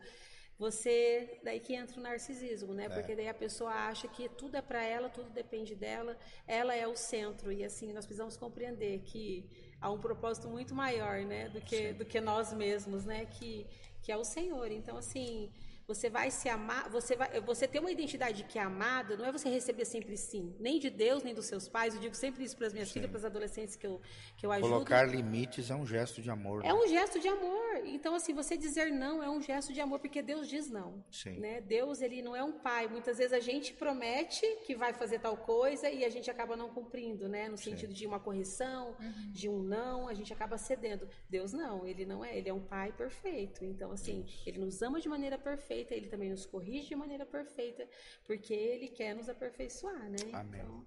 você 0.59 1.39
daí 1.41 1.61
que 1.61 1.73
entra 1.73 1.97
o 1.97 2.03
narcisismo, 2.03 2.73
né? 2.73 2.85
É. 2.85 2.89
Porque 2.89 3.15
daí 3.15 3.29
a 3.29 3.33
pessoa 3.33 3.71
acha 3.71 4.09
que 4.09 4.27
tudo 4.27 4.57
é 4.57 4.61
para 4.61 4.83
ela, 4.83 5.09
tudo 5.09 5.29
depende 5.29 5.73
dela, 5.73 6.17
ela 6.45 6.75
é 6.75 6.85
o 6.85 6.97
centro 6.97 7.49
e 7.49 7.63
assim 7.63 7.93
nós 7.93 8.05
precisamos 8.05 8.35
compreender 8.35 8.99
que 8.99 9.49
há 9.79 9.89
um 9.89 9.99
propósito 9.99 10.49
muito 10.49 10.75
maior, 10.75 11.21
né, 11.21 11.47
do 11.47 11.61
que 11.61 11.87
Sim. 11.89 11.93
do 11.93 12.03
que 12.03 12.19
nós 12.19 12.51
mesmos, 12.53 13.05
né? 13.05 13.25
Que 13.25 13.65
que 14.03 14.11
é 14.11 14.17
o 14.17 14.25
Senhor. 14.25 14.69
Então 14.69 14.97
assim, 14.97 15.49
você 15.89 16.07
vai 16.07 16.29
se 16.29 16.47
amar, 16.47 16.87
você 16.87 17.15
vai, 17.15 17.41
você 17.41 17.67
ter 17.67 17.79
uma 17.79 17.91
identidade 17.91 18.43
que 18.43 18.59
é 18.59 18.61
amada, 18.61 19.17
não 19.17 19.25
é 19.25 19.31
você 19.31 19.49
receber 19.49 19.85
sempre 19.85 20.15
sim, 20.15 20.55
nem 20.59 20.77
de 20.77 20.87
Deus, 20.87 21.23
nem 21.23 21.33
dos 21.33 21.47
seus 21.47 21.67
pais. 21.67 21.95
Eu 21.95 21.99
digo 21.99 22.15
sempre 22.15 22.43
isso 22.43 22.55
para 22.55 22.67
as 22.67 22.73
minhas 22.73 22.89
sim. 22.89 22.93
filhas, 22.93 23.09
para 23.09 23.17
os 23.17 23.25
adolescentes 23.25 23.75
que 23.75 23.87
eu, 23.87 23.99
que 24.37 24.45
eu 24.45 24.51
ajudo. 24.51 24.69
Colocar 24.69 25.03
limites 25.05 25.71
é 25.71 25.75
um 25.75 25.87
gesto 25.87 26.21
de 26.21 26.29
amor. 26.29 26.63
É 26.63 26.67
né? 26.67 26.73
um 26.75 26.87
gesto 26.87 27.19
de 27.19 27.27
amor. 27.27 27.81
Então, 27.85 28.13
assim, 28.13 28.35
você 28.35 28.55
dizer 28.55 28.91
não 28.91 29.23
é 29.23 29.29
um 29.31 29.41
gesto 29.41 29.73
de 29.73 29.81
amor, 29.81 29.99
porque 29.99 30.21
Deus 30.21 30.47
diz 30.47 30.69
não. 30.69 31.03
Sim. 31.09 31.39
Né? 31.39 31.59
Deus, 31.59 32.03
ele 32.03 32.21
não 32.21 32.35
é 32.35 32.43
um 32.43 32.51
pai. 32.51 32.87
Muitas 32.87 33.17
vezes 33.17 33.33
a 33.33 33.39
gente 33.39 33.73
promete 33.73 34.45
que 34.67 34.75
vai 34.75 34.93
fazer 34.93 35.17
tal 35.17 35.37
coisa 35.37 35.89
e 35.89 36.05
a 36.05 36.09
gente 36.09 36.29
acaba 36.29 36.55
não 36.55 36.69
cumprindo, 36.69 37.27
né? 37.27 37.49
No 37.49 37.57
sentido 37.57 37.93
Sim. 37.93 37.99
de 37.99 38.05
uma 38.05 38.19
correção, 38.19 38.95
uhum. 38.99 39.31
de 39.31 39.49
um 39.49 39.63
não, 39.63 40.07
a 40.07 40.13
gente 40.13 40.31
acaba 40.31 40.55
cedendo. 40.55 41.09
Deus 41.27 41.51
não, 41.51 41.87
ele 41.87 42.05
não 42.05 42.23
é, 42.23 42.37
ele 42.37 42.47
é 42.47 42.53
um 42.53 42.63
pai 42.63 42.91
perfeito. 42.91 43.65
Então, 43.65 43.91
assim, 43.91 44.23
ele 44.45 44.59
nos 44.59 44.83
ama 44.83 44.99
de 44.99 45.09
maneira 45.09 45.35
perfeita 45.35 45.78
perfeita, 45.79 45.95
ele 45.95 46.07
também 46.07 46.29
nos 46.29 46.45
corrige 46.45 46.89
de 46.89 46.95
maneira 46.95 47.25
perfeita, 47.25 47.87
porque 48.25 48.53
ele 48.53 48.87
quer 48.87 49.15
nos 49.15 49.29
aperfeiçoar, 49.29 50.09
né? 50.09 50.17
Amém. 50.33 50.61
Então, 50.61 50.85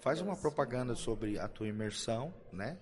Faz 0.00 0.20
uma 0.20 0.36
propaganda 0.36 0.94
sobre 0.94 1.38
a 1.38 1.48
tua 1.48 1.66
imersão, 1.66 2.32
né? 2.52 2.78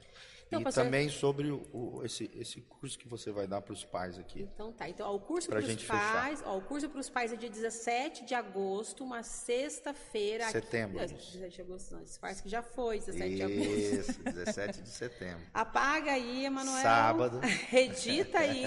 Então, 0.50 0.60
e 0.60 0.64
pastor, 0.64 0.84
também 0.84 1.08
sobre 1.08 1.48
o, 1.48 1.62
o, 1.72 2.04
esse, 2.04 2.28
esse 2.34 2.60
curso 2.62 2.98
que 2.98 3.06
você 3.06 3.30
vai 3.30 3.46
dar 3.46 3.60
para 3.60 3.72
os 3.72 3.84
pais 3.84 4.18
aqui. 4.18 4.42
Então 4.42 4.72
tá. 4.72 4.88
Então, 4.88 5.08
ó, 5.08 5.14
o 5.14 5.20
curso 5.20 5.48
para 5.48 5.60
os 5.60 5.84
pais, 5.84 6.42
ó, 6.44 6.58
o 6.58 6.60
curso 6.60 6.88
para 6.88 7.00
os 7.00 7.08
pais 7.08 7.32
é 7.32 7.36
dia 7.36 7.48
17 7.48 8.24
de 8.24 8.34
agosto, 8.34 9.04
uma 9.04 9.22
sexta-feira. 9.22 10.50
Setembro. 10.50 11.00
Aqui, 11.00 11.14
17 11.14 11.54
de 11.54 11.62
agosto, 11.62 11.94
não, 11.94 12.04
parece 12.20 12.42
que 12.42 12.48
já 12.48 12.62
foi, 12.62 12.98
17 12.98 13.34
de 13.36 13.42
agosto. 13.42 13.60
Isso, 13.60 14.22
17 14.26 14.82
de 14.82 14.88
setembro. 14.88 15.46
Apaga 15.54 16.12
aí, 16.12 16.44
Emanuel. 16.44 16.82
Sábado. 16.82 17.38
Redita 17.70 18.40
aí. 18.40 18.64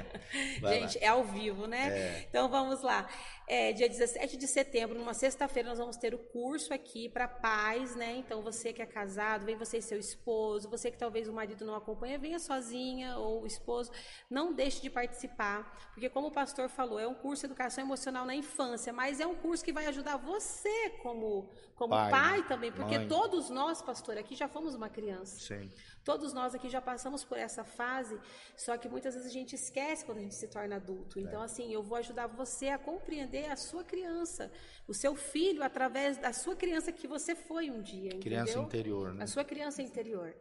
Gente, 0.70 0.98
é 1.00 1.08
ao 1.08 1.22
vivo, 1.22 1.66
né? 1.66 1.88
É. 1.90 2.26
Então 2.30 2.48
vamos 2.48 2.80
lá. 2.80 3.06
É, 3.52 3.72
dia 3.72 3.88
17 3.88 4.36
de 4.36 4.46
setembro, 4.46 4.96
numa 4.96 5.12
sexta-feira, 5.12 5.70
nós 5.70 5.78
vamos 5.78 5.96
ter 5.96 6.14
o 6.14 6.18
curso 6.18 6.72
aqui 6.72 7.08
para 7.08 7.26
pais, 7.26 7.96
né? 7.96 8.14
Então, 8.14 8.42
você 8.42 8.72
que 8.72 8.80
é 8.80 8.86
casado, 8.86 9.44
vem 9.44 9.56
você 9.56 9.78
e 9.78 9.82
seu 9.82 9.98
esposo, 9.98 10.70
você 10.70 10.88
que 10.88 10.96
talvez 11.10 11.26
o 11.26 11.32
marido 11.32 11.64
não 11.64 11.74
acompanha, 11.74 12.16
venha 12.16 12.38
sozinha 12.38 13.16
ou 13.16 13.42
o 13.42 13.46
esposo, 13.46 13.90
não 14.30 14.52
deixe 14.52 14.80
de 14.80 14.88
participar, 14.88 15.90
porque 15.92 16.08
como 16.08 16.28
o 16.28 16.30
pastor 16.30 16.68
falou, 16.68 17.00
é 17.00 17.08
um 17.08 17.14
curso 17.14 17.40
de 17.40 17.46
educação 17.46 17.82
emocional 17.82 18.24
na 18.24 18.32
infância, 18.32 18.92
mas 18.92 19.18
é 19.18 19.26
um 19.26 19.34
curso 19.34 19.64
que 19.64 19.72
vai 19.72 19.86
ajudar 19.86 20.16
você 20.18 20.90
como, 21.02 21.50
como 21.74 21.90
pai, 21.90 22.10
pai 22.10 22.46
também, 22.46 22.70
porque 22.70 22.96
mãe. 22.96 23.08
todos 23.08 23.50
nós, 23.50 23.82
pastor, 23.82 24.16
aqui 24.16 24.36
já 24.36 24.46
fomos 24.46 24.76
uma 24.76 24.88
criança. 24.88 25.40
Sim. 25.40 25.68
Todos 26.04 26.32
nós 26.32 26.54
aqui 26.54 26.68
já 26.70 26.80
passamos 26.80 27.24
por 27.24 27.36
essa 27.36 27.64
fase, 27.64 28.16
só 28.56 28.78
que 28.78 28.88
muitas 28.88 29.14
vezes 29.14 29.28
a 29.28 29.32
gente 29.32 29.56
esquece 29.56 30.04
quando 30.04 30.18
a 30.18 30.22
gente 30.22 30.36
se 30.36 30.46
torna 30.46 30.76
adulto. 30.76 31.18
É. 31.18 31.22
Então, 31.22 31.42
assim, 31.42 31.72
eu 31.72 31.82
vou 31.82 31.98
ajudar 31.98 32.28
você 32.28 32.68
a 32.68 32.78
compreender 32.78 33.50
a 33.50 33.56
sua 33.56 33.82
criança, 33.82 34.50
o 34.86 34.94
seu 34.94 35.16
filho, 35.16 35.62
através 35.62 36.18
da 36.18 36.32
sua 36.32 36.54
criança 36.54 36.92
que 36.92 37.08
você 37.08 37.34
foi 37.34 37.68
um 37.68 37.82
dia. 37.82 38.10
Criança 38.20 38.52
entendeu? 38.52 38.62
interior, 38.62 39.12
né? 39.12 39.24
A 39.24 39.26
sua 39.26 39.44
criança 39.44 39.82
interior. 39.82 40.34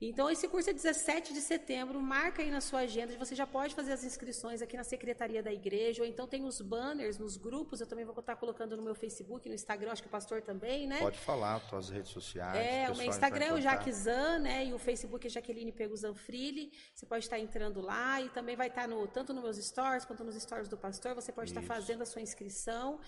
Então, 0.00 0.30
esse 0.30 0.48
curso 0.48 0.70
é 0.70 0.72
17 0.72 1.34
de 1.34 1.42
setembro, 1.42 2.00
marca 2.00 2.40
aí 2.40 2.50
na 2.50 2.62
sua 2.62 2.80
agenda, 2.80 3.14
você 3.18 3.34
já 3.34 3.46
pode 3.46 3.74
fazer 3.74 3.92
as 3.92 4.02
inscrições 4.02 4.62
aqui 4.62 4.74
na 4.74 4.82
secretaria 4.82 5.42
da 5.42 5.52
igreja, 5.52 6.02
ou 6.02 6.08
então 6.08 6.26
tem 6.26 6.42
os 6.42 6.58
banners 6.62 7.18
nos 7.18 7.36
grupos, 7.36 7.82
eu 7.82 7.86
também 7.86 8.06
vou 8.06 8.18
estar 8.18 8.34
colocando 8.36 8.74
no 8.78 8.82
meu 8.82 8.94
Facebook, 8.94 9.46
no 9.46 9.54
Instagram, 9.54 9.92
acho 9.92 10.00
que 10.00 10.08
o 10.08 10.10
pastor 10.10 10.40
também, 10.40 10.86
né? 10.86 11.00
Pode 11.00 11.18
falar, 11.18 11.60
suas 11.68 11.90
redes 11.90 12.10
sociais. 12.10 12.56
É, 12.56 12.90
o 12.90 12.96
meu 12.96 13.06
Instagram 13.06 13.44
é 13.44 13.52
o 13.52 13.60
Jaquezan, 13.60 14.38
né, 14.38 14.64
e 14.64 14.72
o 14.72 14.78
Facebook 14.78 15.26
é 15.26 15.30
Jaqueline 15.30 15.70
Peguzanfrilli, 15.70 16.72
você 16.94 17.04
pode 17.04 17.24
estar 17.24 17.38
entrando 17.38 17.82
lá, 17.82 18.22
e 18.22 18.30
também 18.30 18.56
vai 18.56 18.68
estar 18.68 18.88
no, 18.88 19.06
tanto 19.06 19.34
nos 19.34 19.42
meus 19.42 19.58
stories, 19.58 20.06
quanto 20.06 20.24
nos 20.24 20.34
stories 20.34 20.68
do 20.68 20.78
pastor, 20.78 21.14
você 21.14 21.30
pode 21.30 21.50
Isso. 21.50 21.60
estar 21.60 21.74
fazendo 21.74 22.00
a 22.00 22.06
sua 22.06 22.22
inscrição, 22.22 22.98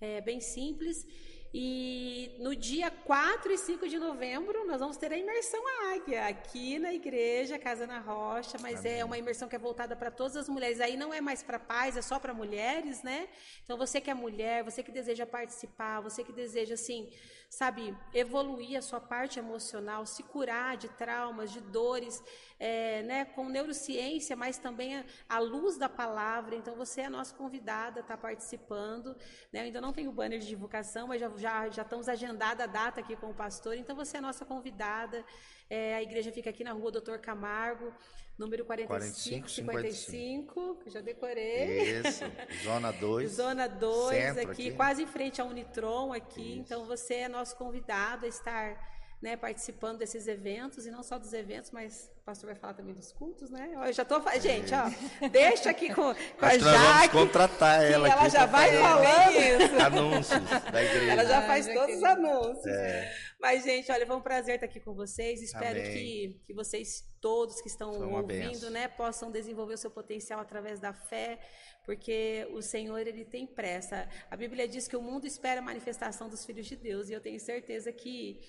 é 0.00 0.20
bem 0.20 0.40
simples. 0.40 1.06
E 1.52 2.36
no 2.38 2.54
dia 2.54 2.92
4 2.92 3.52
e 3.52 3.58
5 3.58 3.88
de 3.88 3.98
novembro, 3.98 4.64
nós 4.68 4.78
vamos 4.78 4.96
ter 4.96 5.12
a 5.12 5.16
imersão 5.16 5.60
Águia 5.92 6.28
aqui 6.28 6.78
na 6.78 6.94
igreja 6.94 7.58
Casa 7.58 7.88
na 7.88 7.98
Rocha, 7.98 8.56
mas 8.60 8.80
Amém. 8.80 9.00
é 9.00 9.04
uma 9.04 9.18
imersão 9.18 9.48
que 9.48 9.56
é 9.56 9.58
voltada 9.58 9.96
para 9.96 10.12
todas 10.12 10.36
as 10.36 10.48
mulheres. 10.48 10.80
Aí 10.80 10.96
não 10.96 11.12
é 11.12 11.20
mais 11.20 11.42
para 11.42 11.58
pais, 11.58 11.96
é 11.96 12.02
só 12.02 12.20
para 12.20 12.32
mulheres, 12.32 13.02
né? 13.02 13.28
Então 13.64 13.76
você 13.76 14.00
que 14.00 14.08
é 14.08 14.14
mulher, 14.14 14.62
você 14.62 14.80
que 14.80 14.92
deseja 14.92 15.26
participar, 15.26 16.00
você 16.00 16.22
que 16.22 16.32
deseja 16.32 16.74
assim, 16.74 17.10
sabe, 17.50 17.96
evoluir 18.14 18.78
a 18.78 18.82
sua 18.82 19.00
parte 19.00 19.40
emocional, 19.40 20.06
se 20.06 20.22
curar 20.22 20.76
de 20.76 20.88
traumas, 20.88 21.50
de 21.50 21.60
dores, 21.60 22.22
é, 22.60 23.02
né, 23.02 23.24
com 23.24 23.48
neurociência, 23.48 24.36
mas 24.36 24.56
também 24.56 25.04
à 25.28 25.38
luz 25.40 25.76
da 25.76 25.88
palavra. 25.88 26.54
Então, 26.54 26.76
você 26.76 27.00
é 27.00 27.06
a 27.06 27.10
nossa 27.10 27.34
convidada, 27.34 28.00
está 28.00 28.16
participando. 28.16 29.16
Né? 29.52 29.60
Eu 29.60 29.64
ainda 29.64 29.80
não 29.80 29.92
tenho 29.92 30.12
banner 30.12 30.38
de 30.38 30.46
divulgação, 30.46 31.08
mas 31.08 31.20
já, 31.20 31.28
já, 31.36 31.68
já 31.68 31.82
estamos 31.82 32.08
agendada 32.08 32.64
a 32.64 32.66
data 32.68 33.00
aqui 33.00 33.16
com 33.16 33.30
o 33.30 33.34
pastor. 33.34 33.74
Então, 33.76 33.96
você 33.96 34.16
é 34.16 34.20
a 34.20 34.22
nossa 34.22 34.44
convidada. 34.44 35.24
É, 35.70 35.94
a 35.94 36.02
igreja 36.02 36.32
fica 36.32 36.50
aqui 36.50 36.64
na 36.64 36.72
rua 36.72 36.90
Doutor 36.90 37.20
Camargo, 37.20 37.94
número 38.36 38.64
45, 38.64 39.48
55, 39.48 39.48
55 39.48 40.74
que 40.82 40.90
já 40.90 41.00
decorei. 41.00 42.00
Isso, 42.00 42.24
Zona 42.64 42.90
2. 42.90 43.30
Zona 43.32 43.68
2, 43.68 44.38
aqui, 44.38 44.50
aqui, 44.50 44.72
quase 44.72 45.04
em 45.04 45.06
frente 45.06 45.40
à 45.40 45.44
Unitron 45.44 46.12
aqui. 46.12 46.40
Isso. 46.40 46.60
Então, 46.60 46.86
você 46.86 47.14
é 47.14 47.28
nosso 47.28 47.56
convidado 47.56 48.26
a 48.26 48.28
estar 48.28 48.89
né, 49.20 49.36
participando 49.36 49.98
desses 49.98 50.26
eventos, 50.26 50.86
e 50.86 50.90
não 50.90 51.02
só 51.02 51.18
dos 51.18 51.34
eventos, 51.34 51.70
mas 51.70 52.10
o 52.16 52.24
pastor 52.24 52.48
vai 52.48 52.56
falar 52.56 52.72
também 52.72 52.94
dos 52.94 53.12
cultos, 53.12 53.50
né? 53.50 53.70
Eu 53.74 53.92
já 53.92 54.02
tô 54.02 54.18
gente, 54.40 54.72
ó, 54.74 54.88
deixa 55.28 55.70
aqui 55.70 55.88
com, 55.88 56.14
com 56.14 56.46
a 56.46 56.56
Jaque. 56.56 56.62
vamos 56.62 57.10
contratar 57.12 57.82
ela 57.84 58.08
Ela 58.08 58.28
já 58.30 58.46
vai 58.46 58.78
falando 58.78 59.36
isso. 59.36 59.76
Anúncios 59.84 60.40
da 60.72 60.82
igreja. 60.82 61.12
Ela 61.12 61.24
já 61.26 61.42
faz 61.42 61.68
ah, 61.68 61.74
todos 61.74 61.96
os 61.96 62.02
anúncios. 62.02 62.66
É. 62.66 63.14
Mas, 63.38 63.64
gente, 63.64 63.92
olha, 63.92 64.06
foi 64.06 64.16
um 64.16 64.20
prazer 64.22 64.54
estar 64.54 64.66
aqui 64.66 64.80
com 64.80 64.94
vocês. 64.94 65.42
Espero 65.42 65.82
que, 65.82 66.40
que 66.46 66.54
vocês 66.54 67.06
todos 67.20 67.60
que 67.60 67.68
estão 67.68 67.90
ouvindo, 68.12 68.70
né, 68.70 68.88
possam 68.88 69.30
desenvolver 69.30 69.74
o 69.74 69.78
seu 69.78 69.90
potencial 69.90 70.40
através 70.40 70.80
da 70.80 70.92
fé, 70.92 71.38
porque 71.84 72.48
o 72.52 72.62
Senhor 72.62 72.98
ele 72.98 73.24
tem 73.24 73.46
pressa. 73.46 74.08
A 74.30 74.36
Bíblia 74.36 74.66
diz 74.66 74.88
que 74.88 74.96
o 74.96 75.02
mundo 75.02 75.26
espera 75.26 75.60
a 75.60 75.62
manifestação 75.62 76.28
dos 76.28 76.44
filhos 76.44 76.66
de 76.66 76.76
Deus, 76.76 77.10
e 77.10 77.12
eu 77.12 77.20
tenho 77.20 77.38
certeza 77.38 77.92
que 77.92 78.40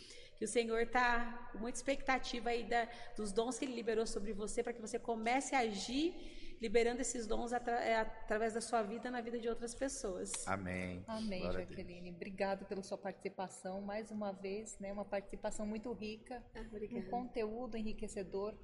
que 0.42 0.46
o 0.46 0.48
Senhor 0.48 0.82
está 0.82 1.50
com 1.52 1.60
muita 1.60 1.78
expectativa 1.78 2.50
aí 2.50 2.64
da, 2.64 2.88
dos 3.16 3.32
dons 3.32 3.60
que 3.60 3.66
Ele 3.66 3.76
liberou 3.76 4.08
sobre 4.08 4.34
você, 4.34 4.64
para 4.64 4.74
que 4.74 4.82
você 4.82 4.98
comece 4.98 5.54
a 5.54 5.60
agir 5.60 6.16
liberando 6.60 7.00
esses 7.00 7.28
dons 7.28 7.54
atra, 7.54 7.76
é, 7.76 7.98
através 7.98 8.56
da 8.56 8.62
sua 8.62 8.82
vida 8.82 9.12
na 9.12 9.22
vida 9.22 9.40
de 9.40 9.48
outras 9.48 9.76
pessoas. 9.76 10.32
Amém. 10.48 11.04
Amém, 11.08 11.42
Glória 11.42 11.60
Jaqueline. 11.60 12.10
Obrigado 12.10 12.66
pela 12.66 12.82
sua 12.82 12.98
participação 12.98 13.82
mais 13.82 14.10
uma 14.10 14.32
vez, 14.32 14.80
né? 14.80 14.92
Uma 14.92 15.06
participação 15.06 15.64
muito 15.64 15.94
rica, 15.94 16.44
ah, 16.56 16.66
um 16.92 17.04
conteúdo 17.04 17.78
enriquecedor, 17.78 18.56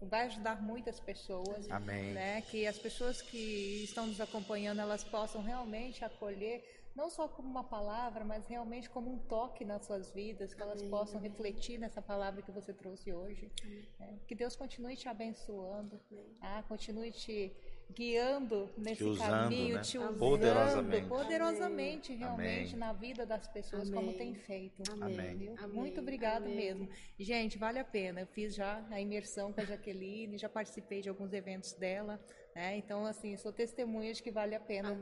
vai 0.00 0.24
ajudar 0.26 0.62
muitas 0.62 0.98
pessoas. 1.00 1.70
Amém. 1.70 2.14
Né? 2.14 2.40
Que 2.42 2.66
as 2.66 2.78
pessoas 2.78 3.20
que 3.20 3.84
estão 3.84 4.06
nos 4.06 4.22
acompanhando 4.22 4.80
elas 4.80 5.04
possam 5.04 5.42
realmente 5.42 6.02
acolher 6.02 6.75
não 6.96 7.10
só 7.10 7.28
como 7.28 7.48
uma 7.48 7.62
palavra, 7.62 8.24
mas 8.24 8.46
realmente 8.46 8.88
como 8.88 9.12
um 9.12 9.18
toque 9.18 9.64
nas 9.64 9.84
suas 9.84 10.10
vidas, 10.10 10.54
que 10.54 10.62
elas 10.62 10.82
possam 10.82 11.20
refletir 11.20 11.78
nessa 11.78 12.00
palavra 12.00 12.40
que 12.40 12.50
você 12.50 12.72
trouxe 12.72 13.12
hoje. 13.12 13.52
Né? 14.00 14.18
Que 14.26 14.34
Deus 14.34 14.56
continue 14.56 14.96
te 14.96 15.08
abençoando, 15.08 16.00
ah, 16.40 16.64
continue 16.66 17.12
te 17.12 17.52
guiando 17.94 18.68
nesse 18.76 18.96
te 18.96 19.04
usando, 19.04 19.30
caminho, 19.30 19.74
né? 19.76 19.82
te 19.82 19.98
usando 19.98 20.18
poderosamente, 20.18 21.06
poderosamente 21.06 22.14
realmente 22.14 22.74
Amém. 22.74 22.76
na 22.76 22.92
vida 22.92 23.24
das 23.24 23.46
pessoas, 23.46 23.88
Amém. 23.88 23.94
como 23.94 24.16
tem 24.16 24.34
feito. 24.34 24.82
Amém. 25.00 25.54
Muito 25.72 26.00
obrigado 26.00 26.48
mesmo. 26.48 26.88
Gente, 27.18 27.58
vale 27.58 27.78
a 27.78 27.84
pena. 27.84 28.22
Eu 28.22 28.26
fiz 28.26 28.54
já 28.54 28.84
a 28.90 29.00
imersão 29.00 29.52
com 29.52 29.60
a 29.60 29.64
Jaqueline, 29.64 30.38
já 30.38 30.48
participei 30.48 31.00
de 31.02 31.08
alguns 31.08 31.32
eventos 31.32 31.74
dela. 31.74 32.18
Né? 32.56 32.78
Então, 32.78 33.04
assim, 33.04 33.36
sou 33.36 33.52
testemunha 33.52 34.14
de 34.14 34.22
que 34.22 34.30
vale 34.30 34.54
a 34.54 34.60
pena 34.60 34.96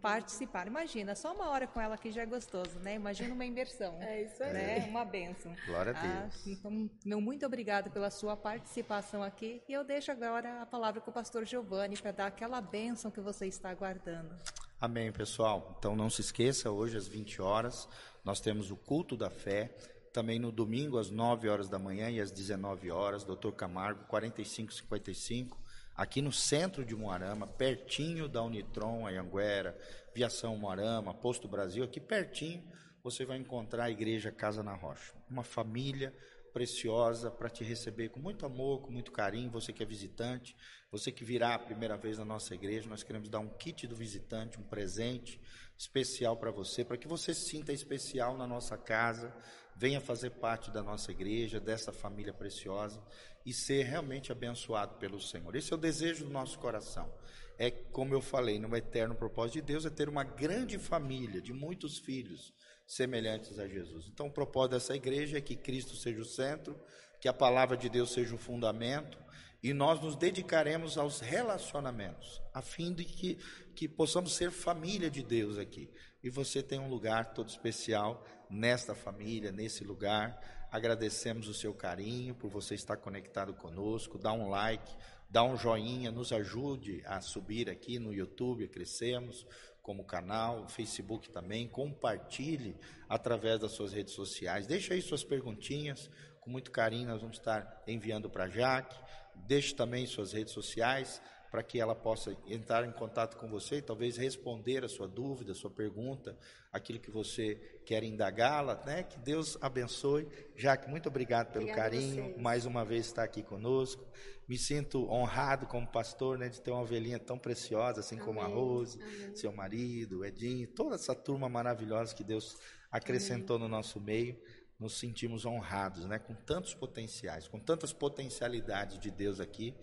participar. 0.00 0.68
Imagina, 0.68 1.16
só 1.16 1.34
uma 1.34 1.50
hora 1.50 1.66
com 1.66 1.80
ela 1.80 1.96
aqui 1.96 2.12
já 2.12 2.22
é 2.22 2.26
gostoso, 2.26 2.78
né? 2.78 2.94
Imagina 2.94 3.34
uma 3.34 3.44
imersão. 3.44 3.98
É 4.10 4.22
isso 4.22 4.40
aí. 4.42 4.52
Né? 4.52 4.86
Uma 4.88 5.04
benção. 5.04 5.52
Glória 5.66 5.92
a 5.92 5.98
ah, 5.98 6.02
Deus. 6.02 6.34
Ah, 6.36 6.50
então, 6.50 6.90
meu 7.04 7.20
muito 7.20 7.44
obrigada 7.44 7.90
pela 7.90 8.10
sua 8.10 8.36
participação 8.36 9.24
aqui. 9.24 9.60
E 9.68 9.72
eu 9.72 9.82
deixo 9.82 10.12
agora 10.12 10.62
a 10.62 10.66
palavra 10.66 11.00
com 11.00 11.10
o 11.10 11.14
pastor 11.14 11.44
Giovanni 11.44 11.96
para 11.96 12.12
dar 12.12 12.26
aquela 12.28 12.60
bênção 12.60 13.10
que 13.10 13.20
você 13.20 13.46
está 13.48 13.70
aguardando. 13.70 14.36
Amém, 14.80 15.10
pessoal. 15.10 15.74
Então, 15.80 15.96
não 15.96 16.08
se 16.08 16.20
esqueça, 16.20 16.70
hoje 16.70 16.96
às 16.96 17.08
20 17.08 17.42
horas, 17.42 17.88
nós 18.24 18.40
temos 18.40 18.70
o 18.70 18.76
culto 18.76 19.16
da 19.16 19.30
fé. 19.30 19.76
Também 20.12 20.38
no 20.38 20.52
domingo, 20.52 20.96
às 20.96 21.10
9 21.10 21.48
horas 21.48 21.68
da 21.68 21.78
manhã 21.78 22.08
e 22.08 22.20
às 22.20 22.30
19 22.30 22.88
horas, 22.92 23.24
Doutor 23.24 23.52
Camargo, 23.52 24.04
4555 24.04 25.69
aqui 26.00 26.22
no 26.22 26.32
centro 26.32 26.82
de 26.82 26.96
Moarama, 26.96 27.46
pertinho 27.46 28.26
da 28.26 28.42
Unitron, 28.42 29.06
Anhanguera, 29.06 29.76
Viação 30.14 30.56
Moarama, 30.56 31.12
Posto 31.12 31.46
Brasil, 31.46 31.84
aqui 31.84 32.00
pertinho, 32.00 32.66
você 33.02 33.26
vai 33.26 33.36
encontrar 33.36 33.84
a 33.84 33.90
Igreja 33.90 34.32
Casa 34.32 34.62
na 34.62 34.74
Rocha. 34.74 35.12
Uma 35.28 35.44
família 35.44 36.16
preciosa 36.54 37.30
para 37.30 37.50
te 37.50 37.62
receber 37.62 38.08
com 38.08 38.18
muito 38.18 38.46
amor, 38.46 38.80
com 38.80 38.90
muito 38.90 39.12
carinho. 39.12 39.50
Você 39.50 39.74
que 39.74 39.82
é 39.82 39.86
visitante, 39.86 40.56
você 40.90 41.12
que 41.12 41.22
virá 41.22 41.54
a 41.54 41.58
primeira 41.58 41.98
vez 41.98 42.16
na 42.16 42.24
nossa 42.24 42.54
igreja, 42.54 42.88
nós 42.88 43.02
queremos 43.02 43.28
dar 43.28 43.40
um 43.40 43.50
kit 43.50 43.86
do 43.86 43.94
visitante, 43.94 44.58
um 44.58 44.64
presente 44.64 45.38
especial 45.76 46.34
para 46.34 46.50
você, 46.50 46.82
para 46.82 46.96
que 46.96 47.06
você 47.06 47.34
se 47.34 47.50
sinta 47.50 47.74
especial 47.74 48.38
na 48.38 48.46
nossa 48.46 48.78
casa, 48.78 49.34
venha 49.80 49.98
fazer 49.98 50.28
parte 50.28 50.70
da 50.70 50.82
nossa 50.82 51.10
igreja, 51.10 51.58
dessa 51.58 51.90
família 51.90 52.34
preciosa 52.34 53.02
e 53.46 53.52
ser 53.54 53.84
realmente 53.84 54.30
abençoado 54.30 54.96
pelo 54.96 55.18
Senhor. 55.18 55.56
Esse 55.56 55.72
é 55.72 55.74
o 55.74 55.78
desejo 55.78 56.26
do 56.26 56.30
nosso 56.30 56.58
coração. 56.58 57.10
É, 57.58 57.70
como 57.70 58.12
eu 58.12 58.20
falei, 58.20 58.58
no 58.58 58.76
eterno 58.76 59.14
propósito 59.14 59.54
de 59.54 59.62
Deus, 59.62 59.86
é 59.86 59.90
ter 59.90 60.06
uma 60.06 60.22
grande 60.22 60.78
família 60.78 61.40
de 61.40 61.54
muitos 61.54 61.98
filhos 61.98 62.52
semelhantes 62.86 63.58
a 63.58 63.66
Jesus. 63.66 64.06
Então, 64.12 64.26
o 64.26 64.30
propósito 64.30 64.72
dessa 64.72 64.94
igreja 64.94 65.38
é 65.38 65.40
que 65.40 65.56
Cristo 65.56 65.96
seja 65.96 66.20
o 66.20 66.26
centro, 66.26 66.78
que 67.18 67.26
a 67.28 67.32
palavra 67.32 67.74
de 67.74 67.88
Deus 67.88 68.12
seja 68.12 68.34
o 68.34 68.38
fundamento, 68.38 69.18
e 69.62 69.72
nós 69.72 69.98
nos 70.02 70.14
dedicaremos 70.14 70.98
aos 70.98 71.20
relacionamentos, 71.20 72.42
a 72.52 72.60
fim 72.60 72.92
de 72.92 73.04
que, 73.04 73.38
que 73.74 73.88
possamos 73.88 74.34
ser 74.34 74.50
família 74.50 75.10
de 75.10 75.22
Deus 75.22 75.56
aqui. 75.56 75.90
E 76.22 76.28
você 76.28 76.62
tem 76.62 76.78
um 76.78 76.88
lugar 76.88 77.32
todo 77.32 77.48
especial 77.48 78.24
nesta 78.48 78.94
família, 78.94 79.50
nesse 79.50 79.84
lugar. 79.84 80.38
Agradecemos 80.70 81.48
o 81.48 81.54
seu 81.54 81.72
carinho 81.72 82.34
por 82.34 82.50
você 82.50 82.74
estar 82.74 82.96
conectado 82.98 83.54
conosco. 83.54 84.18
Dá 84.18 84.32
um 84.32 84.50
like, 84.50 84.94
dá 85.30 85.42
um 85.42 85.56
joinha, 85.56 86.10
nos 86.10 86.30
ajude 86.32 87.02
a 87.06 87.20
subir 87.20 87.70
aqui 87.70 87.98
no 87.98 88.12
YouTube, 88.12 88.64
a 88.64 88.68
crescermos 88.68 89.46
como 89.82 90.04
canal, 90.04 90.68
Facebook 90.68 91.30
também, 91.30 91.66
compartilhe 91.66 92.76
através 93.08 93.58
das 93.58 93.72
suas 93.72 93.92
redes 93.92 94.12
sociais. 94.12 94.66
Deixe 94.66 94.92
aí 94.92 95.00
suas 95.00 95.24
perguntinhas, 95.24 96.10
com 96.40 96.50
muito 96.50 96.70
carinho 96.70 97.08
nós 97.08 97.22
vamos 97.22 97.38
estar 97.38 97.82
enviando 97.86 98.28
para 98.28 98.48
Jaque. 98.48 98.96
Deixe 99.34 99.74
também 99.74 100.06
suas 100.06 100.32
redes 100.32 100.52
sociais 100.52 101.20
para 101.50 101.62
que 101.62 101.80
ela 101.80 101.94
possa 101.94 102.36
entrar 102.46 102.86
em 102.86 102.92
contato 102.92 103.36
com 103.36 103.48
você 103.48 103.76
e 103.76 103.82
talvez 103.82 104.16
responder 104.16 104.84
a 104.84 104.88
sua 104.88 105.08
dúvida, 105.08 105.52
a 105.52 105.54
sua 105.54 105.70
pergunta, 105.70 106.38
aquilo 106.72 107.00
que 107.00 107.10
você 107.10 107.56
quer 107.84 108.04
indagá-la, 108.04 108.80
né? 108.86 109.02
Que 109.02 109.18
Deus 109.18 109.58
abençoe. 109.60 110.28
Jaque, 110.54 110.88
muito 110.88 111.08
obrigado 111.08 111.52
pelo 111.52 111.64
Obrigada 111.64 111.90
carinho, 111.90 112.38
mais 112.38 112.66
uma 112.66 112.84
vez 112.84 113.06
estar 113.06 113.24
aqui 113.24 113.42
conosco. 113.42 114.06
Me 114.46 114.58
sinto 114.58 115.08
honrado 115.08 115.66
como 115.66 115.86
pastor, 115.86 116.36
né, 116.36 116.48
de 116.48 116.60
ter 116.60 116.72
uma 116.72 116.82
ovelhinha 116.82 117.20
tão 117.20 117.38
preciosa, 117.38 118.00
assim 118.00 118.16
Amém. 118.16 118.26
como 118.26 118.40
a 118.40 118.46
Rose, 118.46 119.00
Amém. 119.00 119.36
seu 119.36 119.52
marido, 119.52 120.24
Edinho, 120.24 120.66
toda 120.66 120.96
essa 120.96 121.14
turma 121.14 121.48
maravilhosa 121.48 122.14
que 122.14 122.24
Deus 122.24 122.56
acrescentou 122.90 123.56
Amém. 123.56 123.68
no 123.68 123.76
nosso 123.76 124.00
meio. 124.00 124.36
Nos 124.76 124.98
sentimos 124.98 125.44
honrados, 125.44 126.06
né, 126.06 126.18
com 126.18 126.34
tantos 126.34 126.74
potenciais, 126.74 127.46
com 127.46 127.60
tantas 127.60 127.92
potencialidades 127.92 128.98
de 128.98 129.10
Deus 129.10 129.38
aqui. 129.38 129.74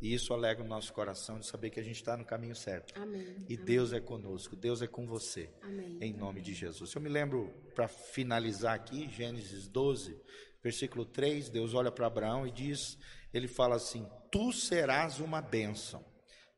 E 0.00 0.12
isso 0.12 0.34
alegra 0.34 0.62
o 0.62 0.68
nosso 0.68 0.92
coração 0.92 1.38
de 1.38 1.46
saber 1.46 1.70
que 1.70 1.80
a 1.80 1.82
gente 1.82 1.96
está 1.96 2.16
no 2.16 2.24
caminho 2.24 2.54
certo. 2.54 3.00
Amém. 3.00 3.22
E 3.48 3.54
Amém. 3.54 3.64
Deus 3.64 3.92
é 3.92 4.00
conosco, 4.00 4.54
Deus 4.54 4.82
é 4.82 4.86
com 4.86 5.06
você. 5.06 5.50
Amém. 5.62 5.98
Em 6.00 6.12
nome 6.12 6.42
de 6.42 6.52
Jesus. 6.52 6.92
Eu 6.94 7.00
me 7.00 7.08
lembro, 7.08 7.52
para 7.74 7.88
finalizar 7.88 8.74
aqui, 8.74 9.08
Gênesis 9.08 9.66
12, 9.68 10.20
versículo 10.62 11.06
3, 11.06 11.48
Deus 11.48 11.72
olha 11.72 11.90
para 11.90 12.06
Abraão 12.06 12.46
e 12.46 12.50
diz: 12.50 12.98
Ele 13.32 13.48
fala 13.48 13.76
assim: 13.76 14.06
Tu 14.30 14.52
serás 14.52 15.18
uma 15.18 15.40
bênção. 15.40 16.04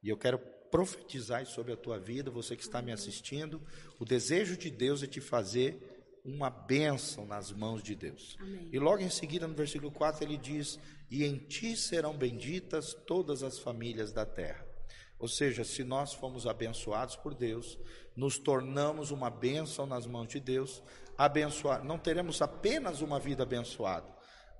E 0.03 0.09
eu 0.09 0.17
quero 0.17 0.39
profetizar 0.71 1.45
sobre 1.47 1.73
a 1.73 1.77
tua 1.77 1.99
vida, 1.99 2.31
você 2.31 2.57
que 2.57 2.63
está 2.63 2.83
me 2.83 2.93
assistindo. 2.93 3.63
O 3.99 4.05
desejo 4.05 4.57
de 4.57 4.71
Deus 4.71 5.03
é 5.03 5.07
te 5.07 5.21
fazer 5.21 5.88
uma 6.29 6.51
bênção 6.51 7.25
nas 7.25 7.51
mãos 7.51 7.83
de 7.83 7.95
Deus. 7.95 8.37
Amém. 8.41 8.69
E 8.71 8.79
logo 8.79 9.03
em 9.03 9.09
seguida, 9.09 9.49
no 9.49 9.55
versículo 9.55 9.91
4, 9.91 10.25
ele 10.25 10.37
diz: 10.37 10.79
E 11.11 11.25
em 11.25 11.39
ti 11.39 11.77
serão 11.77 12.17
benditas 12.17 12.93
todas 13.07 13.43
as 13.43 13.59
famílias 13.59 14.13
da 14.13 14.27
terra. 14.27 14.67
Ou 15.19 15.27
seja, 15.27 15.65
se 15.65 15.83
nós 15.83 16.13
fomos 16.13 16.47
abençoados 16.47 17.17
por 17.17 17.35
Deus, 17.35 17.79
nos 18.15 18.39
tornamos 18.39 19.11
uma 19.11 19.31
bênção 19.31 19.85
nas 19.85 20.07
mãos 20.07 20.29
de 20.29 20.39
Deus, 20.39 20.83
abençoar, 21.17 21.83
não 21.83 21.99
teremos 21.99 22.41
apenas 22.41 23.01
uma 23.01 23.19
vida 23.19 23.43
abençoada, 23.43 24.07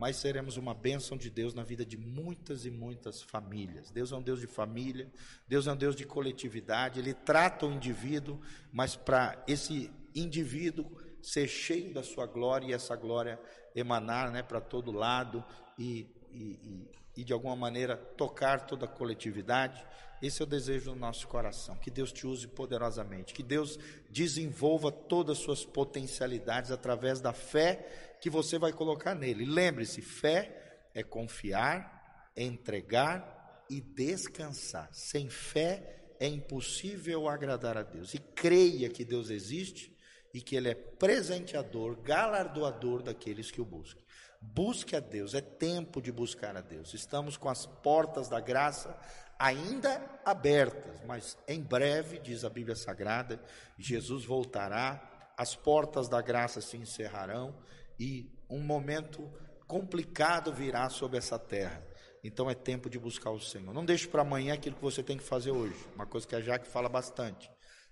mas 0.01 0.17
seremos 0.17 0.57
uma 0.57 0.75
bênção 0.75 1.17
de 1.17 1.31
Deus 1.31 1.55
na 1.55 1.63
vida 1.63 1.85
de 1.85 1.97
muitas 1.97 2.65
e 2.65 2.71
muitas 2.71 3.23
famílias. 3.23 3.91
Deus 3.91 4.11
é 4.11 4.17
um 4.17 4.23
Deus 4.23 4.41
de 4.41 4.49
família, 4.49 5.09
Deus 5.47 5.69
é 5.69 5.73
um 5.73 5.77
Deus 5.77 5.95
de 5.95 6.05
coletividade, 6.05 6.99
Ele 6.99 7.15
trata 7.15 7.67
o 7.67 7.73
indivíduo, 7.73 8.41
mas 8.73 8.97
para 8.97 9.41
esse 9.47 9.93
indivíduo 10.13 10.91
ser 11.23 11.49
cheio 11.49 11.93
da 11.93 12.03
sua 12.03 12.27
glória 12.27 12.67
e 12.67 12.73
essa 12.73 12.97
glória 12.97 13.41
emanar 13.75 14.31
né, 14.31 14.43
para 14.43 14.61
todo 14.61 14.93
lado 14.93 15.45
e, 15.79 16.07
e, 16.33 16.91
e, 17.17 17.25
de 17.25 17.33
alguma 17.33 17.57
maneira 17.57 17.97
tocar 17.97 18.67
toda 18.67 18.87
a 18.87 18.89
coletividade. 18.89 19.85
Esse 20.21 20.43
é 20.43 20.45
o 20.45 20.49
desejo 20.49 20.93
do 20.93 20.97
nosso 20.97 21.29
coração. 21.29 21.77
Que 21.77 21.91
Deus 21.91 22.13
te 22.13 22.27
use 22.27 22.49
poderosamente. 22.49 23.33
Que 23.33 23.43
Deus 23.43 23.79
desenvolva 24.11 24.91
todas 24.91 25.39
as 25.39 25.45
suas 25.45 25.65
potencialidades 25.65 26.73
através 26.73 27.21
da 27.21 27.33
fé 27.33 28.17
que 28.21 28.29
você 28.29 28.59
vai 28.59 28.73
colocar 28.73 29.15
nele. 29.15 29.45
Lembre-se: 29.45 30.03
fé 30.03 30.81
é 30.93 31.05
confiar, 31.05 32.31
é 32.35 32.43
entregar 32.43 33.65
e 33.71 33.81
descansar. 33.81 34.89
Sem 34.93 35.29
fé 35.29 36.15
é 36.19 36.27
impossível 36.27 37.29
agradar 37.29 37.77
a 37.77 37.83
Deus. 37.83 38.15
E 38.15 38.19
creia 38.19 38.89
que 38.89 39.05
Deus 39.05 39.31
existe 39.31 39.97
e 40.33 40.41
que 40.41 40.57
Ele 40.57 40.71
é 40.71 40.75
presenteador, 40.75 41.97
galardoador 42.01 43.03
daqueles 43.03 43.51
que 43.51 43.61
o 43.61 43.65
buscam. 43.65 44.03
Busque 44.41 44.95
a 44.95 45.01
Deus, 45.01 45.35
é 45.35 45.41
tempo 45.41 46.01
de 46.01 46.13
buscar 46.13 46.57
a 46.57 46.61
Deus. 46.61 46.95
Estamos 46.95 47.37
com 47.37 47.49
as 47.49 47.67
portas 47.67 48.29
da 48.29 48.41
graça 48.41 48.97
ainda 49.39 50.21
abertas, 50.25 51.01
mas 51.07 51.37
em 51.47 51.61
breve, 51.61 52.19
diz 52.19 52.45
a 52.45 52.51
Bíblia 52.51 52.75
Sagrada, 52.75 53.41
Jesus 53.79 54.25
voltará, 54.25 55.33
as 55.37 55.55
portas 55.55 56.09
da 56.09 56.21
graça 56.21 56.61
se 56.61 56.77
encerrarão 56.77 57.55
e 57.99 58.31
um 58.51 58.61
momento 58.61 59.31
complicado 59.67 60.53
virá 60.53 60.89
sobre 60.89 61.19
essa 61.19 61.39
terra. 61.39 61.85
Então 62.25 62.51
é 62.51 62.55
tempo 62.55 62.91
de 62.91 62.99
buscar 62.99 63.31
o 63.31 63.41
Senhor. 63.41 63.73
Não 63.73 63.85
deixe 63.85 64.09
para 64.09 64.23
amanhã 64.23 64.55
aquilo 64.55 64.75
que 64.75 64.83
você 64.83 65.03
tem 65.03 65.17
que 65.17 65.23
fazer 65.23 65.53
hoje. 65.53 65.77
Uma 65.95 66.07
coisa 66.07 66.27
que 66.27 66.35
a 66.35 66.41
Jaque 66.41 66.67
fala 66.67 66.89
bastante. 66.89 67.49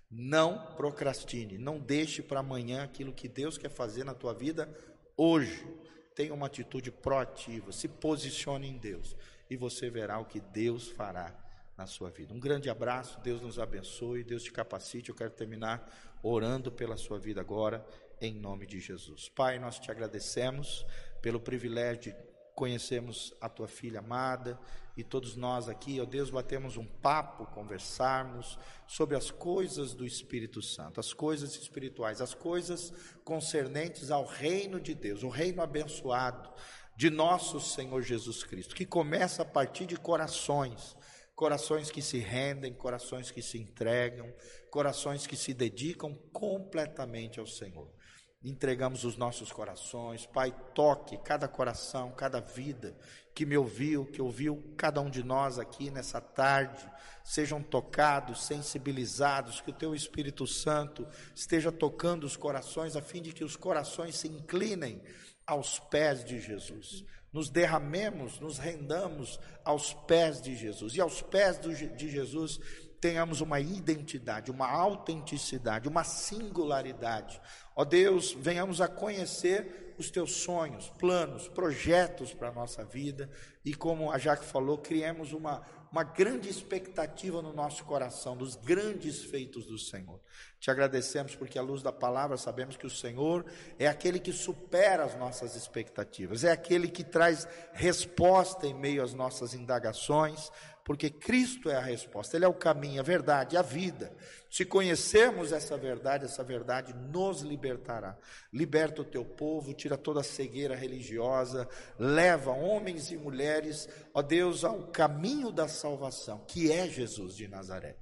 Não 0.09 0.73
procrastine, 0.75 1.57
não 1.57 1.79
deixe 1.79 2.21
para 2.21 2.39
amanhã 2.39 2.83
aquilo 2.83 3.13
que 3.13 3.27
Deus 3.27 3.57
quer 3.57 3.69
fazer 3.69 4.03
na 4.03 4.13
tua 4.13 4.33
vida 4.33 4.69
hoje. 5.15 5.67
Tenha 6.15 6.33
uma 6.33 6.47
atitude 6.47 6.91
proativa, 6.91 7.71
se 7.71 7.87
posicione 7.87 8.67
em 8.67 8.77
Deus 8.77 9.15
e 9.49 9.55
você 9.55 9.89
verá 9.89 10.19
o 10.19 10.25
que 10.25 10.39
Deus 10.39 10.89
fará 10.89 11.35
na 11.77 11.85
sua 11.85 12.09
vida. 12.09 12.33
Um 12.33 12.39
grande 12.39 12.69
abraço, 12.69 13.19
Deus 13.21 13.41
nos 13.41 13.59
abençoe, 13.59 14.23
Deus 14.23 14.43
te 14.43 14.51
capacite. 14.51 15.09
Eu 15.09 15.15
quero 15.15 15.31
terminar 15.31 15.87
orando 16.23 16.71
pela 16.71 16.97
sua 16.97 17.19
vida 17.19 17.39
agora, 17.39 17.85
em 18.19 18.33
nome 18.33 18.65
de 18.65 18.79
Jesus. 18.79 19.29
Pai, 19.29 19.59
nós 19.59 19.77
te 19.77 19.91
agradecemos 19.91 20.85
pelo 21.21 21.39
privilégio 21.39 22.01
de 22.01 22.15
conhecermos 22.57 23.35
a 23.39 23.47
tua 23.47 23.67
filha 23.67 23.99
amada 23.99 24.59
e 24.97 25.03
todos 25.03 25.35
nós 25.35 25.69
aqui, 25.69 26.01
ó 26.01 26.05
Deus, 26.05 26.31
batemos 26.31 26.75
um 26.75 26.85
papo, 26.85 27.45
conversarmos 27.45 28.57
sobre 28.87 29.15
as 29.15 29.29
coisas 29.29 29.93
do 29.93 30.03
Espírito 30.03 30.59
Santo, 30.59 30.99
as 30.99 31.13
coisas 31.13 31.55
espirituais, 31.55 32.19
as 32.19 32.33
coisas 32.33 32.91
concernentes 33.23 34.09
ao 34.09 34.25
reino 34.25 34.81
de 34.81 34.95
Deus, 34.95 35.21
o 35.21 35.29
reino 35.29 35.61
abençoado 35.61 36.51
de 36.95 37.11
nosso 37.11 37.59
Senhor 37.59 38.01
Jesus 38.01 38.43
Cristo, 38.43 38.73
que 38.73 38.87
começa 38.87 39.43
a 39.43 39.45
partir 39.45 39.85
de 39.85 39.95
corações, 39.95 40.97
corações 41.35 41.91
que 41.91 42.01
se 42.01 42.17
rendem, 42.17 42.73
corações 42.73 43.29
que 43.29 43.43
se 43.43 43.59
entregam, 43.59 44.33
corações 44.71 45.27
que 45.27 45.37
se 45.37 45.53
dedicam 45.53 46.15
completamente 46.33 47.39
ao 47.39 47.45
Senhor 47.45 47.95
entregamos 48.43 49.03
os 49.03 49.17
nossos 49.17 49.51
corações. 49.51 50.25
Pai, 50.25 50.53
toque 50.73 51.17
cada 51.17 51.47
coração, 51.47 52.11
cada 52.11 52.39
vida 52.39 52.95
que 53.33 53.45
me 53.45 53.57
ouviu, 53.57 54.05
que 54.05 54.21
ouviu 54.21 54.73
cada 54.75 55.01
um 55.01 55.09
de 55.09 55.23
nós 55.23 55.59
aqui 55.59 55.91
nessa 55.91 56.19
tarde. 56.19 56.89
Sejam 57.23 57.61
tocados, 57.61 58.45
sensibilizados, 58.45 59.61
que 59.61 59.69
o 59.69 59.73
Teu 59.73 59.93
Espírito 59.93 60.47
Santo 60.47 61.07
esteja 61.35 61.71
tocando 61.71 62.25
os 62.25 62.37
corações, 62.37 62.95
a 62.95 63.01
fim 63.01 63.21
de 63.21 63.31
que 63.31 63.43
os 63.43 63.55
corações 63.55 64.15
se 64.15 64.27
inclinem 64.27 65.01
aos 65.45 65.79
pés 65.79 66.23
de 66.23 66.39
Jesus. 66.39 67.05
Nos 67.31 67.49
derramemos, 67.49 68.39
nos 68.39 68.57
rendamos 68.57 69.39
aos 69.63 69.93
pés 69.93 70.41
de 70.41 70.55
Jesus. 70.55 70.95
E 70.95 71.01
aos 71.01 71.21
pés 71.21 71.59
de 71.59 72.09
Jesus 72.09 72.59
tenhamos 72.99 73.41
uma 73.41 73.59
identidade, 73.59 74.51
uma 74.51 74.69
autenticidade, 74.69 75.87
uma 75.87 76.03
singularidade. 76.03 77.39
Ó 77.75 77.85
Deus, 77.85 78.33
venhamos 78.33 78.81
a 78.81 78.87
conhecer 78.87 79.93
os 79.97 80.11
teus 80.11 80.31
sonhos, 80.31 80.89
planos, 80.97 81.47
projetos 81.47 82.33
para 82.33 82.49
a 82.49 82.53
nossa 82.53 82.85
vida 82.85 83.29
e, 83.65 83.73
como 83.73 84.11
a 84.11 84.17
Jaque 84.17 84.45
falou, 84.45 84.77
criemos 84.77 85.33
uma, 85.33 85.63
uma 85.91 86.03
grande 86.03 86.49
expectativa 86.49 87.41
no 87.41 87.51
nosso 87.51 87.83
coração 87.83 88.37
dos 88.37 88.55
grandes 88.55 89.23
feitos 89.23 89.65
do 89.65 89.77
Senhor. 89.77 90.19
Te 90.59 90.69
agradecemos 90.69 91.35
porque, 91.35 91.57
à 91.57 91.61
luz 91.63 91.81
da 91.81 91.91
palavra, 91.91 92.37
sabemos 92.37 92.77
que 92.77 92.85
o 92.85 92.91
Senhor 92.91 93.45
é 93.79 93.87
aquele 93.87 94.19
que 94.19 94.31
supera 94.31 95.03
as 95.03 95.17
nossas 95.17 95.55
expectativas, 95.55 96.43
é 96.43 96.51
aquele 96.51 96.87
que 96.87 97.03
traz 97.03 97.47
resposta 97.73 98.67
em 98.67 98.73
meio 98.75 99.03
às 99.03 99.13
nossas 99.13 99.55
indagações, 99.55 100.51
porque 100.87 101.09
Cristo 101.09 101.69
é 101.69 101.75
a 101.75 101.81
resposta, 101.81 102.37
Ele 102.37 102.45
é 102.45 102.47
o 102.47 102.53
caminho, 102.53 103.01
a 103.01 103.03
verdade, 103.03 103.57
a 103.57 103.61
vida. 103.61 104.15
Se 104.49 104.63
conhecermos 104.63 105.51
essa 105.51 105.77
verdade, 105.77 106.23
essa 106.23 106.45
verdade 106.45 106.93
nos 106.93 107.41
libertará. 107.41 108.17
Liberta 108.53 109.01
o 109.01 109.05
teu 109.05 109.25
povo, 109.25 109.73
tira 109.73 109.97
toda 109.97 110.21
a 110.21 110.23
cegueira 110.23 110.77
religiosa, 110.77 111.67
leva 111.99 112.51
homens 112.51 113.11
e 113.11 113.17
mulheres, 113.17 113.89
ó 114.13 114.21
Deus, 114.21 114.63
ao 114.63 114.87
caminho 114.87 115.51
da 115.51 115.67
salvação, 115.67 116.45
que 116.47 116.71
é 116.71 116.87
Jesus 116.87 117.35
de 117.35 117.49
Nazaré. 117.49 117.97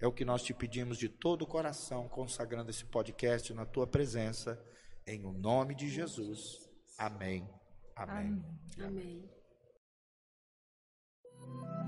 É 0.00 0.06
o 0.06 0.12
que 0.12 0.24
nós 0.24 0.42
te 0.42 0.54
pedimos 0.54 0.96
de 0.96 1.10
todo 1.10 1.42
o 1.42 1.46
coração, 1.46 2.08
consagrando 2.08 2.70
esse 2.70 2.86
podcast 2.86 3.52
na 3.52 3.66
tua 3.66 3.86
presença, 3.86 4.58
em 5.06 5.26
o 5.26 5.32
nome 5.34 5.74
de 5.74 5.90
Jesus. 5.90 6.66
Amém. 6.96 7.46
Amém. 7.94 8.42
Amém. 8.78 9.30
Amém. 11.42 11.79